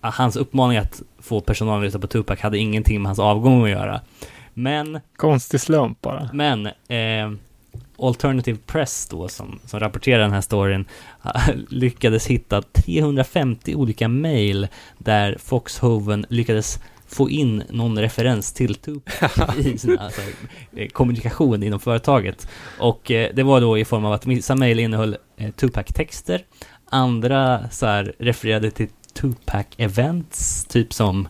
Hans 0.00 0.36
uppmaning 0.36 0.78
att 0.78 1.02
få 1.18 1.40
personalen 1.40 1.78
att 1.78 1.84
lyssna 1.84 2.00
på 2.00 2.06
Tupac 2.06 2.40
hade 2.40 2.58
ingenting 2.58 3.02
med 3.02 3.08
hans 3.08 3.18
avgång 3.18 3.64
att 3.64 3.70
göra. 3.70 4.00
Men 4.54 5.00
Konstig 5.16 5.60
slump 5.60 6.00
bara. 6.00 6.30
men 6.32 6.66
eh, 6.66 7.32
Alternative 7.98 8.58
Press 8.66 9.06
då 9.10 9.28
som, 9.28 9.58
som 9.66 9.80
rapporterar 9.80 10.18
den 10.18 10.32
här 10.32 10.40
storyn 10.40 10.84
lyckades 11.68 12.26
hitta 12.26 12.62
350 12.62 13.74
olika 13.74 14.08
mail 14.08 14.68
där 14.98 15.36
Foxhoven 15.38 16.26
lyckades 16.28 16.78
få 17.06 17.30
in 17.30 17.62
någon 17.70 17.98
referens 17.98 18.52
till 18.52 18.74
Tupac 18.74 19.38
i 19.58 19.78
sin 19.78 19.98
alltså, 19.98 20.20
eh, 20.76 20.88
kommunikation 20.88 21.62
inom 21.62 21.80
företaget. 21.80 22.48
Och 22.78 23.10
eh, 23.10 23.30
det 23.34 23.42
var 23.42 23.60
då 23.60 23.78
i 23.78 23.84
form 23.84 24.04
av 24.04 24.12
att 24.12 24.26
vissa 24.26 24.54
mail 24.54 24.78
innehöll 24.78 25.16
eh, 25.36 25.50
Tupac-texter, 25.50 26.44
andra 26.84 27.68
så 27.70 27.86
här 27.86 28.14
refererade 28.18 28.70
till 28.70 28.88
Tupac-events, 29.14 30.68
typ 30.68 30.92
som 30.92 31.28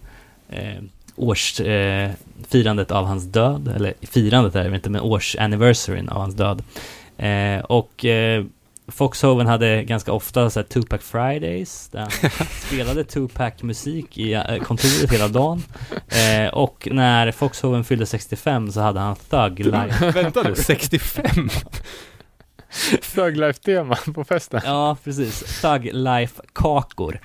eh, 0.48 0.82
årsfirandet 1.16 2.16
eh, 2.40 2.46
firandet 2.48 2.90
av 2.90 3.06
hans 3.06 3.24
död, 3.24 3.72
eller 3.76 3.94
firandet 4.02 4.54
är 4.54 4.70
det 4.70 4.76
inte, 4.76 4.90
men 4.90 5.00
års-anniversaryn 5.00 6.08
av 6.08 6.20
hans 6.20 6.34
död. 6.34 6.62
Eh, 7.18 7.64
och 7.64 8.04
eh, 8.04 8.44
Foxhoven 8.88 9.46
hade 9.46 9.82
ganska 9.84 10.12
ofta 10.12 10.50
så 10.50 10.60
här, 10.60 10.66
Tupac 10.66 11.02
Fridays, 11.02 11.88
där 11.88 12.00
han 12.00 12.10
spelade 12.66 13.04
Tupac-musik 13.04 14.18
i 14.18 14.32
eh, 14.32 14.58
kontoret 14.62 15.12
hela 15.12 15.28
dagen. 15.28 15.62
Eh, 16.08 16.54
och 16.54 16.88
när 16.90 17.32
Foxhoven 17.32 17.84
fyllde 17.84 18.06
65 18.06 18.72
så 18.72 18.80
hade 18.80 19.00
han 19.00 19.16
Thug 19.16 19.58
Life. 19.66 20.10
Vänta 20.10 20.42
nu, 20.42 20.54
65? 20.54 21.48
Thug 23.14 23.36
Life-tema 23.36 23.96
på 24.14 24.24
festen. 24.24 24.60
Ja, 24.64 24.96
precis. 25.04 25.60
Thug 25.60 25.90
Life-kakor. 25.92 27.20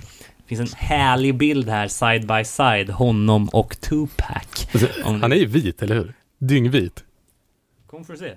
Det 0.50 0.56
finns 0.56 0.74
en 0.74 0.78
härlig 0.88 1.36
bild 1.38 1.70
här, 1.70 1.88
side 1.88 2.28
by 2.28 2.46
side, 2.46 2.90
honom 2.90 3.50
och 3.50 3.82
Tupac. 3.82 4.68
Alltså, 4.74 4.88
Om- 5.04 5.22
han 5.22 5.32
är 5.32 5.36
ju 5.36 5.46
vit, 5.46 5.82
eller 5.82 5.96
hur? 5.96 6.14
Dyngvit. 6.38 7.04
Kom 7.88 8.06
för 8.06 8.14
att 8.14 8.20
se. 8.20 8.34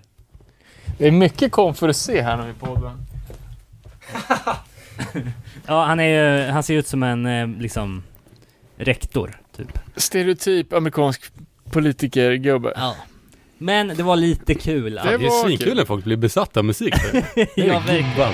Det 0.98 1.06
är 1.06 1.10
mycket 1.10 1.52
kom 1.52 1.74
för 1.74 1.88
att 1.88 1.96
se 1.96 2.22
här 2.22 2.36
nu 2.36 2.50
i 2.50 2.54
podden. 2.54 3.06
Ja, 5.66 5.84
han 5.84 6.00
är 6.00 6.50
han 6.50 6.62
ser 6.62 6.74
ut 6.74 6.86
som 6.86 7.02
en 7.02 7.26
eh, 7.26 7.48
liksom 7.60 8.02
rektor, 8.76 9.40
typ. 9.56 9.78
Stereotyp 9.96 10.72
amerikansk 10.72 11.22
politikergubbe. 11.70 12.72
Ja. 12.76 12.96
Men 13.58 13.88
det 13.88 14.02
var 14.02 14.16
lite 14.16 14.54
kul. 14.54 14.94
Det 14.94 15.02
Det 15.02 15.08
är 15.14 15.18
var 15.18 15.44
svinkul 15.44 15.66
kul. 15.66 15.76
när 15.76 15.84
folk 15.84 16.04
blir 16.04 16.16
besatta 16.16 16.60
av 16.60 16.64
musik. 16.64 16.94
ja, 17.56 17.82
verkligen. 17.86 18.32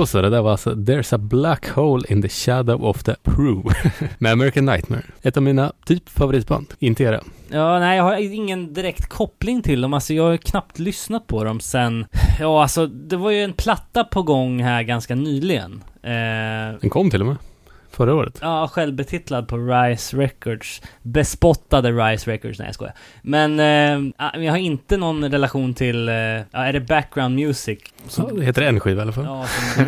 Då 0.00 0.06
så, 0.06 0.22
det 0.22 0.30
där 0.30 0.42
var 0.42 0.50
alltså 0.50 0.70
There's 0.70 1.14
a 1.14 1.18
black 1.18 1.68
hole 1.68 2.04
in 2.08 2.22
the 2.22 2.28
shadow 2.28 2.84
of 2.84 3.02
the 3.02 3.14
Prue 3.22 3.62
med 4.18 4.32
American 4.32 4.66
Nightmare. 4.66 5.02
Ett 5.22 5.36
av 5.36 5.42
mina 5.42 5.72
typ 5.86 6.08
favoritband. 6.08 6.66
Inte 6.78 7.02
era. 7.02 7.20
Ja, 7.50 7.78
nej, 7.78 7.96
jag 7.96 8.04
har 8.04 8.16
ingen 8.34 8.74
direkt 8.74 9.08
koppling 9.08 9.62
till 9.62 9.80
dem. 9.80 9.94
Alltså, 9.94 10.14
jag 10.14 10.24
har 10.24 10.36
knappt 10.36 10.78
lyssnat 10.78 11.26
på 11.26 11.44
dem 11.44 11.60
sen... 11.60 12.06
Ja, 12.40 12.62
alltså, 12.62 12.86
det 12.86 13.16
var 13.16 13.30
ju 13.30 13.44
en 13.44 13.52
platta 13.52 14.04
på 14.04 14.22
gång 14.22 14.62
här 14.62 14.82
ganska 14.82 15.14
nyligen. 15.14 15.82
Eh, 16.02 16.80
Den 16.80 16.90
kom 16.90 17.10
till 17.10 17.20
och 17.20 17.26
med. 17.26 17.36
Förra 18.00 18.14
året. 18.14 18.38
ja, 18.42 18.68
självbetitlad 18.68 19.48
på 19.48 19.56
Rise 19.56 20.16
Records. 20.16 20.82
Bespottade 21.02 21.92
Rise 21.92 22.30
Records. 22.30 22.58
Nej, 22.58 22.68
jag 22.68 22.74
skojar. 22.74 22.94
Men 23.22 23.60
eh, 23.60 24.12
ah, 24.16 24.38
jag 24.38 24.52
har 24.52 24.58
inte 24.58 24.96
någon 24.96 25.30
relation 25.30 25.74
till... 25.74 26.08
Eh, 26.08 26.14
ja, 26.14 26.44
är 26.52 26.72
det 26.72 26.80
background 26.80 27.34
music? 27.34 27.78
Så 28.08 28.30
det 28.30 28.44
heter 28.44 28.62
en 28.62 28.80
skiva 28.80 28.98
i 28.98 29.02
alla 29.02 29.12
fall. 29.12 29.24
Ja, 29.24 29.46
som 29.74 29.84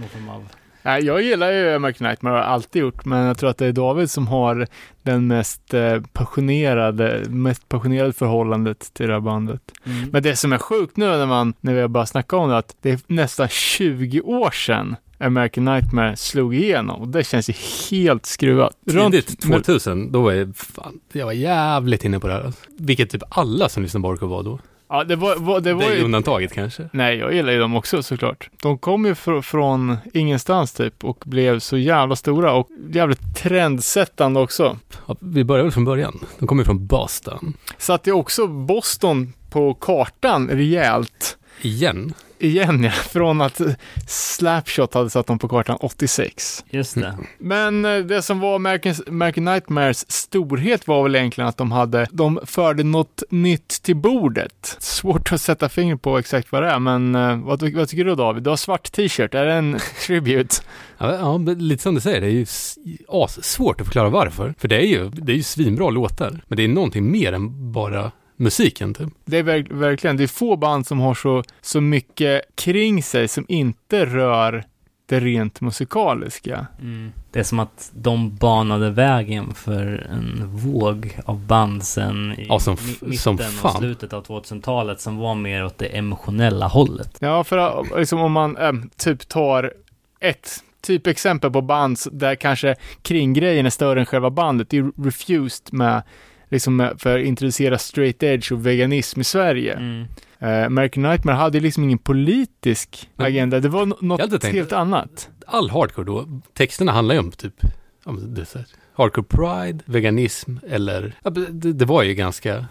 någon 0.00 0.08
form 0.08 0.28
av... 0.28 0.48
Nej, 0.82 1.04
jag 1.04 1.22
gillar 1.22 1.52
ju 1.52 1.74
American 1.74 2.08
Nightmare, 2.08 2.32
har 2.34 2.40
alltid 2.40 2.82
gjort, 2.82 3.04
men 3.04 3.26
jag 3.26 3.38
tror 3.38 3.50
att 3.50 3.58
det 3.58 3.66
är 3.66 3.72
David 3.72 4.10
som 4.10 4.26
har 4.26 4.66
den 5.02 5.26
mest 5.26 5.74
eh, 5.74 6.00
passionerade, 6.12 7.22
mest 7.28 7.68
passionerade 7.68 8.12
förhållandet 8.12 8.94
till 8.94 9.06
det 9.06 9.12
här 9.12 9.20
bandet. 9.20 9.62
Mm. 9.84 10.08
Men 10.12 10.22
det 10.22 10.36
som 10.36 10.52
är 10.52 10.58
sjukt 10.58 10.96
nu 10.96 11.06
när 11.06 11.26
man, 11.26 11.54
när 11.60 11.74
vi 11.74 11.80
har 11.80 11.88
bara 11.88 12.06
snackat 12.06 12.32
om 12.32 12.48
det, 12.48 12.58
att 12.58 12.76
det 12.80 12.90
är 12.90 13.00
nästan 13.06 13.48
20 13.48 14.20
år 14.20 14.50
sedan 14.50 14.96
American 15.18 15.64
Nightmare 15.64 16.16
slog 16.16 16.54
igenom 16.54 17.00
och 17.00 17.08
det 17.08 17.24
känns 17.24 17.48
ju 17.50 17.54
helt 17.90 18.26
skruvat. 18.26 18.76
Tidigt 18.90 19.40
2000, 19.42 20.12
då 20.12 20.22
var 20.22 20.32
jag, 20.32 20.56
fan, 20.56 21.00
jag 21.12 21.26
var 21.26 21.32
jävligt 21.32 22.04
inne 22.04 22.20
på 22.20 22.26
det 22.26 22.32
här. 22.32 22.40
alltså. 22.40 22.60
Vilket 22.78 23.10
typ 23.10 23.22
alla 23.28 23.68
som 23.68 23.82
lyssnade 23.82 24.02
på 24.02 24.08
Hardcore 24.08 24.30
var 24.30 24.42
då. 24.42 24.58
Ja, 24.88 25.04
det 25.04 25.16
var, 25.16 25.36
var, 25.36 25.60
det 25.60 25.70
Det 25.70 25.74
var 25.74 25.82
är 25.82 25.96
ju... 25.96 26.04
undantaget 26.04 26.52
kanske. 26.52 26.88
Nej, 26.92 27.16
jag 27.16 27.34
gillar 27.34 27.52
ju 27.52 27.58
dem 27.58 27.76
också 27.76 28.02
såklart. 28.02 28.50
De 28.62 28.78
kom 28.78 29.06
ju 29.06 29.14
fr 29.14 29.40
från 29.40 29.96
ingenstans 30.14 30.72
typ 30.72 31.04
och 31.04 31.22
blev 31.26 31.58
så 31.58 31.76
jävla 31.76 32.16
stora 32.16 32.52
och 32.52 32.68
jävligt 32.90 33.36
trendsättande 33.36 34.40
också. 34.40 34.78
Ja, 35.06 35.16
vi 35.20 35.44
börjar 35.44 35.62
väl 35.64 35.72
från 35.72 35.84
början. 35.84 36.18
De 36.38 36.46
kommer 36.48 36.64
från 36.64 36.86
Boston. 36.86 37.54
Satte 37.78 38.10
ju 38.10 38.14
också 38.14 38.46
Boston 38.46 39.32
på 39.50 39.74
kartan 39.74 40.48
rejält. 40.48 41.38
Igen. 41.62 42.14
Igen 42.38 42.84
ja, 42.84 42.90
från 42.90 43.40
att 43.40 43.60
Slapshot 44.06 44.94
hade 44.94 45.10
satt 45.10 45.26
dem 45.26 45.38
på 45.38 45.48
kartan 45.48 45.76
86. 45.80 46.64
Just 46.70 46.94
det. 46.94 47.18
Men 47.38 47.84
eh, 47.84 47.98
det 47.98 48.22
som 48.22 48.40
var 48.40 48.54
American, 48.54 48.94
American 49.08 49.44
Nightmares 49.44 50.10
storhet 50.10 50.86
var 50.86 51.02
väl 51.02 51.16
egentligen 51.16 51.48
att 51.48 51.56
de 51.56 51.72
hade, 51.72 52.06
de 52.10 52.40
förde 52.44 52.82
något 52.82 53.22
nytt 53.30 53.68
till 53.68 53.96
bordet. 53.96 54.76
Svårt 54.78 55.32
att 55.32 55.40
sätta 55.40 55.68
fingret 55.68 56.02
på 56.02 56.18
exakt 56.18 56.52
vad 56.52 56.62
det 56.62 56.70
är, 56.70 56.78
men 56.78 57.14
eh, 57.14 57.36
vad, 57.36 57.62
vad 57.72 57.88
tycker 57.88 58.04
du 58.04 58.14
David? 58.14 58.42
Du 58.42 58.50
har 58.50 58.56
svart 58.56 58.92
t-shirt, 58.92 59.34
är 59.34 59.46
det 59.46 59.52
en 59.52 59.78
tribute? 60.06 60.54
Ja, 60.98 61.14
ja, 61.14 61.38
lite 61.38 61.82
som 61.82 61.94
du 61.94 62.00
säger, 62.00 62.20
det 62.20 62.26
är 62.26 62.30
ju 62.30 62.46
svårt 63.42 63.80
att 63.80 63.86
förklara 63.86 64.08
varför. 64.08 64.54
För 64.58 64.68
det 64.68 64.76
är 64.76 64.86
ju, 64.86 65.08
det 65.08 65.32
är 65.32 65.36
ju 65.36 65.42
svinbra 65.42 65.90
låtar. 65.90 66.40
Men 66.48 66.56
det 66.56 66.64
är 66.64 66.68
någonting 66.68 67.10
mer 67.10 67.32
än 67.32 67.72
bara 67.72 68.12
musiken 68.36 68.94
typ. 68.94 69.08
Det 69.24 69.38
är 69.38 69.42
verk, 69.42 69.66
verkligen, 69.70 70.16
det 70.16 70.22
är 70.22 70.26
få 70.28 70.56
band 70.56 70.86
som 70.86 71.00
har 71.00 71.14
så, 71.14 71.42
så 71.60 71.80
mycket 71.80 72.42
kring 72.54 73.02
sig 73.02 73.28
som 73.28 73.44
inte 73.48 74.06
rör 74.06 74.64
det 75.08 75.20
rent 75.20 75.60
musikaliska. 75.60 76.66
Mm. 76.80 77.12
Det 77.30 77.38
är 77.38 77.44
som 77.44 77.58
att 77.58 77.90
de 77.94 78.36
banade 78.36 78.90
vägen 78.90 79.54
för 79.54 80.06
en 80.10 80.42
våg 80.56 81.18
av 81.24 81.40
band 81.46 81.84
sen 81.84 82.32
i 82.38 82.46
Ja, 82.48 82.60
som 82.60 82.76
mitten 83.00 83.18
som 83.18 83.34
och 83.34 83.40
fan. 83.40 83.78
slutet 83.78 84.12
av 84.12 84.26
2000-talet 84.26 85.00
som 85.00 85.16
var 85.16 85.34
mer 85.34 85.64
åt 85.64 85.78
det 85.78 85.86
emotionella 85.86 86.66
hållet. 86.66 87.16
Ja, 87.18 87.44
för 87.44 87.86
liksom 87.98 88.20
om 88.20 88.32
man 88.32 88.56
eh, 88.56 88.72
typ 88.96 89.28
tar 89.28 89.72
ett 90.20 90.50
typ 90.80 91.06
exempel 91.06 91.50
på 91.50 91.62
band 91.62 91.98
där 92.12 92.34
kanske 92.34 92.74
kringgrejen 93.02 93.66
är 93.66 93.70
större 93.70 94.00
än 94.00 94.06
själva 94.06 94.30
bandet. 94.30 94.70
Det 94.70 94.78
är 94.78 95.04
Refused 95.04 95.72
med, 95.74 96.02
liksom 96.48 96.76
med, 96.76 97.00
för 97.00 97.18
att 97.18 97.24
introducera 97.24 97.78
straight 97.78 98.22
edge 98.22 98.52
och 98.52 98.66
veganism 98.66 99.20
i 99.20 99.24
Sverige. 99.24 99.72
Mm. 99.74 100.04
Eh, 100.38 100.66
American 100.66 101.02
Nightmare 101.02 101.36
hade 101.36 101.60
liksom 101.60 101.84
ingen 101.84 101.98
politisk 101.98 103.10
Men- 103.16 103.26
agenda. 103.26 103.60
Det 103.60 103.68
var 103.68 103.86
no- 103.86 104.04
något 104.04 104.44
helt 104.44 104.72
annat. 104.72 105.28
All 105.46 105.70
hardcore 105.70 106.06
då, 106.06 106.40
texterna 106.54 106.92
handlar 106.92 107.14
ju 107.14 107.18
om 107.18 107.32
typ, 107.32 107.54
men 108.04 108.34
det 108.34 108.46
hardcore 108.94 109.26
pride, 109.28 109.78
veganism 109.86 110.56
eller, 110.68 111.14
det, 111.50 111.72
det 111.72 111.84
var 111.84 112.02
ju 112.02 112.14
ganska, 112.14 112.66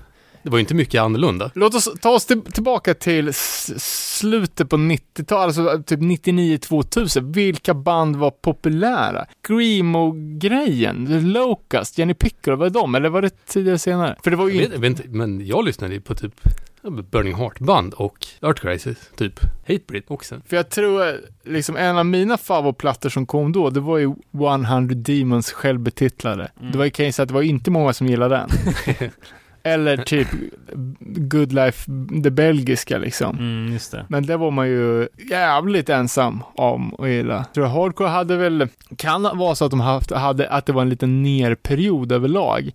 det 0.46 0.52
var 0.52 0.58
ju 0.58 0.62
inte 0.62 0.76
mycket 0.76 1.02
annorlunda. 1.02 1.52
Låt 1.56 1.76
oss 1.76 1.90
ta 2.02 2.10
oss 2.10 2.26
till, 2.26 2.42
tillbaka 2.42 2.94
till 2.94 3.34
slutet 3.34 4.70
på 4.70 4.78
90-talet, 4.78 5.58
alltså 5.58 5.84
typ 5.84 6.00
99-2000. 6.00 7.34
Vilka 7.34 7.74
band 7.74 8.16
var 8.16 8.32
populära? 8.32 9.26
Screamo-grejen, 9.48 11.32
Locust, 11.34 11.98
Jenny 11.98 12.14
Piccolo, 12.14 12.58
var 12.58 12.66
det 12.66 12.80
de? 12.80 12.96
Eller 12.96 13.10
var 13.10 13.22
det 13.22 13.46
tidigare 13.46 13.78
senare? 13.78 14.16
För 14.24 14.32
det 14.32 14.38
var 14.38 14.46
Jag 14.48 14.56
ju 14.56 14.62
vet, 14.62 14.72
jag 14.74 14.80
vet 14.80 14.90
inte, 14.90 15.04
men 15.08 15.48
jag 15.48 15.66
lyssnade 15.66 15.94
ju 15.94 16.02
på 16.02 16.16
typ 16.16 16.34
Burning 17.12 17.36
Heart-band 17.36 17.94
och 17.94 18.28
Art 18.42 18.60
Crisis, 18.60 19.12
typ 19.16 19.40
Hatebreed 19.68 20.04
också. 20.08 20.42
För 20.48 20.56
jag 20.56 20.70
tror, 20.70 21.22
liksom 21.44 21.76
en 21.76 21.98
av 21.98 22.06
mina 22.06 22.38
favoritplattor 22.38 23.10
som 23.10 23.26
kom 23.26 23.52
då, 23.52 23.70
det 23.70 23.80
var 23.80 23.98
ju 23.98 24.14
100 24.34 24.96
Demons 24.96 25.52
självbetitlade. 25.52 26.52
Mm. 26.60 26.72
Det 26.72 26.78
var 26.78 26.86
ju, 26.86 26.92
kan 26.92 27.06
jag 27.06 27.14
säga 27.14 27.24
att 27.24 27.30
det 27.30 27.36
var 27.36 27.42
inte 27.42 27.72
många 27.72 27.94
som 27.94 28.08
gillade 28.08 28.36
den. 28.36 28.50
Eller 29.66 29.98
typ 29.98 30.28
Good 31.00 31.54
Life, 31.54 31.92
det 32.24 32.32
belgiska 32.32 32.98
liksom. 32.98 33.38
Mm, 33.38 33.74
just 33.74 33.92
det. 33.92 34.06
Men 34.10 34.26
det 34.26 34.38
var 34.38 34.52
man 34.52 34.68
ju 34.68 35.08
jävligt 35.30 35.90
ensam 35.90 36.44
om 36.56 36.94
att 37.00 37.10
gilla. 37.10 37.34
Jag 37.36 37.54
tror 37.54 37.66
Hardcore 37.66 38.10
hade 38.10 38.38
väl, 38.38 38.68
kan 38.98 39.24
vara 39.38 39.56
så 39.56 39.66
att 39.66 39.72
de 39.72 39.80
haft, 39.80 40.12
hade, 40.12 40.50
att 40.50 40.66
det 40.66 40.74
var 40.74 40.82
en 40.82 40.90
liten 40.90 41.24
nerperiod 41.24 42.12
överlag. 42.12 42.72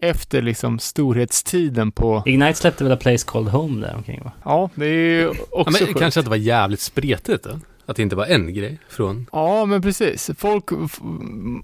Efter 0.00 0.42
liksom 0.42 0.78
storhetstiden 0.78 1.92
på, 1.92 2.22
Ignite 2.26 2.58
släppte 2.58 2.84
väl 2.84 2.92
A 2.92 2.96
Place 3.00 3.24
Called 3.26 3.48
Home 3.52 3.86
där 3.86 3.94
omkring 3.96 4.20
va? 4.24 4.32
ja 4.44 4.70
det 4.74 4.86
är 4.86 4.90
ju 4.90 5.22
Ja, 5.22 5.32
också 5.50 5.70
men 5.70 5.86
sjukt. 5.86 5.98
kanske 5.98 6.20
att 6.20 6.26
det 6.26 6.30
var 6.30 6.36
jävligt 6.36 6.80
spretigt 6.80 7.44
då. 7.44 7.50
Att 7.88 7.96
det 7.96 8.02
inte 8.02 8.16
var 8.16 8.26
en 8.26 8.54
grej 8.54 8.78
från, 8.88 9.26
Ja, 9.32 9.64
men 9.66 9.82
precis. 9.82 10.30
Folk, 10.38 10.64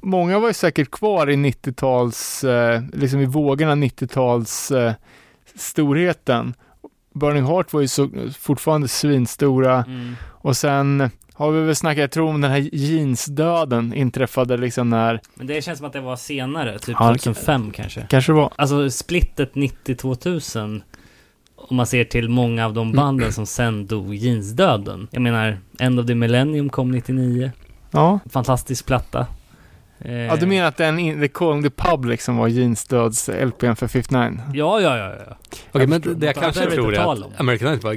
många 0.02 0.38
var 0.38 0.48
ju 0.48 0.54
säkert 0.54 0.90
kvar 0.90 1.30
i 1.30 1.36
90-tals, 1.36 2.44
eh, 2.44 2.82
liksom 2.92 3.20
i 3.20 3.26
vågorna 3.26 3.74
90-tals 3.74 4.70
eh, 4.70 4.92
storheten. 5.54 6.54
Burning 7.14 7.44
Heart 7.44 7.72
var 7.72 7.80
ju 7.80 7.88
så, 7.88 8.08
fortfarande 8.38 8.88
svinstora 8.88 9.84
Mm. 9.88 10.14
och 10.30 10.56
sen 10.56 11.10
har 11.34 11.50
vi 11.50 11.60
väl 11.60 11.76
snackat, 11.76 11.98
jag 12.00 12.10
tror 12.10 12.28
om 12.28 12.40
den 12.40 12.50
här 12.50 12.68
jeansdöden 12.72 13.94
inträffade 13.94 14.56
liksom 14.56 14.90
när, 14.90 15.20
Men 15.34 15.46
det 15.46 15.64
känns 15.64 15.78
som 15.78 15.86
att 15.86 15.92
det 15.92 16.00
var 16.00 16.16
senare, 16.16 16.78
typ 16.78 16.96
Ja, 17.00 17.12
det- 17.12 17.18
2005 17.18 17.70
kanske. 17.70 18.06
kanske 18.10 18.32
var, 18.32 18.52
Alltså 18.56 18.90
splittet 18.90 19.54
90-2000 19.54 20.82
om 21.68 21.76
man 21.76 21.86
ser 21.86 22.04
till 22.04 22.28
många 22.28 22.66
av 22.66 22.74
de 22.74 22.92
banden 22.92 23.32
som 23.32 23.46
sen 23.46 23.86
dog 23.86 24.14
jeansdöden. 24.14 25.08
Jag 25.10 25.22
menar, 25.22 25.58
End 25.78 26.00
of 26.00 26.06
the 26.06 26.14
Millennium 26.14 26.68
kom 26.70 26.90
99. 26.90 27.50
ja. 27.90 28.18
Fantastisk 28.30 28.86
platta. 28.86 29.26
Eh, 29.98 30.14
Ja, 30.14 30.36
du 30.36 30.46
menar 30.46 30.68
att 30.68 30.76
den, 30.76 30.98
in, 30.98 31.20
The 31.20 31.28
Calling 31.28 31.62
the 31.62 31.70
Public 31.70 32.22
som 32.24 32.36
var 32.36 32.48
jeansdöds 32.48 33.28
LPn 33.28 33.72
för 33.76 33.88
59? 33.88 34.40
Ja, 34.54 34.80
ja, 34.80 34.96
ja, 34.98 35.12
ja. 35.26 35.36
Okej, 35.72 35.86
men 35.86 36.02
förstår. 36.02 36.20
det 36.20 36.26
jag 36.26 36.34
kanske 36.34 36.70
tror 36.70 36.94
är 36.94 37.12
att? 37.12 37.40
American 37.40 37.68
Night 37.70 37.84
var 37.84 37.94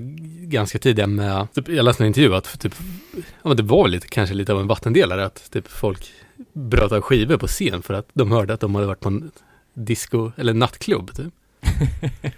ganska 0.48 0.80
tidiga 0.80 1.08
med, 1.08 1.48
typ, 1.54 1.70
jag 1.70 1.86
läste 1.86 2.04
en 2.04 2.08
intervju 2.08 2.36
att 2.36 2.60
typ, 2.60 2.74
ja 3.16 3.22
men 3.44 3.58
det 3.58 3.64
var 3.64 3.84
väl 3.84 3.92
lite, 3.92 4.08
kanske 4.08 4.36
lite 4.36 4.54
av 4.54 4.60
en 4.60 4.68
vattendelare 4.68 5.26
att 5.26 5.52
typ 5.52 5.68
folk 5.68 6.12
bröt 6.54 6.92
av 6.92 7.02
skivor 7.02 7.38
på 7.38 7.48
scen 7.48 7.82
för 7.82 7.94
att 7.94 8.08
de 8.14 8.32
hörde 8.32 8.54
att 8.54 8.60
de 8.60 8.76
hade 8.76 8.88
varit 8.88 9.00
på 9.00 9.10
en 9.10 9.32
disco 9.74 10.32
eller 10.38 10.54
nattklubb 10.54 11.16
typ. 11.16 11.34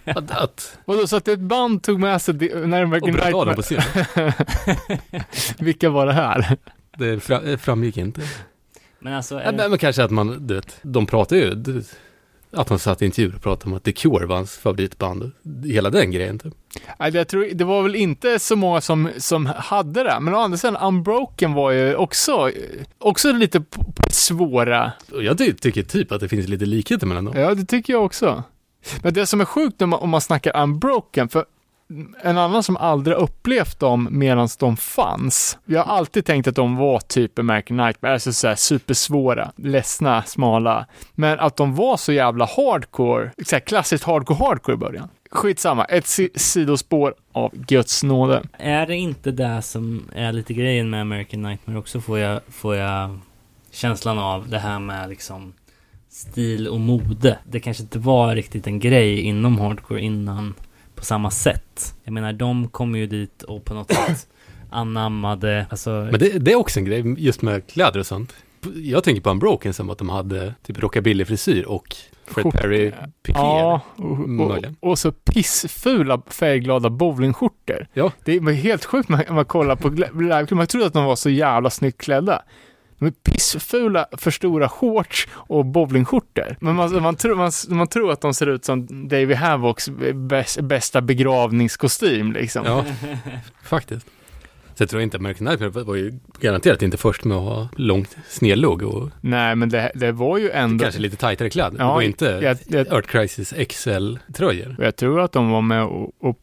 Att, 0.04 0.30
att, 0.30 0.78
Vadå, 0.84 1.06
så 1.06 1.16
att 1.16 1.28
ett 1.28 1.40
band 1.40 1.82
tog 1.82 2.00
med 2.00 2.22
sig 2.22 2.34
det- 2.34 2.66
när 2.66 2.82
och 2.84 2.90
bröt 2.90 3.34
av 3.34 3.46
dem 3.46 3.54
Nightmare, 3.56 3.56
på 3.56 3.62
scen. 3.62 3.82
vilka 5.58 5.90
var 5.90 6.06
det 6.06 6.12
här? 6.12 6.56
Det 6.98 7.30
eh, 7.30 7.56
framgick 7.56 7.96
inte. 7.96 8.20
Men 8.98 9.12
alltså, 9.12 9.36
det, 9.36 9.52
men, 9.56 9.70
men 9.70 9.78
kanske 9.78 10.04
att 10.04 10.10
man, 10.10 10.46
du 10.46 10.54
vet, 10.54 10.76
de 10.82 11.06
pratade 11.06 11.40
ju, 11.40 11.54
vet, 11.54 11.98
att 12.52 12.66
de 12.66 12.78
satt 12.78 13.02
i 13.02 13.04
intervjuer 13.04 13.34
och 13.34 13.42
pratade 13.42 13.70
om 13.70 13.76
att 13.76 13.84
The 13.84 13.92
Cure 13.92 14.26
var 14.26 14.36
hans 14.36 14.56
favoritband. 14.56 15.30
Hela 15.64 15.90
den 15.90 16.10
grejen 16.10 16.38
typ. 16.38 16.54
Nej, 16.98 17.10
jag 17.14 17.28
tror, 17.28 17.48
det 17.54 17.64
var 17.64 17.82
väl 17.82 17.94
inte 17.94 18.38
så 18.38 18.56
många 18.56 18.80
som, 18.80 19.08
som 19.18 19.46
hade 19.46 20.02
det, 20.04 20.20
men 20.20 20.34
å 20.34 20.38
andra 20.38 20.58
sidan, 20.58 20.76
Unbroken 20.76 21.52
var 21.52 21.70
ju 21.70 21.94
också, 21.94 22.50
också 22.98 23.32
lite 23.32 23.62
svåra. 24.10 24.92
Jag 25.12 25.38
ty, 25.38 25.52
tycker 25.52 25.82
typ 25.82 26.12
att 26.12 26.20
det 26.20 26.28
finns 26.28 26.48
lite 26.48 26.66
likheter 26.66 27.06
mellan 27.06 27.24
dem. 27.24 27.36
Ja, 27.36 27.54
det 27.54 27.64
tycker 27.64 27.92
jag 27.92 28.04
också. 28.04 28.42
Men 29.02 29.14
det 29.14 29.26
som 29.26 29.40
är 29.40 29.44
sjukt 29.44 29.82
om 29.82 29.90
man, 29.90 30.00
om 30.00 30.10
man 30.10 30.20
snackar 30.20 30.62
Unbroken, 30.62 31.28
för 31.28 31.44
en 32.22 32.38
annan 32.38 32.62
som 32.62 32.76
aldrig 32.76 33.16
upplevt 33.16 33.80
dem 33.80 34.08
medan 34.10 34.48
de 34.58 34.76
fanns. 34.76 35.58
Jag 35.64 35.84
har 35.84 35.96
alltid 35.96 36.24
tänkt 36.24 36.48
att 36.48 36.54
de 36.54 36.76
var 36.76 37.00
typ 37.00 37.38
American 37.38 37.76
Nightmare, 37.76 38.12
alltså 38.12 38.32
såhär 38.32 38.54
supersvåra, 38.54 39.52
ledsna, 39.56 40.22
smala. 40.22 40.86
Men 41.14 41.40
att 41.40 41.56
de 41.56 41.74
var 41.74 41.96
så 41.96 42.12
jävla 42.12 42.44
hardcore, 42.44 43.30
såhär 43.46 43.60
klassiskt 43.60 44.04
hardcore 44.04 44.38
hardcore 44.38 44.74
i 44.74 44.78
början. 44.78 45.08
skitsamma. 45.30 45.84
Ett 45.84 46.06
si 46.06 46.30
sidospår 46.34 47.14
av 47.32 47.50
Guds 47.54 48.02
nåde. 48.02 48.42
Är 48.58 48.86
det 48.86 48.96
inte 48.96 49.30
det 49.30 49.62
som 49.62 50.08
är 50.14 50.32
lite 50.32 50.54
grejen 50.54 50.90
med 50.90 51.00
American 51.00 51.42
Nightmare 51.42 51.78
också 51.78 52.00
får 52.00 52.18
jag, 52.18 52.40
får 52.48 52.76
jag 52.76 53.18
känslan 53.70 54.18
av 54.18 54.48
det 54.48 54.58
här 54.58 54.78
med 54.78 55.08
liksom 55.08 55.52
stil 56.10 56.68
och 56.68 56.80
mode. 56.80 57.38
Det 57.44 57.60
kanske 57.60 57.82
inte 57.82 57.98
var 57.98 58.34
riktigt 58.34 58.66
en 58.66 58.78
grej 58.78 59.20
inom 59.20 59.58
hardcore 59.58 60.00
innan 60.00 60.54
på 60.94 61.04
samma 61.04 61.30
sätt. 61.30 61.94
Jag 62.04 62.12
menar, 62.12 62.32
de 62.32 62.68
kom 62.68 62.96
ju 62.96 63.06
dit 63.06 63.42
och 63.42 63.64
på 63.64 63.74
något 63.74 63.94
sätt 63.94 64.28
anammade, 64.70 65.66
alltså... 65.70 65.90
Men 65.90 66.20
det, 66.20 66.38
det 66.38 66.52
är 66.52 66.56
också 66.56 66.78
en 66.78 66.84
grej 66.84 67.14
just 67.18 67.42
med 67.42 67.66
kläder 67.66 68.00
och 68.00 68.06
sånt. 68.06 68.34
Jag 68.74 69.04
tänker 69.04 69.22
på 69.22 69.30
Unbroken 69.30 69.74
som 69.74 69.90
att 69.90 69.98
de 69.98 70.08
hade 70.08 70.54
typ 70.62 70.78
rockabilly-frisyr 70.78 71.62
och 71.62 71.96
Fred. 72.26 72.52
Perry 72.52 72.92
piké. 73.22 73.38
Ja, 73.38 73.80
och, 73.96 74.10
och, 74.10 74.28
Möjligen. 74.28 74.76
och 74.80 74.98
så 74.98 75.12
pissfula 75.12 76.22
färgglada 76.26 76.90
bowlingskjortor. 76.90 77.86
Ja. 77.92 78.12
Det 78.24 78.40
var 78.40 78.52
helt 78.52 78.84
sjukt 78.84 79.08
när 79.08 79.32
man 79.32 79.44
kollar 79.44 79.76
på 79.76 79.88
liveklubben. 79.88 80.56
Man 80.56 80.66
trodde 80.66 80.86
att 80.86 80.92
de 80.92 81.04
var 81.04 81.16
så 81.16 81.30
jävla 81.30 81.70
snyggt 81.70 82.00
klädda. 82.00 82.42
De 83.00 83.06
är 83.06 83.10
pissfula, 83.10 84.06
för 84.12 84.30
stora 84.30 84.68
shorts 84.68 85.28
och 85.32 85.66
bowlingskjortor. 85.66 86.56
Men 86.60 86.74
man, 86.74 87.02
man, 87.02 87.16
tror, 87.16 87.34
man, 87.34 87.52
man 87.68 87.86
tror 87.86 88.12
att 88.12 88.20
de 88.20 88.34
ser 88.34 88.46
ut 88.46 88.64
som 88.64 89.08
Davey 89.08 89.34
Havocks 89.34 89.88
bäst, 90.14 90.60
bästa 90.60 91.00
begravningskostym 91.00 92.32
liksom. 92.32 92.64
Ja, 92.64 92.84
faktiskt. 93.62 94.06
Så 94.74 94.82
jag 94.82 94.90
tror 94.90 95.02
inte 95.02 95.16
American 95.16 95.44
Nightmare 95.44 95.84
var 95.84 95.94
ju 95.94 96.18
garanterat 96.40 96.82
inte 96.82 96.96
först 96.96 97.24
med 97.24 97.36
att 97.36 97.42
ha 97.42 97.68
långt 97.76 98.16
snedlugg 98.28 98.82
och 98.82 99.10
Nej, 99.20 99.56
men 99.56 99.68
det, 99.68 99.92
det 99.94 100.12
var 100.12 100.38
ju 100.38 100.50
ändå... 100.50 100.82
kanske 100.82 101.00
lite 101.00 101.16
tajtare 101.16 101.50
kläder. 101.50 101.78
Ja, 101.78 101.84
det 101.84 101.92
var 101.92 102.02
inte 102.02 102.24
jag, 102.42 102.58
jag, 102.66 102.86
Earth 102.86 103.08
Crisis 103.08 103.52
XL-tröjor. 103.52 104.76
jag 104.78 104.96
tror 104.96 105.20
att 105.20 105.32
de 105.32 105.50
var 105.50 105.62
med 105.62 105.84
och, 105.84 106.12
och 106.20 106.38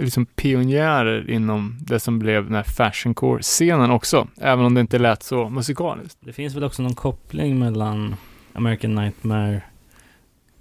liksom 0.00 0.26
pionjärer 0.26 1.30
inom 1.30 1.76
det 1.80 2.00
som 2.00 2.18
blev 2.18 2.44
den 2.44 2.54
här 2.54 2.62
fashioncore-scenen 2.62 3.90
också. 3.90 4.28
Även 4.40 4.64
om 4.64 4.74
det 4.74 4.80
inte 4.80 4.98
lät 4.98 5.22
så 5.22 5.48
musikaliskt. 5.48 6.18
Det 6.20 6.32
finns 6.32 6.54
väl 6.54 6.64
också 6.64 6.82
någon 6.82 6.94
koppling 6.94 7.58
mellan 7.58 8.16
American 8.52 8.94
Nightmare 8.94 9.62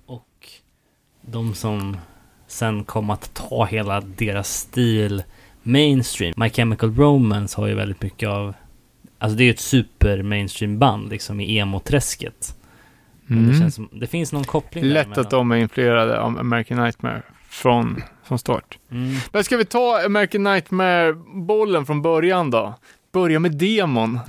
och 0.05 0.49
de 1.21 1.53
som 1.53 1.97
sen 2.47 2.83
kom 2.83 3.09
att 3.09 3.33
ta 3.33 3.65
hela 3.65 4.01
deras 4.01 4.53
stil 4.53 5.23
mainstream. 5.63 6.33
My 6.37 6.49
Chemical 6.49 6.95
Romance 6.95 7.61
har 7.61 7.67
ju 7.67 7.73
väldigt 7.73 8.01
mycket 8.01 8.29
av 8.29 8.53
Alltså 9.19 9.37
det 9.37 9.43
är 9.43 9.45
ju 9.45 9.51
ett 9.51 9.59
super 9.59 10.23
mainstream 10.23 10.79
band 10.79 11.09
liksom 11.09 11.39
i 11.39 11.57
emo-träsket. 11.57 12.55
Men 13.25 13.47
Det, 13.47 13.57
känns 13.59 13.75
som, 13.75 13.89
det 13.91 14.07
finns 14.07 14.33
någon 14.33 14.43
koppling 14.43 14.83
Lätt 14.83 14.93
däremellan. 14.93 15.25
att 15.25 15.29
de 15.29 15.51
är 15.51 15.55
influerade 15.55 16.19
av 16.19 16.39
American 16.39 16.77
Nightmare 16.83 17.21
från, 17.49 18.01
från 18.27 18.39
start. 18.39 18.77
Mm. 18.91 19.15
Men 19.31 19.43
ska 19.43 19.57
vi 19.57 19.65
ta 19.65 20.01
American 20.05 20.43
Nightmare-bollen 20.43 21.85
från 21.85 22.01
början 22.01 22.51
då? 22.51 22.73
Börja 23.11 23.39
med 23.39 23.57
demon. 23.57 24.19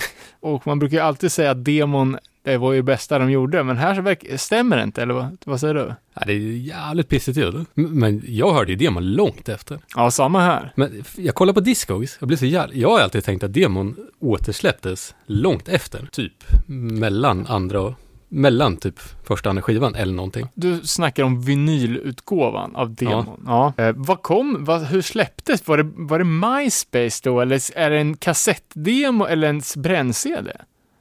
Och 0.40 0.66
man 0.66 0.78
brukar 0.78 0.96
ju 0.96 1.02
alltid 1.02 1.32
säga 1.32 1.50
att 1.50 1.64
demon, 1.64 2.18
det 2.42 2.56
var 2.56 2.72
ju 2.72 2.82
bästa 2.82 3.18
de 3.18 3.30
gjorde, 3.30 3.62
men 3.62 3.76
här 3.76 3.94
så 3.94 4.02
verkar, 4.02 4.36
stämmer 4.36 4.76
det 4.76 4.82
inte, 4.82 5.02
eller 5.02 5.14
vad, 5.14 5.36
vad 5.44 5.60
säger 5.60 5.74
du? 5.74 5.94
Ja, 6.14 6.22
det 6.26 6.32
är 6.32 6.38
jävligt 6.56 7.08
pissigt 7.08 7.38
ljud. 7.38 7.66
Men 7.74 8.22
jag 8.26 8.52
hörde 8.52 8.72
ju 8.72 8.76
demon 8.76 9.12
långt 9.12 9.48
efter. 9.48 9.78
Ja, 9.96 10.10
samma 10.10 10.40
här. 10.40 10.72
Men 10.74 11.04
jag 11.16 11.34
kollar 11.34 11.52
på 11.52 11.60
Discogs, 11.60 12.16
jag 12.20 12.28
blir 12.28 12.38
så 12.38 12.46
jävla... 12.46 12.74
Jag 12.74 12.90
har 12.90 13.00
alltid 13.00 13.24
tänkt 13.24 13.42
att 13.42 13.52
demon 13.52 13.96
återsläpptes 14.18 15.14
långt 15.26 15.68
efter. 15.68 16.08
Typ 16.12 16.44
mellan 16.66 17.46
andra 17.46 17.80
och... 17.80 17.94
Mellan 18.28 18.76
typ 18.76 19.00
första 19.24 19.50
andra 19.50 19.62
skivan 19.62 19.94
eller 19.94 20.14
någonting. 20.14 20.48
Du 20.54 20.80
snackar 20.80 21.22
om 21.22 21.40
vinylutgåvan 21.40 22.76
av 22.76 22.94
demon. 22.94 23.44
Ja. 23.46 23.72
Eh, 23.76 23.92
vad 23.96 24.22
kom, 24.22 24.64
vad, 24.64 24.82
hur 24.82 25.02
släpptes? 25.02 25.66
Var 25.66 25.76
det, 25.76 25.90
var 25.94 26.18
det 26.18 26.24
MySpace 26.24 27.20
då, 27.24 27.40
eller 27.40 27.78
är 27.78 27.90
det 27.90 27.98
en 27.98 28.16
kassettdemo 28.16 29.24
eller 29.24 29.48
en 29.48 29.62
bränn-CD? 29.76 30.52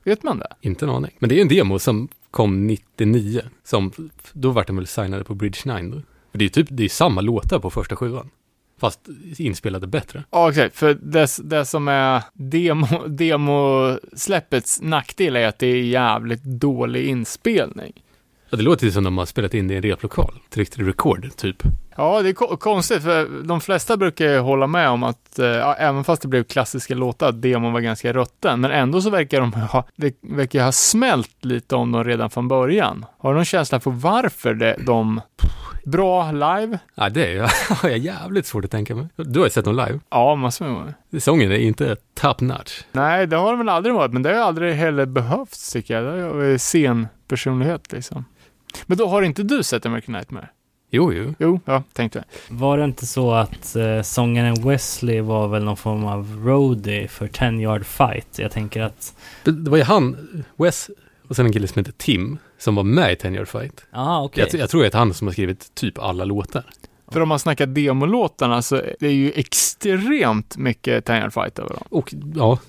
Vet 0.04 0.24
man 0.24 0.40
det? 0.40 0.48
Inte 0.62 0.86
en 0.86 0.91
aning. 0.91 1.12
Men 1.20 1.30
det 1.30 1.38
är 1.38 1.41
en 1.41 1.48
demo 1.48 1.80
som 1.80 2.08
kom 2.32 2.68
99. 2.68 3.41
Som, 3.64 3.91
då 4.34 4.52
vart 4.52 4.68
de 4.68 4.76
väl 4.76 4.88
signade 4.88 5.24
på 5.24 5.36
Bridge 5.36 5.60
9 5.82 5.91
då. 5.91 6.02
För 6.32 6.38
det 6.38 6.45
är 6.45 6.49
typ, 6.49 6.68
det 6.70 6.84
är 6.84 6.90
samma 6.90 7.22
låtar 7.22 7.60
på 7.60 7.70
första 7.70 7.95
skivan. 7.95 8.30
Fast 8.80 8.99
inspelade 9.38 9.88
bättre. 9.88 10.24
Ja, 10.32 10.49
exakt. 10.49 10.76
För 10.76 10.94
det, 10.94 11.38
det 11.44 11.66
som 11.66 11.88
är 11.88 12.24
demo, 12.34 13.08
demosläppets 13.08 14.82
nackdel 14.82 15.36
är 15.36 15.48
att 15.48 15.60
det 15.60 15.68
är 15.68 15.82
jävligt 15.82 16.44
dålig 16.44 17.08
inspelning. 17.08 17.94
Ja, 18.49 18.58
det 18.58 18.64
låter 18.64 18.86
ju 18.86 18.91
som 18.91 19.04
de 19.04 19.18
har 19.18 19.26
spelat 19.26 19.54
in 19.54 19.68
det 19.68 19.74
i 19.74 19.78
en 19.78 19.84
replokal. 19.84 20.34
Tryckt 20.49 20.80
record, 20.80 21.36
typ. 21.38 21.64
Ja, 21.98 22.22
det 22.22 22.30
är 22.30 22.34
ko- 22.34 22.57
konstigt, 22.57 23.03
för 23.03 23.44
de 23.44 23.61
flesta 23.61 23.98
brukar 23.98 24.26
ju 24.26 24.40
hålla 24.40 24.68
med 24.68 24.90
om 24.90 25.03
att, 25.03 25.34
ja, 25.38 25.74
även 25.76 26.03
fast 26.03 26.22
det 26.22 26.28
blev 26.28 26.44
klassiska 26.44 26.95
låtar, 26.95 27.30
att 27.30 27.41
demon 27.41 27.74
var 27.74 27.80
ganska 27.80 28.14
rutten, 28.14 28.61
men 28.61 28.72
ändå 28.72 29.02
så 29.02 29.10
verkar 29.10 29.40
de 29.41 29.53
ha, 29.53 29.84
det 29.95 30.15
verkar 30.22 30.64
ha 30.64 30.72
smält 30.72 31.45
lite 31.45 31.76
om 31.76 31.91
dem 31.91 32.03
redan 32.03 32.30
från 32.30 32.48
början. 32.48 33.06
Har 33.18 33.30
du 33.30 33.36
någon 33.36 33.45
känsla 33.45 33.80
för 33.80 33.91
varför 33.91 34.53
det, 34.53 34.76
de, 34.86 35.22
bra 35.86 36.32
live? 36.32 36.80
Ja, 36.95 37.10
det 37.10 37.34
är, 37.38 37.52
har 37.82 37.90
jag 37.90 37.98
jävligt 37.98 38.45
svårt 38.45 38.65
att 38.65 38.72
tänka 38.72 38.95
mig. 38.95 39.07
Du 39.15 39.40
har 39.40 39.45
ju 39.45 39.49
sett 39.52 39.65
dem 39.65 39.76
live. 39.76 39.99
Ja, 40.10 40.36
massor 40.36 40.65
med 40.65 40.74
gånger. 40.74 40.94
Sången 41.19 41.52
är 41.52 41.56
inte 41.57 41.95
top 42.22 42.41
notch. 42.41 42.82
Nej, 42.91 43.28
det 43.28 43.36
har 43.36 43.49
de 43.52 43.57
väl 43.57 43.69
aldrig 43.69 43.95
varit, 43.95 44.14
men 44.14 44.24
det 44.24 44.30
har 44.36 44.41
aldrig 44.44 44.76
heller 44.76 45.06
behövts 45.06 45.72
tycker 45.72 46.02
jag. 46.02 46.36
Det 46.36 46.45
är 46.45 46.57
scenpersonlighet 46.57 47.91
liksom. 47.91 48.26
Men 48.86 48.98
då 48.98 49.07
har 49.07 49.22
inte 49.22 49.44
du 49.44 49.64
sett 49.64 49.86
American 49.86 50.14
Nightmare? 50.15 50.49
Jo, 50.90 51.14
jo. 51.14 51.34
Jo, 51.40 51.60
ja, 51.66 51.84
tänkte 51.94 52.20
jag. 52.50 52.58
Var 52.58 52.78
det 52.78 52.84
inte 52.84 53.06
så 53.06 53.32
att 53.32 53.76
eh, 53.76 54.02
sångaren 54.02 54.68
Wesley 54.68 55.22
var 55.22 55.48
väl 55.48 55.64
någon 55.64 55.78
form 55.78 56.06
av 56.06 56.42
roadie 56.46 57.08
för 57.08 57.28
10 57.28 57.62
yard 57.62 57.86
fight? 57.86 58.40
Jag 58.40 58.52
tänker 58.52 58.82
att, 58.82 59.16
Det, 59.44 59.52
det 59.52 59.70
var 59.70 59.78
ju 59.78 59.84
han, 59.84 60.18
Wes, 60.56 60.90
och 61.28 61.36
sen 61.36 61.46
en 61.46 61.54
kille 61.54 61.68
som 61.68 61.80
heter 61.80 61.92
Tim, 61.98 62.38
som 62.58 62.76
var 62.76 62.84
med 62.84 63.12
i 63.12 63.16
Ten 63.16 63.36
Year 63.36 63.46
Fight. 63.46 63.86
ja 63.92 64.24
okej. 64.24 64.48
Jag, 64.52 64.62
jag 64.62 64.70
tror 64.70 64.86
att 64.86 64.92
det 64.92 64.96
är 64.96 65.00
han 65.00 65.14
som 65.14 65.28
har 65.28 65.34
skrivit 65.34 65.76
typ 65.76 66.00
alla 66.00 66.26
låtar. 66.26 66.64
För 67.12 67.22
om 67.22 67.30
man 67.30 67.40
snackar 67.40 67.66
demolåtarna 67.66 68.62
så 68.62 68.82
det 69.00 69.08
är 69.08 69.12
ju 69.12 69.32
extremt 69.36 70.58
mycket 70.58 71.06
Tanyan 71.06 71.32
Fight 71.32 71.60
över 71.60 71.70
dem. 71.70 71.84
Och 71.90 72.14
ja, 72.36 72.60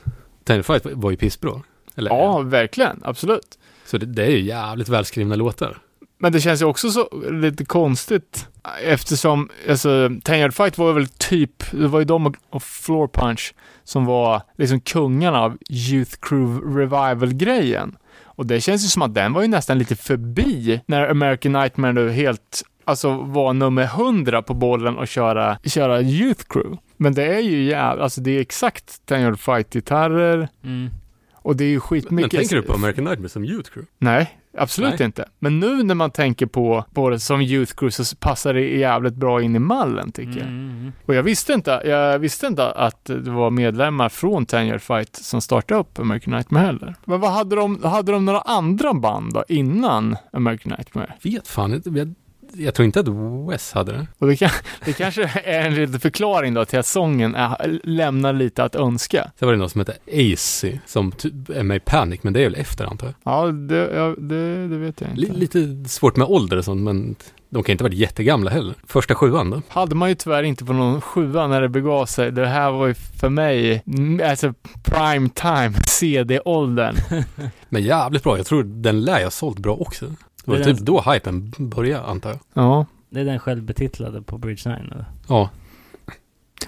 Ten 0.44 0.56
Year 0.56 0.62
Fight 0.62 0.86
var 0.96 1.10
ju 1.10 1.16
pissbra. 1.16 1.62
Eller, 1.96 2.10
Ja, 2.10 2.38
verkligen. 2.38 3.00
Absolut. 3.04 3.58
Så 3.86 3.98
det, 3.98 4.06
det 4.06 4.24
är 4.24 4.30
ju 4.30 4.40
jävligt 4.40 4.88
välskrivna 4.88 5.34
låtar. 5.34 5.78
Men 6.18 6.32
det 6.32 6.40
känns 6.40 6.60
ju 6.62 6.64
också 6.66 6.90
så 6.90 7.08
lite 7.30 7.64
konstigt 7.64 8.48
eftersom, 8.84 9.48
alltså, 9.68 10.10
Tanyan 10.24 10.52
Fight 10.52 10.78
var 10.78 10.92
väl 10.92 11.06
typ, 11.08 11.70
det 11.70 11.86
var 11.88 11.98
ju 11.98 12.04
de 12.04 12.26
och- 12.26 12.36
och 12.50 12.62
Floor 12.62 13.08
Punch 13.08 13.54
som 13.84 14.04
var 14.06 14.42
liksom 14.56 14.80
kungarna 14.80 15.40
av 15.40 15.58
Youth 15.70 16.16
Crew 16.20 16.78
Revival-grejen. 16.80 17.96
Och 18.24 18.46
det 18.46 18.60
känns 18.60 18.84
ju 18.84 18.88
som 18.88 19.02
att 19.02 19.14
den 19.14 19.32
var 19.32 19.42
ju 19.42 19.48
nästan 19.48 19.78
lite 19.78 19.96
förbi 19.96 20.80
när 20.86 21.08
American 21.10 21.52
Nightmare 21.52 21.92
nu 21.92 22.10
helt, 22.10 22.62
alltså 22.84 23.10
var 23.16 23.52
nummer 23.52 23.84
100 23.84 24.42
på 24.42 24.54
bollen 24.54 24.96
och 24.96 25.08
köra, 25.08 25.58
köra 25.64 26.00
Youth 26.02 26.44
Crew. 26.48 26.78
Men 26.96 27.14
det 27.14 27.24
är 27.24 27.40
ju 27.40 27.62
jävla, 27.64 28.02
alltså 28.02 28.20
det 28.20 28.30
är 28.30 28.40
exakt 28.40 29.06
Tanyan 29.06 29.36
Fight-gitarrer 29.36 30.48
Mm. 30.64 30.90
och 31.34 31.56
det 31.56 31.64
är 31.64 31.68
ju 31.68 31.74
Men 31.74 31.80
skitmycket... 31.80 32.30
tänker 32.30 32.56
du 32.56 32.62
på 32.62 32.72
American 32.72 33.04
Nightmare 33.04 33.28
som 33.28 33.44
Youth 33.44 33.70
Crew? 33.70 33.90
Nej, 33.98 34.37
absolut 34.56 34.98
Nej. 34.98 35.06
inte. 35.06 35.24
Men 35.38 35.60
nu 35.60 35.82
när 35.82 35.94
man 35.94 36.10
tänker 36.10 36.46
på, 36.46 36.84
på 36.94 37.10
det 37.10 37.20
som 37.20 37.40
Youth 37.40 37.74
Crew 37.74 38.04
så 38.04 38.16
passar 38.16 38.54
det 38.54 38.60
jävligt 38.60 39.14
bra 39.14 39.42
in 39.42 39.56
i 39.56 39.58
mallen 39.58 40.12
tycker 40.12 40.38
jag. 40.38 40.48
Mm, 40.48 40.70
mm. 40.70 40.92
Och 41.06 41.14
jag 41.14 41.22
visste 41.22 41.52
inte, 41.52 41.82
jag 41.84 42.18
visste 42.18 42.46
inte 42.46 42.70
att 42.70 43.04
det 43.04 43.30
var 43.30 43.50
medlemmar 43.50 44.08
från 44.08 44.46
Ten 44.46 44.66
Year 44.66 44.78
Fight 44.78 45.16
som 45.16 45.40
startade 45.40 45.80
upp 45.80 45.98
American 45.98 46.34
Nightmare 46.34 46.64
heller. 46.64 46.94
Men 47.04 47.20
vad 47.20 47.32
hade 47.32 47.56
de, 47.56 47.82
hade 47.82 48.12
de 48.12 48.24
några 48.24 48.40
andra 48.40 48.94
band 48.94 49.34
då 49.34 49.44
innan 49.48 50.16
American 50.32 50.72
Nightmare? 50.78 51.12
Vet 51.22 51.48
fan 51.48 51.74
inte. 51.74 52.14
Jag, 52.52 52.74
tror 52.74 52.86
inte 52.86 53.00
att 53.00 53.08
Wes 53.48 53.72
hade 53.72 53.92
det. 53.92 54.06
Och 54.18 54.26
det, 54.26 54.36
kan, 54.36 54.50
det 54.84 54.92
kanske 54.92 55.22
är 55.44 55.66
en 55.66 55.74
liten 55.74 56.00
förklaring 56.00 56.54
då 56.54 56.64
till 56.64 56.78
att 56.78 56.86
sången 56.86 57.34
är, 57.34 57.80
lämnar 57.82 58.32
lite 58.32 58.64
att 58.64 58.74
önska. 58.74 59.30
Sen 59.38 59.46
var 59.46 59.52
det 59.52 59.58
någon 59.58 59.70
som 59.70 59.78
hette 59.78 59.92
AC 60.32 60.64
som 60.86 61.12
är 61.54 61.62
med 61.62 61.76
i 61.76 61.80
Panic, 61.80 62.22
men 62.22 62.32
det 62.32 62.40
är 62.40 62.44
väl 62.44 62.54
efter 62.54 62.84
antar 62.84 63.06
jag. 63.06 63.14
Ja, 63.32 63.46
det, 63.46 63.90
ja, 63.94 64.14
det, 64.18 64.68
det 64.68 64.78
vet 64.78 65.00
jag 65.00 65.10
inte. 65.10 65.20
Li- 65.20 65.32
lite 65.32 65.88
svårt 65.88 66.16
med 66.16 66.26
ålder 66.26 66.56
och 66.56 66.64
sånt, 66.64 66.80
men 66.80 67.16
de 67.50 67.62
kan 67.62 67.72
inte 67.72 67.84
ha 67.84 67.88
varit 67.88 67.98
jättegamla 67.98 68.50
heller. 68.50 68.74
Första 68.86 69.14
sjuan 69.14 69.50
då? 69.50 69.62
hade 69.68 69.94
man 69.94 70.08
ju 70.08 70.14
tyvärr 70.14 70.42
inte 70.42 70.64
på 70.64 70.72
någon 70.72 71.00
sjua 71.00 71.46
när 71.46 71.60
det 71.60 71.68
begav 71.68 72.06
sig. 72.06 72.32
Det 72.32 72.46
här 72.46 72.70
var 72.70 72.86
ju 72.86 72.94
för 72.94 73.28
mig, 73.28 73.82
mm, 73.86 74.30
alltså 74.30 74.54
prime 74.84 75.28
time, 75.34 75.72
CD-åldern. 75.86 76.96
Men 77.68 77.82
jävligt 77.82 78.22
bra. 78.22 78.36
Jag 78.36 78.46
tror 78.46 78.62
den 78.62 79.00
lär 79.00 79.20
jag 79.20 79.32
sålt 79.32 79.58
bra 79.58 79.74
också. 79.74 80.06
Det 80.48 80.52
var 80.52 80.58
Det 80.58 80.64
typ 80.64 80.76
den- 80.76 80.84
då 80.84 81.00
hypen 81.12 81.52
började 81.58 82.04
antar 82.06 82.30
jag. 82.30 82.38
Ja, 82.54 82.86
Det 83.10 83.20
är 83.20 83.24
den 83.24 83.38
självbetitlade 83.38 84.22
på 84.22 84.38
Bridge 84.38 84.70
9 84.70 84.78
eller? 84.78 85.04
Ja, 85.28 85.50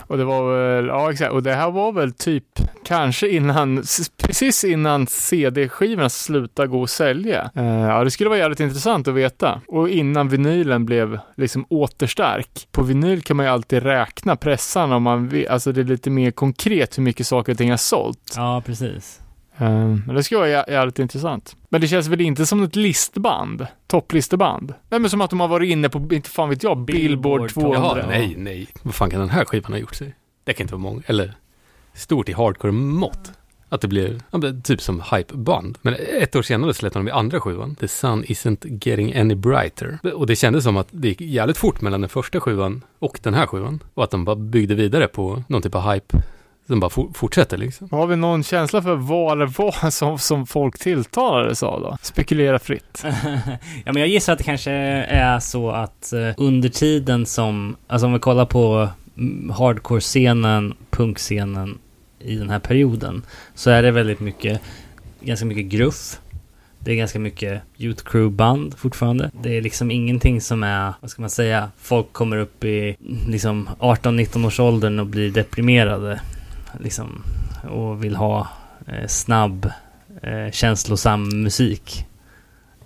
och 0.06 0.18
det 0.18 0.24
var 0.24 0.52
väl, 0.56 0.86
ja 0.86 1.12
exakt, 1.12 1.32
och 1.32 1.42
det 1.42 1.54
här 1.54 1.70
var 1.70 1.92
väl 1.92 2.12
typ 2.12 2.44
kanske 2.84 3.28
innan, 3.28 3.82
precis 4.22 4.64
innan 4.64 5.06
CD-skivorna 5.06 6.08
slutade 6.08 6.68
gå 6.68 6.82
att 6.82 6.90
sälja. 6.90 7.50
Eh, 7.54 7.64
ja, 7.64 8.04
det 8.04 8.10
skulle 8.10 8.28
vara 8.30 8.38
jävligt 8.38 8.60
intressant 8.60 9.08
att 9.08 9.14
veta. 9.14 9.60
Och 9.68 9.88
innan 9.88 10.28
vinylen 10.28 10.86
blev 10.86 11.18
liksom 11.36 11.64
återstark. 11.68 12.68
På 12.72 12.82
vinyl 12.82 13.22
kan 13.22 13.36
man 13.36 13.46
ju 13.46 13.52
alltid 13.52 13.82
räkna 13.82 14.36
pressarna 14.36 14.96
om 14.96 15.02
man 15.02 15.28
vill, 15.28 15.48
alltså 15.48 15.72
det 15.72 15.80
är 15.80 15.84
lite 15.84 16.10
mer 16.10 16.30
konkret 16.30 16.98
hur 16.98 17.02
mycket 17.02 17.26
saker 17.26 17.52
och 17.52 17.58
ting 17.58 17.70
har 17.70 17.76
sålt. 17.76 18.32
Ja, 18.36 18.62
precis. 18.66 19.20
Eh, 19.60 19.68
Men 20.06 20.14
det 20.14 20.22
skulle 20.22 20.38
vara 20.40 20.48
jä- 20.50 20.70
jävligt 20.70 20.98
intressant. 20.98 21.56
Men 21.68 21.80
det 21.80 21.88
känns 21.88 22.08
väl 22.08 22.20
inte 22.20 22.46
som 22.46 22.62
ett 22.62 22.76
listband? 22.76 23.66
Topplisteband? 23.86 24.74
Nej 24.88 25.00
men 25.00 25.10
som 25.10 25.20
att 25.20 25.30
de 25.30 25.40
har 25.40 25.48
varit 25.48 25.70
inne 25.70 25.88
på, 25.88 26.08
inte 26.14 26.30
fan 26.30 26.48
vet 26.48 26.62
jag, 26.62 26.78
Billboard, 26.78 27.40
Billboard 27.40 27.50
200. 27.50 27.78
Jaha, 27.80 27.98
Ja. 27.98 28.06
nej, 28.06 28.34
nej. 28.38 28.68
Vad 28.82 28.94
fan 28.94 29.10
kan 29.10 29.20
den 29.20 29.28
här 29.30 29.44
skivan 29.44 29.72
ha 29.72 29.78
gjort 29.78 29.94
sig? 29.94 30.14
Det 30.44 30.52
kan 30.52 30.64
inte 30.64 30.74
vara 30.74 30.82
många, 30.82 31.02
eller 31.06 31.32
stort 31.94 32.28
i 32.28 32.32
hardcore-mått. 32.32 33.32
Att 33.72 33.80
det 33.80 33.88
blir, 33.88 34.20
ja, 34.30 34.40
typ 34.64 34.80
som 34.82 35.02
hypeband. 35.12 35.78
Men 35.82 35.94
ett 36.20 36.36
år 36.36 36.42
senare 36.42 36.74
släppte 36.74 36.98
de 36.98 37.08
i 37.08 37.10
andra 37.10 37.40
sjuan. 37.40 37.74
The 37.74 37.88
sun 37.88 38.24
isn't 38.24 38.78
getting 38.88 39.16
any 39.16 39.34
brighter. 39.34 39.98
Och 40.14 40.26
det 40.26 40.36
kändes 40.36 40.64
som 40.64 40.76
att 40.76 40.88
det 40.90 41.08
gick 41.08 41.20
jävligt 41.20 41.56
fort 41.58 41.80
mellan 41.80 42.00
den 42.00 42.08
första 42.10 42.40
sjuan 42.40 42.84
och 42.98 43.20
den 43.22 43.34
här 43.34 43.46
sjuan. 43.46 43.82
Och 43.94 44.04
att 44.04 44.10
de 44.10 44.24
bara 44.24 44.36
byggde 44.36 44.74
vidare 44.74 45.06
på 45.06 45.42
någon 45.48 45.62
typ 45.62 45.74
av 45.74 45.92
hype 45.92 46.16
som 46.70 46.80
bara 46.80 46.90
for, 46.90 47.10
fortsätter 47.14 47.56
liksom. 47.56 47.88
Har 47.90 48.06
vi 48.06 48.16
någon 48.16 48.42
känsla 48.42 48.82
för 48.82 48.94
vad 48.94 49.38
det 49.38 49.46
var 49.46 49.90
som, 49.90 50.18
som 50.18 50.46
folk 50.46 50.78
tilltalades 50.78 51.62
av 51.62 51.80
då? 51.80 51.98
Spekulera 52.02 52.58
fritt. 52.58 53.04
ja, 53.84 53.92
men 53.92 53.96
jag 53.96 54.08
gissar 54.08 54.32
att 54.32 54.38
det 54.38 54.44
kanske 54.44 54.72
är 54.72 55.40
så 55.40 55.70
att 55.70 56.12
eh, 56.12 56.30
under 56.36 56.68
tiden 56.68 57.26
som, 57.26 57.76
alltså 57.86 58.06
om 58.06 58.12
vi 58.12 58.18
kollar 58.18 58.46
på 58.46 58.88
mm, 59.16 59.50
hardcore-scenen, 59.50 60.74
punkscenen 60.90 61.78
i 62.18 62.36
den 62.36 62.50
här 62.50 62.58
perioden, 62.58 63.22
så 63.54 63.70
är 63.70 63.82
det 63.82 63.90
väldigt 63.90 64.20
mycket, 64.20 64.60
ganska 65.20 65.46
mycket 65.46 65.64
gruff. 65.64 66.20
Det 66.78 66.92
är 66.92 66.96
ganska 66.96 67.18
mycket 67.18 67.62
Youth 67.78 68.04
Crew-band 68.04 68.74
fortfarande. 68.76 69.30
Det 69.42 69.56
är 69.56 69.62
liksom 69.62 69.90
ingenting 69.90 70.40
som 70.40 70.62
är, 70.62 70.92
vad 71.00 71.10
ska 71.10 71.22
man 71.22 71.30
säga, 71.30 71.70
folk 71.78 72.12
kommer 72.12 72.36
upp 72.36 72.64
i 72.64 72.96
liksom 73.28 73.68
18-19 73.78 74.46
års 74.46 74.60
åldern 74.60 74.98
och 74.98 75.06
blir 75.06 75.30
deprimerade. 75.30 76.20
Liksom, 76.78 77.22
och 77.70 78.04
vill 78.04 78.16
ha 78.16 78.48
eh, 78.86 79.06
snabb, 79.06 79.70
eh, 80.22 80.50
känslosam 80.50 81.42
musik. 81.42 82.06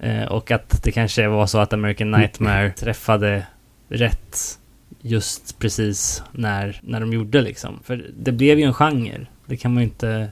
Eh, 0.01 0.25
och 0.25 0.51
att 0.51 0.83
det 0.83 0.93
kanske 0.93 1.29
var 1.29 1.47
så 1.47 1.59
att 1.59 1.73
American 1.73 2.11
Nightmare 2.11 2.71
träffade 2.71 3.47
rätt 3.89 4.59
just 5.01 5.59
precis 5.59 6.23
när, 6.33 6.81
när 6.83 7.01
de 7.01 7.13
gjorde 7.13 7.43
liksom. 7.43 7.81
För 7.85 8.11
det 8.17 8.33
blev 8.33 8.59
ju 8.59 8.65
en 8.65 8.75
genre. 8.75 9.27
Det 9.47 9.57
kan 9.57 9.75
man 9.75 9.83
ju 9.83 9.89
inte 9.89 10.29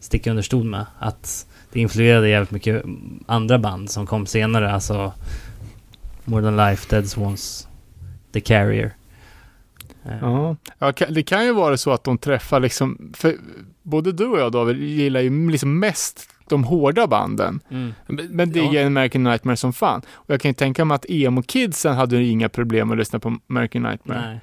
sticka 0.00 0.30
under 0.30 0.42
stol 0.42 0.64
med. 0.64 0.86
Att 0.98 1.46
det 1.72 1.80
influerade 1.80 2.28
jävligt 2.28 2.50
mycket 2.50 2.84
andra 3.26 3.58
band 3.58 3.90
som 3.90 4.06
kom 4.06 4.26
senare. 4.26 4.72
Alltså 4.72 5.12
More 6.24 6.42
Than 6.42 6.56
Life, 6.56 6.96
Dead 6.96 7.08
Swans, 7.08 7.68
The 8.32 8.40
Carrier. 8.40 8.94
Eh, 10.04 10.12
Ja. 10.20 10.56
ja, 10.78 10.92
det 11.10 11.22
kan 11.22 11.44
ju 11.44 11.52
vara 11.52 11.76
så 11.76 11.90
att 11.90 12.04
de 12.04 12.18
träffar 12.18 12.60
liksom, 12.60 13.12
för 13.14 13.36
både 13.82 14.12
du 14.12 14.26
och 14.26 14.38
jag 14.40 14.52
David 14.52 14.76
gillar 14.82 15.20
ju 15.20 15.50
liksom 15.50 15.78
mest 15.78 16.28
de 16.48 16.64
hårda 16.64 17.06
banden. 17.06 17.60
Mm. 17.70 17.92
Men 18.30 18.52
diggar 18.52 18.72
ja. 18.80 18.86
American 18.86 19.22
Nightmare 19.24 19.56
som 19.56 19.72
fan. 19.72 20.02
Och 20.12 20.30
jag 20.30 20.40
kan 20.40 20.48
ju 20.48 20.54
tänka 20.54 20.84
mig 20.84 20.94
att 20.94 21.06
emo-kidsen 21.08 21.94
hade 21.94 22.16
ju 22.16 22.26
inga 22.28 22.48
problem 22.48 22.90
att 22.90 22.98
lyssna 22.98 23.18
på 23.18 23.38
American 23.48 23.82
Nightmare. 23.82 24.40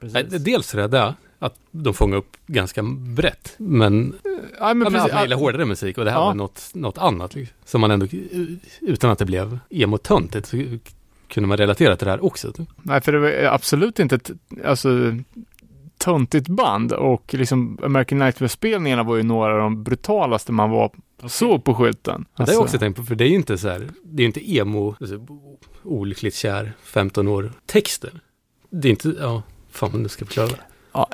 Nej. 0.00 0.24
Dels 0.24 0.74
är 0.74 0.78
det 0.78 0.88
där 0.88 1.14
att 1.38 1.54
de 1.70 1.94
fångar 1.94 2.16
upp 2.16 2.36
ganska 2.46 2.82
brett. 3.16 3.54
Men, 3.58 4.14
Ja, 4.24 4.30
ja, 4.68 4.74
men 4.74 4.92
precis, 4.92 5.12
man 5.12 5.22
gillar 5.22 5.36
hårdare 5.36 5.64
musik 5.64 5.98
och 5.98 6.04
det 6.04 6.10
här 6.10 6.18
Ja. 6.18 6.24
var 6.24 6.34
något, 6.34 6.70
något 6.74 6.98
annat. 6.98 7.34
Liksom. 7.34 7.56
Som 7.64 7.80
man 7.80 7.90
ändå, 7.90 8.06
utan 8.80 9.10
att 9.10 9.18
det 9.18 9.24
blev 9.24 9.58
emo-töntigt, 9.70 10.46
så 10.46 10.56
kunde 11.28 11.46
man 11.48 11.56
relatera 11.56 11.96
till 11.96 12.04
det 12.04 12.10
här 12.10 12.24
också. 12.24 12.52
Nej, 12.82 13.00
för 13.00 13.12
det 13.12 13.18
var 13.18 13.54
absolut 13.54 13.98
inte 13.98 14.14
ett 14.14 14.30
alltså, 14.64 14.88
töntigt 15.98 16.48
band 16.48 16.92
och 16.92 17.34
liksom 17.34 17.78
American 17.82 18.18
Nightmare-spelningarna 18.18 19.02
var 19.02 19.16
ju 19.16 19.22
några 19.22 19.52
av 19.52 19.58
de 19.58 19.82
brutalaste 19.84 20.52
man 20.52 20.70
var 20.70 20.90
så 21.26 21.58
på 21.58 21.74
skylten. 21.74 22.14
Men 22.14 22.24
det 22.24 22.42
har 22.42 22.46
jag 22.46 22.48
Alltså, 22.48 22.62
också 22.62 22.78
tänkt 22.78 22.96
på, 22.96 23.02
för 23.02 23.14
det 23.14 23.24
är 23.24 23.28
ju 23.28 23.34
inte 23.34 23.58
så 23.58 23.68
här, 23.68 23.88
det 24.04 24.22
är 24.22 24.24
ju 24.24 24.26
inte 24.26 24.52
emo, 24.52 24.96
alltså, 25.00 25.26
olyckligt 25.82 26.34
kär, 26.34 26.72
15 26.82 27.28
år, 27.28 27.52
texter. 27.66 28.20
Det 28.70 28.88
är 28.88 28.90
inte, 28.90 29.14
ja, 29.20 29.42
fan 29.70 30.02
nu 30.02 30.08
ska 30.08 30.22
jag 30.22 30.28
förklara 30.28 30.48
det. 30.48 30.60
ja, 30.92 31.08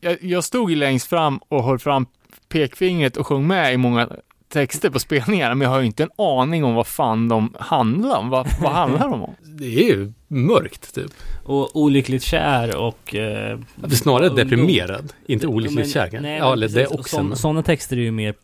jag, 0.00 0.22
jag 0.22 0.44
stod 0.44 0.70
ju 0.70 0.76
längst 0.76 1.06
fram 1.08 1.38
och 1.48 1.64
höll 1.64 1.78
fram 1.78 2.06
pekfingret 2.48 3.16
och 3.16 3.26
sjöng 3.26 3.46
med 3.46 3.74
i 3.74 3.76
många 3.76 4.08
texter 4.50 4.90
på 4.90 4.98
spelningarna, 4.98 5.54
men 5.54 5.64
jag 5.64 5.70
har 5.70 5.80
ju 5.80 5.86
inte 5.86 6.02
en 6.02 6.10
aning 6.18 6.64
om 6.64 6.74
vad 6.74 6.86
fan 6.86 7.28
de 7.28 7.54
handlar 7.58 8.18
om. 8.18 8.30
Vad, 8.30 8.48
vad 8.62 8.72
handlar 8.72 9.08
de 9.08 9.22
om? 9.22 9.34
Det 9.42 9.64
är 9.66 9.88
ju 9.88 10.12
mörkt 10.28 10.94
typ. 10.94 11.10
Och 11.44 11.76
olyckligt 11.76 12.22
kär 12.22 12.76
och... 12.76 13.14
Eh, 13.14 13.58
Snarare 13.90 14.28
deprimerad, 14.28 15.12
inte 15.26 15.46
Men- 15.46 15.56
olyckligt 15.56 15.92
kär 15.92 16.18
nej, 16.20 16.38
Ja, 16.38 16.56
det 16.56 16.86
också. 16.86 17.36
Sådana 17.36 17.62
texter 17.62 17.96
är 17.96 18.00
ju 18.00 18.10
mer 18.10 18.34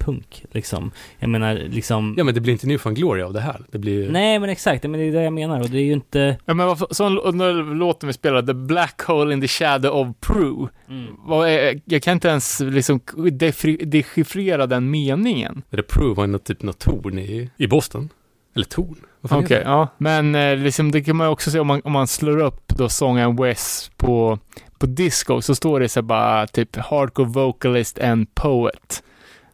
poppunk, 0.00 0.44
liksom. 0.50 0.90
Jag 1.18 1.30
menar, 1.30 1.54
liksom... 1.54 2.14
Ja, 2.18 2.24
men 2.24 2.34
det 2.34 2.40
blir 2.40 2.52
inte 2.52 2.66
Newfound 2.66 2.96
Glory 2.96 3.22
av 3.22 3.32
det 3.32 3.40
här. 3.40 3.60
Det 3.70 3.78
blir 3.78 3.92
ju... 3.92 4.10
Nej, 4.10 4.38
men 4.38 4.50
exakt. 4.50 4.82
Men 4.82 4.92
det 4.92 5.04
är 5.04 5.12
det 5.12 5.22
jag 5.22 5.32
menar. 5.32 5.60
Och 5.60 5.70
det 5.70 5.78
är 5.78 5.84
ju 5.84 5.92
inte... 5.92 6.36
Ja, 6.44 6.54
men 6.54 6.66
varför, 6.66 6.86
sån 6.90 7.18
lå- 7.18 7.74
låten 7.74 8.06
vi 8.06 8.12
spelade, 8.12 8.46
The 8.46 8.54
Black 8.54 9.02
Hole 9.02 9.34
in 9.34 9.40
the 9.40 9.48
Shadow 9.48 9.92
of 9.92 10.16
Prue. 10.20 10.68
Mm. 10.88 11.80
Jag 11.84 12.02
kan 12.02 12.12
inte 12.12 12.28
ens 12.28 12.60
liksom 12.60 13.00
dechiffrera 13.80 14.66
den 14.66 14.90
meningen. 14.90 15.62
The 15.70 15.82
Prove 15.82 16.14
var 16.14 16.26
något, 16.26 16.44
typ 16.44 16.62
något 16.62 16.78
torn 16.78 17.18
i, 17.18 17.50
i 17.56 17.66
Boston. 17.66 18.08
Eller 18.54 18.66
torn. 18.66 18.96
Fan 19.28 19.44
Okej, 19.44 19.56
det? 19.56 19.62
ja. 19.62 19.88
Men 19.98 20.34
eh, 20.34 20.56
liksom, 20.56 20.90
det 20.90 21.02
kan 21.02 21.16
man 21.16 21.26
ju 21.26 21.30
också 21.30 21.50
se 21.50 21.58
om 21.58 21.66
man, 21.66 21.80
om 21.84 21.92
man 21.92 22.06
slår 22.06 22.36
upp 22.36 22.68
då 22.68 22.88
sången 22.88 23.36
West 23.36 23.96
på, 23.96 24.38
på 24.78 24.86
disco 24.86 25.40
så 25.40 25.54
står 25.54 25.80
det 25.80 25.88
så 25.88 26.00
här 26.00 26.02
bara 26.02 26.46
typ 26.46 26.76
hardcore 26.76 27.28
vocalist 27.28 27.98
and 27.98 28.34
poet. 28.34 29.02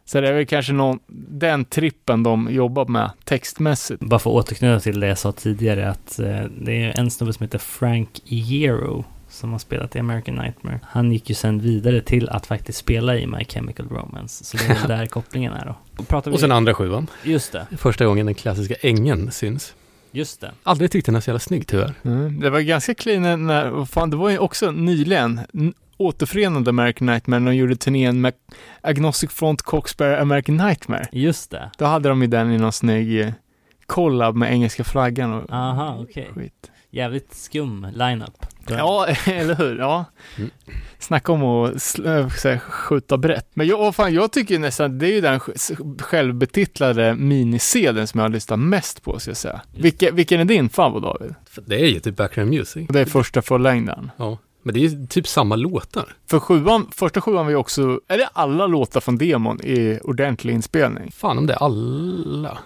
Så 0.09 0.21
det 0.21 0.29
är 0.29 0.33
väl 0.33 0.47
kanske 0.47 0.73
någon, 0.73 0.99
den 1.29 1.65
trippen 1.65 2.23
de 2.23 2.49
jobbar 2.51 2.87
med 2.87 3.11
textmässigt. 3.25 4.01
Bara 4.03 4.19
för 4.21 4.31
att 4.31 4.37
återknyta 4.37 4.81
till 4.81 5.01
det 5.01 5.07
jag 5.07 5.19
sa 5.19 5.33
tidigare 5.33 5.89
att 5.91 6.19
eh, 6.19 6.41
det 6.61 6.83
är 6.85 6.99
en 7.01 7.11
snubbe 7.11 7.33
som 7.33 7.45
heter 7.45 7.59
Frank 7.59 8.09
Iero 8.27 9.05
som 9.29 9.53
har 9.53 9.59
spelat 9.59 9.97
i 9.97 9.99
American 9.99 10.35
Nightmare. 10.35 10.81
Han 10.85 11.13
gick 11.13 11.29
ju 11.29 11.35
sen 11.35 11.61
vidare 11.61 12.01
till 12.01 12.29
att 12.29 12.47
faktiskt 12.47 12.79
spela 12.79 13.17
i 13.17 13.27
My 13.27 13.45
Chemical 13.45 13.89
Romance. 13.89 14.45
Så 14.45 14.57
det 14.57 14.65
är 14.65 14.75
väl 14.75 14.89
där 14.99 15.07
kopplingen 15.07 15.53
är 15.53 15.65
då. 15.67 15.75
Och, 15.97 16.09
pratar 16.09 16.31
vi... 16.31 16.37
Och 16.37 16.41
sen 16.41 16.53
andra 16.53 16.75
sjuan. 16.75 17.07
Just 17.23 17.53
det, 17.53 17.67
Första 17.77 18.07
gången 18.07 18.27
den 18.27 18.35
klassiska 18.35 18.75
ängen 18.81 19.31
syns. 19.31 19.75
just 20.13 20.41
det. 20.41 20.51
Aldrig 20.63 20.91
tyckt 20.91 21.07
den 21.07 21.15
var 21.15 21.21
så 21.21 21.31
jävla 21.31 21.39
snygg 21.41 21.67
tyvärr. 21.67 21.93
Mm. 22.03 22.41
Det 22.41 22.51
var 22.51 22.61
ganska 22.61 22.95
clean 22.95 23.47
när- 23.47 23.85
fan, 23.85 24.11
det 24.11 24.17
var 24.17 24.31
ju 24.31 24.39
också 24.39 24.71
nyligen, 24.71 25.41
återförenade 25.97 26.71
American 26.71 27.07
Nightmare 27.07 27.41
när 27.41 27.51
de 27.51 27.57
gjorde 27.57 27.77
turnén 27.77 28.21
med 28.21 28.33
Agnostic 28.81 29.31
Front, 29.31 29.63
Coxbear, 29.63 30.19
American 30.21 30.57
Nightmare. 30.57 31.07
Just 31.13 31.51
det. 31.51 31.71
Då 31.79 31.85
hade 31.85 32.09
de 32.09 32.23
ju 32.23 32.29
den 32.29 32.53
i 32.53 32.59
någon 32.59 32.73
snygg 32.73 33.21
eh, 33.21 33.33
collab 33.87 34.37
med 34.37 34.53
engelska 34.53 34.85
flaggan 34.85 35.33
och 35.33 35.53
Aha, 35.53 35.99
okej. 36.01 36.31
skit. 36.35 36.71
Jävligt 36.91 37.35
skum 37.35 37.87
lineup. 37.95 38.47
Ja, 38.69 39.07
eller 39.27 39.55
hur? 39.55 39.79
Ja. 39.79 40.05
Mm. 40.39 40.51
Snacka 40.99 41.33
om 41.33 41.43
att 41.45 41.73
här, 42.05 42.59
skjuta 42.59 43.17
brett. 43.19 43.51
Men 43.55 43.67
jag, 43.67 43.95
fan, 43.95 44.15
jag 44.15 44.33
tycker 44.33 44.59
nästan, 44.59 44.99
det 44.99 45.07
är 45.07 45.13
ju 45.13 45.21
den 45.21 45.39
sj- 45.39 46.03
självbetitlade 46.03 47.15
minisedeln 47.15 48.07
som 48.07 48.19
jag 48.19 48.25
har 48.25 48.29
lyssnat 48.33 48.59
mest 48.59 49.03
på, 49.03 49.19
ska 49.19 49.31
jag 49.31 49.37
säga. 49.37 49.61
Vilke, 49.77 50.11
vilken 50.11 50.41
är 50.41 50.45
din 50.45 50.69
favorit, 50.69 51.03
David? 51.03 51.35
Det 51.67 51.81
är 51.81 51.87
ju 51.87 52.01
typ 52.01 52.17
background 52.17 52.51
music. 52.51 52.87
Och 52.89 52.93
det 52.93 53.01
är 53.01 53.05
första 53.05 53.43
fullängden. 53.43 54.11
Ja. 54.17 54.39
Men 54.67 54.75
det 54.75 54.85
är 54.85 55.07
typ 55.07 55.27
samma 55.29 55.57
låtar. 55.57 56.17
För 56.31 56.39
sjuan, 56.39 56.87
första 56.93 57.21
sjuan 57.21 57.45
var 57.45 57.51
ju 57.51 57.57
också, 57.57 58.01
är 58.09 58.19
det 58.19 58.29
alla 58.33 58.67
låtar 58.67 59.01
från 59.01 59.19
demon 59.19 59.61
i 59.61 59.99
ordentlig 60.05 60.55
inspelning? 60.55 61.11
Fan 61.13 61.39
om 61.39 61.47
det 61.47 61.53
är 61.53 61.63
alla. 61.63 62.59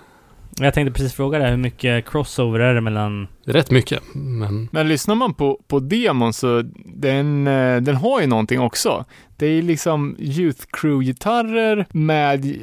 Jag 0.65 0.75
tänkte 0.75 0.93
precis 0.93 1.15
fråga 1.15 1.39
dig, 1.39 1.51
hur 1.51 1.57
mycket 1.57 2.09
crossover 2.09 2.61
är 2.61 2.75
det 2.75 2.81
mellan... 2.81 3.29
Rätt 3.45 3.71
mycket, 3.71 4.03
men 4.15 4.69
Men 4.73 4.89
lyssnar 4.89 5.15
man 5.15 5.35
på, 5.35 5.61
på 5.69 5.81
demon 5.81 6.33
så 6.33 6.63
den, 6.85 7.47
eh, 7.47 7.77
den 7.81 7.97
har 7.97 8.21
ju 8.21 8.27
någonting 8.27 8.61
också. 8.61 9.05
Det 9.37 9.47
är 9.47 9.63
liksom 9.63 10.17
Youth 10.19 10.67
Crew-gitarrer 10.73 11.87
med 11.91 12.57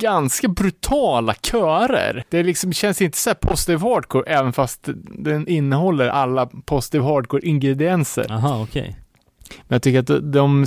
ganska 0.00 0.48
brutala 0.48 1.34
körer. 1.34 2.24
Det 2.28 2.38
är 2.38 2.44
liksom, 2.44 2.72
känns 2.72 3.02
inte 3.02 3.18
så 3.18 3.30
här 3.30 3.34
positive 3.34 3.78
hardcore 3.78 4.24
även 4.26 4.52
fast 4.52 4.88
den 5.18 5.48
innehåller 5.48 6.08
alla 6.08 6.46
positive 6.46 7.04
hardcore-ingredienser. 7.04 8.32
Aha, 8.32 8.62
okej. 8.62 8.96
Men 9.48 9.74
jag 9.74 9.82
tycker 9.82 9.98
att 9.98 10.32
de 10.32 10.66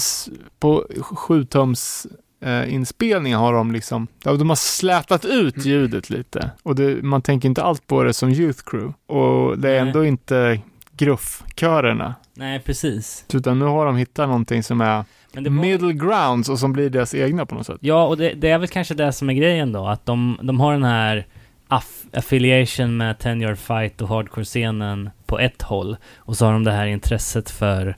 på 0.59 0.85
sjutums 1.01 2.07
eh, 2.41 2.73
inspelningar 2.73 3.37
har 3.37 3.53
de 3.53 3.71
liksom, 3.71 4.07
de 4.23 4.49
har 4.49 4.55
slätat 4.55 5.25
ut 5.25 5.65
ljudet 5.65 6.09
lite. 6.09 6.51
Och 6.63 6.75
det, 6.75 7.03
man 7.03 7.21
tänker 7.21 7.49
inte 7.49 7.63
allt 7.63 7.87
på 7.87 8.03
det 8.03 8.13
som 8.13 8.29
Youth 8.29 8.59
Crew. 8.65 8.93
Och 9.07 9.57
det 9.59 9.69
är 9.69 9.79
Nej. 9.81 9.87
ändå 9.87 10.05
inte 10.05 10.59
gruffkörerna. 10.97 12.15
Nej, 12.33 12.59
precis. 12.59 13.25
Utan 13.33 13.59
nu 13.59 13.65
har 13.65 13.85
de 13.85 13.97
hittat 13.97 14.27
någonting 14.27 14.63
som 14.63 14.81
är, 14.81 15.03
var- 15.33 15.49
middle 15.49 15.93
grounds 15.93 16.49
och 16.49 16.59
som 16.59 16.73
blir 16.73 16.89
deras 16.89 17.15
egna 17.15 17.45
på 17.45 17.55
något 17.55 17.65
sätt. 17.65 17.77
Ja, 17.79 18.07
och 18.07 18.17
det, 18.17 18.33
det 18.33 18.49
är 18.49 18.57
väl 18.57 18.67
kanske 18.67 18.93
det 18.93 19.11
som 19.13 19.29
är 19.29 19.33
grejen 19.33 19.71
då, 19.71 19.87
att 19.87 20.05
de, 20.05 20.37
de 20.41 20.59
har 20.59 20.73
den 20.73 20.83
här 20.83 21.27
aff 21.67 22.03
affiliation 22.13 22.97
med 22.97 23.19
10 23.19 23.35
yard 23.35 23.57
fight 23.57 24.01
och 24.01 24.07
hardcore-scenen 24.09 25.09
på 25.25 25.39
ett 25.39 25.61
håll, 25.61 25.97
och 26.17 26.37
så 26.37 26.45
har 26.45 26.53
de 26.53 26.63
det 26.63 26.71
här 26.71 26.85
intresset 26.87 27.49
för 27.49 27.97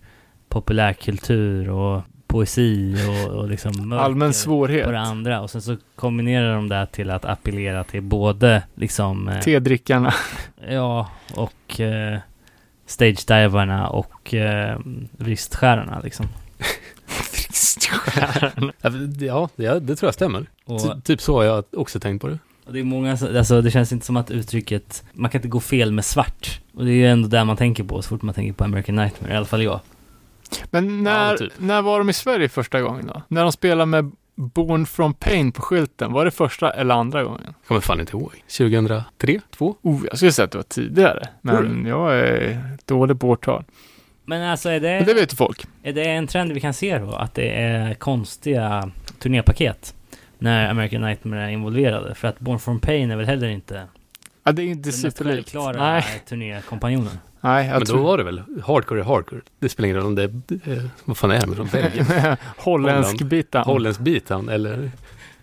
populärkultur 0.50 1.70
och 1.70 2.02
poesi 2.32 2.96
och, 3.10 3.36
och 3.36 3.50
liksom 3.50 3.94
Allmän 3.94 4.34
svårhet. 4.34 4.86
på 4.86 4.92
det 4.92 5.00
andra, 5.00 5.42
och 5.42 5.50
sen 5.50 5.62
så 5.62 5.78
kombinerar 5.96 6.56
de 6.56 6.70
det 6.70 6.88
till 6.92 7.10
att 7.10 7.26
appellera 7.26 7.84
till 7.84 8.02
både 8.02 8.64
liksom, 8.76 9.28
eh, 9.28 9.40
Tedrickarna. 9.40 10.14
ja, 10.70 11.10
och 11.36 11.80
eh, 11.80 12.20
stage-divarna 12.86 13.88
och 13.88 14.34
eh, 14.34 14.80
vristskärarna 15.12 16.00
liksom. 16.04 16.28
Ja, 19.20 19.50
det, 19.56 19.80
det 19.80 19.96
tror 19.96 20.08
jag 20.08 20.14
stämmer. 20.14 20.46
Och, 20.66 20.82
Ty, 20.82 21.02
typ 21.04 21.22
så 21.22 21.36
har 21.36 21.44
jag 21.44 21.64
också 21.72 22.00
tänkt 22.00 22.22
på 22.22 22.28
det. 22.28 22.40
Och 22.66 22.74
det 22.74 22.80
är 22.80 22.84
många, 22.84 23.12
alltså 23.12 23.62
det 23.62 23.72
känns 23.72 23.92
inte 23.92 24.06
som 24.06 24.18
att 24.18 24.32
uttrycket, 24.32 25.04
man 25.14 25.32
kan 25.32 25.40
inte 25.40 25.48
gå 25.48 25.60
fel 25.60 25.92
med 25.92 26.06
svart. 26.06 26.60
Och 26.74 26.86
det 26.86 26.92
är 26.92 26.96
ju 26.96 27.08
ändå 27.08 27.28
där 27.28 27.46
man 27.46 27.58
tänker 27.58 27.84
på 27.84 28.02
så 28.02 28.10
fort 28.10 28.22
man 28.22 28.36
tänker 28.36 28.54
på 28.54 28.64
American 28.64 28.96
Nightmare, 28.96 29.34
i 29.34 29.36
alla 29.36 29.46
fall 29.46 29.64
jag. 29.64 29.80
Men 30.72 31.04
när, 31.04 31.32
Ja, 31.32 31.38
typ. 31.38 31.54
när 31.58 31.82
var 31.82 31.98
de 32.00 32.10
i 32.10 32.14
Sverige 32.14 32.50
första 32.50 32.82
gången 32.82 33.08
då? 33.08 33.22
När 33.28 33.42
de 33.44 33.52
spelade 33.52 33.86
med 33.86 34.12
Born 34.36 34.86
from 34.86 35.14
Pain 35.14 35.52
på 35.52 35.62
skylten, 35.62 36.12
var 36.14 36.26
det 36.26 36.32
första 36.32 36.72
eller 36.72 36.96
andra 36.96 37.24
gången? 37.24 37.54
Kommer 37.68 37.82
fan 37.82 38.00
inte 38.00 38.18
ihåg. 38.18 38.32
2003? 38.58 39.42
2? 39.58 39.76
Oh, 39.82 40.02
jag 40.10 40.18
skulle 40.18 40.32
säga 40.32 40.44
att 40.46 40.52
det 40.52 40.58
var 40.58 40.64
tidigare, 40.64 41.28
men 41.42 41.86
jag 41.86 42.16
är 42.20 42.60
dålig 42.86 43.20
på 43.20 43.30
årtal. 43.30 43.64
Men 44.26 44.42
alltså 44.50 44.70
är 44.70 44.80
Men 44.82 44.82
det 44.82 45.04
det, 45.06 45.14
vet 45.14 45.34
folk. 45.34 45.66
är 45.84 45.94
det 45.94 46.04
en 46.04 46.28
trend 46.28 46.52
vi 46.52 46.60
kan 46.60 46.74
se 46.74 46.98
då? 46.98 47.12
Att 47.12 47.34
det 47.34 47.50
är 47.62 47.94
konstiga 47.94 48.92
turnépaket? 49.20 49.96
När 50.40 50.70
American 50.70 51.02
Nightmare 51.02 51.44
är 51.44 51.50
involverade? 51.50 52.16
För 52.16 52.28
att 52.28 52.40
Born 52.40 52.60
from 52.60 52.80
Pain 52.80 53.12
är 53.12 53.16
väl 53.16 53.26
heller 53.26 53.48
inte 53.50 53.84
Ja, 54.44 54.52
det 54.52 54.62
är 54.62 54.66
inte 54.66 54.90
den 54.90 55.02
mest 55.02 55.18
superlikt. 55.18 55.36
självklara 55.36 55.92
Nej, 55.92 56.04
turnékompanjonen. 56.30 57.20
nej, 57.42 57.68
jag 57.68 57.78
Men 57.78 57.88
då 57.88 58.04
var 58.04 58.18
det 58.18 58.24
väl 58.24 58.44
hardcore 58.66 59.00
är 59.00 59.04
hardcore. 59.06 59.42
Det 59.60 59.70
spelar 59.70 59.86
ingen 59.88 59.98
roll 59.98 60.06
om 60.06 60.16
det 60.16 60.24
är, 60.24 60.78
eh, 60.78 60.84
vad 61.06 61.18
fan 61.18 61.32
är 61.32 61.48
det 61.48 61.56
från 61.56 61.68
Belgien? 61.72 62.06
Holländsk 62.58 63.12
Holland. 63.12 63.30
bita. 63.30 63.60
Holländsk 63.60 64.02
beatdown 64.02 64.50
eller 64.50 64.92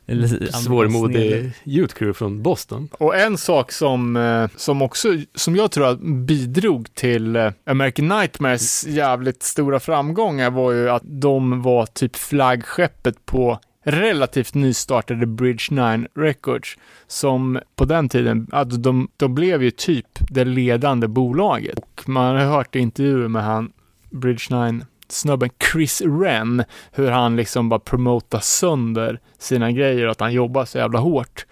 Eller 0.06 0.52
svårmodig 0.52 1.52
youth 1.64 1.94
crew 1.94 2.12
från 2.18 2.42
Boston. 2.42 2.88
Och 2.92 3.16
en 3.16 3.38
sak 3.38 3.72
som, 3.72 4.16
eh, 4.16 4.48
som 4.56 4.82
också, 4.82 5.08
som 5.34 5.56
jag 5.56 5.70
tror 5.70 5.86
att 5.86 6.00
bidrog 6.00 6.94
till 6.94 7.36
eh, 7.36 7.52
American 7.66 8.08
Nightmares 8.08 8.86
jävligt 8.86 9.42
stora 9.42 9.80
framgångar 9.80 10.50
var 10.50 10.72
ju 10.72 10.90
att 10.90 11.02
de 11.04 11.62
var 11.62 11.86
typ 11.86 12.16
flaggskeppet 12.16 13.26
på 13.26 13.58
relativt 13.90 14.54
nystartade 14.54 15.26
Bridge 15.26 15.64
9 15.70 16.08
Records 16.14 16.76
som 17.06 17.60
på 17.76 17.84
den 17.84 18.08
tiden, 18.08 18.46
alltså 18.52 18.78
de, 18.78 19.08
de 19.16 19.34
blev 19.34 19.62
ju 19.62 19.70
typ 19.70 20.06
det 20.30 20.44
ledande 20.44 21.08
bolaget. 21.08 21.78
Och 21.78 22.08
man 22.08 22.36
har 22.36 22.44
hört 22.44 22.74
intervjuer 22.74 23.28
med 23.28 23.44
han 23.44 23.72
Bridge 24.10 24.72
9 24.72 24.80
snubben 25.08 25.50
Chris 25.72 26.00
Wren, 26.00 26.64
hur 26.92 27.10
han 27.10 27.36
liksom 27.36 27.68
bara 27.68 27.80
promotar 27.80 28.40
sönder 28.40 29.20
sina 29.38 29.72
grejer 29.72 30.06
och 30.06 30.12
att 30.12 30.20
han 30.20 30.32
jobbar 30.32 30.64
så 30.64 30.78
jävla 30.78 30.98
hårt. 30.98 31.46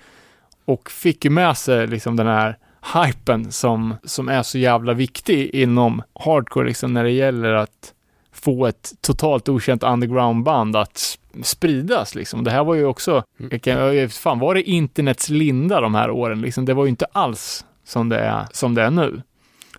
Och 0.64 0.90
fick 0.90 1.24
ju 1.24 1.30
med 1.30 1.56
sig 1.56 1.86
liksom 1.86 2.16
den 2.16 2.26
här 2.26 2.58
hypen 2.94 3.52
som, 3.52 3.94
som 4.04 4.28
är 4.28 4.42
så 4.42 4.58
jävla 4.58 4.92
viktig 4.92 5.50
inom 5.54 6.02
hardcore 6.14 6.66
liksom 6.66 6.92
när 6.92 7.04
det 7.04 7.10
gäller 7.10 7.52
att 7.52 7.92
få 8.42 8.66
ett 8.66 8.92
totalt 9.00 9.48
okänt 9.48 9.82
undergroundband 9.82 10.76
att 10.76 11.18
spridas 11.42 12.14
liksom. 12.14 12.44
Det 12.44 12.50
här 12.50 12.64
var 12.64 12.74
ju 12.74 12.84
också, 12.84 13.22
Mm. 13.38 13.48
jag 13.52 13.62
kan, 13.62 13.96
jag- 13.96 14.12
fan 14.12 14.38
var 14.38 14.54
det 14.54 14.62
internets 14.70 15.28
linda 15.28 15.80
de 15.80 15.94
här 15.94 16.10
åren 16.10 16.40
liksom? 16.40 16.64
Det 16.64 16.74
var 16.74 16.84
ju 16.84 16.88
inte 16.90 17.06
alls 17.12 17.64
som 17.84 18.08
det 18.08 18.18
är, 18.18 18.46
som 18.52 18.74
det 18.74 18.82
är 18.82 18.90
nu. 18.90 19.22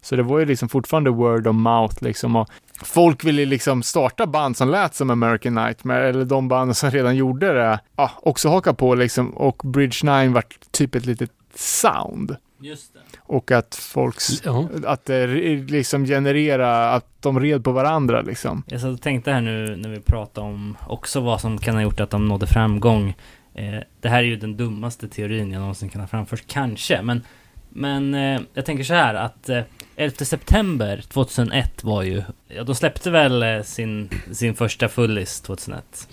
Så 0.02 0.16
det 0.16 0.24
var 0.24 0.40
ju 0.40 0.46
liksom 0.46 0.70
fortfarande 0.70 1.10
word 1.10 1.48
of 1.48 1.56
mouth 1.56 1.96
liksom 2.04 2.36
och 2.36 2.50
folk 2.84 3.24
ville 3.24 3.46
liksom 3.46 3.84
starta 3.84 4.28
band 4.28 4.58
som 4.58 4.70
lät 4.70 4.96
som 4.96 5.10
American 5.10 5.56
Nightmare 5.56 6.10
eller 6.10 6.26
de 6.26 6.48
banden 6.48 6.76
som 6.76 6.92
redan 6.92 7.16
gjorde 7.16 7.54
det, 7.54 7.80
ja, 7.96 8.12
också 8.22 8.50
haka 8.50 8.74
på 8.74 8.96
liksom 8.96 9.30
och 9.30 9.62
Bridge 9.66 9.98
9 10.24 10.34
vart 10.34 10.58
typ 10.72 10.96
ett 10.96 11.06
litet 11.06 11.32
sound 11.56 12.36
Just 12.60 12.94
det. 12.94 13.00
och 13.20 13.52
att 13.52 13.76
folks, 13.76 14.46
Ja. 14.46 14.70
att 14.86 15.06
det 15.06 15.28
liksom 15.68 16.06
generera 16.06 16.92
att 16.94 17.06
de 17.22 17.40
red 17.40 17.64
på 17.64 17.72
varandra 17.72 18.22
liksom. 18.22 18.64
Jag 18.68 18.82
satt 18.82 18.90
och 18.94 19.02
tänkte 19.02 19.32
här 19.32 19.42
nu 19.42 19.76
när 19.76 19.90
vi 19.90 20.00
pratade 20.00 20.48
om 20.48 20.78
också 20.88 21.20
vad 21.20 21.42
som 21.42 21.58
kan 21.58 21.76
ha 21.76 21.82
gjort 21.82 22.00
att 22.00 22.10
de 22.10 22.28
nådde 22.28 22.48
framgång. 22.48 23.16
Eh, 23.54 23.80
det 24.02 24.10
här 24.10 24.18
är 24.20 24.24
ju 24.24 24.36
den 24.36 24.58
dummaste 24.58 25.08
teorin 25.08 25.52
jag 25.52 25.60
någonsin 25.60 25.90
kan 25.90 26.02
ha 26.02 26.08
framfört, 26.08 26.44
kanske. 26.48 27.02
Men, 27.02 27.22
men 27.70 28.14
eh, 28.14 28.42
jag 28.54 28.66
tänker 28.66 28.84
så 28.84 28.94
här 28.94 29.16
att 29.16 29.50
eh, 29.50 29.62
11 29.96 30.16
september 30.26 31.04
2001 31.10 31.84
var 31.84 32.04
ju, 32.04 32.24
ja 32.48 32.64
de 32.64 32.76
släppte 32.76 33.10
väl 33.12 33.44
eh, 33.44 33.62
sin, 33.62 34.10
sin 34.32 34.56
första 34.56 34.88
fullis 34.90 35.42
2001. 35.42 36.10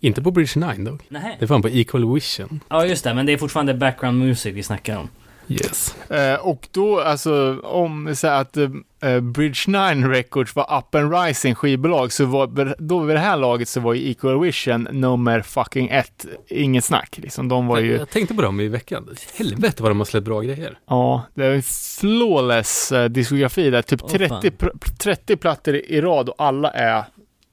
Inte 0.00 0.22
på 0.22 0.30
Bridge 0.30 0.60
9 0.76 0.84
dock. 0.90 1.02
Nej. 1.08 1.36
Det 1.38 1.44
är 1.44 1.46
fan 1.46 1.62
på 1.62 1.68
Equal 1.68 2.14
Vision. 2.14 2.60
Ja 2.68 2.86
just 2.86 3.04
det, 3.04 3.14
men 3.14 3.26
det 3.26 3.32
är 3.32 3.36
fortfarande 3.38 3.74
background 3.74 4.18
music 4.18 4.54
vi 4.54 4.62
snackar 4.62 4.96
om. 4.96 5.08
Yes. 5.48 5.96
Eh, 6.10 6.34
och 6.34 6.68
då, 6.72 7.00
alltså, 7.00 7.60
om 7.62 8.16
så 8.16 8.26
här 8.26 8.40
att 8.40 8.56
eh, 8.56 9.20
Bridge 9.20 9.60
9 9.66 10.08
Records 10.08 10.56
var 10.56 10.78
up 10.78 10.94
and 10.94 11.12
rising 11.14 11.54
skivbolag, 11.54 12.12
så 12.12 12.24
var, 12.24 12.74
då 12.78 12.98
vid 13.00 13.16
det 13.16 13.20
här 13.20 13.36
laget 13.36 13.68
så 13.68 13.80
var 13.80 13.94
ju 13.94 14.10
Equal 14.10 14.40
Vision 14.40 14.88
nummer 14.92 15.40
fucking 15.42 15.88
ett, 15.88 16.26
inget 16.48 16.84
snack 16.84 17.18
liksom. 17.22 17.48
De 17.48 17.66
var 17.66 17.78
ju, 17.78 17.96
Jag 17.96 18.10
tänkte 18.10 18.34
på 18.34 18.42
dem 18.42 18.60
i 18.60 18.68
veckan. 18.68 19.08
Helvete 19.34 19.82
vad 19.82 19.90
de 19.90 19.98
har 19.98 20.04
släppt 20.04 20.24
bra 20.24 20.40
grejer. 20.40 20.78
ja, 20.88 21.22
det 21.34 21.44
är 21.44 21.50
en 21.54 21.62
flawless 21.62 22.92
eh, 22.92 23.04
diskografi 23.08 23.70
där, 23.70 23.82
typ 23.82 24.00
Åh, 24.04 24.10
30, 24.10 24.28
fan. 24.28 24.42
pr- 24.42 24.96
30 24.98 25.36
plattor 25.36 25.74
i 25.76 26.00
rad 26.00 26.28
och 26.28 26.34
alla 26.38 26.70
är 26.70 27.04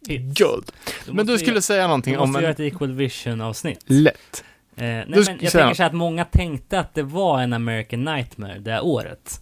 Hits. 0.08 0.40
guld. 0.40 0.72
Du 1.06 1.14
Men 1.14 1.26
du 1.26 1.38
skulle 1.38 1.52
göra- 1.52 1.62
säga 1.62 1.82
Du 1.82 1.88
någonting 1.88 2.16
måste 2.18 2.38
om 2.38 2.44
göra 2.44 2.46
en, 2.46 2.52
ett 2.54 2.60
Equal 2.74 2.92
Vision 2.92 3.42
avsnitt. 3.42 3.80
lätt. 3.86 4.44
Eh, 4.78 4.84
nej, 4.84 5.06
Du 5.08 5.12
men 5.16 5.16
jag 5.18 5.26
säga- 5.26 5.64
tänker 5.64 5.74
så 5.76 5.84
här 5.84 5.90
att 5.90 5.96
många 5.96 6.26
tänkte 6.26 6.80
att 6.80 6.94
det 6.94 7.04
var 7.04 7.42
en 7.42 7.54
American 7.54 8.04
Nightmare 8.04 8.60
det 8.60 8.82
året. 8.82 9.42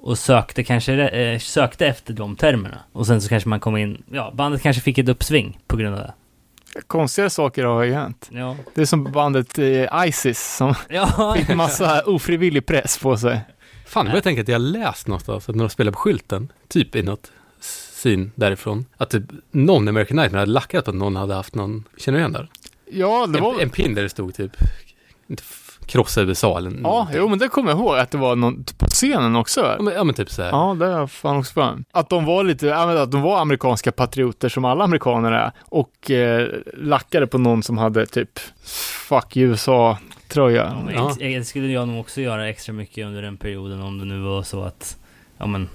Och 0.00 0.18
sökte 0.18 0.64
kanske, 0.64 1.08
eh, 1.08 1.38
sökte 1.38 1.86
efter 1.86 2.14
de 2.14 2.36
termerna. 2.36 2.78
Och 2.92 3.06
sen 3.06 3.20
så 3.22 3.28
kanske 3.28 3.48
man 3.48 3.60
kom 3.60 3.76
in, 3.76 4.02
ja, 4.12 4.32
bandet 4.34 4.62
kanske 4.62 4.82
fick 4.82 4.98
ett 4.98 5.08
uppsving 5.08 5.58
på 5.66 5.76
grund 5.76 5.94
av 5.94 6.00
det. 6.00 6.12
Konstiga 6.86 7.30
saker 7.30 7.64
har 7.64 7.82
ju 7.82 7.92
hänt. 7.92 8.28
Ja. 8.32 8.56
Det 8.74 8.80
är 8.80 8.86
som 8.86 9.04
bandet 9.12 9.58
eh, 9.58 10.06
Isis 10.06 10.56
som 10.56 10.74
Ja, 10.88 11.34
fick 11.38 11.56
massa 11.56 12.02
ofrivillig 12.06 12.66
press 12.66 12.98
på 12.98 13.16
sig. 13.16 13.40
Fan, 13.86 14.06
jag 14.06 14.22
tänker 14.22 14.42
att 14.42 14.48
jag 14.48 14.54
har 14.54 14.58
läst 14.66 15.06
någonstans 15.06 15.48
att 15.48 15.54
när 15.56 15.64
de 15.64 15.70
spelar 15.70 15.92
på 15.92 15.98
skylten, 15.98 16.52
typ 16.68 16.96
i 16.96 17.02
något 17.02 17.32
syn 17.94 18.32
därifrån, 18.34 18.86
att 18.96 19.10
typ 19.10 19.22
någon 19.50 19.88
American 19.88 20.16
Nightmare 20.16 20.40
hade 20.40 20.52
lackat 20.52 20.84
på 20.84 20.90
att 20.90 20.96
någon 20.96 21.16
hade 21.16 21.34
haft 21.34 21.54
någon, 21.54 21.84
känner 21.96 22.18
du 22.18 22.22
igen 22.22 22.32
det? 22.32 22.46
Ja, 22.90 23.26
det 23.26 23.40
var... 23.40 23.54
En, 23.54 23.60
en 23.60 23.70
pin 23.70 23.94
där 23.94 24.02
det 24.02 24.08
stod 24.08 24.34
typ, 24.34 24.52
krossa 25.86 26.22
USA 26.22 26.58
eller 26.58 26.72
Ja, 26.82 27.08
jo 27.14 27.28
men 27.28 27.38
det 27.38 27.48
kommer 27.48 27.70
jag 27.70 27.78
ihåg 27.78 27.96
att 27.98 28.10
det 28.10 28.18
var 28.18 28.36
någon 28.36 28.64
på 28.78 28.86
scenen 28.86 29.36
också. 29.36 29.60
Ja 29.78 29.82
men, 29.82 29.94
ja, 29.94 30.04
men 30.04 30.14
typ 30.14 30.30
så 30.30 30.42
här. 30.42 30.50
Ja, 30.50 30.76
det 30.78 30.84
har 30.86 30.92
jag 30.92 31.10
fan 31.10 31.36
också 31.36 31.52
för. 31.52 31.84
Att 31.92 32.08
de 32.08 32.24
var 32.24 32.44
lite, 32.44 32.66
ja, 32.66 33.02
att 33.02 33.10
de 33.12 33.22
var 33.22 33.40
amerikanska 33.40 33.92
patrioter 33.92 34.48
som 34.48 34.64
alla 34.64 34.84
amerikaner 34.84 35.32
är 35.32 35.52
och 35.60 36.10
eh, 36.10 36.48
lackade 36.74 37.26
på 37.26 37.38
någon 37.38 37.62
som 37.62 37.78
hade 37.78 38.06
typ 38.06 38.38
Fuck 39.08 39.36
USA-tröja. 39.36 40.64
Ja, 40.76 40.82
men 40.84 40.94
Ja. 40.94 41.08
ex- 41.10 41.18
Det 41.18 41.44
skulle 41.44 41.68
jag 41.72 41.88
nog 41.88 42.00
också 42.00 42.20
göra 42.20 42.48
extra 42.48 42.72
mycket 42.72 43.06
under 43.06 43.22
den 43.22 43.36
perioden 43.36 43.82
om 43.82 43.98
det 43.98 44.04
nu 44.04 44.20
var 44.20 44.42
så 44.42 44.62
att, 44.62 44.96
ja 45.38 45.46
men, 45.46 45.68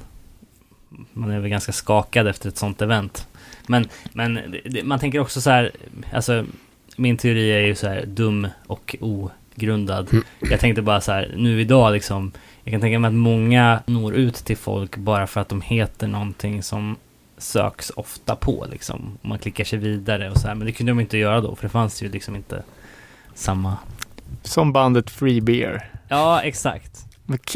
man 1.14 1.32
är 1.32 1.40
väl 1.40 1.50
ganska 1.50 1.72
skakad 1.72 2.28
efter 2.28 2.50
ett 2.50 2.58
sånt 2.58 2.82
event. 2.82 3.28
Men, 3.68 3.88
men 4.14 4.56
man 4.84 5.00
tänker 5.00 5.20
också 5.20 5.42
så 5.42 5.50
här, 5.50 5.72
alltså 6.14 6.46
min 7.00 7.18
teori 7.18 7.52
är 7.52 7.60
ju 7.60 7.76
så 7.76 7.88
här 7.88 8.06
dum 8.06 8.48
och 8.68 8.96
ogrundad. 9.00 10.08
Mm. 10.12 10.24
Jag 10.40 10.60
tänkte 10.60 10.82
bara 10.82 11.02
så 11.02 11.12
här, 11.12 11.34
nu 11.38 11.62
idag 11.62 11.94
liksom, 11.94 12.32
jag 12.64 12.72
kan 12.72 12.82
tänka 12.82 13.00
mig 13.00 13.08
att 13.08 13.14
många 13.14 13.80
når 13.86 14.16
ut 14.16 14.36
till 14.36 14.58
folk 14.58 14.98
bara 14.98 15.28
för 15.28 15.42
att 15.42 15.50
de 15.50 15.62
heter 15.62 16.08
någonting 16.08 16.64
som 16.64 16.96
söks 17.38 17.92
ofta 17.96 18.36
på 18.36 18.66
liksom. 18.72 19.18
Man 19.22 19.40
klickar 19.40 19.64
sig 19.64 19.80
vidare 19.80 20.32
och 20.32 20.38
så 20.38 20.48
här, 20.48 20.56
men 20.56 20.66
det 20.68 20.72
kunde 20.72 20.92
de 20.92 21.00
inte 21.00 21.18
göra 21.18 21.42
då, 21.42 21.56
för 21.56 21.64
det 21.64 21.70
fanns 21.70 22.04
ju 22.04 22.10
liksom 22.10 22.36
inte 22.36 22.64
samma 23.34 23.78
Som 24.44 24.74
bandet 24.74 25.10
Free 25.10 25.42
Beer. 25.42 25.92
Ja, 26.08 26.42
exakt. 26.42 27.09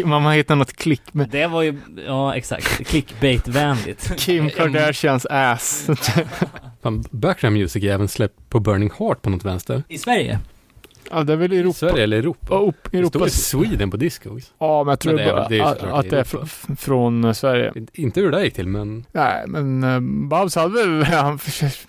Man 0.06 0.24
har 0.26 0.34
hittat 0.34 0.58
något 0.58 0.74
klick 0.74 1.14
med 1.14 1.30
Det 1.30 1.48
var 1.48 1.62
ju, 1.62 1.80
ja 2.08 2.36
exakt, 2.36 2.88
clickbait-vänligt. 2.88 4.16
Kim 4.18 4.50
Kardashians 4.50 5.26
ass. 5.30 5.88
Fan, 6.84 7.04
background 7.12 7.58
music 7.58 7.84
är 7.84 7.88
även 7.94 8.08
släppt 8.08 8.50
på 8.50 8.60
Burning 8.60 8.92
Heart 9.00 9.22
på 9.22 9.30
något 9.30 9.46
vänster. 9.46 9.84
I 9.88 9.98
Sverige? 9.98 10.40
Ja, 11.12 11.24
det 11.24 11.34
är 11.34 11.38
väl 11.38 11.52
Europa. 11.52 11.74
Sverige 11.74 12.04
eller 12.04 12.18
Europa? 12.18 12.48
Ja, 12.50 12.56
upp, 12.58 12.76
Det 12.84 12.90
står 12.90 13.00
Europa. 13.00 13.26
ju 13.26 13.30
Sweden 13.30 13.92
på 13.92 13.98
Discogs. 13.98 14.52
Ja, 14.60 14.84
men 14.84 14.92
jag 14.92 15.00
tror 15.00 15.14
Men 15.14 15.24
det 15.26 15.30
är 15.30 15.34
bara 15.36 15.48
det 15.48 15.60
är 15.60 15.64
att, 15.64 15.80
det 15.80 15.88
är 15.88 16.20
Europa. 16.20 16.40
f- 16.44 16.66
f- 16.70 16.80
från 16.80 17.24
eh, 17.24 17.34
Sverige. 17.34 17.74
Inte 17.94 18.20
hur 18.22 18.32
det 18.32 18.38
där 18.38 18.44
gick 18.44 18.54
till, 18.54 18.68
men 18.68 19.06
Nej, 19.12 19.44
men 19.48 19.84
uh, 19.84 20.00
Babs 20.30 20.56
hade 20.56 20.74
väl, 20.74 21.04
han 21.14 21.40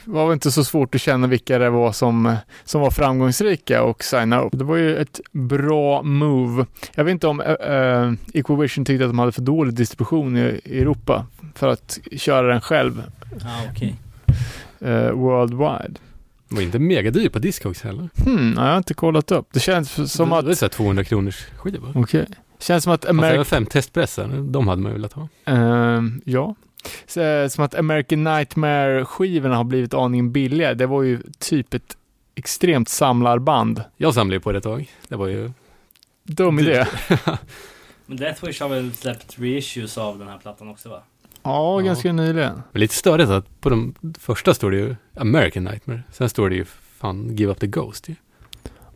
var 0.05 0.25
väl 0.27 0.33
inte 0.33 0.51
så 0.51 0.65
svårt 0.65 0.95
att 0.95 1.01
känna 1.01 1.27
vilka 1.27 1.59
det 1.59 1.71
var 1.71 1.93
som, 1.93 2.27
eh, 2.27 2.35
som 2.65 2.81
var 2.81 2.91
framgångsrika 2.91 3.83
och 3.83 4.05
signa 4.05 4.41
upp. 4.41 4.53
Det 4.59 4.65
var 4.65 4.77
ju 4.77 4.97
ett 4.97 5.21
bra 5.33 6.03
move. 6.03 6.67
Jag 6.95 7.05
vet 7.05 7.13
inte 7.13 7.27
om 7.27 7.41
uh, 7.41 8.13
Equavision 8.39 8.85
tyckte 8.85 9.05
att 9.05 9.11
de 9.11 9.19
hade 9.19 9.33
för 9.33 9.43
dålig 9.43 9.75
distribution 9.75 10.37
i, 10.37 10.61
i 10.65 10.81
Europa 10.81 11.27
för 11.55 11.69
att 11.69 11.99
köra 12.17 12.47
den 12.47 12.61
själv 12.61 13.03
Ja, 13.41 13.47
okej. 13.73 13.95
eh, 14.81 15.11
worldwide. 15.11 15.95
Det 16.55 16.59
var 16.59 16.63
inte 16.63 16.79
mega 16.79 17.11
dyr 17.11 17.29
på 17.29 17.39
Discogs 17.39 17.83
heller. 17.83 18.09
Hmm, 18.25 18.51
nej, 18.51 18.65
jag 18.65 18.71
har 18.71 18.77
inte 18.79 18.95
kollat 18.95 19.33
upp. 19.33 19.49
Det 19.53 19.61
känns 19.61 20.13
som 20.13 20.31
det, 20.31 20.37
att, 20.39 20.45
Det 20.45 20.51
är 20.51 20.55
så 20.55 20.65
här 20.65 20.71
200 20.71 21.05
kronors 21.05 21.47
skiva. 21.57 21.93
okej. 21.95 22.27
Känns 22.59 22.85
som 22.85 22.93
att 22.93 23.05
Fast 23.05 23.13
det 23.13 23.17
var 23.17 23.25
American, 23.25 23.45
fem 23.45 23.67
testpressar, 23.67 24.29
de 24.51 24.69
hade 24.69 24.83
man 24.83 24.93
ju 24.93 24.97
velat 24.97 25.13
ha. 25.13 25.29
Ehm, 25.45 26.23
ja. 26.25 26.55
Så, 27.07 27.21
eh, 27.21 27.49
som 27.49 27.65
att 27.65 27.75
American 27.75 28.25
Nightmare-skivorna 28.25 29.57
har 29.57 29.65
blivit 29.65 29.95
aningen 29.95 30.33
billigare. 30.33 30.75
Det 30.75 30.87
var 30.87 31.03
ju 31.03 31.21
typ 31.39 31.75
ett 31.75 31.97
extremt 32.35 32.89
samlarband. 32.89 33.85
Jag 33.97 34.15
samlade 34.15 34.37
ju 34.37 34.41
på 34.41 34.53
det 34.53 34.59
ett 34.59 34.65
tag. 34.65 34.91
Det 35.09 35.17
var 35.17 35.27
ju... 35.27 35.51
Dum 36.23 36.59
idé. 36.59 36.87
Men 38.07 38.17
Deathwish 38.17 38.61
har 38.63 38.69
väl 38.69 38.93
släppt 38.93 39.39
reissues 39.39 39.99
av 39.99 40.19
den 40.19 40.29
här 40.29 40.39
plattan 40.39 40.69
också 40.69 40.89
va? 40.89 41.03
Ja, 41.45 41.81
Ja. 41.81 41.87
ganska 41.87 42.13
nyligen. 42.13 42.63
Men 42.73 42.81
lite 42.81 42.95
störigt 42.95 43.31
att 43.31 43.61
på 43.61 43.69
de 43.71 43.95
första 44.19 44.55
står 44.55 44.71
det 44.71 44.77
ju 44.77 44.97
American 45.17 45.65
Nightmare. 45.65 46.03
Sen 46.13 46.29
står 46.29 46.51
det 46.51 46.57
ju 46.57 46.65
fan 46.99 47.37
Give 47.37 47.53
Up 47.53 47.61
The 47.61 47.67
Ghost 47.67 48.09
ju. 48.09 48.15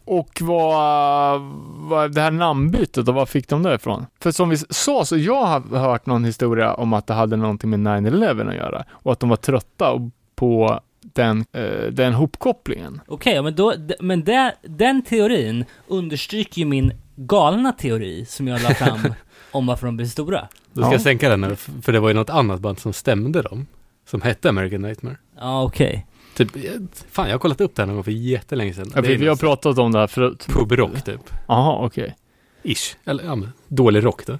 Och 0.04 0.38
vad, 0.40 1.40
vad 1.88 2.14
det 2.14 2.20
här 2.20 2.30
namnbytet 2.30 3.08
och 3.08 3.14
vad 3.14 3.28
fick 3.28 3.48
de 3.48 3.62
det 3.62 3.74
ifrån? 3.74 4.06
För 4.20 4.30
som 4.30 4.48
vi 4.48 4.56
sa 4.70 5.04
så 5.04 5.16
jag 5.16 5.44
har 5.44 5.78
hört 5.78 6.06
någon 6.06 6.24
historia 6.24 6.74
om 6.74 6.92
att 6.92 7.06
det 7.06 7.14
hade 7.14 7.36
någonting 7.36 7.70
med 7.70 7.80
9-11 7.80 8.48
att 8.48 8.54
göra 8.56 8.84
och 8.90 9.12
att 9.12 9.20
de 9.20 9.28
var 9.28 9.36
trötta 9.36 10.10
på 10.34 10.80
den, 11.00 11.44
eh, 11.52 11.86
den 11.92 12.14
hopkopplingen. 12.14 13.00
Okej, 13.06 13.34
ja, 13.34 13.42
men, 13.42 13.54
då, 13.54 13.72
men 14.00 14.24
det, 14.24 14.54
den 14.62 15.02
teorin 15.02 15.64
understryker 15.88 16.58
ju 16.58 16.64
min 16.64 16.92
galna 17.16 17.72
teori 17.72 18.24
som 18.28 18.48
jag 18.48 18.62
la 18.62 18.68
fram 18.74 18.98
om 19.52 19.66
varför 19.66 19.86
de 19.86 19.96
blev 19.96 20.06
stora. 20.06 20.48
Då 20.72 20.80
ska 20.80 20.88
Ja. 20.88 20.94
jag 20.94 21.00
sänka 21.00 21.28
den 21.28 21.44
här, 21.44 21.50
f- 21.50 21.68
för 21.82 21.92
det 21.92 22.00
var 22.00 22.08
ju 22.08 22.14
något 22.14 22.30
annat 22.30 22.60
band 22.60 22.78
som 22.78 22.92
stämde 22.92 23.42
dem. 23.42 23.66
Som 24.06 24.22
hette 24.22 24.48
American 24.48 24.82
Nightmare. 24.82 25.16
Ja, 25.38 25.62
okej. 25.62 26.06
Typ, 26.34 26.56
eh, 26.56 26.62
fan 27.10 27.26
jag 27.26 27.34
har 27.34 27.38
kollat 27.38 27.60
upp 27.60 27.74
det 27.76 27.82
här 27.82 27.86
någon 27.86 27.94
gång 27.96 28.04
för 28.04 28.10
jättelänge 28.10 28.74
sedan. 28.74 28.92
Ja, 28.94 29.00
Det 29.00 29.08
vi, 29.08 29.14
är 29.14 29.18
vi 29.18 29.24
har 29.26 29.30
någon 29.30 29.38
pratat 29.38 29.78
om 29.78 29.92
det 29.92 29.98
här 29.98 30.06
förut. 30.06 30.46
Pubrock 30.48 31.02
typ. 31.04 31.20
Jaha, 31.48 31.86
okej. 31.86 32.16
Ish. 32.62 32.96
Eller 33.04 33.24
ja, 33.24 33.34
men, 33.34 33.52
dålig 33.68 34.04
rock 34.04 34.26
då. 34.26 34.38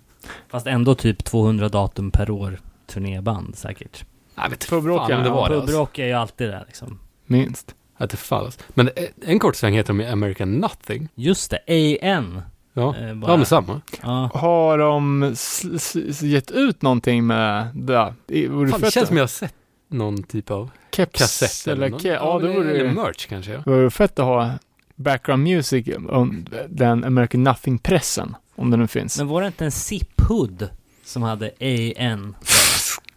Fast 0.48 0.66
ändå 0.66 0.94
typ 0.94 1.24
200 1.24 1.68
datum 1.68 2.10
per 2.10 2.30
år 2.30 2.60
turnéband 2.86 3.56
säkert. 3.56 4.04
Jag 4.34 4.50
vet 4.50 4.68
Pubrock, 4.68 4.98
fan 5.08 5.12
om 5.16 5.22
det 5.22 5.28
ja. 5.28 5.34
var 5.34 5.48
det. 5.48 5.54
Alltså. 5.54 5.66
Pubrock 5.72 5.98
är 5.98 6.06
ju 6.06 6.12
alltid 6.12 6.48
där 6.48 6.64
liksom. 6.66 6.98
Minst. 7.26 7.74
Vet 7.98 8.12
inte 8.12 8.16
fan, 8.16 8.44
alltså. 8.44 8.60
Men 8.68 8.88
eh, 8.96 9.04
en 9.26 9.38
kort 9.38 9.56
sväng 9.56 9.74
heter 9.74 9.88
de 9.92 10.00
ju 10.00 10.06
American 10.06 10.52
Nothing. 10.54 11.08
Just 11.14 11.54
det, 11.66 11.98
AN. 12.02 12.42
Ja, 12.80 12.96
Eh, 12.96 13.14
bara- 13.14 13.32
ja 13.32 13.36
men 13.36 13.46
samma. 13.46 13.80
Ja. 14.02 14.30
Har 14.34 14.78
de 14.78 15.34
gett 16.28 16.50
ut 16.50 16.82
någonting 16.82 17.26
med 17.26 17.66
det? 17.74 18.14
Det 18.26 18.48
Fan, 18.48 18.60
det 18.70 18.80
känns 18.80 18.94
då? 18.94 19.06
som 19.06 19.16
jag 19.16 19.22
har 19.22 19.28
sett 19.28 19.54
någon 19.88 20.22
typ 20.22 20.50
av 20.50 20.70
Keps 20.96 21.18
kassett 21.18 21.66
eller 21.72 21.88
ke- 21.88 22.14
Ja, 22.14 22.38
det 22.38 22.48
vore 22.48 22.70
eller 22.70 22.84
ju 22.84 22.92
merch 22.92 23.26
kanske. 23.26 23.52
Ja. 23.52 23.62
vore 23.66 23.90
fett 23.90 24.18
att 24.18 24.24
ha 24.24 24.50
background 24.96 25.42
music 25.42 25.88
om 26.08 26.46
den 26.68 27.04
American 27.04 27.42
Nothing-pressen. 27.44 28.36
Om 28.56 28.70
den 28.70 28.80
nu 28.80 28.86
finns. 28.86 29.18
Men 29.18 29.28
var 29.28 29.40
det 29.40 29.46
inte 29.46 29.64
en 29.64 29.70
Zip-hood 29.70 30.68
som 31.04 31.22
hade 31.22 31.50
AN? 31.60 32.34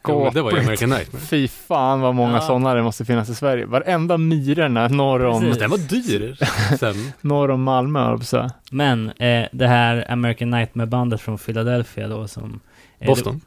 Men 0.08 0.34
det 0.34 0.42
var 0.42 0.52
ju. 0.52 0.60
American 0.60 0.90
Nightmare. 0.90 1.22
Fy 1.24 1.48
fan 1.48 2.02
vad 2.02 2.16
många 2.16 2.34
Ja. 2.34 2.42
sådana 2.42 2.74
det 2.74 2.84
måste 2.84 3.06
finnas 3.06 3.30
i 3.30 3.36
Sverige. 3.36 3.66
Varenda 3.66 4.18
myrorna 4.18 4.88
norr 4.88 5.26
om, 5.26 5.42
Precis. 5.42 5.58
Den 5.58 5.70
var 5.70 5.78
dyr 5.78 6.38
sen. 6.80 6.96
norr 7.22 7.52
om 7.52 7.64
Malmö, 7.64 8.20
säga. 8.20 8.50
Men 8.72 9.10
eh, 9.10 9.46
det 9.52 9.68
här 9.68 10.12
American 10.12 10.50
Nightmare-bandet 10.50 11.22
från 11.22 11.38
Philadelphia 11.38 12.08
då 12.08 12.28
som... 12.28 12.60
eh, 13.00 13.08
Boston. 13.08 13.42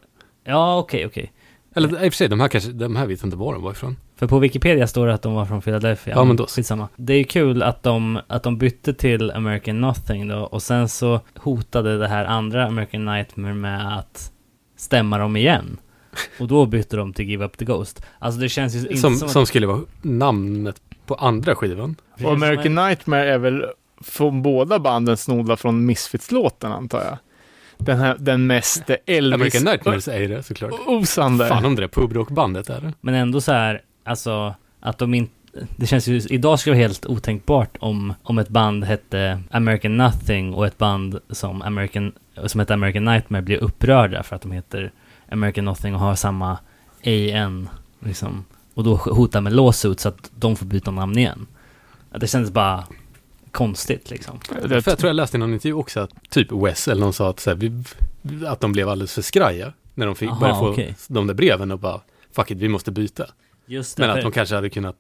Ja, 0.44 0.78
okej, 0.78 1.06
okej. 1.06 1.32
Eller 1.76 1.88
i 1.88 2.08
och 2.08 2.12
för 2.12 2.16
sig, 2.16 2.28
de 2.28 2.40
här 2.40 2.48
kanske, 2.48 2.72
de 2.72 2.96
här 2.96 3.06
vet 3.06 3.24
inte 3.24 3.36
var 3.36 3.52
de 3.52 3.62
var 3.62 3.70
ifrån. 3.72 3.96
För 4.16 4.26
på 4.26 4.38
Wikipedia 4.38 4.86
står 4.86 5.06
det 5.06 5.14
att 5.14 5.22
de 5.22 5.34
var 5.34 5.44
från 5.46 5.62
Philadelphia. 5.62 6.14
Ja, 6.16 6.24
men 6.24 6.36
då- 6.36 6.46
Skitsamma. 6.46 6.88
Det 6.96 7.12
är 7.12 7.18
ju 7.18 7.24
kul 7.24 7.62
att 7.62 7.82
de, 7.82 8.20
att 8.26 8.42
de 8.42 8.58
bytte 8.58 8.94
till 8.94 9.30
American 9.30 9.80
Nothing 9.80 10.28
då 10.28 10.36
och 10.38 10.62
sen 10.62 10.88
så 10.88 11.20
hotade 11.36 11.98
det 11.98 12.08
här 12.08 12.24
andra 12.24 12.66
American 12.66 13.04
Nightmare 13.04 13.54
med 13.54 13.98
att 13.98 14.30
stämma 14.76 15.18
dem 15.18 15.36
igen. 15.36 15.76
Och 16.40 16.48
då 16.48 16.66
bytte 16.66 16.96
de 16.96 17.12
till 17.12 17.24
Give 17.24 17.44
Up 17.44 17.58
The 17.58 17.64
Ghost. 17.64 18.04
Alltså 18.18 18.40
det 18.40 18.48
känns 18.48 18.74
ju 18.74 18.78
inte 18.78 18.96
Som, 18.96 19.16
som, 19.16 19.28
som 19.28 19.42
att... 19.42 19.48
skulle 19.48 19.66
vara 19.66 19.80
namnet 20.02 20.80
på 21.06 21.14
andra 21.14 21.54
skivan. 21.54 21.96
Och 22.24 22.32
American 22.32 22.74
Nightmare 22.74 23.32
är 23.32 23.38
väl 23.38 23.64
från 24.02 24.42
båda 24.42 24.78
banden 24.78 25.16
snodda 25.16 25.56
från 25.56 25.86
Misfits-låten 25.86 26.72
antar 26.72 27.04
jag. 27.04 27.18
Den 27.78 27.98
här, 27.98 28.16
den 28.18 28.46
mest 28.46 28.90
Elvis... 29.06 29.34
American 29.34 29.64
Nightmares 29.64 30.08
är 30.08 30.28
det 30.28 30.42
såklart. 30.42 30.72
Osande. 30.86 31.48
Fan 31.48 31.64
om 31.64 31.76
det 31.76 31.82
är 31.84 31.88
pubrockbandet 31.88 32.70
är 32.70 32.80
det. 32.80 32.92
Men 33.00 33.14
ändå 33.14 33.40
så 33.40 33.52
här, 33.52 33.82
alltså 34.04 34.54
att 34.80 34.98
de 34.98 35.14
inte... 35.14 35.32
Det 35.76 35.86
känns 35.86 36.08
ju, 36.08 36.20
idag 36.30 36.58
skulle 36.58 36.76
det 36.76 36.78
vara 36.78 36.88
helt 36.88 37.06
otänkbart 37.06 37.76
om, 37.80 38.14
om 38.22 38.38
ett 38.38 38.48
band 38.48 38.84
hette 38.84 39.40
American 39.50 39.96
Nothing 39.96 40.54
och 40.54 40.66
ett 40.66 40.78
band 40.78 41.18
som, 41.30 41.62
American, 41.62 42.12
som 42.46 42.60
hette 42.60 42.74
American 42.74 43.04
Nightmare 43.04 43.42
blir 43.42 43.56
upprörda 43.56 44.22
för 44.22 44.36
att 44.36 44.42
de 44.42 44.52
heter 44.52 44.92
American 45.30 45.64
Nothing 45.64 45.94
och 45.94 46.00
har 46.00 46.14
samma 46.14 46.58
AN 47.04 47.68
liksom. 48.00 48.44
Och 48.74 48.84
då 48.84 48.96
hotar 48.96 49.40
med 49.40 49.52
lawsuit 49.52 50.00
så 50.00 50.08
att 50.08 50.30
de 50.36 50.56
får 50.56 50.66
byta 50.66 50.90
namn 50.90 51.18
igen. 51.18 51.46
Att 52.10 52.20
Det 52.20 52.26
kändes 52.26 52.50
bara 52.50 52.84
konstigt 53.52 54.10
liksom. 54.10 54.40
Det, 54.62 54.82
För 54.82 54.90
jag 54.90 54.98
tror 54.98 55.08
jag 55.08 55.16
läste 55.16 55.36
i 55.36 55.40
någon 55.40 55.52
intervju 55.52 55.74
också 55.74 56.00
att 56.00 56.10
typ 56.30 56.52
Wes 56.52 56.88
eller 56.88 57.00
någon 57.00 57.12
sa 57.12 57.30
att, 57.30 57.40
så 57.40 57.50
här, 57.50 57.56
vi, 57.56 57.82
att 58.46 58.60
de 58.60 58.72
blev 58.72 58.88
alldeles 58.88 59.12
för 59.14 59.22
skraja 59.22 59.72
när 59.94 60.06
de 60.06 60.14
fick 60.14 60.30
Aha, 60.30 60.40
börja 60.40 60.54
få 60.54 60.70
okej. 60.70 60.94
de 61.08 61.26
där 61.26 61.34
breven 61.34 61.70
och 61.70 61.78
bara 61.78 62.00
fuck 62.32 62.50
it, 62.50 62.58
vi 62.58 62.68
måste 62.68 62.90
byta. 62.92 63.26
Just 63.66 63.96
det, 63.96 64.06
Men 64.06 64.16
att 64.16 64.22
de 64.22 64.32
kanske 64.32 64.54
hade 64.54 64.70
kunnat 64.70 64.96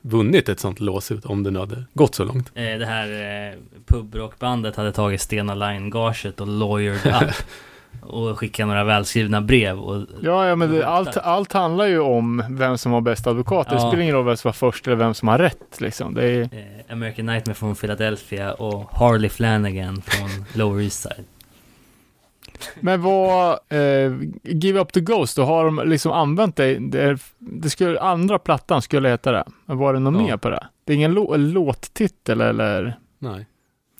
vunnit 0.00 0.48
ett 0.48 0.60
sånt 0.60 0.80
låsut 0.80 1.24
om 1.24 1.42
det 1.42 1.50
nu 1.50 1.58
hade 1.58 1.84
gått 1.94 2.14
så 2.14 2.24
långt. 2.24 2.50
eh, 2.54 2.64
det 2.78 2.86
här 2.86 3.08
eh, 3.52 3.58
pubrockbandet 3.86 4.76
hade 4.76 4.92
tagit 4.92 5.20
Stena 5.20 5.54
Line-gaget 5.54 6.40
och 6.40 6.46
lawyered 6.46 7.22
up. 7.28 7.34
Och 8.00 8.38
skickat 8.38 8.66
några 8.66 8.84
välskrivna 8.84 9.40
brev 9.40 9.78
och 9.80 10.06
ja, 10.22 10.46
ja, 10.48 10.56
men 10.56 10.70
det, 10.72 10.86
allt, 10.86 11.16
allt 11.16 11.52
handlar 11.52 11.86
ju 11.86 11.98
om 12.00 12.44
vem 12.50 12.78
som 12.78 12.92
har 12.92 13.00
bäst 13.00 13.26
advokat. 13.26 13.68
Det 13.68 13.74
Ja. 13.74 13.80
spelar 13.88 14.02
ingen 14.02 14.14
roll 14.14 14.24
vem 14.24 14.36
som 14.36 14.48
var 14.48 14.52
först 14.52 14.86
eller 14.86 14.96
vem 14.96 15.14
som 15.14 15.28
har 15.28 15.38
rätt. 15.38 15.80
Liksom. 15.80 16.14
Det 16.14 16.24
är, 16.24 16.40
eh, 16.42 16.92
American 16.92 17.26
Nightmare 17.26 17.54
från 17.54 17.74
Philadelphia 17.74 18.52
och 18.54 18.90
Harley 18.92 19.28
Flanagan 19.30 20.02
från 20.02 20.28
Lower 20.54 20.82
East 20.82 21.00
Side. 21.02 21.24
Men 22.80 23.02
vad, 23.02 23.58
eh, 23.68 24.12
Give 24.42 24.80
Up 24.80 24.92
The 24.92 25.00
Ghost, 25.00 25.36
då 25.36 25.42
har 25.44 25.64
de 25.64 25.82
liksom 25.84 26.12
använt 26.12 26.56
det, 26.56 26.78
det, 26.78 27.18
det 27.38 27.70
skulle, 27.70 28.00
andra 28.00 28.38
plattan 28.38 28.82
skulle 28.82 29.08
heta 29.08 29.32
det. 29.32 29.44
Men 29.66 29.78
var 29.78 29.92
det 29.94 29.98
något 30.00 30.20
Ja. 30.20 30.26
mer 30.26 30.36
på 30.36 30.50
det? 30.50 30.66
Det 30.84 30.92
är 30.92 30.96
ingen 30.96 31.14
lå, 31.14 31.36
låttitel 31.36 32.40
eller? 32.40 32.98
Nej. 33.18 33.46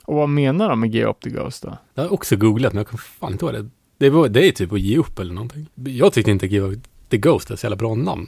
Och 0.05 0.15
vad 0.17 0.29
menar 0.29 0.69
de 0.69 0.81
med 0.81 0.95
Give 0.95 1.09
Up 1.11 1.21
The 1.21 1.31
Ghost 1.31 1.63
då? 1.63 1.77
Jag 1.95 2.03
har 2.03 2.13
också 2.13 2.37
googlat 2.37 2.73
men 2.73 2.79
jag 2.79 2.89
kan 2.89 2.99
fan 2.99 3.33
inte 3.33 3.45
ihåg 3.45 3.55
det. 3.55 3.69
Det, 4.03 4.11
var, 4.11 4.29
det 4.29 4.49
är 4.49 4.53
typ 4.53 4.73
att 4.73 4.81
ge 4.81 4.99
upp 4.99 5.19
eller 5.19 5.35
någonting. 5.35 5.67
Jag 5.75 6.13
tyckte 6.13 6.31
inte 6.31 6.47
Give 6.47 6.67
Up 6.67 6.81
The 7.09 7.17
Ghost 7.19 7.51
är 7.51 7.57
så 7.57 7.67
jävla 7.67 7.77
bra 7.77 7.95
namn. 7.95 8.27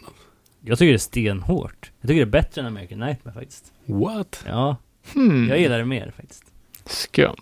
Jag 0.64 0.78
tycker 0.78 0.92
det 0.92 0.96
är 0.96 0.98
stenhårt. 0.98 1.90
Jag 2.00 2.08
tycker 2.08 2.20
det 2.26 2.28
är 2.28 2.42
bättre 2.42 2.60
än 2.60 2.66
American 2.66 2.98
Nightmare 2.98 3.34
faktiskt. 3.34 3.72
What? 3.86 4.44
Ja, 4.46 4.76
Hmm. 5.14 5.48
jag 5.48 5.58
gillar 5.60 5.78
det 5.78 5.84
mer 5.84 6.12
faktiskt. 6.16 6.44
Skumt. 6.86 7.36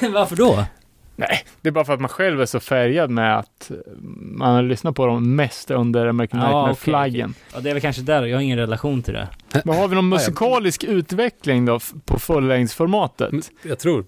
Varför 0.12 0.36
då? 0.36 0.64
Nej, 1.16 1.44
det 1.60 1.68
är 1.68 1.72
bara 1.72 1.84
för 1.84 1.92
att 1.94 2.00
man 2.00 2.08
själv 2.08 2.40
är 2.40 2.46
så 2.46 2.60
färgad 2.60 3.10
med 3.10 3.38
att 3.38 3.70
eh, 3.70 3.76
man 4.20 4.54
har 4.54 4.62
lyssnat 4.62 4.96
på 4.96 5.06
dem 5.06 5.36
mest 5.36 5.70
under 5.70 6.06
American 6.06 6.40
Ja, 6.40 6.46
Nightmare-flaggen. 6.46 7.34
Ja, 7.54 7.60
det 7.60 7.70
är 7.70 7.74
väl 7.74 7.80
kanske 7.82 8.02
där, 8.02 8.22
jag 8.26 8.36
har 8.36 8.42
ingen 8.42 8.58
relation 8.58 9.02
till 9.02 9.14
det. 9.14 9.28
Men 9.64 9.76
har 9.76 9.88
vi 9.88 9.94
någon 9.94 10.08
musikalisk 10.08 10.84
utveckling 10.84 11.64
då 11.64 11.80
på 12.04 12.18
fullängdsformatet? 12.18 13.50
Jag 13.62 13.78
tror, 13.78 14.04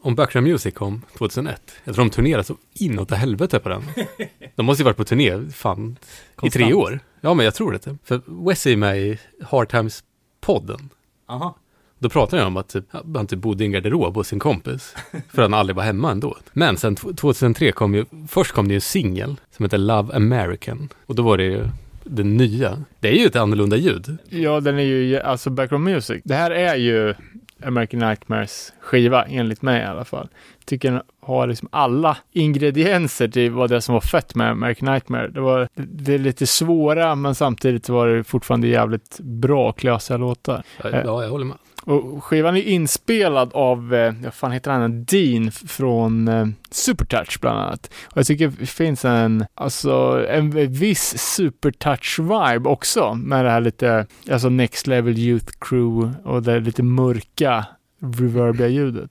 om 0.00 0.14
Background 0.14 0.48
Music 0.48 0.74
kom 0.74 1.02
2001, 1.18 1.72
jag 1.84 1.94
tror 1.94 2.04
de 2.04 2.10
turnerade 2.10 2.44
så 2.44 2.56
inåt 2.74 3.10
helvete 3.10 3.58
på 3.58 3.68
den. 3.68 3.82
De 4.56 4.66
måste 4.66 4.82
ju 4.82 4.84
varit 4.84 4.96
på 4.96 5.04
turné, 5.04 5.50
fan, 5.52 5.96
i 6.42 6.50
tre 6.50 6.72
år. 6.74 7.00
Ja, 7.20 7.34
men 7.34 7.44
jag 7.44 7.54
tror 7.54 7.72
det. 7.72 7.96
För 8.04 8.20
Wes 8.46 8.66
är 8.66 8.76
med 8.76 8.98
i 8.98 9.18
Hard 9.42 9.70
Times-podden. 9.72 10.88
Aha. 11.28 11.56
Då 11.98 12.08
pratade 12.08 12.42
jag 12.42 12.46
om 12.46 12.56
att 12.56 12.68
typ, 12.68 12.84
han 13.14 13.26
typ 13.26 13.38
bodde 13.38 13.64
i 13.64 13.66
en 13.66 13.72
garderob 13.72 14.14
hos 14.14 14.28
sin 14.28 14.38
kompis. 14.38 14.94
För 15.32 15.42
han 15.42 15.54
aldrig 15.54 15.76
var 15.76 15.82
hemma 15.82 16.10
ändå. 16.10 16.36
Men 16.52 16.76
sen 16.76 16.96
tw- 16.96 17.16
2003 17.16 17.72
kom 17.72 17.94
ju, 17.94 18.04
först 18.28 18.52
kom 18.52 18.68
det 18.68 18.72
ju 18.72 18.76
en 18.76 18.80
singel 18.80 19.36
som 19.56 19.64
heter 19.64 19.78
Love 19.78 20.14
American. 20.16 20.88
Och 21.06 21.14
då 21.14 21.22
var 21.22 21.36
det 21.36 21.44
ju 21.44 21.68
det 22.04 22.24
nya. 22.24 22.82
Det 23.00 23.08
är 23.08 23.12
ju 23.20 23.26
ett 23.26 23.36
annorlunda 23.36 23.76
ljud. 23.76 24.18
Ja, 24.28 24.60
den 24.60 24.78
är 24.78 24.82
ju, 24.82 25.20
alltså 25.20 25.50
background 25.50 25.84
music. 25.84 26.20
Det 26.24 26.34
här 26.34 26.50
är 26.50 26.76
ju 26.76 27.14
American 27.62 28.00
Nightmares 28.00 28.72
skiva, 28.80 29.24
enligt 29.24 29.62
mig 29.62 29.80
i 29.80 29.84
alla 29.84 30.04
fall. 30.04 30.28
Tycker 30.68 30.92
den 30.92 31.02
har 31.20 31.46
liksom 31.46 31.68
alla 31.72 32.16
ingredienser 32.32 33.28
till 33.28 33.50
vad 33.50 33.70
det 33.70 33.80
som 33.80 33.92
var 33.92 34.00
fett 34.00 34.34
med 34.34 34.50
American 34.50 34.92
Nightmare. 34.92 35.28
Det 35.28 35.40
var 35.40 35.68
det 35.74 36.14
är 36.14 36.18
lite 36.18 36.46
svåra, 36.46 37.14
men 37.14 37.34
samtidigt 37.34 37.88
var 37.88 38.08
det 38.08 38.24
fortfarande 38.24 38.68
jävligt 38.68 39.20
bra, 39.20 39.72
klösiga 39.72 40.16
låtar. 40.16 40.62
Ja, 40.82 40.90
ja, 40.90 41.22
jag 41.22 41.30
håller 41.30 41.44
med. 41.44 41.56
Och 41.84 42.24
skivan 42.24 42.56
är 42.56 42.62
inspelad 42.62 43.50
av, 43.54 43.94
eh, 43.94 44.14
vad 44.24 44.34
fan 44.34 44.52
heter 44.52 44.70
han, 44.70 45.04
Dean 45.04 45.50
från 45.52 46.28
eh, 46.28 46.46
Supertouch 46.70 47.38
bland 47.40 47.58
annat. 47.58 47.90
Och 48.04 48.16
jag 48.16 48.26
tycker 48.26 48.52
det 48.60 48.66
finns 48.66 49.04
en, 49.04 49.44
alltså 49.54 50.26
en 50.28 50.50
viss 50.72 51.14
Supertouch-vibe 51.38 52.66
också 52.66 53.14
med 53.14 53.44
det 53.44 53.50
här 53.50 53.60
lite, 53.60 54.06
alltså 54.30 54.48
Next 54.48 54.86
Level 54.86 55.18
Youth 55.18 55.52
Crew 55.60 56.14
och 56.24 56.42
det 56.42 56.60
lite 56.60 56.82
mörka 56.82 57.66
reverbiga 58.00 58.68
ljudet. 58.68 59.10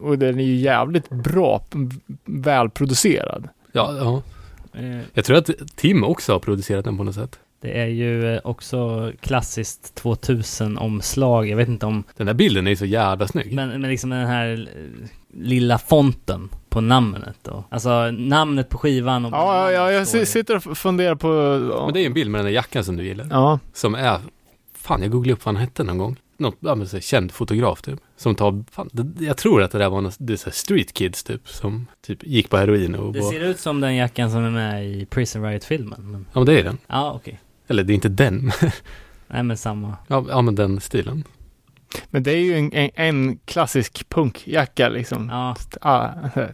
Och 0.00 0.18
den 0.18 0.38
är 0.40 0.44
ju 0.44 0.54
jävligt 0.54 1.08
bra, 1.10 1.64
välproducerad. 2.24 3.48
Ja, 3.72 3.94
ja. 3.96 4.22
Eh, 4.80 5.00
Jag 5.14 5.24
tror 5.24 5.36
att 5.36 5.50
Tim 5.76 6.04
också 6.04 6.32
har 6.32 6.38
producerat 6.40 6.84
den 6.84 6.96
på 6.96 7.04
något 7.04 7.14
sätt. 7.14 7.38
Det 7.60 7.80
är 7.80 7.86
ju 7.86 8.34
eh, 8.34 8.40
också 8.44 9.12
klassiskt 9.20 10.02
2000-omslag. 10.02 11.48
Jag 11.48 11.56
vet 11.56 11.68
inte 11.68 11.86
om... 11.86 12.04
Den 12.16 12.26
där 12.26 12.34
bilden 12.34 12.66
är 12.66 12.70
ju 12.70 12.76
så 12.76 12.84
jävla 12.84 13.28
snygg. 13.28 13.52
Men, 13.54 13.68
men 13.80 13.90
liksom 13.90 14.10
den 14.10 14.26
här 14.26 14.68
eh, 14.76 15.08
lilla 15.40 15.78
fonten 15.78 16.48
på 16.68 16.80
namnet 16.80 17.36
då. 17.42 17.64
Alltså 17.68 18.10
namnet 18.10 18.68
på 18.68 18.78
skivan 18.78 19.24
och... 19.24 19.32
Ja, 19.32 19.72
ja, 19.72 19.92
ja 19.92 20.06
jag 20.16 20.28
sitter 20.28 20.56
och 20.68 20.78
funderar 20.78 21.14
på... 21.14 21.28
Men 21.84 21.92
det 21.94 21.98
är 21.98 22.02
ju 22.02 22.06
en 22.06 22.12
bild 22.14 22.30
med 22.30 22.38
den 22.38 22.44
där 22.46 22.52
jackan 22.52 22.84
som 22.84 22.96
du 22.96 23.04
gillar. 23.04 23.26
Ja, 23.30 23.58
Som 23.72 23.94
är, 23.94 24.18
fan 24.90 25.02
jag 25.02 25.10
googlade 25.10 25.32
upp 25.32 25.44
vad 25.44 25.54
han 25.54 25.60
hette 25.62 25.84
någon 25.84 25.98
gång. 25.98 26.16
Något, 26.36 26.56
ja 26.60 26.74
men 26.74 26.88
så 26.88 26.96
här, 26.96 27.00
känd 27.00 27.32
fotograf 27.32 27.82
typ. 27.82 28.00
Som 28.16 28.34
tar, 28.34 28.64
fan, 28.70 28.90
det, 28.92 29.24
jag 29.24 29.36
tror 29.36 29.62
att 29.62 29.70
det 29.70 29.78
där 29.78 29.90
var 29.90 30.00
något, 30.00 30.16
det 30.18 30.32
är 30.32 30.36
så 30.36 30.50
street 30.50 30.92
kids 30.92 31.24
typ. 31.24 31.48
Som 31.48 31.86
typ 32.06 32.24
gick 32.24 32.50
på 32.50 32.56
heroin 32.56 32.94
och 32.94 33.12
Det 33.12 33.22
ser 33.22 33.40
ut 33.40 33.60
som 33.60 33.80
den 33.80 33.96
jackan 33.96 34.30
som 34.30 34.44
är 34.44 34.50
med 34.50 34.86
i 34.86 35.06
Prison 35.06 35.42
Riot-filmen. 35.42 36.10
Men... 36.10 36.26
ja 36.32 36.40
men 36.40 36.46
det 36.46 36.60
är 36.60 36.64
den. 36.64 36.78
Ja, 36.86 37.12
okej. 37.12 37.40
Eller 37.68 37.84
det 37.84 37.92
är 37.92 37.94
inte 37.94 38.08
den. 38.08 38.52
Nej, 39.28 39.42
men 39.42 39.56
samma. 39.56 39.96
ja, 40.06 40.24
ja 40.28 40.42
men 40.42 40.54
den 40.54 40.80
stilen. 40.80 41.24
men 42.10 42.22
det 42.22 42.30
är 42.32 42.42
ju 42.42 42.58
en, 42.58 42.72
en, 42.72 42.90
en 42.94 43.38
klassisk 43.44 44.08
punkjacka 44.08 44.88
liksom. 44.88 45.28
Ja, 45.28 45.56
ah, 45.80 46.08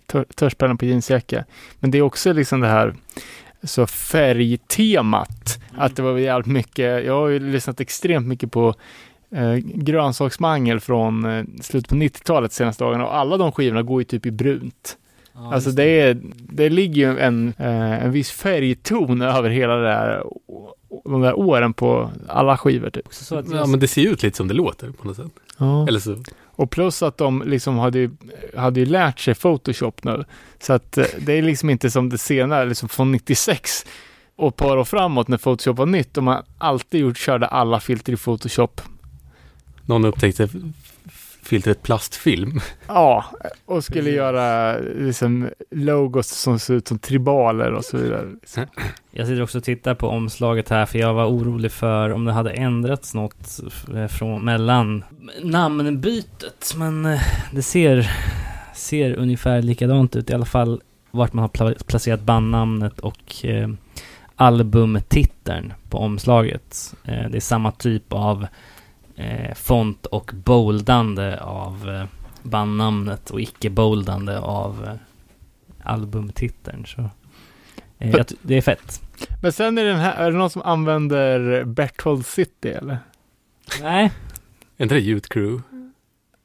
tör- 0.06 0.26
törspenna 0.34 0.76
på 0.76 0.84
jeansjacka. 0.84 1.44
Men 1.80 1.90
det 1.90 1.98
är 1.98 2.02
också 2.02 2.32
liksom 2.32 2.60
det 2.60 2.68
här 2.68 2.94
så 3.62 3.86
färgtemat. 3.86 5.58
Att 5.76 5.96
det 5.96 6.02
var 6.02 6.18
jävligt 6.18 6.46
mycket, 6.46 7.04
jag 7.04 7.12
har 7.12 7.28
ju 7.28 7.38
lyssnat 7.38 7.80
extremt 7.80 8.26
mycket 8.26 8.50
på 8.50 8.74
eh, 9.30 9.54
grönsaksmangel 9.56 10.80
från 10.80 11.24
eh, 11.24 11.44
slutet 11.60 11.88
på 11.88 11.94
90-talet 11.94 12.52
senaste 12.52 12.84
dagarna 12.84 13.06
och 13.06 13.16
alla 13.16 13.36
de 13.36 13.52
skivorna 13.52 13.82
går 13.82 14.00
ju 14.00 14.04
typ 14.04 14.26
i 14.26 14.30
brunt. 14.30 14.96
ja 15.34 15.54
alltså 15.54 15.70
det, 15.70 16.00
är, 16.00 16.20
det 16.38 16.68
ligger 16.68 17.12
ju 17.12 17.18
en, 17.18 17.54
eh, 17.58 18.04
en 18.04 18.12
viss 18.12 18.30
färgton 18.30 19.22
över 19.22 19.50
hela 19.50 19.76
det 19.76 19.84
där, 19.84 20.24
de 21.04 21.20
där 21.20 21.38
åren 21.38 21.72
på 21.72 22.10
alla 22.28 22.56
skivor 22.56 22.90
typ. 22.90 23.06
Så 23.10 23.36
att 23.36 23.50
Ja 23.50 23.66
men 23.66 23.80
det 23.80 23.88
ser 23.88 24.02
ju 24.02 24.08
ut 24.08 24.22
lite 24.22 24.36
som 24.36 24.48
det 24.48 24.54
låter 24.54 24.90
på 24.90 25.06
något 25.06 25.16
sätt. 25.16 25.32
Eller 25.88 25.98
så, 25.98 26.16
Och 26.44 26.70
plus 26.70 27.02
att 27.02 27.18
de 27.18 27.42
liksom 27.46 27.78
hade, 27.78 28.10
hade 28.56 28.80
ju 28.80 28.86
lärt 28.86 29.20
sig 29.20 29.34
Photoshop 29.34 30.04
nu. 30.04 30.24
Så 30.60 30.72
att 30.72 30.98
eh, 30.98 31.04
det 31.18 31.32
är 31.32 31.42
liksom 31.42 31.70
inte 31.70 31.90
som 31.90 32.08
det 32.08 32.18
senare, 32.18 32.64
liksom 32.64 32.88
från 32.88 33.12
96 33.12 33.86
och 34.36 34.48
ett 34.48 34.56
par 34.56 34.76
år 34.76 34.84
framåt 34.84 35.28
när 35.28 35.38
Photoshop 35.38 35.76
var 35.76 35.86
nytt. 35.86 36.14
De 36.14 36.26
har 36.26 36.42
alltid 36.58 37.00
gjort, 37.00 37.18
körde 37.18 37.46
alla 37.46 37.80
filter 37.80 38.12
i 38.12 38.16
Photoshop. 38.16 38.80
någon 39.84 40.04
upptäckte 40.04 40.48
filtret 41.46 41.82
plastfilm. 41.82 42.60
Ja, 42.86 43.24
och 43.64 43.84
skulle 43.84 44.10
göra 44.10 44.76
liksom 44.78 45.48
logos 45.70 46.28
som 46.28 46.58
ser 46.58 46.74
ut 46.74 46.88
som 46.88 46.98
tribaler 46.98 47.72
och 47.72 47.84
så 47.84 47.96
vidare. 47.96 48.28
Jag 49.10 49.26
sitter 49.26 49.42
också 49.42 49.58
och 49.58 49.64
tittar 49.64 49.94
på 49.94 50.08
omslaget 50.08 50.68
här 50.68 50.86
för 50.86 50.98
jag 50.98 51.14
var 51.14 51.26
orolig 51.26 51.72
för 51.72 52.10
om 52.10 52.24
det 52.24 52.32
hade 52.32 52.50
ändrats 52.50 53.14
något 53.14 53.60
från, 54.10 54.44
mellan 54.44 55.04
namnbytet. 55.42 56.74
Men 56.76 57.06
eh, 57.06 57.20
det 57.52 57.62
ser, 57.62 58.10
ser 58.74 59.14
ungefär 59.14 59.62
likadant 59.62 60.16
ut 60.16 60.30
i 60.30 60.34
alla 60.34 60.44
fall 60.44 60.80
vart 61.10 61.32
man 61.32 61.42
har 61.42 61.48
pla- 61.48 61.84
placerat 61.84 62.20
bandnamnet 62.20 62.98
och 63.00 63.44
eh, 63.44 63.68
albumtiteln 64.36 65.72
på 65.90 65.98
omslaget. 65.98 66.94
Eh, 67.04 67.30
det 67.30 67.38
är 67.38 67.40
samma 67.40 67.72
typ 67.72 68.12
av 68.12 68.46
eh, 69.16 69.54
font 69.54 70.06
och 70.06 70.30
boldande 70.34 71.38
av 71.40 71.88
eh, 71.88 72.04
bandnamnet 72.42 73.30
och 73.30 73.40
icke-boldande 73.40 74.38
av 74.38 74.84
eh, 74.84 74.94
albumtiteln. 75.82 76.86
Så, 76.86 77.10
eh, 77.98 78.10
jag 78.10 78.26
det 78.42 78.54
är 78.54 78.60
fett. 78.60 79.02
Men 79.42 79.52
sen 79.52 79.78
är, 79.78 79.84
den 79.84 79.98
här, 79.98 80.14
är 80.14 80.30
det 80.30 80.38
någon 80.38 80.50
som 80.50 80.62
använder 80.62 81.64
Berthold 81.64 82.26
City 82.26 82.68
eller? 82.68 82.98
Nej, 83.80 84.10
Är 84.76 84.82
inte 84.82 84.94
det 84.94 85.00
Youth 85.00 85.28
Crew? 85.28 85.62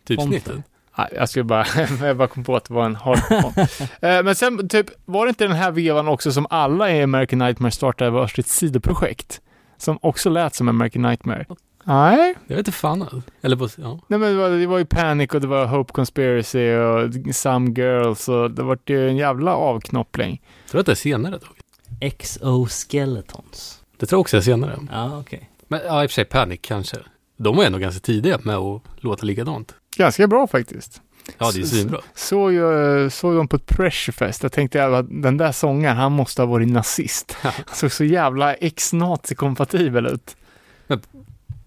Typ 0.07 0.19
Fonten. 0.19 0.41
snittet? 0.41 0.63
Nej, 0.97 1.07
jag 1.15 1.29
skulle 1.29 1.43
bara, 1.43 1.65
jag 2.01 2.17
bara 2.17 2.27
kom 2.27 2.43
på 2.43 2.55
att 2.55 2.65
det 2.65 2.73
var 2.73 2.85
en 2.85 2.95
hardfont. 2.95 3.57
eh, 4.01 4.23
men 4.23 4.35
sen 4.35 4.69
typ, 4.69 4.87
var 5.05 5.25
det 5.25 5.29
inte 5.29 5.43
den 5.43 5.57
här 5.57 5.71
vevan 5.71 6.07
också 6.07 6.31
som 6.31 6.47
alla 6.49 6.91
i 6.91 7.03
American 7.03 7.39
Nightmare 7.39 7.71
startade 7.71 8.11
varsitt 8.11 8.47
sidoprojekt? 8.47 9.41
Som 9.77 9.99
också 10.01 10.29
lät 10.29 10.55
som 10.55 10.67
American 10.69 11.01
Nightmare. 11.01 11.45
Nej, 11.83 12.35
Jag 12.47 12.55
vet 12.55 12.67
inte 12.67 12.77
fan. 12.77 13.23
Eller 13.41 13.55
på, 13.55 13.69
ja. 13.77 13.99
nej 14.07 14.19
men 14.19 14.31
det 14.31 14.37
var, 14.37 14.49
det 14.49 14.67
var 14.67 14.77
ju 14.77 14.85
Panic 14.85 15.33
och 15.33 15.41
det 15.41 15.47
var 15.47 15.65
Hope 15.65 15.93
Conspiracy 15.93 16.71
och 16.73 17.35
Some 17.35 17.71
Girls 17.71 18.29
och 18.29 18.51
det 18.51 18.63
var 18.63 18.77
ju 18.85 19.09
en 19.09 19.17
jävla 19.17 19.55
avknoppling. 19.55 20.41
Jag 20.63 20.71
tror 20.71 20.79
att 20.79 20.85
det 20.85 20.91
är 20.91 20.95
senare 20.95 21.31
dock. 21.31 21.57
Exoskeletons. 21.99 23.81
Det 23.97 24.05
tror 24.05 24.17
jag 24.17 24.21
också 24.21 24.37
är 24.37 24.41
senare. 24.41 24.79
Ja, 24.91 25.19
okej. 25.19 25.49
Men 25.67 25.79
ja, 25.85 26.03
i 26.03 26.05
och 26.07 26.11
för 26.11 26.13
sig 26.13 26.25
Panic 26.25 26.59
kanske. 26.63 26.97
De 27.37 27.55
var 27.55 27.63
ändå 27.63 27.77
ganska 27.77 27.99
tidiga 27.99 28.39
med 28.43 28.55
att 28.55 28.81
låta 28.97 29.25
likadant. 29.25 29.75
Ganska 29.97 30.27
bra 30.27 30.47
faktiskt. 30.47 31.01
Ja, 31.37 31.51
det 31.53 31.61
är 31.61 31.65
svinbra. 31.65 31.99
Såg, 32.15 32.51
ju, 32.51 33.09
såg 33.09 33.35
dem 33.35 33.47
på 33.47 33.55
ett 33.55 33.65
Pressurefest. 33.65 34.43
Jag 34.43 34.51
tänkte 34.51 34.85
att 34.85 35.05
den 35.09 35.37
där 35.37 35.51
sångaren, 35.51 35.97
han 35.97 36.11
måste 36.11 36.41
ha 36.41 36.47
varit 36.47 36.69
nazist. 36.69 37.37
Han 37.41 37.53
såg 37.73 37.91
så 37.91 38.03
jävla 38.03 38.53
ex-nazi-kompatibel 38.53 40.05
ut. 40.07 40.35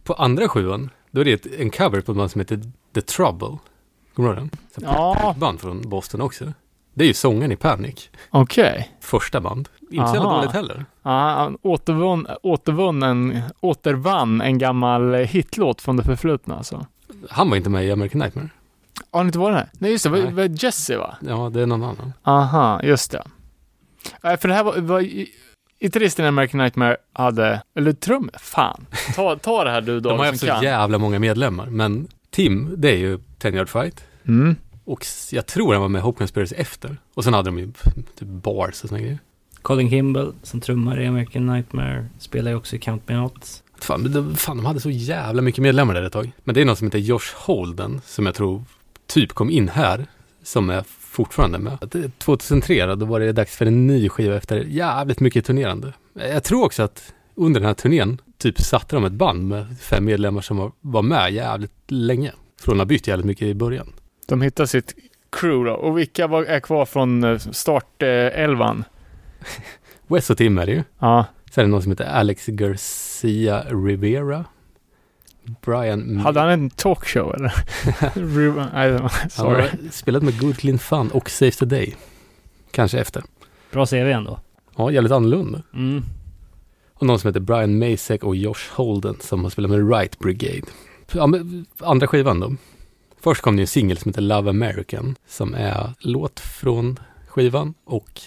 På 0.04 0.12
andra 0.14 0.48
sjuan, 0.48 0.90
då 1.10 1.20
är 1.20 1.24
det 1.24 1.32
ett, 1.32 1.46
en 1.60 1.70
cover 1.70 2.00
på 2.00 2.12
ett 2.12 2.18
band 2.18 2.30
som 2.30 2.40
heter 2.40 2.60
The 2.94 3.00
Trouble. 3.00 3.58
Kommer 4.14 4.28
du 4.28 4.34
ihåg 4.36 4.36
den? 4.36 4.50
Ja. 4.84 5.34
Band 5.38 5.60
från 5.60 5.88
Boston 5.88 6.20
också. 6.20 6.52
Det 6.94 7.04
är 7.04 7.08
ju 7.08 7.14
sången 7.14 7.52
i 7.52 7.56
Panic. 7.56 8.10
Okej. 8.30 8.96
Första 9.00 9.40
band. 9.40 9.68
Inte 9.80 10.08
så 10.08 10.14
jävla 10.14 10.30
dåligt 10.36 10.52
heller. 10.52 10.84
Ja, 11.02 11.10
han 11.10 11.58
återvann, 11.62 12.26
återvann 12.42 13.02
en, 13.02 13.40
återvann 13.60 14.40
en 14.40 14.58
gammal 14.58 15.14
hitlåt 15.14 15.80
från 15.82 15.96
det 15.96 16.02
förflutna 16.02 16.56
alltså. 16.56 16.86
Han 17.30 17.50
var 17.50 17.56
inte 17.56 17.70
med 17.70 17.84
i 17.86 17.92
American 17.92 18.18
Nightmare. 18.20 18.48
Har 19.10 19.20
han 19.20 19.26
inte 19.26 19.38
varit 19.38 19.56
det? 19.56 19.68
Nej, 19.78 19.90
just 19.90 20.04
det. 20.04 20.10
Det 20.10 20.16
var- 20.16 20.24
Nej. 20.24 20.48
var 20.48 20.64
Jesse 20.64 20.96
va? 20.96 21.16
Ja, 21.20 21.50
det 21.52 21.60
är 21.62 21.66
någon 21.66 21.82
annan. 21.82 22.12
Aha, 22.22 22.80
just 22.82 23.10
det. 23.10 23.22
Nej, 24.22 24.36
för 24.36 24.48
det 24.48 24.54
här 24.54 24.64
var, 24.64 24.78
var 24.78 25.00
gitarristen 25.80 26.24
i 26.24 26.28
American 26.28 26.60
Nightmare 26.60 26.96
hade, 27.12 27.62
eller 27.74 27.92
trum, 27.92 28.30
fan. 28.40 28.86
Ta, 29.14 29.36
ta 29.36 29.64
det 29.64 29.70
här 29.70 29.80
du 29.80 30.00
De 30.00 30.18
har 30.18 30.26
haft 30.26 30.40
så 30.40 30.46
kan. 30.46 30.62
jävla 30.62 30.98
många 30.98 31.18
medlemmar. 31.18 31.66
Men 31.66 32.08
Tim, 32.30 32.74
det 32.76 32.90
är 32.90 32.96
ju 32.96 33.18
Ten 33.38 33.54
Yard 33.54 33.68
Fight. 33.68 34.04
Mm. 34.28 34.56
Och 34.84 35.06
jag 35.30 35.46
tror 35.46 35.72
han 35.72 35.82
var 35.82 35.88
med 35.88 35.98
i 35.98 36.02
Hope 36.02 36.18
Conspiracy 36.18 36.54
efter. 36.54 36.96
Och 37.14 37.24
sen 37.24 37.34
hade 37.34 37.48
de 37.48 37.58
ju 37.58 37.72
typ 38.18 38.28
bars 38.28 38.82
och 38.82 38.88
såna 38.88 39.00
grejer. 39.00 39.18
Colin 39.62 39.90
Kimball 39.90 40.34
som 40.42 40.60
trummar 40.60 41.00
i 41.00 41.06
American 41.06 41.46
Nightmare 41.46 42.06
spelar 42.18 42.50
ju 42.50 42.56
också 42.56 42.76
i 42.76 42.78
Count 42.78 43.08
Me 43.08 43.18
Out. 43.18 43.62
Fan, 43.78 44.02
men 44.02 44.12
de, 44.12 44.36
fan, 44.36 44.56
de 44.56 44.66
hade 44.66 44.80
så 44.80 44.90
jävla 44.90 45.42
mycket 45.42 45.62
medlemmar 45.62 45.94
där 45.94 46.02
ett 46.02 46.12
tag. 46.12 46.32
Men 46.44 46.54
det 46.54 46.60
är 46.60 46.64
någon 46.64 46.76
som 46.76 46.86
heter 46.86 46.98
Josh 46.98 47.34
Holden, 47.34 48.00
som 48.06 48.26
jag 48.26 48.34
tror 48.34 48.64
typ 49.06 49.32
kom 49.32 49.50
in 49.50 49.68
här, 49.68 50.06
som 50.42 50.70
är 50.70 50.84
fortfarande 51.14 51.58
med. 51.58 51.78
Det- 51.90 52.18
2003 52.18 52.86
då 52.94 53.06
var 53.06 53.20
det 53.20 53.32
dags 53.32 53.56
för 53.56 53.66
en 53.66 53.86
ny 53.86 54.08
skiva 54.08 54.36
efter 54.36 54.56
jävligt 54.56 55.20
mycket 55.20 55.44
turnerande. 55.44 55.92
Jag 56.12 56.44
tror 56.44 56.64
också 56.64 56.82
att 56.82 57.14
under 57.34 57.60
den 57.60 57.66
här 57.66 57.74
turnén 57.74 58.20
typ 58.38 58.60
satte 58.60 58.96
de 58.96 59.04
ett 59.04 59.12
band 59.12 59.48
med 59.48 59.66
fem 59.80 60.04
medlemmar 60.04 60.40
som 60.40 60.72
var, 60.80 61.02
med 61.02 61.32
jävligt 61.32 61.72
länge. 61.88 62.32
Från 62.60 62.74
att 62.74 62.78
ha 62.80 62.84
bytt 62.84 63.08
jävligt 63.08 63.26
mycket 63.26 63.48
i 63.48 63.54
början. 63.54 63.92
De 64.28 64.42
hittar 64.42 64.66
sitt 64.66 64.94
crew 65.32 65.70
då. 65.70 65.76
Och 65.76 65.98
vilka 65.98 66.26
var, 66.26 66.42
är 66.44 66.60
kvar 66.60 66.86
från 66.86 67.24
eh, 67.24 67.38
startelvan? 67.38 68.84
Wes 70.06 70.30
och 70.30 70.38
Tim 70.38 70.58
är 70.58 70.66
det 70.66 70.72
ju. 70.72 70.82
Ja, 70.98 71.24
Sen 71.50 71.62
är 71.62 71.64
det 71.66 71.70
någon 71.70 71.82
som 71.82 71.92
heter 71.92 72.04
Alex 72.04 72.46
Garcia 72.46 73.62
Rivera. 73.62 74.44
Brian... 75.64 76.16
hade 76.16 76.40
han 76.40 76.48
en 76.50 76.70
talkshow 76.70 77.34
eller? 77.34 77.48
Ru- 78.14 78.68
Nej, 78.74 78.92
Han 79.00 79.10
sorry. 79.30 79.60
har 79.62 79.90
spelat 79.90 80.22
med 80.22 80.38
Good 80.40 80.56
Clean 80.58 80.78
Fun 80.78 81.10
och 81.10 81.30
Save 81.30 81.50
the 81.50 81.64
Day. 81.64 81.94
Kanske 82.70 82.98
efter. 82.98 83.22
Bra 83.72 83.86
CV 83.86 83.94
ändå. 83.96 84.38
Ja, 84.76 84.90
jävligt 84.90 85.12
annorlunda. 85.12 85.62
Mm. 85.74 86.02
Och 86.94 87.06
någon 87.06 87.18
som 87.18 87.28
heter 87.28 87.40
Brian 87.40 87.78
Masek 87.78 88.24
och 88.24 88.36
Josh 88.36 88.70
Holden 88.72 89.16
som 89.20 89.42
har 89.42 89.50
spelat 89.50 89.70
med 89.70 89.90
Right 89.90 90.18
Brigade. 90.18 90.66
Ja, 91.12 91.26
men 91.26 91.66
andra 91.78 92.06
skivan 92.06 92.40
då. 92.40 92.54
Först 93.20 93.40
kom 93.42 93.56
det 93.56 93.62
en 93.62 93.66
singel 93.66 93.96
som 93.98 94.08
heter 94.08 94.22
Love 94.22 94.50
American, 94.50 95.16
som 95.28 95.54
är 95.54 95.90
låt 95.98 96.40
från 96.40 96.98
skivan 97.28 97.74
och 97.84 98.20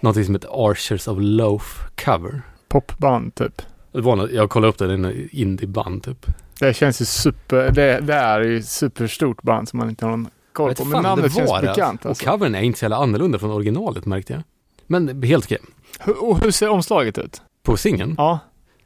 någonting 0.00 0.24
som 0.24 0.34
heter 0.34 0.70
Archers 0.70 1.08
of 1.08 1.18
Loaf 1.20 1.80
Cover. 2.04 2.42
Popband 2.68 3.34
typ. 3.34 3.62
Det 3.92 4.00
var 4.00 4.16
något, 4.16 4.30
jag 4.32 4.50
kollade 4.50 4.68
upp 4.70 4.78
det, 4.78 4.86
det 4.86 4.92
är 4.92 4.96
en 5.12 5.28
indieband 5.32 6.02
typ. 6.02 6.26
Det 6.60 6.74
känns 6.74 7.00
ju 7.00 7.04
super, 7.04 7.70
det, 7.70 8.00
det 8.00 8.14
är 8.14 8.40
ju 8.40 8.62
superstort 8.62 9.42
band 9.42 9.68
som 9.68 9.78
man 9.78 9.88
inte 9.90 10.04
har 10.06 10.10
någon 10.10 10.28
koll 10.52 10.74
på. 10.74 10.84
Men 10.84 11.02
namnet 11.02 11.32
var 11.34 11.46
känns 11.46 11.60
det. 11.60 11.66
bekant 11.66 12.04
Och 12.04 12.08
alltså. 12.10 12.24
covern 12.30 12.54
är 12.54 12.62
inte 12.62 12.78
så 12.78 12.84
jävla 12.84 12.96
annorlunda 12.96 13.38
från 13.38 13.50
originalet 13.50 14.06
märkte 14.06 14.32
jag. 14.32 14.42
Men 14.86 15.22
helt 15.22 15.44
okej. 15.44 15.58
Hur, 16.00 16.24
och 16.24 16.44
hur 16.44 16.50
ser 16.50 16.68
omslaget 16.68 17.18
ut? 17.18 17.42
På 17.62 17.76
singeln? 17.76 18.14
Ja. 18.18 18.38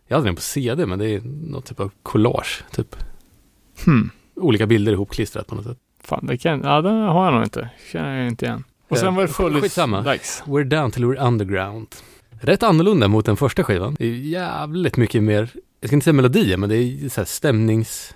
Jag 0.07 0.17
hade 0.17 0.29
den 0.29 0.35
på 0.37 0.43
CD, 0.43 0.87
men 0.87 0.99
det 0.99 1.09
är 1.15 1.21
något 1.51 1.65
typ 1.65 1.81
av 1.81 1.91
collage, 2.03 2.65
typ. 2.71 2.97
Hmm. 3.85 4.11
Olika 4.37 4.67
bilder 4.67 4.93
ihopklistrat 4.93 5.47
på 5.47 5.55
något 5.55 5.65
sätt. 5.65 5.79
Fan, 6.03 6.27
det 6.27 6.37
kan, 6.39 6.61
ja 6.65 6.81
den 6.83 6.97
har 7.03 7.25
jag 7.25 7.35
nog 7.35 7.43
inte. 7.43 7.71
Känner 7.93 8.19
jag 8.19 8.29
inte 8.29 8.47
igen. 8.47 8.65
Och 8.89 8.99
sen 8.99 9.09
Eh, 9.09 9.15
var 9.15 9.23
det 9.23 9.29
full 9.29 9.61
skitsamma. 9.61 10.01
dags. 10.03 10.43
We're 10.47 10.65
down 10.65 10.91
till 10.91 11.05
we're 11.05 11.27
underground. 11.27 11.87
Rätt 12.41 12.63
annorlunda 12.63 13.09
mot 13.09 13.27
den 13.27 13.37
första 13.37 13.65
skivan. 13.65 13.97
Det 13.99 14.05
är 14.07 14.11
jävligt 14.15 14.97
mycket 14.97 15.23
mer, 15.23 15.49
jag 15.85 15.89
ska 15.89 15.97
inte 15.97 16.05
säga 16.05 16.15
melodier, 16.15 16.57
men 16.57 16.69
det 16.69 16.77
är 16.77 17.09
så 17.09 17.21
här 17.21 17.27
stämnings... 17.27 18.15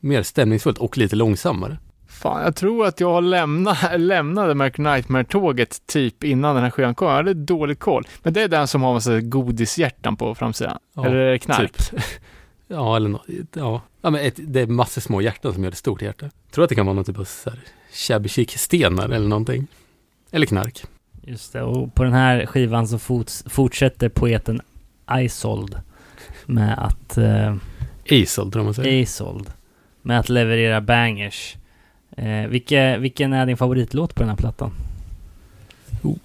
Mer 0.00 0.22
stämningsfullt 0.22 0.78
och 0.78 0.98
lite 0.98 1.16
långsammare. 1.16 1.78
Fan, 2.08 2.42
jag 2.42 2.56
tror 2.56 2.86
att 2.86 3.00
jag 3.00 3.22
lämna, 3.24 3.76
lämnade 3.96 4.50
American 4.52 4.84
Nightmare-tåget 4.84 5.86
typ 5.86 6.24
innan 6.24 6.54
den 6.54 6.64
här 6.64 6.70
skivan 6.70 6.94
kom. 6.94 7.08
Jag 7.08 7.14
hade 7.14 7.34
dålig 7.34 7.78
koll. 7.78 8.06
Men 8.22 8.32
det 8.32 8.42
är 8.42 8.48
den 8.48 8.68
som 8.68 8.82
har 8.82 8.92
massa 8.92 9.20
godishjärtan 9.20 10.16
på 10.16 10.34
framsidan. 10.34 10.78
Ja, 10.94 11.06
Eller 11.06 11.38
knark? 11.38 11.72
Typ. 11.90 12.00
Ja, 12.68 12.96
eller 12.96 13.08
något. 13.08 13.26
Ja, 13.54 13.82
ja 14.02 14.10
men 14.10 14.20
ett, 14.20 14.34
det 14.38 14.60
är 14.60 14.66
massor 14.66 15.00
små 15.00 15.20
hjärtan 15.20 15.54
som 15.54 15.64
gör 15.64 15.70
ett 15.70 15.78
stort 15.78 16.02
hjärta. 16.02 16.24
Jag 16.24 16.52
tror 16.52 16.64
att 16.64 16.68
det 16.68 16.74
kan 16.74 16.86
vara 16.86 16.94
någon 16.94 17.04
typ 17.04 17.18
av 17.18 17.24
så 17.24 17.50
här 17.50 17.58
shabby 17.92 18.28
chic 18.28 18.50
stenar 18.50 19.08
eller 19.08 19.28
någonting. 19.28 19.66
Eller 20.30 20.46
knark. 20.46 20.84
Just 21.22 21.52
det, 21.52 21.62
och 21.62 21.94
på 21.94 22.04
den 22.04 22.12
här 22.12 22.46
skivan 22.46 22.88
så 22.88 22.96
forts- 22.98 23.48
fortsätter 23.50 24.08
poeten 24.08 24.60
Isold 25.18 25.80
med 26.46 26.78
att... 26.78 27.18
Uh, 27.18 27.56
Azold 28.10 28.52
tror 28.52 28.64
man 28.64 28.74
säger. 28.74 28.92
Isold. 28.92 29.50
Med 30.02 30.18
att 30.20 30.28
leverera 30.28 30.80
bangers. 30.80 31.56
Eh, 32.16 32.46
vilka, 32.48 32.98
vilken 32.98 33.32
är 33.32 33.46
din 33.46 33.56
favoritlåt 33.56 34.14
på 34.14 34.20
den 34.22 34.28
här 34.28 34.36
plattan? 34.36 34.72
Oh. 36.02 36.16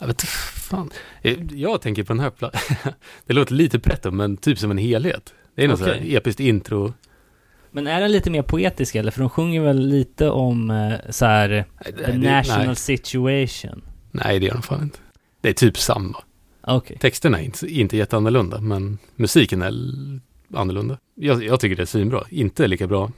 Jag 0.00 0.06
vet 0.06 0.22
fan. 0.22 0.90
Eh, 1.22 1.38
Jag 1.52 1.80
tänker 1.82 2.02
på 2.02 2.12
den 2.12 2.20
här 2.20 2.30
plattan. 2.30 2.60
det 3.26 3.32
låter 3.32 3.54
lite 3.54 3.78
pretto 3.78 4.10
men 4.10 4.36
typ 4.36 4.58
som 4.58 4.70
en 4.70 4.78
helhet. 4.78 5.34
Det 5.54 5.64
är 5.64 5.68
något 5.68 5.80
Okej. 5.80 5.94
så 5.98 6.04
här 6.04 6.16
episkt 6.16 6.40
intro. 6.40 6.94
Men 7.70 7.86
är 7.86 8.00
den 8.00 8.12
lite 8.12 8.30
mer 8.30 8.42
poetisk 8.42 8.94
eller? 8.94 9.10
För 9.10 9.20
de 9.20 9.30
sjunger 9.30 9.60
väl 9.60 9.86
lite 9.88 10.30
om 10.30 10.70
eh, 10.70 11.10
så 11.10 11.26
här 11.26 11.48
Nej, 11.48 11.92
the 11.92 12.12
det, 12.12 12.18
national 12.18 12.66
nej, 12.66 12.76
situation? 12.76 13.82
nej, 14.10 14.38
det 14.38 14.46
gör 14.46 14.54
de 14.54 14.62
fan 14.62 14.82
inte. 14.82 14.98
Det 15.40 15.48
är 15.48 15.52
typ 15.52 15.78
samma. 15.78 16.18
Okej. 16.68 16.98
Texterna 16.98 17.40
är 17.40 17.44
inte, 17.44 17.66
inte 17.66 17.96
jätteannorlunda, 17.96 18.60
men 18.60 18.98
musiken 19.16 19.62
är 19.62 19.72
annorlunda. 20.54 20.98
Jag, 21.14 21.44
jag 21.44 21.60
tycker 21.60 21.76
det 21.76 21.82
är 21.82 21.86
svinbra. 21.86 22.24
Inte 22.30 22.66
lika 22.66 22.86
bra 22.86 23.10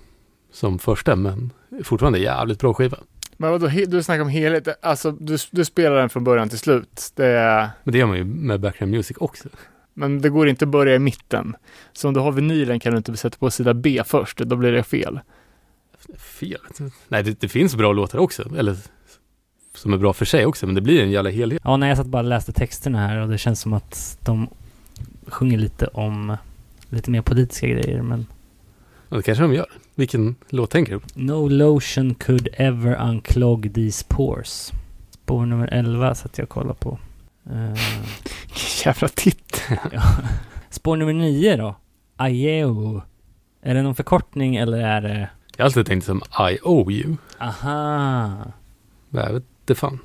som 0.53 0.79
första, 0.79 1.17
men 1.17 1.53
fortfarande 1.85 2.19
jävligt 2.19 2.61
bra 2.61 2.75
skiva. 2.75 2.99
Men 3.37 3.51
vadå, 3.51 3.67
du 3.87 4.03
snackar 4.03 4.23
om 4.23 4.29
helhet. 4.29 4.69
Alltså, 4.83 5.11
du, 5.13 5.37
du 5.51 5.65
spelar 5.65 5.97
den 5.97 6.09
från 6.09 6.25
början 6.25 6.49
till 6.49 6.59
slut. 6.59 7.13
Det 7.15 7.27
är, 7.27 7.69
Men 7.85 7.93
det 7.93 7.99
gör 7.99 8.07
man 8.07 8.17
ju 8.17 8.25
med 8.25 8.61
background 8.61 8.95
music 8.95 9.17
också. 9.21 9.49
men 9.95 10.21
det 10.21 10.29
går 10.29 10.49
inte 10.49 10.65
att 10.65 10.69
börja 10.69 10.95
i 10.95 10.99
mitten. 10.99 11.57
Så 11.93 12.09
om 12.09 12.15
du 12.15 12.21
har 12.21 12.33
vinylen 12.33 12.81
kan 12.81 12.93
du 12.93 12.99
inte 12.99 13.17
sätta 13.17 13.39
på 13.39 13.51
sida 13.51 13.75
B 13.75 14.03
först. 14.07 14.39
Då 14.39 14.57
blir 14.57 14.73
det 14.73 14.83
fel. 14.83 15.21
Fel. 16.19 16.61
Nej, 17.09 17.23
det, 17.23 17.41
det 17.41 17.49
finns 17.49 17.77
bra 17.77 17.93
låtar 17.93 18.19
också. 18.19 18.57
Eller 18.57 18.77
som 19.75 19.93
är 19.93 19.97
bra 19.99 20.13
för 20.13 20.25
sig 20.25 20.47
också, 20.47 20.67
men 20.67 20.75
det 20.75 20.81
blir 20.81 21.03
en 21.03 21.11
jävla 21.11 21.31
helhet. 21.31 21.63
Ja, 21.65 21.77
när 21.77 21.89
jag 21.89 21.97
satt 21.97 22.07
bara 22.07 22.23
och 22.23 22.29
läste 22.29 22.53
texterna 22.53 22.99
här 23.09 23.17
och 23.17 23.29
det 23.29 23.39
känns 23.39 23.61
som 23.61 23.73
att 23.73 24.19
de 24.21 24.49
sjunger 25.27 25.59
lite 25.59 25.87
om 25.87 26.37
lite 26.89 27.11
mer 27.11 27.23
politiska 27.23 27.67
grejer 27.67 28.03
men 28.03 28.27
Och 29.09 29.17
det 29.17 29.23
kanske 29.23 29.43
de 29.45 29.55
gör. 29.55 29.67
Vilken 29.95 30.35
låt 30.49 30.71
tänker 30.71 30.93
du 30.93 31.01
på? 31.01 31.07
No 31.15 31.49
lotion 31.49 32.15
could 32.15 32.49
ever 32.53 33.09
unclog 33.11 33.75
these 33.75 34.05
pores. 34.09 34.73
Spår 35.11 35.47
nummer 35.47 35.69
11 35.73 36.15
satt 36.15 36.39
jag 36.39 36.45
och 36.45 36.49
kollade 36.49 36.79
på. 36.79 36.99
Eh, 37.51 37.81
Jävla 38.85 39.09
titt. 39.09 39.63
ja. 39.93 40.03
Spår 40.71 40.97
nummer 40.97 41.13
9 41.13 41.57
då? 41.57 41.75
Aieo. 42.17 43.03
Är 43.63 43.75
det 43.75 43.83
någon 43.83 43.95
förkortning 43.95 44.57
eller 44.57 44.79
är 44.79 45.01
det... 45.01 45.29
Jag 45.57 45.65
har 45.65 45.67
alltid 45.67 45.87
tänkt 45.87 46.07
som 46.07 46.23
I 46.51 46.59
owe 46.63 46.93
you. 46.93 47.17
Aha. 47.39 48.37
Jag 49.11 49.33
vet 49.33 49.45
inte 49.71 49.81
fan. 49.81 49.99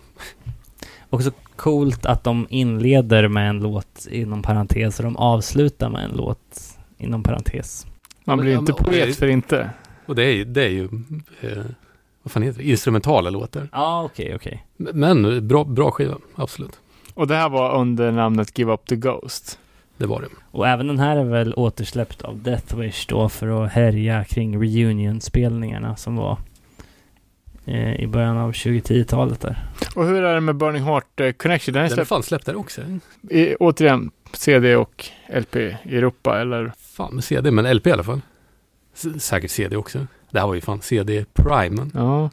Också 1.09 1.31
coolt 1.55 2.05
att 2.05 2.23
de 2.23 2.47
inleder 2.49 3.27
med 3.27 3.49
en 3.49 3.59
låt 3.59 4.07
inom 4.11 4.41
parentes 4.41 4.99
och 4.99 5.05
de 5.05 5.17
avslutar 5.17 5.89
med 5.89 6.03
en 6.05 6.11
låt 6.17 6.77
inom 6.97 7.23
parentes. 7.23 7.85
Man 8.23 8.37
Ja, 8.37 8.41
blir 8.43 8.51
men- 8.51 8.59
inte 8.59 8.71
ja, 8.71 8.75
men- 8.79 8.85
poet 8.93 9.15
för 9.15 9.27
inte. 9.27 9.69
Och 10.05 10.15
det 10.15 10.23
är, 10.23 10.31
ju- 10.33 10.45
det 10.45 10.63
är 10.63 10.69
ju, 10.69 10.83
eh, 11.41 11.63
vad 12.23 12.31
fan 12.31 12.43
heter 12.43 12.57
det? 12.63 12.69
Instrumentala 12.69 13.29
låtar. 13.29 13.69
Ja, 13.71 14.03
okej, 14.03 14.35
okej. 14.35 14.65
Men 14.77 15.47
bra, 15.47 15.63
bra 15.63 15.91
skiva, 15.91 16.15
absolut. 16.35 16.79
Och 17.13 17.27
det 17.27 17.35
här 17.35 17.49
var 17.49 17.75
under 17.81 18.11
namnet 18.11 18.59
Give 18.59 18.73
Up 18.73 18.85
The 18.85 18.95
Ghost. 18.95 19.59
Det 19.97 20.05
var 20.05 20.21
det. 20.21 20.27
Och 20.51 20.67
även 20.67 20.87
den 20.87 20.99
här 20.99 21.17
är 21.17 21.23
väl 21.23 21.53
återsläppt 21.53 22.21
av 22.21 22.41
Deathwish 22.43 23.05
då 23.09 23.29
för 23.29 23.65
att 23.65 23.71
härja 23.71 24.23
kring 24.23 24.57
reunion-spelningarna 24.61 25.95
som 25.95 26.15
var 26.15 26.31
eh, 26.31 26.37
i 27.99 28.07
början 28.07 28.37
av 28.37 28.51
2010-talet 28.51 29.41
där. 29.41 29.57
Och 29.95 30.05
hur 30.05 30.23
är 30.23 30.33
det 30.33 30.41
med 30.41 30.55
Burning 30.55 30.83
Heart 30.83 31.19
eh, 31.19 31.31
Connection? 31.31 31.73
Den 31.73 31.83
är 31.83 31.89
Den 31.89 31.91
är 31.91 31.95
släppt 31.95 32.09
fan 32.09 32.23
släppt 32.23 32.45
där 32.45 32.55
också. 32.55 32.81
i, 33.29 33.55
återigen 33.55 34.11
CD 34.33 34.75
och 34.75 35.05
LP 35.39 35.55
i 35.55 35.75
Europa 35.85 36.41
eller? 36.41 36.71
Fan 36.77 37.15
med 37.15 37.23
CD, 37.23 37.51
men 37.51 37.75
LP 37.77 37.87
i 37.87 37.91
alla 37.91 38.03
fall. 38.03 38.21
S- 38.95 39.23
säkert 39.23 39.51
CD 39.51 39.75
också. 39.77 40.07
Det 40.31 40.39
här 40.39 40.47
var 40.47 40.55
ju 40.55 40.61
fan 40.61 40.81
CD 40.81 41.25
Prime. 41.33 41.89
Ja. 41.93 42.29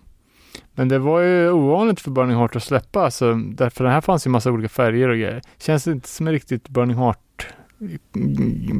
Men 0.74 0.88
det 0.88 0.98
var 0.98 1.20
ju 1.20 1.50
ovanligt 1.50 2.00
för 2.00 2.10
Burning 2.10 2.36
Heart 2.36 2.56
att 2.56 2.62
släppa, 2.62 3.04
alltså, 3.04 3.34
därför 3.34 3.84
det 3.84 3.90
här 3.90 4.00
fanns 4.00 4.26
ju 4.26 4.30
massa 4.30 4.50
olika 4.50 4.68
färger 4.68 5.08
och 5.08 5.16
grejer. 5.16 5.42
Känns 5.58 5.84
det 5.84 5.92
inte 5.92 6.08
som 6.08 6.26
en 6.26 6.32
riktigt 6.32 6.68
Burning 6.68 6.96
Heart 6.96 7.18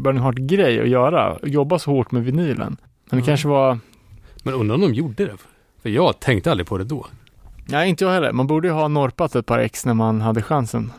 Burning 0.02 0.22
Heart-grej 0.22 0.80
att 0.80 0.88
göra, 0.88 1.38
jobba 1.42 1.78
så 1.78 1.90
hårt 1.90 2.10
med 2.12 2.24
vinylen. 2.24 2.76
Men 3.10 3.20
det 3.20 3.26
kanske 3.26 3.48
var, 3.48 3.78
Men 4.42 4.54
undrar 4.54 4.74
om 4.74 4.80
de 4.80 4.94
gjorde 4.94 5.24
det? 5.26 5.36
För 5.82 5.88
jag 5.90 6.20
tänkte 6.20 6.50
aldrig 6.50 6.66
på 6.66 6.78
det 6.78 6.84
då. 6.84 7.06
nej 7.66 7.88
inte 7.88 8.04
jag 8.04 8.12
heller, 8.12 8.32
man 8.32 8.46
borde 8.46 8.68
ju 8.68 8.74
ha 8.74 8.88
norpat 8.88 9.34
ett 9.34 9.46
par 9.46 9.58
ex 9.58 9.86
när 9.86 9.94
man 9.94 10.20
hade 10.20 10.42
chansen. 10.42 10.92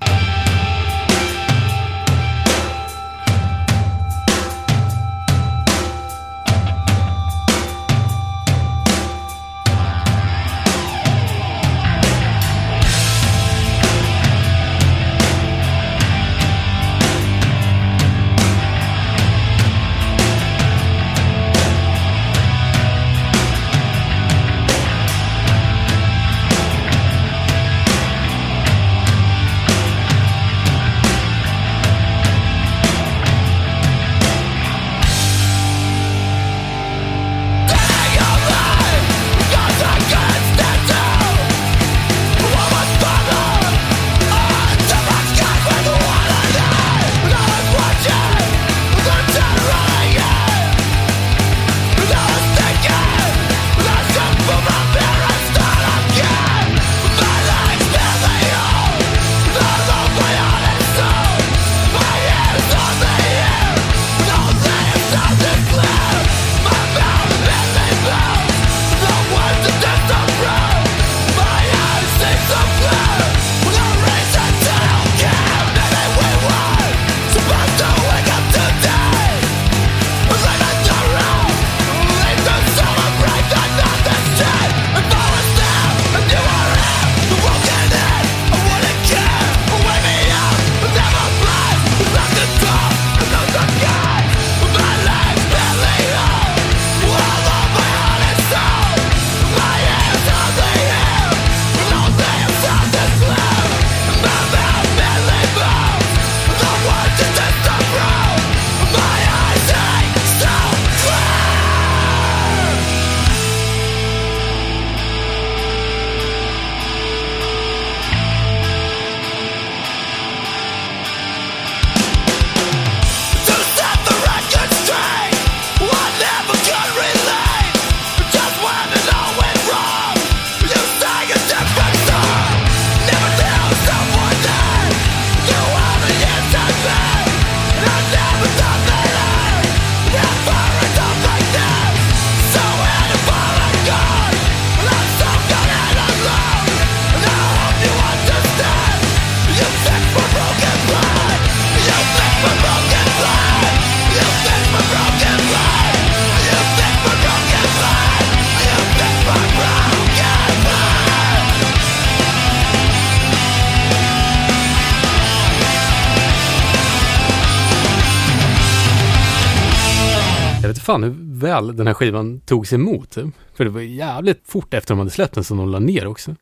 Väl 171.43 171.75
den 171.75 171.87
här 171.87 171.93
skivan 171.93 172.39
togs 172.39 172.73
emot. 172.73 173.17
För 173.53 173.63
det 173.65 173.69
var 173.69 173.81
jävligt 173.81 174.41
fort 174.45 174.73
efter 174.73 174.93
de 174.93 174.99
hade 174.99 175.11
släppt 175.11 175.33
den 175.33 175.43
som 175.43 175.57
de 175.57 175.69
la 175.69 175.79
ner 175.79 176.07
också. 176.07 176.31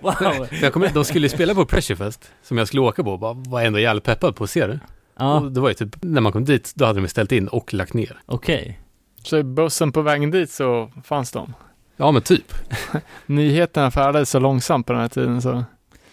wow. 0.00 0.48
Jag 0.62 0.72
kommer, 0.72 0.90
de 0.94 1.04
skulle 1.04 1.28
spela 1.28 1.54
på 1.54 1.64
Pressurefest, 1.64 2.30
som 2.42 2.58
jag 2.58 2.66
skulle 2.66 2.80
åka 2.80 3.04
på, 3.04 3.12
och 3.12 3.18
bara 3.18 3.32
var 3.34 3.62
ändå 3.62 3.78
jävligt 3.78 4.04
peppad 4.04 4.36
på 4.36 4.44
att 4.44 4.50
se 4.50 4.66
det. 4.66 4.80
Ja, 5.18 5.40
Och 5.40 5.52
det 5.52 5.60
var 5.60 5.68
ju 5.68 5.74
typ, 5.74 5.96
när 6.02 6.20
man 6.20 6.32
kom 6.32 6.44
dit, 6.44 6.72
då 6.74 6.84
hade 6.84 7.00
de 7.00 7.08
ställt 7.08 7.32
in 7.32 7.48
och 7.48 7.74
lagt 7.74 7.94
ner. 7.94 8.20
okej. 8.26 8.80
Så 9.22 9.38
i 9.38 9.42
bussen 9.42 9.92
på 9.92 10.02
vägen 10.02 10.30
dit 10.30 10.50
så 10.50 10.92
fanns 11.04 11.30
de. 11.32 11.54
Ja 11.96 12.12
men 12.12 12.22
typ. 12.22 12.54
Nyheterna 13.26 13.90
färdades 13.90 14.30
så 14.30 14.38
långsamt 14.38 14.86
på 14.86 14.92
den 14.92 15.02
här 15.02 15.08
tiden 15.08 15.42
så. 15.42 15.64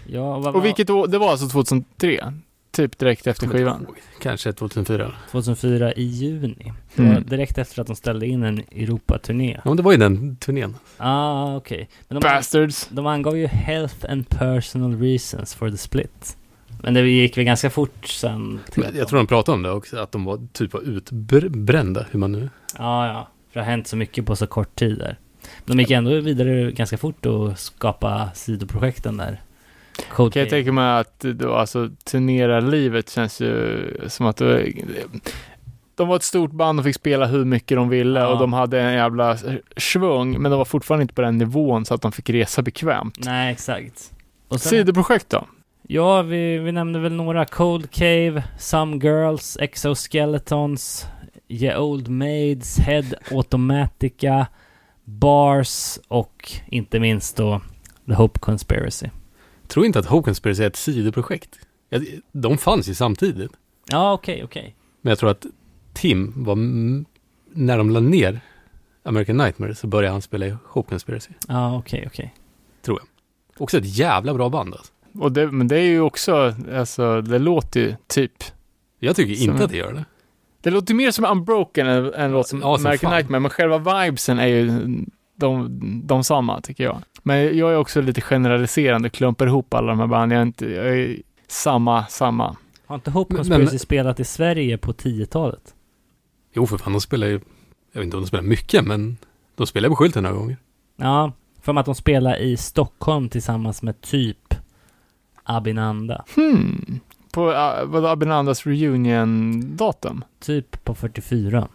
Ja, 0.06 0.40
vad 0.40 0.56
Och 0.56 0.66
vilket 0.66 0.90
år, 0.90 1.08
det 1.08 1.18
var 1.18 1.32
alltså 1.32 1.48
2003? 1.48 2.34
Typ 2.78 2.98
direkt 2.98 3.28
efter 3.28 3.48
skivan? 3.48 3.88
Kanske 4.22 4.54
2004. 4.54 5.12
2004 5.32 5.94
i 5.94 6.04
juni. 6.04 6.74
Det 6.96 7.02
var 7.04 7.10
Mm. 7.12 7.24
direkt 7.24 7.58
efter 7.58 7.82
att 7.82 7.88
de 7.88 7.96
ställde 7.96 8.28
in 8.28 8.44
en 8.44 8.58
Europaturné. 8.72 9.52
Ja 9.56 9.62
men 9.64 9.78
det 9.78 9.84
var 9.84 9.92
ju 9.92 9.98
den 9.98 10.36
turnén. 10.36 10.76
Ah, 10.98 11.56
okej. 11.56 11.90
Men 12.08 12.20
de, 12.20 12.28
Bastards! 12.28 12.88
de 12.92 13.06
angav 13.08 13.38
ju 13.38 13.48
health 13.48 14.06
and 14.10 14.30
personal 14.30 15.00
reasons 15.02 15.56
for 15.56 15.70
the 15.72 15.78
split. 15.78 16.38
Men 16.84 16.94
det 16.94 17.10
gick 17.10 17.38
väl 17.38 17.44
ganska 17.46 17.70
fort 17.70 18.08
sen. 18.08 18.60
Men 18.76 18.86
att 18.88 18.96
jag 18.96 19.06
de- 19.06 19.10
tror 19.10 19.18
de 19.20 19.28
pratade 19.28 19.56
om 19.56 19.64
det 19.64 19.72
också, 19.72 19.98
att 19.98 20.12
de 20.12 20.26
var 20.26 20.40
typ 20.54 20.74
var 20.74 20.82
utbrända, 20.82 22.06
hur 22.12 22.20
man 22.20 22.32
nu... 22.32 22.50
Ja, 22.78 23.08
ja. 23.08 23.28
För 23.52 23.60
det 23.60 23.66
har 23.66 23.72
hänt 23.72 23.88
så 23.88 23.96
mycket 23.98 24.26
på 24.26 24.36
så 24.36 24.48
kort 24.48 24.76
tid 24.76 24.98
där. 24.98 25.18
Men 25.66 25.78
de 25.78 25.84
gick 25.84 25.92
ändå 25.92 26.20
vidare 26.20 26.72
ganska 26.72 26.98
fort 26.98 27.26
och 27.26 27.60
skapa 27.60 28.30
sidoprojekten 28.34 29.18
där. 29.18 29.42
Cold 30.12 30.34
Kan 30.34 30.40
jag 30.40 30.50
tänka 30.50 30.72
mig 30.72 31.00
att 31.00 31.20
då, 31.20 31.54
alltså 31.54 31.90
turnerarlivet 32.06 33.10
känns 33.10 33.42
ju 33.42 33.82
som 34.08 34.26
att 34.26 34.38
det, 34.38 34.74
de 35.96 36.08
var 36.08 36.16
ett 36.16 36.24
stort 36.24 36.52
band 36.52 36.80
och 36.80 36.86
fick 36.86 36.96
spela 36.96 37.26
hur 37.26 37.46
mycket 37.46 37.78
de 37.78 37.90
ville 37.90 38.20
Ja. 38.20 38.28
och 38.28 38.40
de 38.40 38.54
hade 38.54 38.82
en 38.82 38.94
jävla 38.94 39.38
svung 39.78 40.42
men 40.42 40.52
de 40.52 40.58
var 40.58 40.66
fortfarande 40.66 41.02
inte 41.02 41.14
på 41.14 41.22
den 41.22 41.38
nivån 41.38 41.86
så 41.86 41.94
att 41.94 42.02
de 42.02 42.12
fick 42.12 42.30
resa 42.30 42.62
bekvämt. 42.62 43.18
Nej, 43.26 43.52
exakt. 43.52 44.12
Och 44.48 44.62
sen, 44.62 44.70
Sidoprojekt 44.70 45.30
då? 45.30 45.48
ja, 45.88 46.22
vi, 46.22 46.58
vi 46.58 46.72
nämnde 46.72 47.00
väl 47.00 47.14
några. 47.14 47.46
Cold 47.46 47.92
Cave, 47.92 48.44
Some 48.60 48.98
Girls, 48.98 49.58
Exoskeletons, 49.62 51.08
Yeah 51.48 51.84
Old 51.84 52.08
Maids, 52.08 52.78
Head 52.80 53.04
Automatica, 53.32 54.48
Bars 55.04 56.00
och 56.08 56.52
inte 56.68 57.00
minst 57.00 57.38
då 57.38 57.62
The 58.08 58.14
Hope 58.14 58.40
Conspiracy. 58.40 59.08
Tror 59.68 59.86
inte 59.86 60.00
att 60.00 60.06
Hope 60.06 60.26
Conspiracy 60.26 60.64
är 60.64 60.68
ett 60.68 60.76
sidoprojekt. 60.76 61.60
De 62.32 62.58
fanns 62.58 62.88
ju 62.90 62.94
samtidigt. 62.94 63.52
Ja, 63.92 64.14
okej, 64.14 64.44
okej. 64.44 64.76
Men 65.02 65.12
jag 65.12 65.20
tror 65.20 65.30
att 65.30 65.46
Tim 65.94 66.34
var, 66.44 66.56
när 67.56 67.78
de 67.78 67.90
la 67.90 68.00
ner 68.00 68.40
American 69.04 69.38
Nightmare 69.38 69.76
så 69.76 69.88
började 69.88 70.12
han 70.14 70.22
spela 70.22 70.48
i 70.48 70.56
Hope 70.66 70.90
Conspiracy. 70.90 71.32
Ja, 71.48 71.78
okej, 71.78 72.04
okej. 72.08 72.34
Också 73.58 73.78
ett 73.78 73.98
jävla 73.98 74.34
bra 74.34 74.50
band 74.50 74.74
alltså. 74.74 74.94
Och 75.20 75.32
det, 75.32 75.52
men 75.52 75.68
det 75.68 75.76
är 75.78 75.82
ju 75.84 76.02
också, 76.02 76.54
alltså 76.74 77.22
det 77.22 77.40
låter 77.40 77.80
ju 77.80 77.96
typ 78.08 78.44
Jag 79.00 79.16
tycker 79.16 79.36
Som- 79.36 79.52
inte 79.52 79.64
att 79.64 79.72
det 79.72 79.78
gör 79.78 79.94
det. 79.94 80.06
Det 80.62 80.70
låter 80.72 80.94
mer 80.94 81.12
som 81.12 81.26
Unbroken 81.26 81.88
än 81.88 82.14
en 82.14 82.32
låt 82.32 82.48
som 82.48 82.62
Ja, 82.62 82.76
American 82.76 83.10
fan. 83.10 83.18
Nightmare, 83.18 83.40
men 83.40 83.50
själva 83.52 83.78
vibesen 84.06 84.40
är 84.40 84.48
ju 84.48 84.66
de, 85.38 85.80
de 86.08 86.24
samma 86.24 86.62
tycker 86.62 86.84
jag. 86.84 86.98
Men 87.24 87.58
jag 87.58 87.72
är 87.72 87.78
också 87.78 88.02
lite 88.02 88.22
generaliserande, 88.22 89.10
klumpar 89.10 89.48
ihop 89.48 89.74
alla 89.74 89.88
de 89.88 90.00
här 90.00 90.08
banden. 90.08 90.36
Jag 90.38 90.42
är 90.42 90.46
inte, 90.48 90.66
jag 90.66 91.00
är 91.00 91.18
samma, 91.48 92.06
samma. 92.06 92.56
Har 92.86 92.96
inte 92.96 93.12
Hope 93.12 93.36
Conspiracy 93.36 93.72
men- 93.72 93.80
spelat 93.80 94.20
i 94.20 94.24
Sverige 94.24 94.78
på 94.78 94.94
10-talet? 94.94 95.74
Jo 96.54 96.68
för 96.68 96.78
fan, 96.78 96.94
de 96.94 97.02
spelar 97.02 97.28
ju, 97.28 97.34
jag 97.92 98.00
vet 98.00 98.04
inte 98.04 98.18
om 98.18 98.24
de 98.24 98.28
spelar 98.28 98.44
mycket, 98.44 98.86
men 98.86 99.18
de 99.56 99.68
spelar 99.68 99.90
på 99.90 99.96
skylten 99.96 100.24
några 100.24 100.36
gånger. 100.36 100.58
Ja, 100.96 101.32
för 101.62 101.76
att 101.80 101.86
de 101.86 101.96
spelar 101.96 102.38
i 102.38 102.58
Stockholm 102.58 103.30
tillsammans 103.30 103.82
med 103.82 104.02
typ 104.02 104.56
Abinanda. 105.44 106.26
Hmm. 106.36 107.00
På 107.32 107.50
uh, 107.50 107.86
vadå 107.86 108.08
Abinandas 108.08 108.66
reunion-datum? 108.66 110.24
Typ 110.40 110.84
på 110.84 110.96
44. 110.96 111.68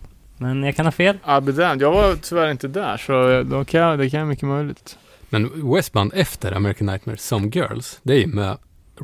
Men 0.42 0.62
jag 0.62 0.76
kan 0.76 0.86
ha 0.86 0.92
fel. 0.92 1.18
Abinan, 1.24 1.78
jag 1.78 1.92
var 1.92 2.16
tyvärr 2.16 2.50
inte 2.50 2.68
där, 2.68 2.96
så 2.96 3.42
då 3.42 3.64
kan 3.64 3.80
jag, 3.80 3.98
det 3.98 4.10
kan 4.10 4.20
jag 4.20 4.28
mycket 4.28 4.48
möjligt. 4.48 4.98
Men 5.28 5.72
Westband 5.74 6.12
efter 6.14 6.52
American 6.52 6.86
Nightmare, 6.86 7.16
Some 7.16 7.48
Girls, 7.48 8.00
det 8.02 8.12
är 8.12 8.18
ju 8.18 8.26
med 8.26 8.56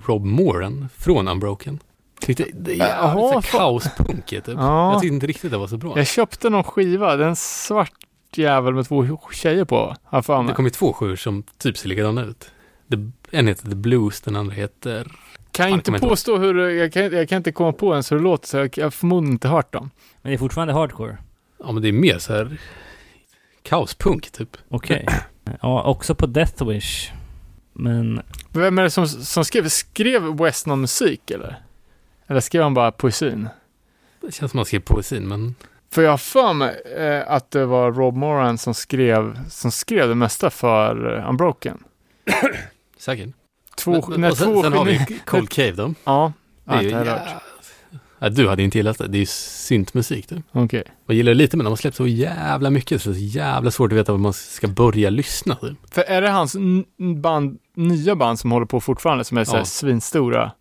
Rob 0.07 0.25
Moran 0.25 0.89
från 0.99 1.29
Unbroken. 1.29 1.79
Tyckte 2.21 2.45
det 2.53 2.73
är 2.73 2.77
Jaha, 2.77 3.09
jävligt 3.09 3.33
så 3.33 3.43
fan. 3.43 3.59
kaospunkigt 3.61 4.47
typ. 4.47 4.55
Ja. 4.59 4.93
Jag 4.93 5.01
tyckte 5.01 5.15
inte 5.15 5.27
riktigt 5.27 5.51
det 5.51 5.59
var 5.59 5.67
så 5.67 5.77
bra. 5.77 5.93
Jag 5.97 6.07
köpte 6.07 6.51
någon 6.51 6.65
skiva, 6.65 7.17
det 7.17 7.25
är 7.25 7.29
en 7.29 7.37
svart 7.37 7.93
jävel 8.37 8.75
med 8.75 8.89
två 8.89 9.21
tjejer 9.33 9.65
på, 9.65 9.97
har 10.05 10.47
Det 10.47 10.55
kom 10.55 10.65
ju 10.65 10.71
två 10.71 10.93
sjuor 10.93 11.17
som 11.17 11.43
typ 11.59 11.79
ser 11.79 11.89
likadana 11.89 12.25
ut. 12.25 12.51
En 13.31 13.49
heter 13.49 13.69
The 13.69 13.75
Blues, 13.75 14.21
den 14.21 14.37
andra 14.37 14.55
heter... 14.55 15.13
Kan 15.53 15.69
Fan, 15.69 15.73
inte 15.73 15.93
påstå 15.93 16.39
hur 16.39 16.69
jag 16.69 16.93
kan, 16.93 17.03
jag 17.03 17.29
kan 17.29 17.37
inte 17.37 17.53
komma 17.53 17.73
på 17.73 17.93
ens 17.93 18.13
hur 18.13 18.17
det 18.17 18.23
låter, 18.23 18.49
så 18.49 18.57
jag 18.57 18.79
jag 18.79 18.87
har 18.87 18.91
förmodligen 18.91 19.33
inte 19.33 19.49
hört 19.49 19.73
dem. 19.73 19.91
Men 20.23 20.31
det 20.31 20.37
är 20.37 20.39
fortfarande 20.39 20.75
hardcore. 20.75 21.19
Ja 21.59 21.73
men 21.73 21.83
det 21.83 21.89
är 21.89 21.93
mer 21.93 22.19
så 22.19 22.33
här 22.33 22.59
kaospunk 23.63 24.31
typ. 24.31 24.57
Okej. 24.69 25.07
ja, 25.63 25.83
också 25.83 26.15
på 26.15 26.27
Death 26.27 26.65
Wish. 26.65 27.11
Men 27.73 28.23
Vem 28.53 28.79
är 28.79 28.83
det 28.83 28.91
som, 28.91 29.09
som 29.09 29.45
skrev? 29.45 29.69
Skrev 29.69 30.37
West 30.37 30.67
någon 30.67 30.81
musik 30.81 31.31
eller? 31.31 31.61
Eller 32.27 32.41
skrev 32.41 32.63
han 32.63 32.75
bara 32.75 32.93
poesin? 32.93 33.49
Det 34.21 34.35
känns 34.35 34.51
som 34.51 34.59
man 34.59 34.65
skrev 34.65 34.81
poesin 34.81 35.29
men... 35.29 35.55
För 35.91 36.03
jag 36.03 36.11
har 36.11 36.19
för 36.19 36.53
mig 36.53 36.83
eh, 36.97 37.31
att 37.31 37.51
det 37.51 37.67
var 37.67 37.93
Rob 37.93 38.17
Moran 38.17 38.59
som 38.59 38.75
skrev, 38.75 39.49
som 39.51 39.71
skrev 39.71 40.09
det 40.09 40.15
mesta 40.15 40.51
för 40.51 41.19
eh, 41.19 41.29
Unbroken. 41.29 41.79
Säkert. 42.99 43.29
Två, 43.77 43.93
men, 43.93 44.03
men, 44.09 44.21
när 44.21 44.31
och 44.31 44.37
sen, 44.37 44.53
två 44.53 44.63
sen 44.63 44.73
har 44.73 44.85
vi 44.85 45.21
Cold 45.27 45.49
Cave 45.49 45.73
då. 45.73 45.95
Ja, 46.05 46.33
Det 46.65 46.73
är 46.73 46.77
ja 46.77 46.83
ju 46.83 46.91
det 46.91 47.41
ja, 48.19 48.29
Du 48.29 48.49
hade 48.49 48.63
inte 48.63 48.79
gillat 48.79 48.99
det. 48.99 49.09
Det 49.09 49.19
är 49.19 49.21
ju 49.21 49.27
syntmusik 49.27 50.27
typ. 50.27 50.45
Okej. 50.53 50.85
Man 51.07 51.17
gillar 51.17 51.31
det 51.31 51.35
lite 51.39 51.57
men 51.57 51.65
de 51.65 51.71
har 51.71 51.77
släppt 51.77 51.97
så 51.97 52.07
jävla 52.07 52.71
mycket 52.71 53.03
så 53.03 53.09
det 53.11 53.15
är 53.17 53.19
så 53.19 53.39
jävla 53.39 53.71
svårt 53.71 53.93
att 53.93 53.99
veta 53.99 54.13
var 54.13 54.19
man 54.19 54.33
ska 54.33 54.69
börja 54.69 55.11
lyssna 55.11 55.55
typ. 55.55 55.79
För 55.95 56.03
är 56.03 56.23
det 56.23 56.29
hans 56.31 56.57
band, 57.23 57.59
nya 57.75 58.17
band 58.17 58.39
som 58.39 58.53
håller 58.53 58.67
på 58.67 58.81
fortfarande 58.81 59.25
som 59.25 59.39
är 59.39 59.45
så 59.45 59.53
här 59.53 59.59
Ja. 59.59 59.65
svinstora? 59.65 60.53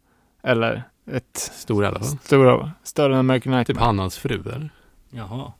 Eller 0.43 0.83
ett 1.11 1.37
Stor 1.37 1.83
i 1.83 1.87
alla 1.87 1.99
fall. 1.99 2.17
stora, 2.23 2.71
större 2.83 3.13
än 3.13 3.19
American 3.19 3.51
Nightmare? 3.53 3.65
Typ 3.65 3.77
han 3.77 3.99
och 3.99 4.03
hans 4.03 4.17
fru 4.17 4.37
där. 4.37 4.69
jaha. 5.09 5.51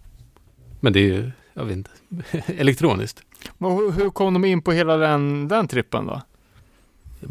Men 0.80 0.94
det 0.94 0.99
är 0.99 1.03
ju, 1.03 1.32
jag 1.53 1.65
vet 1.65 1.78
inte, 1.78 1.90
elektroniskt. 2.57 3.22
Men 3.57 3.72
hur, 3.72 3.91
hur 3.91 4.10
kom 4.10 4.34
de 4.34 4.45
in 4.45 4.61
på 4.61 4.72
hela 4.72 4.98
den, 4.98 5.48
den 5.48 5.68
trippen 5.68 6.06
då? 6.06 6.22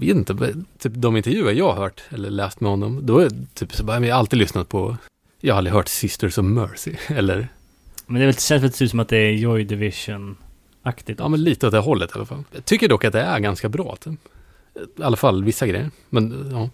Jag 0.00 0.06
vet 0.06 0.16
inte, 0.16 0.54
typ 0.78 0.92
de 0.96 1.16
intervjuer 1.16 1.52
jag 1.52 1.72
har 1.72 1.82
hört 1.82 2.02
eller 2.10 2.30
läst 2.30 2.60
med 2.60 2.70
honom, 2.70 3.00
då 3.06 3.18
är 3.18 3.30
typ 3.54 3.74
så 3.74 3.84
bara, 3.84 4.00
jag 4.06 4.14
har 4.14 4.18
alltid 4.20 4.38
lyssnat 4.38 4.68
på, 4.68 4.96
jag 5.40 5.54
har 5.54 5.58
aldrig 5.58 5.74
hört 5.74 5.88
Sisters 5.88 6.38
of 6.38 6.44
Mercy, 6.44 6.94
eller, 7.08 7.48
Men 8.06 8.16
det 8.18 8.22
är 8.24 8.26
väl- 8.26 8.36
känns 8.38 8.62
väl 8.62 8.72
typ 8.72 8.90
som 8.90 9.00
att 9.00 9.08
det 9.08 9.16
är 9.16 9.32
Joy 9.32 9.64
Division-aktigt. 9.64 11.18
ja 11.20 11.28
men 11.28 11.42
lite 11.44 11.66
åt 11.66 11.72
det 11.72 11.78
hållet 11.78 12.10
i 12.10 12.12
alla 12.14 12.26
fall. 12.26 12.44
Jag 12.52 12.64
tycker 12.64 12.88
dock 12.88 13.04
att 13.04 13.12
det 13.12 13.20
är 13.20 13.38
ganska 13.38 13.68
bra, 13.68 13.96
typ. 14.00 14.20
i 14.98 15.02
alla 15.02 15.16
fall 15.16 15.44
vissa 15.44 15.66
grejer, 15.66 15.90
men 16.10 16.50
ja. 16.52 16.70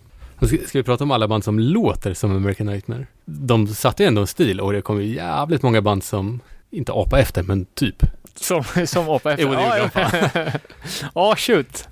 Ska, 0.46 0.56
ska 0.66 0.78
vi 0.78 0.82
prata 0.82 1.04
om 1.04 1.10
alla 1.10 1.28
band 1.28 1.44
som 1.44 1.58
låter 1.58 2.14
som 2.14 2.36
American 2.36 2.66
Nightmare? 2.66 3.06
De 3.24 3.66
satte 3.66 4.02
ju 4.02 4.06
ändå 4.06 4.20
en 4.20 4.26
stil 4.26 4.60
och 4.60 4.72
det 4.72 4.82
kom 4.82 5.02
ju 5.02 5.14
jävligt 5.14 5.62
många 5.62 5.80
band 5.82 6.04
som, 6.04 6.40
inte 6.70 6.92
apa 6.92 7.18
efter, 7.18 7.42
men 7.42 7.64
typ. 7.64 8.02
Som, 8.34 8.64
som 8.86 9.08
apa 9.08 9.32
efter? 9.32 9.44
Jo, 9.46 9.52
det 9.52 9.78
gjorde 9.78 9.90
ja, 9.94 10.30
ja. 10.34 10.58
Ja, 11.14 11.36
shoot. 11.36 11.88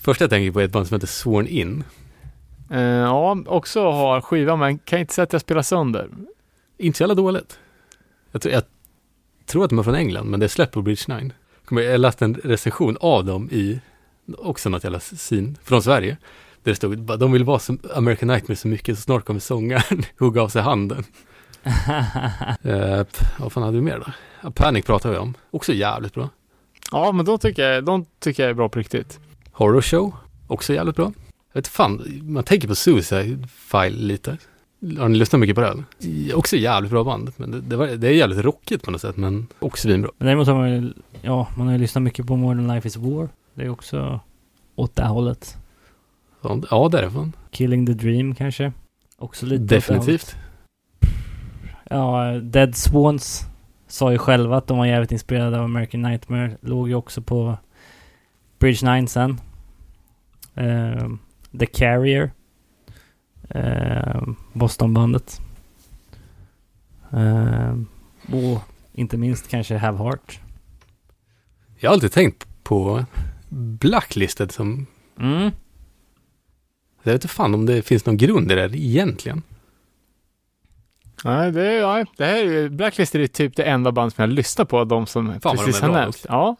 Första 0.00 0.24
jag 0.24 0.30
tänker 0.30 0.52
på 0.52 0.60
är 0.60 0.64
ett 0.64 0.72
band 0.72 0.86
som 0.86 0.94
heter 0.94 1.06
Sworn 1.06 1.46
In. 1.46 1.84
Eh, 2.70 2.80
ja, 2.80 3.38
också 3.46 3.90
har 3.90 4.20
skiva, 4.20 4.56
men 4.56 4.78
kan 4.78 4.98
inte 4.98 5.14
säga 5.14 5.22
att 5.22 5.32
jag 5.32 5.42
spelar 5.42 5.62
sönder. 5.62 6.08
Inte 6.78 6.96
så 6.96 7.02
jävla 7.02 7.14
dåligt. 7.14 7.58
Jag 8.32 8.42
tror, 8.42 8.54
jag 8.54 8.62
tror 9.46 9.64
att 9.64 9.70
de 9.70 9.78
är 9.78 9.82
från 9.82 9.94
England, 9.94 10.30
men 10.30 10.40
det 10.40 10.46
är 10.46 10.48
släppt 10.48 10.72
på 10.72 10.82
Bridge 10.82 11.20
9. 11.20 11.30
Kommer 11.64 11.82
jag 11.82 12.00
läste 12.00 12.24
en 12.24 12.34
recension 12.34 12.96
av 13.00 13.24
dem 13.24 13.48
i, 13.52 13.80
också 14.38 14.68
något 14.68 14.84
jävla 14.84 15.00
sin, 15.00 15.58
från 15.64 15.82
Sverige. 15.82 16.16
Där 16.62 16.72
det 16.72 16.76
stod, 16.76 17.18
de 17.18 17.32
vill 17.32 17.44
vara 17.44 17.58
som 17.58 17.78
American 17.94 18.28
Nightmare 18.28 18.56
så 18.56 18.68
mycket 18.68 18.96
så 18.96 19.02
snart 19.02 19.24
kommer 19.24 19.40
sångaren 19.40 20.02
hugga 20.18 20.42
av 20.42 20.48
sig 20.48 20.62
handen. 20.62 21.04
Uh, 22.66 23.02
vad 23.38 23.52
fan 23.52 23.62
hade 23.62 23.76
vi 23.76 23.82
mer 23.82 24.04
då? 24.42 24.50
Panic 24.50 24.84
pratar 24.84 25.10
vi 25.10 25.16
om. 25.16 25.34
Också 25.50 25.72
jävligt 25.72 26.14
bra. 26.14 26.28
Ja, 26.92 27.12
men 27.12 27.24
då 27.24 27.38
tycker 27.38 27.68
jag, 27.68 27.84
de 27.84 28.06
tycker 28.18 28.42
jag 28.42 28.50
är 28.50 28.54
bra 28.54 28.68
på 28.68 28.78
riktigt. 28.78 29.20
Horror 29.60 29.80
Show, 29.80 30.14
också 30.46 30.74
jävligt 30.74 30.96
bra. 30.96 31.12
Jag 31.52 31.60
vet 31.60 31.68
fan, 31.68 32.20
man 32.22 32.44
tänker 32.44 32.68
på 32.68 32.74
Suicide 32.74 33.48
File 33.48 34.06
lite. 34.06 34.36
Har 34.98 35.08
ni 35.08 35.18
lyssnat 35.18 35.40
mycket 35.40 35.56
på 35.56 35.60
det? 35.60 35.84
Ja, 36.08 36.36
Också 36.36 36.56
jävligt 36.56 36.90
bra 36.90 37.04
band, 37.04 37.32
men 37.36 37.50
det, 37.50 37.60
det, 37.60 37.76
var, 37.76 37.86
det 37.86 38.08
är 38.08 38.12
jävligt 38.12 38.38
rockigt 38.38 38.84
på 38.84 38.90
något 38.90 39.00
sätt, 39.00 39.16
men 39.16 39.46
också 39.58 39.88
svinbra. 39.88 40.10
Men 40.18 40.26
däremot 40.26 40.46
har 40.46 40.54
man 40.54 40.70
ju, 40.70 40.92
ja, 41.22 41.48
man 41.56 41.66
har 41.66 41.72
ju 41.72 41.78
lyssnat 41.78 42.02
mycket 42.02 42.26
på 42.26 42.36
More 42.36 42.56
Than 42.56 42.74
Life 42.74 42.88
Is 42.88 42.96
War. 42.96 43.28
Det 43.54 43.62
är 43.62 43.68
också 43.68 44.20
åt 44.74 44.96
det 44.96 45.02
här 45.02 45.10
hållet. 45.10 45.56
Ja, 46.70 46.88
därifrån. 46.92 47.32
Killing 47.50 47.86
the 47.86 47.92
Dream 47.92 48.34
kanske. 48.34 48.72
Också 49.18 49.46
lite 49.46 49.62
det 49.64 49.74
Definitivt. 49.74 50.36
Ja, 51.90 52.40
Dead 52.42 52.76
Swans 52.76 53.42
sa 53.88 54.12
ju 54.12 54.18
själva 54.18 54.56
att 54.56 54.66
de 54.66 54.78
var 54.78 54.86
jävligt 54.86 55.12
inspirerade 55.12 55.58
av 55.58 55.64
American 55.64 56.02
Nightmare. 56.02 56.56
Låg 56.60 56.88
ju 56.88 56.94
också 56.94 57.22
på 57.22 57.56
Bridge 58.58 58.94
9 59.00 59.06
sen. 59.06 59.40
Ehm, 60.54 61.18
The 61.58 61.66
Carrier. 61.66 62.30
Ehm, 63.48 64.36
Bostonbandet. 64.52 65.40
Ehm, 67.12 67.86
och 68.32 68.60
inte 68.92 69.16
minst 69.16 69.48
kanske 69.48 69.76
Have 69.76 69.98
Heart. 69.98 70.40
Jag 71.78 71.90
har 71.90 71.94
alltid 71.94 72.12
tänkt 72.12 72.48
på 72.62 73.04
Blacklisted 73.48 74.52
som... 74.52 74.86
Mm. 75.20 75.50
Jag 77.02 77.12
vet 77.12 77.14
inte 77.14 77.34
fan 77.34 77.54
om 77.54 77.66
det 77.66 77.82
finns 77.82 78.06
någon 78.06 78.16
grund 78.16 78.52
i 78.52 78.54
det 78.54 78.60
där 78.68 78.76
egentligen. 78.76 79.42
Nej, 81.24 81.52
det, 81.52 81.66
är, 81.66 81.78
ja, 81.80 82.04
det 82.16 82.24
här 82.24 82.44
är 82.44 82.68
Blacklist 82.68 83.14
är 83.14 83.26
typ 83.26 83.56
det 83.56 83.64
enda 83.64 83.92
band 83.92 84.12
som 84.12 84.22
jag 84.22 84.30
lyssnar 84.30 84.64
på, 84.64 84.84
de 84.84 85.06
som 85.06 85.40
Fan, 85.40 85.56
precis 85.56 85.80
de 85.80 85.86
har 85.86 85.92
nämnt. 85.92 86.26
Ja. 86.28 86.56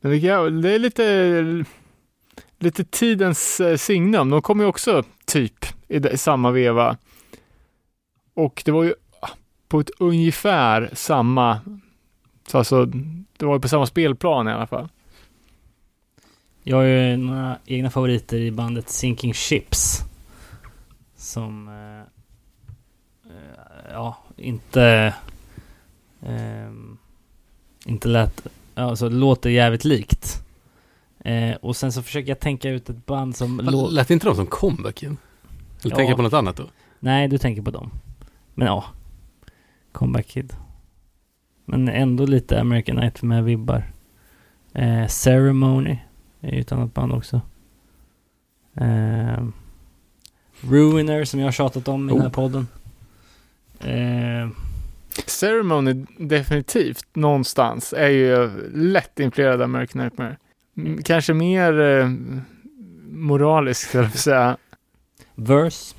Men 0.00 0.20
det 0.62 0.70
är 0.70 0.78
lite, 0.78 1.64
lite 2.58 2.84
tidens 2.84 3.60
eh, 3.60 3.76
signum. 3.76 4.30
De 4.30 4.42
kom 4.42 4.60
ju 4.60 4.66
också 4.66 5.02
typ 5.24 5.66
i, 5.88 5.96
i 5.96 6.18
samma 6.18 6.50
veva. 6.50 6.96
Och 8.34 8.62
det 8.64 8.72
var 8.72 8.82
ju 8.82 8.94
ah, 9.20 9.30
på 9.68 9.80
ett 9.80 9.90
ungefär 9.98 10.90
samma, 10.92 11.60
så 12.46 12.58
alltså, 12.58 12.84
det 13.36 13.46
var 13.46 13.54
ju 13.54 13.60
på 13.60 13.68
samma 13.68 13.86
spelplan 13.86 14.48
i 14.48 14.52
alla 14.52 14.66
fall. 14.66 14.88
Jag 16.62 16.76
har 16.76 16.84
ju 16.84 17.16
några 17.16 17.58
egna 17.66 17.90
favoriter 17.90 18.36
i 18.36 18.50
bandet 18.50 18.88
Sinking 18.88 19.34
Ships. 19.34 20.00
Som... 21.16 21.68
Eh, 21.68 22.00
eh 23.32 23.92
ja, 23.92 24.18
inte... 24.36 25.14
eh, 26.22 26.72
inte 27.86 28.08
lät... 28.08 28.46
Alltså 28.74 29.08
låter 29.08 29.50
jävligt 29.50 29.84
likt. 29.84 30.43
Eh, 31.26 31.54
och 31.56 31.76
sen 31.76 31.92
så 31.92 32.02
försöker 32.02 32.28
jag 32.28 32.40
tänka 32.40 32.70
ut 32.70 32.88
ett 32.90 33.06
band 33.06 33.36
som... 33.36 33.60
lå- 33.60 33.90
Lät 33.90 34.10
inte 34.10 34.26
de 34.26 34.36
som 34.36 34.46
comebacken? 34.46 35.16
Eller 35.82 35.90
Ja. 35.92 35.96
tänker 35.96 36.10
jag 36.10 36.16
på 36.16 36.22
något 36.22 36.32
annat 36.32 36.56
då? 36.56 36.64
Nej, 37.00 37.28
du 37.28 37.38
tänker 37.38 37.62
på 37.62 37.70
dem. 37.70 37.90
Men 38.54 38.66
ja. 38.66 38.84
Comeback 39.92 40.26
Kid. 40.26 40.52
Men 41.64 41.88
ändå 41.88 42.26
lite 42.26 42.60
American 42.60 42.98
Nightmare-vibbar. 42.98 43.82
Eh, 44.72 45.06
Ceremony 45.06 45.98
är 46.40 46.52
ju 46.54 46.60
ett 46.60 46.72
annat 46.72 46.94
band 46.94 47.12
också. 47.12 47.40
Eh, 48.76 49.44
Ruiner 50.60 51.24
som 51.24 51.40
jag 51.40 51.46
har 51.46 51.52
tjatat 51.52 51.88
om 51.88 52.08
i 52.10 52.12
den 52.12 52.20
här 52.20 52.28
Oh. 52.28 52.32
podden. 52.32 52.66
Eh, 53.80 54.48
Ceremony 55.26 56.04
definitivt 56.18 57.06
någonstans 57.12 57.92
är 57.96 58.08
ju 58.08 58.50
lätt 58.74 59.20
influerad 59.20 59.54
av 59.54 59.62
American 59.62 60.02
Nightmare. 60.02 60.36
Mm, 60.76 61.02
kanske 61.02 61.34
mer 61.34 61.80
eh, 61.80 62.08
moralisk, 63.10 63.88
skulle 63.88 64.04
jag 64.04 64.18
säga. 64.18 64.56
Verse. 65.34 65.94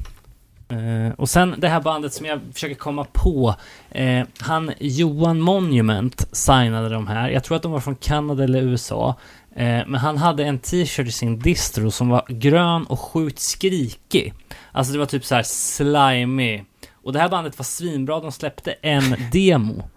Eh, 0.70 1.14
och 1.18 1.30
sen 1.30 1.56
det 1.58 1.68
här 1.68 1.82
bandet 1.82 2.14
som 2.14 2.26
jag 2.26 2.40
försöker 2.54 2.76
komma 2.76 3.06
på. 3.14 3.56
Eh, 3.92 4.26
han 4.40 4.72
Johan 4.80 5.42
Monument 5.42 6.28
signade 6.32 6.90
de 6.90 7.08
här. 7.08 7.30
Jag 7.30 7.44
tror 7.44 7.58
att 7.58 7.64
de 7.64 7.72
var 7.72 7.80
från 7.80 7.96
Kanada 7.96 8.44
eller 8.44 8.62
USA. 8.62 9.16
Eh, 9.56 9.82
men 9.88 9.96
han 9.96 10.18
hade 10.18 10.44
en 10.44 10.60
t-shirt 10.60 11.08
i 11.08 11.12
sin 11.12 11.40
distro 11.40 11.92
som 11.92 12.10
var 12.10 12.26
grön 12.28 12.84
och 12.84 13.00
sjukt 13.00 13.40
skrikig. 13.40 14.34
Alltså 14.72 14.94
det 14.94 15.00
var 15.00 15.06
typ 15.06 15.26
så 15.26 15.36
här 15.36 15.44
slimy. 15.44 16.64
Och 16.94 17.14
det 17.14 17.20
här 17.20 17.30
bandet 17.30 17.60
var 17.60 17.64
svinbra. 17.64 18.20
De 18.20 18.32
släppte 18.32 18.72
en 18.72 19.16
demo. 19.32 19.90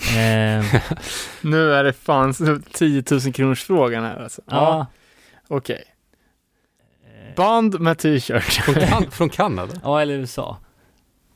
Eh, 0.00 0.64
Nu 1.40 1.72
är 1.74 1.84
det 1.84 1.92
fan 1.92 2.34
så 2.34 2.58
10 2.72 3.02
000 3.10 3.32
kronors 3.32 3.64
frågan 3.64 4.04
här 4.04 4.22
alltså. 4.22 4.42
Ja, 4.46 4.56
ja. 4.56 4.86
okej. 5.56 5.84
Eh, 7.04 7.34
Band 7.36 7.80
med 7.80 7.98
t-shirt. 7.98 8.42
Från, 8.64 8.74
kan- 8.74 9.10
från 9.10 9.28
Kanada? 9.28 9.72
ja, 9.82 10.00
eller 10.02 10.14
USA. 10.14 10.56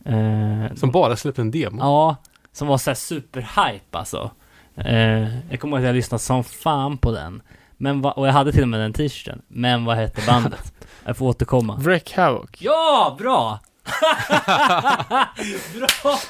Eh, 0.05 0.75
Som 0.77 0.91
bara 0.91 1.17
släppte 1.17 1.41
en 1.43 1.51
demo? 1.51 1.79
Ja, 1.81 2.17
som 2.53 2.69
var 2.69 2.79
såhär 2.79 2.95
superhype 2.95 3.99
alltså. 3.99 4.31
Eh, 4.77 5.39
jag 5.51 5.61
kommer 5.61 5.77
ihåg 5.77 5.85
att 5.85 5.87
jag 5.87 5.95
lyssnade 5.97 6.23
som 6.23 6.45
fan 6.45 6.99
på 6.99 7.13
den. 7.13 7.43
Men 7.77 8.01
va, 8.01 8.13
och 8.13 8.27
jag 8.29 8.33
hade 8.33 8.53
till 8.53 8.63
och 8.63 8.69
med 8.69 8.81
den 8.81 8.93
t-shirten. 8.93 9.43
Men 9.49 9.85
vad 9.85 9.97
hette 9.97 10.23
bandet? 10.27 10.73
jag 11.05 11.17
får 11.17 11.27
återkomma. 11.27 11.77
Wreck 11.77 12.13
Havoc. 12.17 12.51
Ja, 12.59 13.17
bra! 13.19 13.61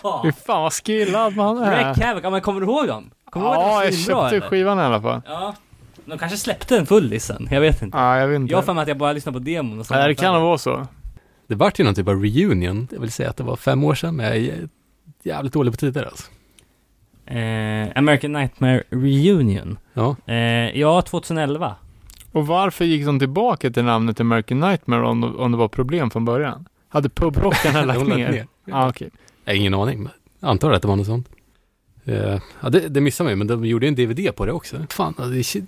Bra! 0.02 0.22
Fy 0.24 0.32
fan 0.32 0.62
vad 0.62 0.72
skillad 0.72 1.36
man 1.36 1.58
är. 1.62 1.70
Wreck 1.70 1.98
Havoc, 2.06 2.22
ja 2.24 2.30
men 2.30 2.40
kommer 2.40 2.60
du 2.60 2.66
ihåg 2.66 2.86
dem? 2.88 3.10
Kommer 3.30 3.46
ihåg 3.46 3.54
Ja, 3.54 3.60
det 3.68 3.68
var 3.74 3.84
jag 3.84 3.94
köpte 3.94 4.36
eller? 4.36 4.40
skivan 4.40 4.78
i 4.78 4.82
alla 4.82 5.02
fall. 5.02 5.20
Ja. 5.26 5.54
De 6.06 6.18
kanske 6.18 6.38
släppte 6.38 6.76
en 6.78 6.86
fullisen, 6.86 7.48
jag 7.50 7.60
vet 7.60 7.82
inte. 7.82 7.98
Ja, 7.98 8.18
jag 8.18 8.28
vet 8.28 8.36
inte. 8.36 8.52
Jag 8.52 8.58
har 8.58 8.62
för 8.62 8.72
mig 8.74 8.82
att 8.82 8.88
jag 8.88 8.98
bara 8.98 9.12
lyssnade 9.12 9.38
på 9.38 9.44
demon 9.44 9.80
och 9.80 9.86
så 9.86 9.94
Nej, 9.94 10.08
det 10.08 10.14
kan 10.14 10.34
nog 10.34 10.42
vara 10.42 10.58
så. 10.58 10.86
Det 11.46 11.54
vart 11.54 11.80
ju 11.80 11.84
någon 11.84 11.94
typ 11.94 12.08
av 12.08 12.22
reunion. 12.22 12.88
Jag 12.92 13.00
vill 13.00 13.12
säga 13.12 13.30
att 13.30 13.36
det 13.36 13.42
var 13.44 13.56
fem 13.56 13.84
år 13.84 13.94
sedan, 13.94 14.16
men 14.16 14.26
jag 14.26 14.36
är 14.36 14.68
jävligt 15.22 15.52
dålig 15.52 15.72
på 15.72 15.76
tider 15.76 16.04
alltså. 16.04 16.30
eh, 17.26 17.98
American 17.98 18.32
Nightmare 18.32 18.82
Reunion. 18.90 19.78
Ja, 19.94 20.16
Eh, 20.26 20.34
ja, 20.80 21.02
2011. 21.02 21.74
Och 22.32 22.46
varför 22.46 22.84
gick 22.84 23.06
de 23.06 23.18
tillbaka 23.18 23.70
till 23.70 23.84
namnet 23.84 24.20
American 24.20 24.60
Nightmare 24.60 25.06
om, 25.06 25.36
om 25.38 25.52
det 25.52 25.58
var 25.58 25.68
problem 25.68 26.10
från 26.10 26.24
början? 26.24 26.68
Hade 26.94 27.08
pubrockarna 27.08 27.84
lagt 27.84 28.06
ner? 28.06 28.30
ner. 28.30 28.46
Ja, 28.64 28.88
okej. 28.88 29.10
Jag 29.44 29.52
har 29.52 29.56
ingen 29.56 29.74
aning, 29.74 30.02
men 30.02 30.12
jag 30.40 30.50
antar 30.50 30.72
att 30.72 30.82
det 30.82 30.88
var 30.88 30.96
något 30.96 31.06
sånt. 31.06 31.28
Eh, 32.04 32.40
ja, 32.60 32.70
det, 32.70 32.88
det 32.88 33.00
missade 33.00 33.28
mig, 33.28 33.36
men 33.36 33.46
de 33.46 33.64
gjorde 33.64 33.88
en 33.88 33.94
DVD 33.94 34.36
på 34.36 34.46
det 34.46 34.52
också. 34.52 34.86
Fan, 34.90 35.14
det, 35.18 35.66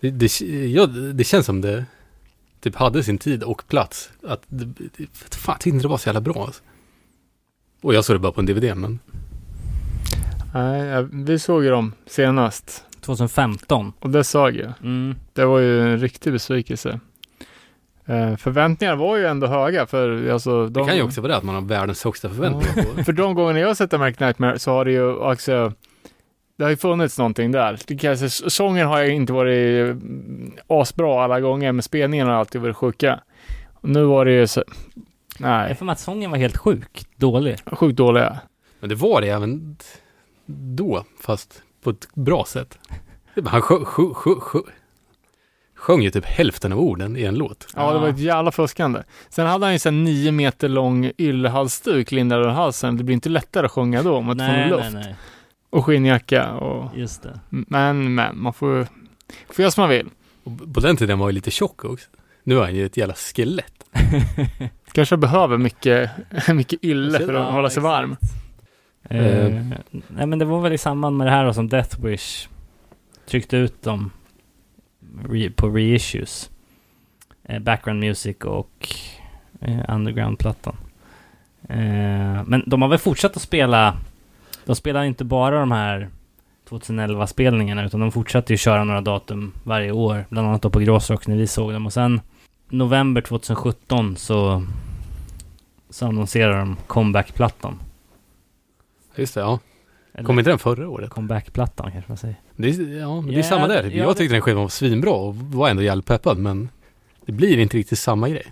det, 0.00 0.10
det, 0.10 0.40
ja, 0.66 0.86
det 0.86 1.24
känns 1.24 1.46
som 1.46 1.60
det 1.60 1.84
typ 2.60 2.76
hade 2.76 3.02
sin 3.02 3.18
tid 3.18 3.42
och 3.42 3.62
plats. 3.68 4.10
Att 4.22 4.42
det, 4.46 4.64
det, 4.64 5.06
fan, 5.14 5.52
jag 5.52 5.60
tyckte 5.60 5.68
inte 5.68 5.84
det 5.84 5.88
var 5.88 5.98
så 5.98 6.08
jävla 6.08 6.20
bra 6.20 6.44
alltså. 6.44 6.62
Och 7.82 7.94
jag 7.94 8.04
såg 8.04 8.16
det 8.16 8.20
bara 8.20 8.32
på 8.32 8.40
en 8.40 8.46
DVD, 8.46 8.76
men 8.76 8.98
Nej, 10.54 10.86
ja, 10.86 11.06
vi 11.12 11.38
såg 11.38 11.64
ju 11.64 11.70
dem 11.70 11.92
senast. 12.06 12.84
2015. 13.00 13.92
Och 14.00 14.10
det 14.10 14.24
såg 14.24 14.56
jag. 14.56 14.72
Mm. 14.82 15.14
Det 15.32 15.44
var 15.44 15.58
ju 15.58 15.92
en 15.92 15.98
riktig 15.98 16.32
besvikelse. 16.32 17.00
Eh, 18.10 18.36
förväntningarna 18.36 18.96
var 18.96 19.16
ju 19.16 19.26
ändå 19.26 19.46
höga 19.46 19.86
för 19.86 20.30
alltså 20.30 20.66
det 20.66 20.70
de, 20.80 20.86
kan 20.86 20.96
ju 20.96 21.02
också 21.02 21.20
vara 21.20 21.32
det 21.32 21.38
att 21.38 21.44
man 21.44 21.54
har 21.54 21.62
världens 21.62 22.04
högsta 22.04 22.28
förväntningar 22.28 22.90
på 22.90 22.96
det. 22.96 23.04
För 23.04 23.12
de 23.12 23.34
gångerna 23.34 23.60
jag 23.60 23.68
har 23.68 23.74
sett 23.74 23.94
American 23.94 24.26
Nightmare 24.26 24.58
så 24.58 24.70
har 24.70 24.84
det 24.84 24.92
ju 24.92 25.14
också 25.14 25.72
det 26.60 26.64
har 26.64 26.70
ju 26.70 26.76
funnits 26.76 27.18
någonting 27.18 27.52
där. 27.52 27.78
Det 27.86 27.96
kanske, 27.96 28.28
sången 28.50 28.86
har 28.86 29.02
ju 29.02 29.12
inte 29.12 29.32
varit 29.32 29.90
mm, 29.90 30.52
asbra 30.66 31.24
alla 31.24 31.40
gånger, 31.40 31.72
men 31.72 31.82
spelningarna 31.82 32.30
har 32.30 32.38
alltid 32.38 32.60
varit 32.60 32.76
sjuka. 32.76 33.20
Och 33.74 33.88
nu 33.88 34.04
var 34.04 34.24
det 34.24 34.32
ju 34.32 34.46
så, 34.46 34.64
Jag 35.38 35.48
nej, 35.48 35.74
för 35.74 35.84
mig 35.84 35.92
att 35.92 36.00
sången 36.00 36.30
var 36.30 36.38
helt 36.38 36.56
sjuk, 36.56 37.04
dålig. 37.16 37.58
sjukt 37.72 37.96
dåliga. 37.96 38.40
Men 38.80 38.88
det 38.88 38.94
var 38.94 39.20
det 39.20 39.28
även 39.28 39.76
då, 40.46 41.04
fast 41.20 41.62
på 41.82 41.90
ett 41.90 42.14
bra 42.14 42.44
sätt. 42.44 42.78
Han 43.44 43.62
sjö, 43.62 43.84
sjö, 43.84 44.14
sjö, 44.14 44.34
sjö, 44.40 44.58
sjöng 45.80 46.02
ju 46.02 46.10
typ 46.10 46.24
hälften 46.24 46.72
av 46.72 46.80
orden 46.80 47.16
i 47.16 47.22
en 47.24 47.34
låt. 47.34 47.66
Ja, 47.76 47.92
det 47.92 47.98
var 47.98 48.08
ett 48.08 48.18
jävla 48.18 48.52
fuskande. 48.52 49.02
Sen 49.28 49.46
hade 49.46 49.66
han 49.66 49.74
ju 49.74 49.78
en 49.88 50.04
nio 50.04 50.32
meter 50.32 50.68
lång 50.68 51.10
yllehalsduk 51.18 52.12
lindad 52.12 52.38
runt 52.44 52.56
halsen. 52.56 52.96
Det 52.96 53.04
blir 53.04 53.14
inte 53.14 53.28
lättare 53.28 53.66
att 53.66 53.72
sjunga 53.72 54.02
då 54.02 54.16
om 54.16 54.24
man 54.24 54.40
inte 54.40 54.46
får 54.46 54.52
någon 54.56 54.68
luft. 54.68 54.92
nej, 54.92 55.02
nej. 55.04 55.14
Och 55.70 55.84
skinnjacka 55.86 56.50
och... 56.52 56.96
Just 56.98 57.22
det. 57.22 57.40
Men, 57.48 58.14
men, 58.14 58.38
man 58.42 58.52
får 58.52 58.86
får 59.50 59.62
göra 59.62 59.70
som 59.70 59.82
man 59.82 59.90
vill. 59.90 60.08
Och 60.44 60.74
på 60.74 60.80
den 60.80 60.96
tiden 60.96 61.18
var 61.18 61.26
han 61.26 61.30
ju 61.30 61.34
lite 61.34 61.50
tjock 61.50 61.84
också. 61.84 62.08
Nu 62.42 62.56
är 62.58 62.62
han 62.62 62.74
ju 62.74 62.86
ett 62.86 62.96
jävla 62.96 63.14
skelett. 63.14 63.84
Kanske 64.92 65.16
behöver 65.16 65.56
mycket, 65.58 66.10
mycket 66.54 66.84
ylle 66.84 67.18
för 67.18 67.34
att 67.34 67.46
Ja, 67.46 67.50
hålla 67.50 67.70
sig 67.70 67.80
exakt. 67.80 67.82
varm. 67.84 68.16
Eh, 69.10 69.62
nej 70.08 70.26
men 70.26 70.38
det 70.38 70.44
var 70.44 70.60
väl 70.60 70.72
i 70.72 70.78
samband 70.78 71.16
med 71.16 71.26
det 71.26 71.30
här 71.30 71.44
då 71.44 71.52
som 71.52 71.68
Death 71.68 72.00
Wish 72.04 72.48
tryckte 73.28 73.56
ut 73.56 73.82
dem 73.82 74.10
re, 75.28 75.50
på 75.50 75.68
reissues. 75.68 76.50
Eh, 77.44 77.58
background 77.58 78.00
music 78.00 78.36
och 78.44 78.88
eh, 79.60 79.80
underground-plattan. 79.88 80.76
Eh, 81.68 82.42
men 82.46 82.62
de 82.66 82.82
har 82.82 82.88
väl 82.88 82.98
fortsatt 82.98 83.36
att 83.36 83.42
spela, 83.42 83.96
de 84.64 84.76
spelar 84.76 85.04
inte 85.04 85.24
bara 85.24 85.60
de 85.60 85.72
här 85.72 86.08
2011-spelningarna 86.68 87.84
utan 87.86 88.00
de 88.00 88.12
fortsatte 88.12 88.52
ju 88.52 88.56
köra 88.56 88.84
några 88.84 89.00
datum 89.00 89.52
varje 89.64 89.92
år. 89.92 90.26
Bland 90.28 90.48
annat 90.48 90.62
då 90.62 90.70
på 90.70 90.78
Gråsrock 90.80 91.26
när 91.26 91.36
vi 91.36 91.46
såg 91.46 91.72
dem 91.72 91.86
och 91.86 91.92
sen 91.92 92.20
november 92.68 93.20
2017 93.20 94.16
så, 94.16 94.64
så 95.90 96.06
annonserade 96.06 96.58
de 96.58 96.76
comeback-plattan. 96.86 97.78
Just 99.16 99.34
det, 99.34 99.40
ja. 99.40 99.58
Eller- 100.14 100.26
Kom 100.26 100.38
inte 100.38 100.50
den 100.50 100.58
förra 100.58 100.88
året? 100.88 101.10
Comeback-plattan 101.10 101.92
kanske 101.92 102.10
man 102.10 102.16
säger. 102.18 102.36
Det 102.60 102.68
är, 102.68 102.98
ja, 102.98 103.24
det 103.28 103.38
är 103.38 103.42
samma 103.42 103.66
där. 103.68 103.82
ja, 103.84 103.90
jag 103.90 104.16
tyckte 104.16 104.34
den 104.34 104.42
skivan 104.42 104.62
var 104.62 104.68
svinbra 104.68 105.10
och 105.12 105.36
var 105.36 105.68
ändå 105.68 105.82
jävligt 105.82 106.06
peppad, 106.06 106.38
men 106.38 106.68
det 107.26 107.32
blir 107.32 107.58
inte 107.58 107.76
riktigt 107.76 107.98
samma 107.98 108.28
grej. 108.28 108.46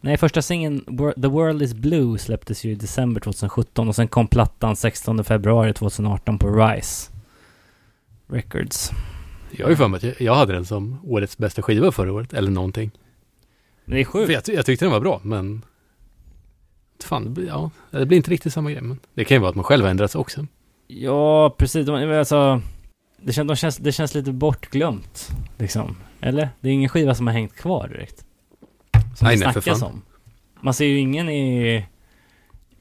Nej, 0.00 0.16
första 0.16 0.42
singeln 0.42 0.80
The 1.22 1.28
World 1.28 1.62
Is 1.62 1.74
Blue 1.74 2.18
släpptes 2.18 2.64
ju 2.64 2.70
i 2.70 2.74
december 2.74 3.20
2017 3.20 3.88
och 3.88 3.94
sen 3.96 4.08
kom 4.08 4.26
plattan 4.28 4.76
16 4.76 5.24
februari 5.24 5.72
2018 5.72 6.38
på 6.38 6.48
Rise 6.50 7.12
Records. 8.26 8.90
Jag 9.50 9.66
har 9.66 9.70
ju 9.70 9.76
för 9.76 9.88
mig 9.88 9.96
att 9.96 10.02
jag, 10.02 10.20
jag 10.20 10.34
hade 10.34 10.52
den 10.52 10.64
som 10.64 10.98
årets 11.04 11.38
bästa 11.38 11.62
skiva 11.62 11.92
förra 11.92 12.12
året, 12.12 12.32
eller 12.32 12.50
någonting. 12.50 12.90
Men 13.84 13.94
det 13.94 14.00
är 14.00 14.04
För 14.04 14.12
sjukt. 14.12 14.32
jag, 14.32 14.44
ty- 14.44 14.52
jag 14.54 14.66
tyckte 14.66 14.84
den 14.84 14.92
var 14.92 15.00
bra, 15.00 15.20
men... 15.24 15.64
Fan, 17.04 17.24
det 17.24 17.30
blir, 17.30 17.46
ja, 17.46 17.70
det 17.90 18.06
blir 18.06 18.16
inte 18.16 18.30
riktigt 18.30 18.52
samma 18.52 18.70
grej, 18.70 18.82
men 18.82 18.98
det 19.14 19.24
kan 19.24 19.34
ju 19.34 19.38
vara 19.40 19.50
att 19.50 19.54
man 19.56 19.64
själv 19.64 19.84
har 19.84 19.90
ändrats 19.90 20.14
också. 20.14 20.46
Ja, 20.86 21.50
precis. 21.58 21.88
Alltså, 21.88 22.60
det, 23.26 23.32
känns, 23.32 23.48
de 23.48 23.56
känns, 23.56 23.76
det 23.76 23.92
känns 23.92 24.14
lite 24.14 24.32
bortglömt, 24.32 25.28
liksom. 25.58 25.96
Eller? 26.20 26.48
Det 26.60 26.68
är 26.68 26.72
ingen 26.72 26.88
skiva 26.88 27.14
som 27.14 27.26
har 27.26 27.34
hängt 27.34 27.56
kvar 27.56 27.88
direkt. 27.88 28.24
Som 29.14 29.26
Nej, 29.26 29.36
det 29.36 29.44
nej, 29.44 29.52
för 29.54 29.60
snackas 29.60 29.80
fan. 29.80 29.90
om. 29.92 30.02
Man 30.60 30.74
ser 30.74 30.84
ju 30.86 30.98
ingen 30.98 31.28
i 31.30 31.84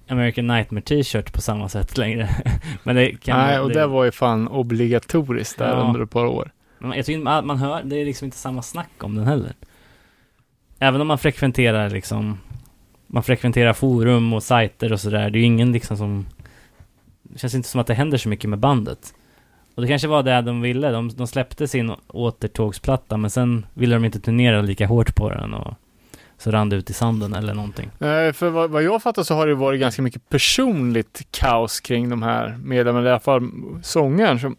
American 0.08 0.48
Nightmare 0.48 0.82
t-shirt 0.82 1.34
på 1.34 1.42
samma 1.42 1.70
sätt 1.70 1.98
längre. 1.98 2.30
Men 2.84 2.96
det 2.96 3.12
kan 3.22 3.38
Nej, 3.40 3.60
och 3.60 3.70
det, 3.70 3.80
det 3.80 3.88
var 3.88 4.04
ju 4.04 4.12
fan 4.12 4.48
obligatoriskt 4.48 5.58
där 5.58 5.70
Ja. 5.70 5.76
under 5.88 6.02
ett 6.02 6.10
par 6.10 6.26
år. 6.26 6.52
Men 6.80 6.92
Jag 6.98 7.06
tycker 7.06 7.20
man, 7.24 7.48
man 7.48 7.58
hör, 7.58 7.84
det 7.84 7.96
är 8.02 8.06
liksom 8.06 8.26
inte 8.26 8.38
samma 8.38 8.62
snack 8.62 9.04
om 9.04 9.16
den 9.16 9.26
heller. 9.28 9.54
Även 10.80 11.02
om 11.02 11.08
man 11.08 11.18
frekventerar 11.18 11.90
liksom, 11.90 12.40
man 13.08 13.24
frekventerar 13.24 13.74
forum 13.74 14.34
och 14.34 14.44
sajter 14.44 14.94
och 14.94 15.00
sådär. 15.00 15.30
Det 15.30 15.38
är 15.38 15.40
ju 15.40 15.46
ingen 15.46 15.72
liksom 15.72 15.98
som, 15.98 16.26
det 17.24 17.40
känns 17.40 17.56
inte 17.56 17.70
som 17.70 17.82
att 17.82 17.88
det 17.88 17.94
händer 17.94 18.18
så 18.18 18.30
mycket 18.30 18.50
med 18.50 18.60
bandet. 18.60 19.14
Och 19.76 19.82
det 19.82 19.88
kanske 19.88 20.08
var 20.08 20.24
det 20.24 20.42
de 20.42 20.62
ville. 20.62 20.92
De, 20.92 21.10
de 21.10 21.28
släppte 21.28 21.68
sin 21.68 21.92
återtågsplatta 22.08 23.18
men 23.18 23.30
sen 23.30 23.66
ville 23.74 23.96
de 23.96 24.06
inte 24.06 24.20
turnera 24.20 24.62
lika 24.62 24.88
hårt 24.88 25.16
på 25.16 25.30
den 25.30 25.54
och 25.54 25.74
så 26.38 26.52
rann 26.52 26.70
det 26.70 26.76
ut 26.76 26.90
i 26.90 26.94
sanden 26.94 27.34
eller 27.34 27.54
någonting. 27.54 27.90
Nej, 27.98 28.34
för 28.34 28.50
vad, 28.50 28.70
vad 28.70 28.84
jag 28.84 29.04
fattar 29.04 29.24
så 29.24 29.36
har 29.36 29.48
det 29.48 29.56
varit 29.56 29.80
ganska 29.80 30.02
mycket 30.02 30.30
personligt 30.30 31.28
kaos 31.32 31.80
kring 31.80 32.10
de 32.10 32.24
här 32.24 32.58
medlemmarna, 32.64 33.08
i 33.08 33.10
alla 33.10 33.20
fall 33.20 33.50
sångaren 33.84 34.40
som 34.40 34.56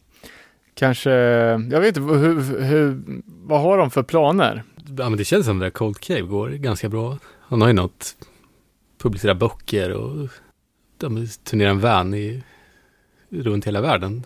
kanske, 0.74 1.10
jag 1.10 1.80
vet 1.80 1.96
inte, 1.96 2.00
hur, 2.00 2.60
hur, 2.62 3.02
vad 3.24 3.60
har 3.60 3.78
de 3.78 3.90
för 3.90 4.02
planer? 4.02 4.62
Ja, 4.98 5.08
men 5.08 5.16
det 5.16 5.24
känns 5.24 5.46
som 5.46 5.58
det 5.58 5.64
där 5.64 5.70
Cold 5.70 6.00
Cave 6.00 6.22
går 6.22 6.48
ganska 6.48 6.88
bra. 6.88 7.18
Han 7.40 7.60
har 7.60 7.68
ju 7.68 7.74
något, 7.74 8.16
publicerar 9.02 9.34
böcker 9.34 9.92
och 9.92 10.28
de 10.98 11.26
turnerar 11.44 11.70
en 11.70 11.80
van 11.80 12.14
i, 12.14 12.42
runt 13.28 13.66
hela 13.66 13.80
världen. 13.80 14.24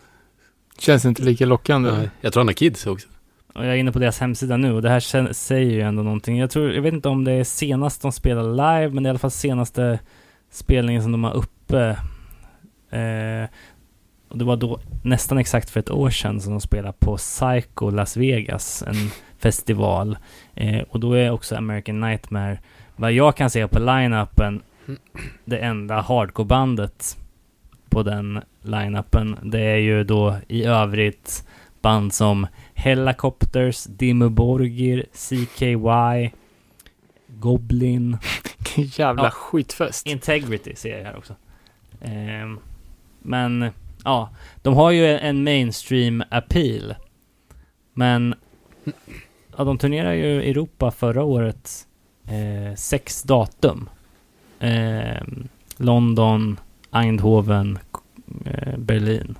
Känns 0.80 1.04
inte 1.04 1.22
lika 1.22 1.46
lockande. 1.46 1.92
Nej, 1.92 2.10
Jag 2.20 2.32
tror 2.32 2.40
han 2.40 2.48
har 2.48 2.54
kids 2.54 2.86
också. 2.86 3.08
Och 3.54 3.66
jag 3.66 3.72
är 3.72 3.76
inne 3.76 3.92
på 3.92 3.98
deras 3.98 4.18
hemsida 4.18 4.56
nu 4.56 4.72
och 4.72 4.82
det 4.82 4.88
här 4.90 5.32
säger 5.32 5.70
ju 5.70 5.80
ändå 5.80 6.02
någonting. 6.02 6.38
Jag 6.38 6.50
tror, 6.50 6.72
jag 6.72 6.82
vet 6.82 6.94
inte 6.94 7.08
om 7.08 7.24
det 7.24 7.32
är 7.32 7.44
senast 7.44 8.02
de 8.02 8.12
spelar 8.12 8.42
live, 8.42 8.94
men 8.94 9.02
det 9.02 9.06
är 9.06 9.08
i 9.08 9.10
alla 9.10 9.18
fall 9.18 9.30
senaste 9.30 9.98
spelningen 10.50 11.02
som 11.02 11.12
de 11.12 11.24
har 11.24 11.34
uppe. 11.34 11.96
Eh, 12.90 13.48
och 14.28 14.38
det 14.38 14.44
var 14.44 14.56
då 14.56 14.80
nästan 15.02 15.38
exakt 15.38 15.70
för 15.70 15.80
ett 15.80 15.90
år 15.90 16.10
sedan 16.10 16.40
som 16.40 16.52
de 16.52 16.60
spelade 16.60 16.94
på 16.98 17.16
Psycho 17.16 17.90
Las 17.90 18.16
Vegas, 18.16 18.82
en 18.86 19.10
festival. 19.38 20.16
Eh, 20.54 20.82
och 20.90 21.00
då 21.00 21.12
är 21.12 21.30
också 21.30 21.56
American 21.56 22.00
Nightmare, 22.00 22.58
vad 22.96 23.12
jag 23.12 23.36
kan 23.36 23.50
se 23.50 23.68
på 23.68 23.78
line-upen, 23.78 24.60
det 25.44 25.58
enda 25.58 26.00
hardcore-bandet 26.00 27.16
på 27.90 28.02
den 28.02 28.40
line-upen. 28.62 29.36
Det 29.42 29.60
är 29.60 29.76
ju 29.76 30.04
då 30.04 30.36
i 30.48 30.64
övrigt 30.64 31.44
band 31.82 32.12
som 32.14 32.46
Hellacopters, 32.74 33.84
Dimmu 33.84 34.28
Borgir, 34.28 35.06
CKY, 35.12 36.30
Goblin, 37.26 38.18
Jävla 38.76 39.22
Ja. 39.24 39.30
skitfest. 39.30 40.06
Integrity 40.06 40.74
ser 40.76 40.98
jag 40.98 41.04
här 41.04 41.16
också. 41.16 41.34
Ehm, 42.00 42.58
men 43.22 43.70
ja, 44.04 44.30
de 44.62 44.74
har 44.74 44.90
ju 44.90 45.06
en 45.18 45.44
mainstream 45.44 46.22
appeal. 46.30 46.94
Men 47.94 48.34
ja, 49.56 49.64
de 49.64 49.78
turnerar 49.78 50.12
ju 50.12 50.24
i 50.42 50.50
Europa 50.50 50.90
förra 50.90 51.22
året 51.24 51.86
eh, 52.24 52.74
sex 52.76 53.22
datum. 53.22 53.88
Ehm, 54.60 55.48
London, 55.76 56.60
Eindhoven, 56.92 57.78
eh, 58.44 58.78
Berlin. 58.78 59.38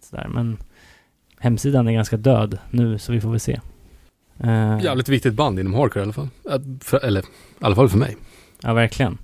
Sådär. 0.00 0.28
Men 0.28 0.56
hemsidan 1.38 1.88
är 1.88 1.92
ganska 1.92 2.16
död 2.16 2.58
nu 2.70 2.98
så 2.98 3.12
vi 3.12 3.20
får 3.20 3.30
väl 3.30 3.40
se. 3.40 3.60
Eh, 4.38 4.78
Jävligt 4.82 5.08
viktigt 5.08 5.34
band 5.34 5.58
inom 5.60 5.74
hardcore 5.74 6.00
i 6.00 6.02
alla 6.02 6.12
fall. 6.12 6.28
Att, 6.50 6.62
för, 6.80 7.04
eller 7.04 7.20
i 7.20 7.24
alla 7.60 7.74
fall 7.74 7.88
för 7.88 7.98
mig. 7.98 8.16
Ja, 8.62 8.72
verkligen. 8.72 9.18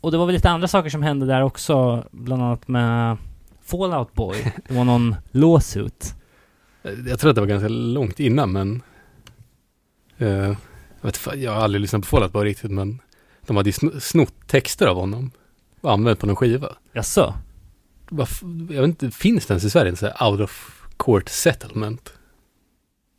Och 0.00 0.10
det 0.12 0.18
var 0.18 0.26
väl 0.26 0.34
lite 0.34 0.50
andra 0.50 0.68
saker 0.68 0.90
som 0.90 1.02
hände 1.02 1.26
där 1.26 1.42
också, 1.42 2.04
bland 2.10 2.42
annat 2.42 2.68
med 2.68 3.16
Fallout 3.62 4.14
Boy. 4.14 4.52
Det 4.68 4.74
var 4.74 4.84
någon 4.84 5.14
lawsuit. 5.30 6.14
Jag 7.08 7.18
tror 7.20 7.28
att 7.30 7.34
det 7.34 7.40
var 7.40 7.48
ganska 7.48 7.68
långt 7.68 8.20
innan 8.20 8.52
men 8.52 8.82
eh, 10.18 10.28
jag, 10.28 10.56
vet, 11.02 11.20
jag 11.36 11.52
har 11.54 11.60
aldrig 11.60 11.80
lyssnat 11.80 12.02
på 12.02 12.06
Fallout 12.08 12.32
bara 12.32 12.44
riktigt 12.44 12.70
men 12.70 12.98
de 13.46 13.56
hade 13.56 13.68
ju 13.68 13.72
sn- 13.72 14.00
snott 14.00 14.34
texter 14.46 14.86
av 14.86 14.96
honom 14.96 15.30
använt 15.82 16.18
på 16.18 16.26
någon 16.26 16.36
skiva. 16.36 16.76
Jaså? 16.92 17.34
Jag 18.70 18.80
vet 18.80 18.84
inte, 18.84 19.10
finns 19.10 19.46
det 19.46 19.52
ens 19.52 19.64
i 19.64 19.70
Sverige 19.70 19.90
en 19.90 19.96
sån 19.96 20.10
här 20.14 20.30
out 20.30 20.40
of 20.40 20.82
court 20.96 21.28
settlement? 21.28 22.12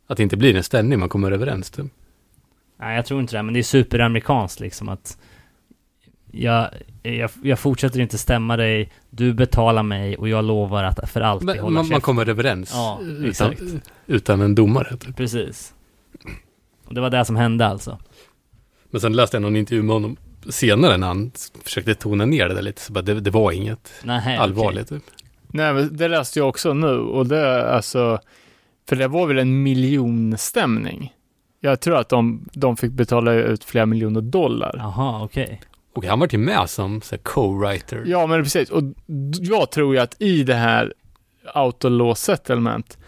Att 0.06 0.16
det 0.16 0.22
inte 0.22 0.36
blir 0.36 0.56
en 0.56 0.64
ställning 0.64 0.98
man 0.98 1.08
kommer 1.08 1.32
överens 1.32 1.70
typ. 1.70 1.86
Nej, 2.80 2.96
jag 2.96 3.06
tror 3.06 3.20
inte 3.20 3.36
det, 3.36 3.42
men 3.42 3.54
det 3.54 3.60
är 3.60 3.62
superamerikanskt 3.62 4.60
liksom 4.60 4.88
att 4.88 5.18
jag, 6.32 6.68
jag, 7.02 7.30
jag 7.42 7.58
fortsätter 7.58 8.00
inte 8.00 8.18
stämma 8.18 8.56
dig, 8.56 8.92
du 9.10 9.32
betalar 9.32 9.82
mig 9.82 10.16
och 10.16 10.28
jag 10.28 10.44
lovar 10.44 10.84
att 10.84 11.10
för 11.10 11.20
alltid 11.20 11.46
Men, 11.46 11.58
hålla 11.58 11.74
man, 11.74 11.88
man 11.88 12.00
kommer 12.00 12.28
överens 12.28 12.70
Ja, 12.74 13.00
utan, 13.02 13.54
utan 14.06 14.40
en 14.40 14.54
domare. 14.54 14.96
Typ. 14.96 15.16
Precis. 15.16 15.74
Och 16.84 16.94
det 16.94 17.00
var 17.00 17.10
det 17.10 17.24
som 17.24 17.36
hände 17.36 17.66
alltså. 17.66 17.98
Men 18.90 19.00
sen 19.00 19.12
läste 19.12 19.36
jag 19.36 19.42
någon 19.42 19.56
intervju 19.56 19.82
med 19.82 19.94
honom 19.94 20.16
senare 20.50 20.96
när 20.96 21.06
han 21.06 21.32
försökte 21.64 21.94
tona 21.94 22.24
ner 22.24 22.48
det 22.48 22.54
där 22.54 22.62
lite. 22.62 22.80
Så 22.80 22.92
bara, 22.92 23.02
det, 23.02 23.20
det 23.20 23.30
var 23.30 23.52
inget 23.52 23.92
Nej, 24.02 24.36
allvarligt. 24.36 24.88
Typ. 24.88 25.02
Nej, 25.48 25.74
men 25.74 25.96
det 25.96 26.08
läste 26.08 26.38
jag 26.38 26.48
också 26.48 26.74
nu 26.74 26.98
och 26.98 27.26
det 27.26 27.38
är 27.38 27.64
alltså, 27.64 28.18
för 28.88 28.96
det 28.96 29.08
var 29.08 29.26
väl 29.26 29.38
en 29.38 29.62
miljonstämning. 29.62 31.12
Jag 31.60 31.80
tror 31.80 31.96
att 31.96 32.08
de, 32.08 32.48
de 32.52 32.76
fick 32.76 32.92
betala 32.92 33.32
ut 33.32 33.64
flera 33.64 33.86
miljoner 33.86 34.20
dollar. 34.20 34.74
Jaha, 34.78 35.24
okej. 35.24 35.60
Och 35.94 36.04
han 36.04 36.20
var 36.20 36.26
till 36.26 36.38
med 36.38 36.70
som 36.70 37.00
co-writer. 37.00 38.02
Ja, 38.06 38.26
men 38.26 38.42
precis. 38.42 38.70
Och 38.70 38.82
jag 39.40 39.70
tror 39.70 39.94
ju 39.94 40.00
att 40.00 40.22
i 40.22 40.42
det 40.42 40.54
här 40.54 40.92
autolaw 41.54 42.14
settlement 42.14 42.98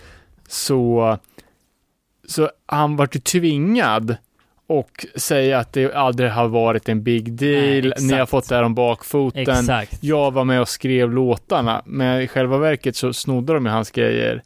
så, 0.48 1.18
så 2.28 2.50
han 2.66 2.96
vart 2.96 3.16
ju 3.16 3.20
tvingad 3.20 4.16
och 4.66 5.06
säga 5.16 5.58
att 5.58 5.72
det 5.72 5.94
aldrig 5.94 6.30
har 6.30 6.48
varit 6.48 6.88
en 6.88 7.02
big 7.02 7.32
deal. 7.32 7.82
Nej, 7.84 7.92
Ni 8.00 8.12
har 8.12 8.26
fått 8.26 8.48
det 8.48 8.54
här 8.56 8.62
om 8.62 8.74
bakfoten. 8.74 9.42
Exakt. 9.42 9.98
Jag 10.00 10.30
var 10.30 10.44
med 10.44 10.60
och 10.60 10.68
skrev 10.68 11.12
låtarna, 11.12 11.82
men 11.84 12.20
i 12.22 12.28
själva 12.28 12.58
verket 12.58 12.96
så 12.96 13.12
snodde 13.12 13.52
de 13.54 13.66
ju 13.66 13.72
hans 13.72 13.90
grejer 13.90 14.42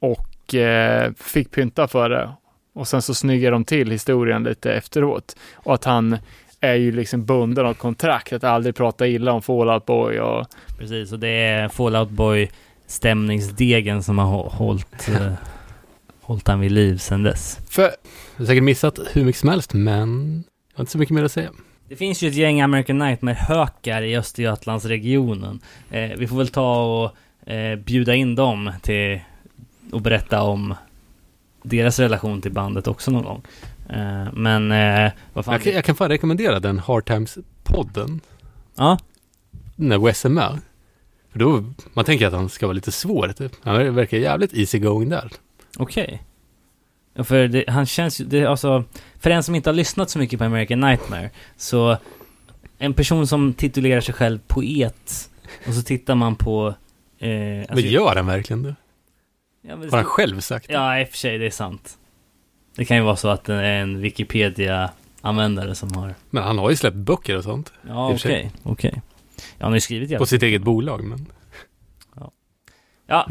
och 0.00 0.54
eh, 0.54 1.12
fick 1.16 1.50
pynta 1.50 1.88
för 1.88 2.10
det. 2.10 2.30
Och 2.74 2.88
sen 2.88 3.02
så 3.02 3.14
snyggar 3.14 3.50
de 3.50 3.64
till 3.64 3.90
historien 3.90 4.42
lite 4.44 4.72
efteråt. 4.72 5.36
Och 5.54 5.74
att 5.74 5.84
han 5.84 6.18
är 6.60 6.74
ju 6.74 6.92
liksom 6.92 7.24
bunden 7.24 7.66
av 7.66 7.74
kontrakt 7.74 8.32
att 8.32 8.44
aldrig 8.44 8.74
prata 8.76 9.06
illa 9.06 9.32
om 9.32 9.42
Fallout 9.42 9.86
Boy 9.86 10.20
och 10.20 10.46
Precis, 10.78 11.12
och 11.12 11.18
det 11.18 11.28
är 11.28 11.68
Fallout 11.68 12.10
Boy 12.10 12.50
stämningsdegen 12.86 14.02
som 14.02 14.18
har 14.18 14.26
hå- 14.26 14.48
hållit, 14.50 15.08
eh, 15.08 15.32
hållit 16.24 16.48
han 16.48 16.60
vid 16.60 16.72
liv 16.72 16.96
sedan 16.98 17.22
dess. 17.22 17.58
för 17.68 17.82
Jag 17.82 17.90
har 18.36 18.46
säkert 18.46 18.62
missat 18.62 18.98
hur 19.12 19.24
mycket 19.24 19.40
som 19.40 19.48
helst, 19.48 19.74
men 19.74 20.44
jag 20.72 20.78
har 20.78 20.82
inte 20.82 20.92
så 20.92 20.98
mycket 20.98 21.14
mer 21.14 21.24
att 21.24 21.32
säga. 21.32 21.50
Det 21.88 21.96
finns 21.96 22.22
ju 22.22 22.28
ett 22.28 22.34
gäng 22.34 22.60
American 22.60 22.98
Nightmare-hökar 22.98 24.02
i 24.02 24.16
Östergötlandsregionen. 24.16 25.60
Eh, 25.90 26.10
vi 26.18 26.26
får 26.26 26.36
väl 26.36 26.48
ta 26.48 26.84
och 26.84 27.50
eh, 27.52 27.78
bjuda 27.78 28.14
in 28.14 28.34
dem 28.34 28.72
till 28.82 29.20
och 29.92 30.00
berätta 30.00 30.42
om 30.42 30.74
deras 31.62 31.98
relation 31.98 32.42
till 32.42 32.52
bandet 32.52 32.86
också 32.86 33.10
någon 33.10 33.24
gång. 33.24 33.42
Eh, 33.88 34.32
men 34.32 34.72
eh, 34.72 35.12
vad 35.32 35.44
fan... 35.44 35.52
Jag 35.54 35.62
kan, 35.62 35.72
jag 35.72 35.84
kan 35.84 35.94
fan 35.94 36.08
rekommendera 36.08 36.60
den 36.60 36.78
Hard 36.78 37.08
Times-podden 37.08 38.20
Ja, 38.74 38.98
när 39.76 39.98
Wes 39.98 40.24
är 40.24 40.28
med. 40.28 40.58
För 41.32 41.38
då, 41.38 41.64
man 41.92 42.04
tänker 42.04 42.26
att 42.26 42.32
han 42.32 42.48
ska 42.48 42.66
vara 42.66 42.74
lite 42.74 42.92
svår 42.92 43.28
typ. 43.28 43.52
Han 43.62 43.94
verkar 43.94 44.18
jävligt 44.18 44.54
easy 44.54 44.78
going 44.78 45.08
där. 45.08 45.30
Okej. 45.78 46.22
Ja, 47.14 47.24
För 47.24 47.48
det, 47.48 47.64
han 47.68 47.86
känns 47.86 48.20
ju, 48.20 48.24
det, 48.24 48.44
alltså, 48.46 48.84
för 49.20 49.30
en 49.30 49.42
som 49.42 49.54
inte 49.54 49.70
har 49.70 49.74
lyssnat 49.74 50.10
så 50.10 50.18
mycket 50.18 50.38
på 50.38 50.44
American 50.44 50.80
Nightmare, 50.80 51.30
så 51.56 51.96
en 52.78 52.94
person 52.94 53.26
som 53.26 53.54
titulerar 53.54 54.00
sig 54.00 54.14
själv 54.14 54.38
poet, 54.46 55.30
och 55.68 55.74
så 55.74 55.82
tittar 55.82 56.14
man 56.14 56.36
på... 56.36 56.74
Eh, 57.18 57.28
Men 57.28 57.60
alltså- 57.70 57.86
gör 57.86 58.16
han 58.16 58.26
verkligen 58.26 58.62
det? 58.62 58.74
ja, 59.62 59.76
men 59.76 59.90
Har 59.90 59.96
han 59.96 60.04
själv 60.04 60.40
sagt 60.40 60.66
det? 60.68 60.72
Ja, 60.74 61.00
i 61.00 61.04
och 61.04 61.08
för 61.08 61.16
sig, 61.16 61.38
det 61.38 61.46
är 61.46 61.50
sant. 61.50 61.98
Det 62.76 62.84
kan 62.84 62.96
ju 62.96 63.02
vara 63.02 63.16
så 63.16 63.28
att 63.28 63.44
det 63.44 63.54
är 63.54 63.80
en 63.82 64.00
Wikipedia 64.00 64.90
användare 65.20 65.74
som 65.74 65.94
har... 65.94 66.14
Men 66.30 66.42
han 66.42 66.58
har 66.58 66.70
ju 66.70 66.76
släppt 66.76 66.96
böcker 66.96 67.36
och 67.36 67.44
sånt. 67.44 67.72
Ja, 67.88 68.08
för 68.08 68.14
okej, 68.14 68.18
sig. 68.18 68.50
okej. 68.62 69.02
Ja, 69.36 69.42
han 69.58 69.70
har 69.70 69.76
ju 69.76 69.80
skrivit 69.80 70.18
På 70.18 70.26
sitt 70.26 70.42
eget 70.42 70.62
bolag, 70.62 71.04
men... 71.04 71.26
Ja, 73.06 73.28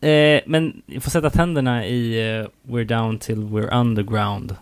eh, 0.00 0.40
men 0.46 0.82
ni 0.86 1.00
får 1.00 1.10
sätta 1.10 1.30
tänderna 1.30 1.86
i 1.86 2.30
eh, 2.38 2.46
We're 2.72 2.84
down 2.84 3.18
till 3.18 3.38
we're 3.38 3.80
underground. 3.80 4.56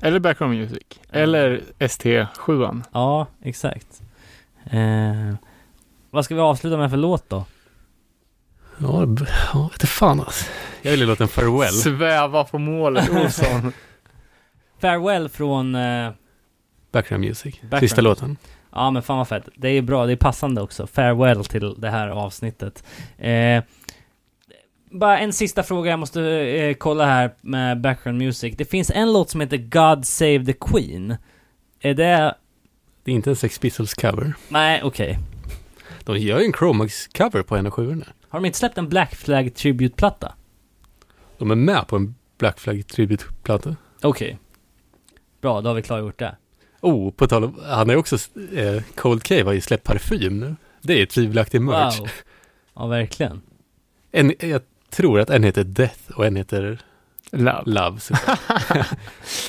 Eller 0.00 0.18
background 0.20 0.54
music. 0.58 0.82
Eller 1.10 1.60
ST7. 1.78 2.82
Ja, 2.92 3.26
exakt. 3.42 4.02
Eh, 4.70 5.34
vad 6.10 6.24
ska 6.24 6.34
vi 6.34 6.40
avsluta 6.40 6.76
med 6.76 6.90
för 6.90 6.96
låt 6.96 7.30
då? 7.30 7.44
Ja, 8.78 9.06
b- 9.06 9.24
ja 9.52 9.62
vet 9.62 9.72
inte 9.72 9.86
fan 9.86 10.20
alltså. 10.20 10.44
Jag 10.82 10.90
vill 10.90 11.00
ju 11.00 11.06
låta 11.06 11.24
en 11.24 11.28
farewell. 11.28 11.72
Sväva 11.72 12.44
på 12.44 12.58
målet, 12.58 13.10
Olsson. 13.24 13.72
Farewell 14.80 15.28
från... 15.28 15.74
Eh, 15.74 16.10
Background 16.92 17.24
music. 17.24 17.54
Background. 17.60 17.80
Sista 17.80 18.00
låten. 18.00 18.36
ja, 18.72 18.90
men 18.90 19.02
fan 19.02 19.18
vad 19.18 19.28
fett. 19.28 19.48
Det 19.54 19.68
är 19.68 19.82
bra, 19.82 20.06
det 20.06 20.12
är 20.12 20.16
passande 20.16 20.60
också. 20.62 20.86
Farewell 20.86 21.44
till 21.44 21.74
det 21.80 21.90
här 21.90 22.08
avsnittet. 22.08 22.84
Eh, 23.18 23.62
bara 24.90 25.18
en 25.18 25.32
sista 25.32 25.62
fråga 25.62 25.90
jag 25.90 25.98
måste 25.98 26.22
eh, 26.22 26.74
kolla 26.74 27.06
här 27.06 27.34
med 27.40 27.80
background 27.80 28.18
music. 28.18 28.54
Det 28.56 28.64
finns 28.64 28.90
en 28.90 29.12
låt 29.12 29.30
som 29.30 29.40
heter 29.40 29.56
God 29.56 30.06
Save 30.06 30.44
the 30.44 30.52
Queen. 30.52 31.16
Är 31.80 31.94
det... 31.94 32.34
Det 33.04 33.10
är 33.10 33.14
inte 33.14 33.30
en 33.30 33.36
Sex 33.36 33.58
Pistols 33.58 33.94
cover. 33.94 34.34
Nej, 34.48 34.82
okej. 34.84 35.18
De 36.04 36.18
gör 36.18 36.38
ju 36.38 36.44
en 36.44 36.52
Chromax-cover 36.52 37.42
på 37.42 37.56
en 37.56 37.66
av 37.66 37.72
sjuorna. 37.72 38.06
Har 38.28 38.40
de 38.40 38.46
inte 38.46 38.58
släppt 38.58 38.78
en 38.78 38.88
Black 38.88 39.14
Flag 39.14 39.54
Tribute-platta? 39.54 40.32
De 41.38 41.50
är 41.50 41.54
med 41.54 41.86
på 41.88 41.96
en 41.96 42.14
Black 42.38 42.60
Flag 42.60 42.86
Tribute-platta. 42.86 43.76
Okej. 44.02 44.38
Bra, 45.40 45.60
då 45.60 45.70
har 45.70 45.74
vi 45.74 45.82
klargjort 45.82 46.18
det. 46.18 46.36
Oh, 46.80 47.10
på 47.10 47.26
tal 47.26 47.44
om, 47.44 47.60
han 47.64 47.88
ju 47.88 47.96
också, 47.96 48.16
eh, 48.56 48.82
Cold 48.94 49.22
Cave 49.22 49.42
har 49.42 49.52
ju 49.52 49.60
släppt 49.60 49.84
parfym 49.84 50.40
nu. 50.40 50.56
Det 50.82 51.02
är 51.02 51.06
tvivelaktig 51.06 51.60
merch. 51.60 51.98
Wow. 51.98 52.08
Ja, 52.74 52.86
verkligen. 52.86 53.42
En, 54.12 54.34
jag 54.40 54.62
tror 54.90 55.20
att 55.20 55.30
en 55.30 55.44
heter 55.44 55.64
Death 55.64 56.10
och 56.14 56.26
en 56.26 56.36
heter 56.36 56.78
Love. 57.30 57.62
Love. 57.66 58.00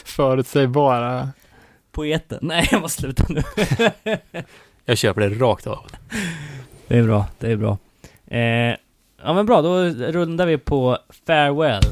Förutsägbara. 0.06 1.30
Poeten. 1.92 2.40
Nej, 2.42 2.68
jag 2.72 2.82
måste 2.82 3.02
sluta 3.02 3.26
nu. 3.30 3.44
jag 4.86 4.98
köper 4.98 5.22
det 5.22 5.30
rakt 5.30 5.68
av. 5.68 5.86
det 6.88 6.98
är 6.98 7.04
bra, 7.04 7.26
det 7.40 7.52
är 7.52 7.56
bra. 7.56 7.78
Eh, 8.28 8.76
ja 9.24 9.34
men 9.34 9.46
bra, 9.46 9.62
då 9.62 9.84
rundar 9.90 10.46
vi 10.46 10.58
på 10.58 10.98
Farewell. 11.26 11.84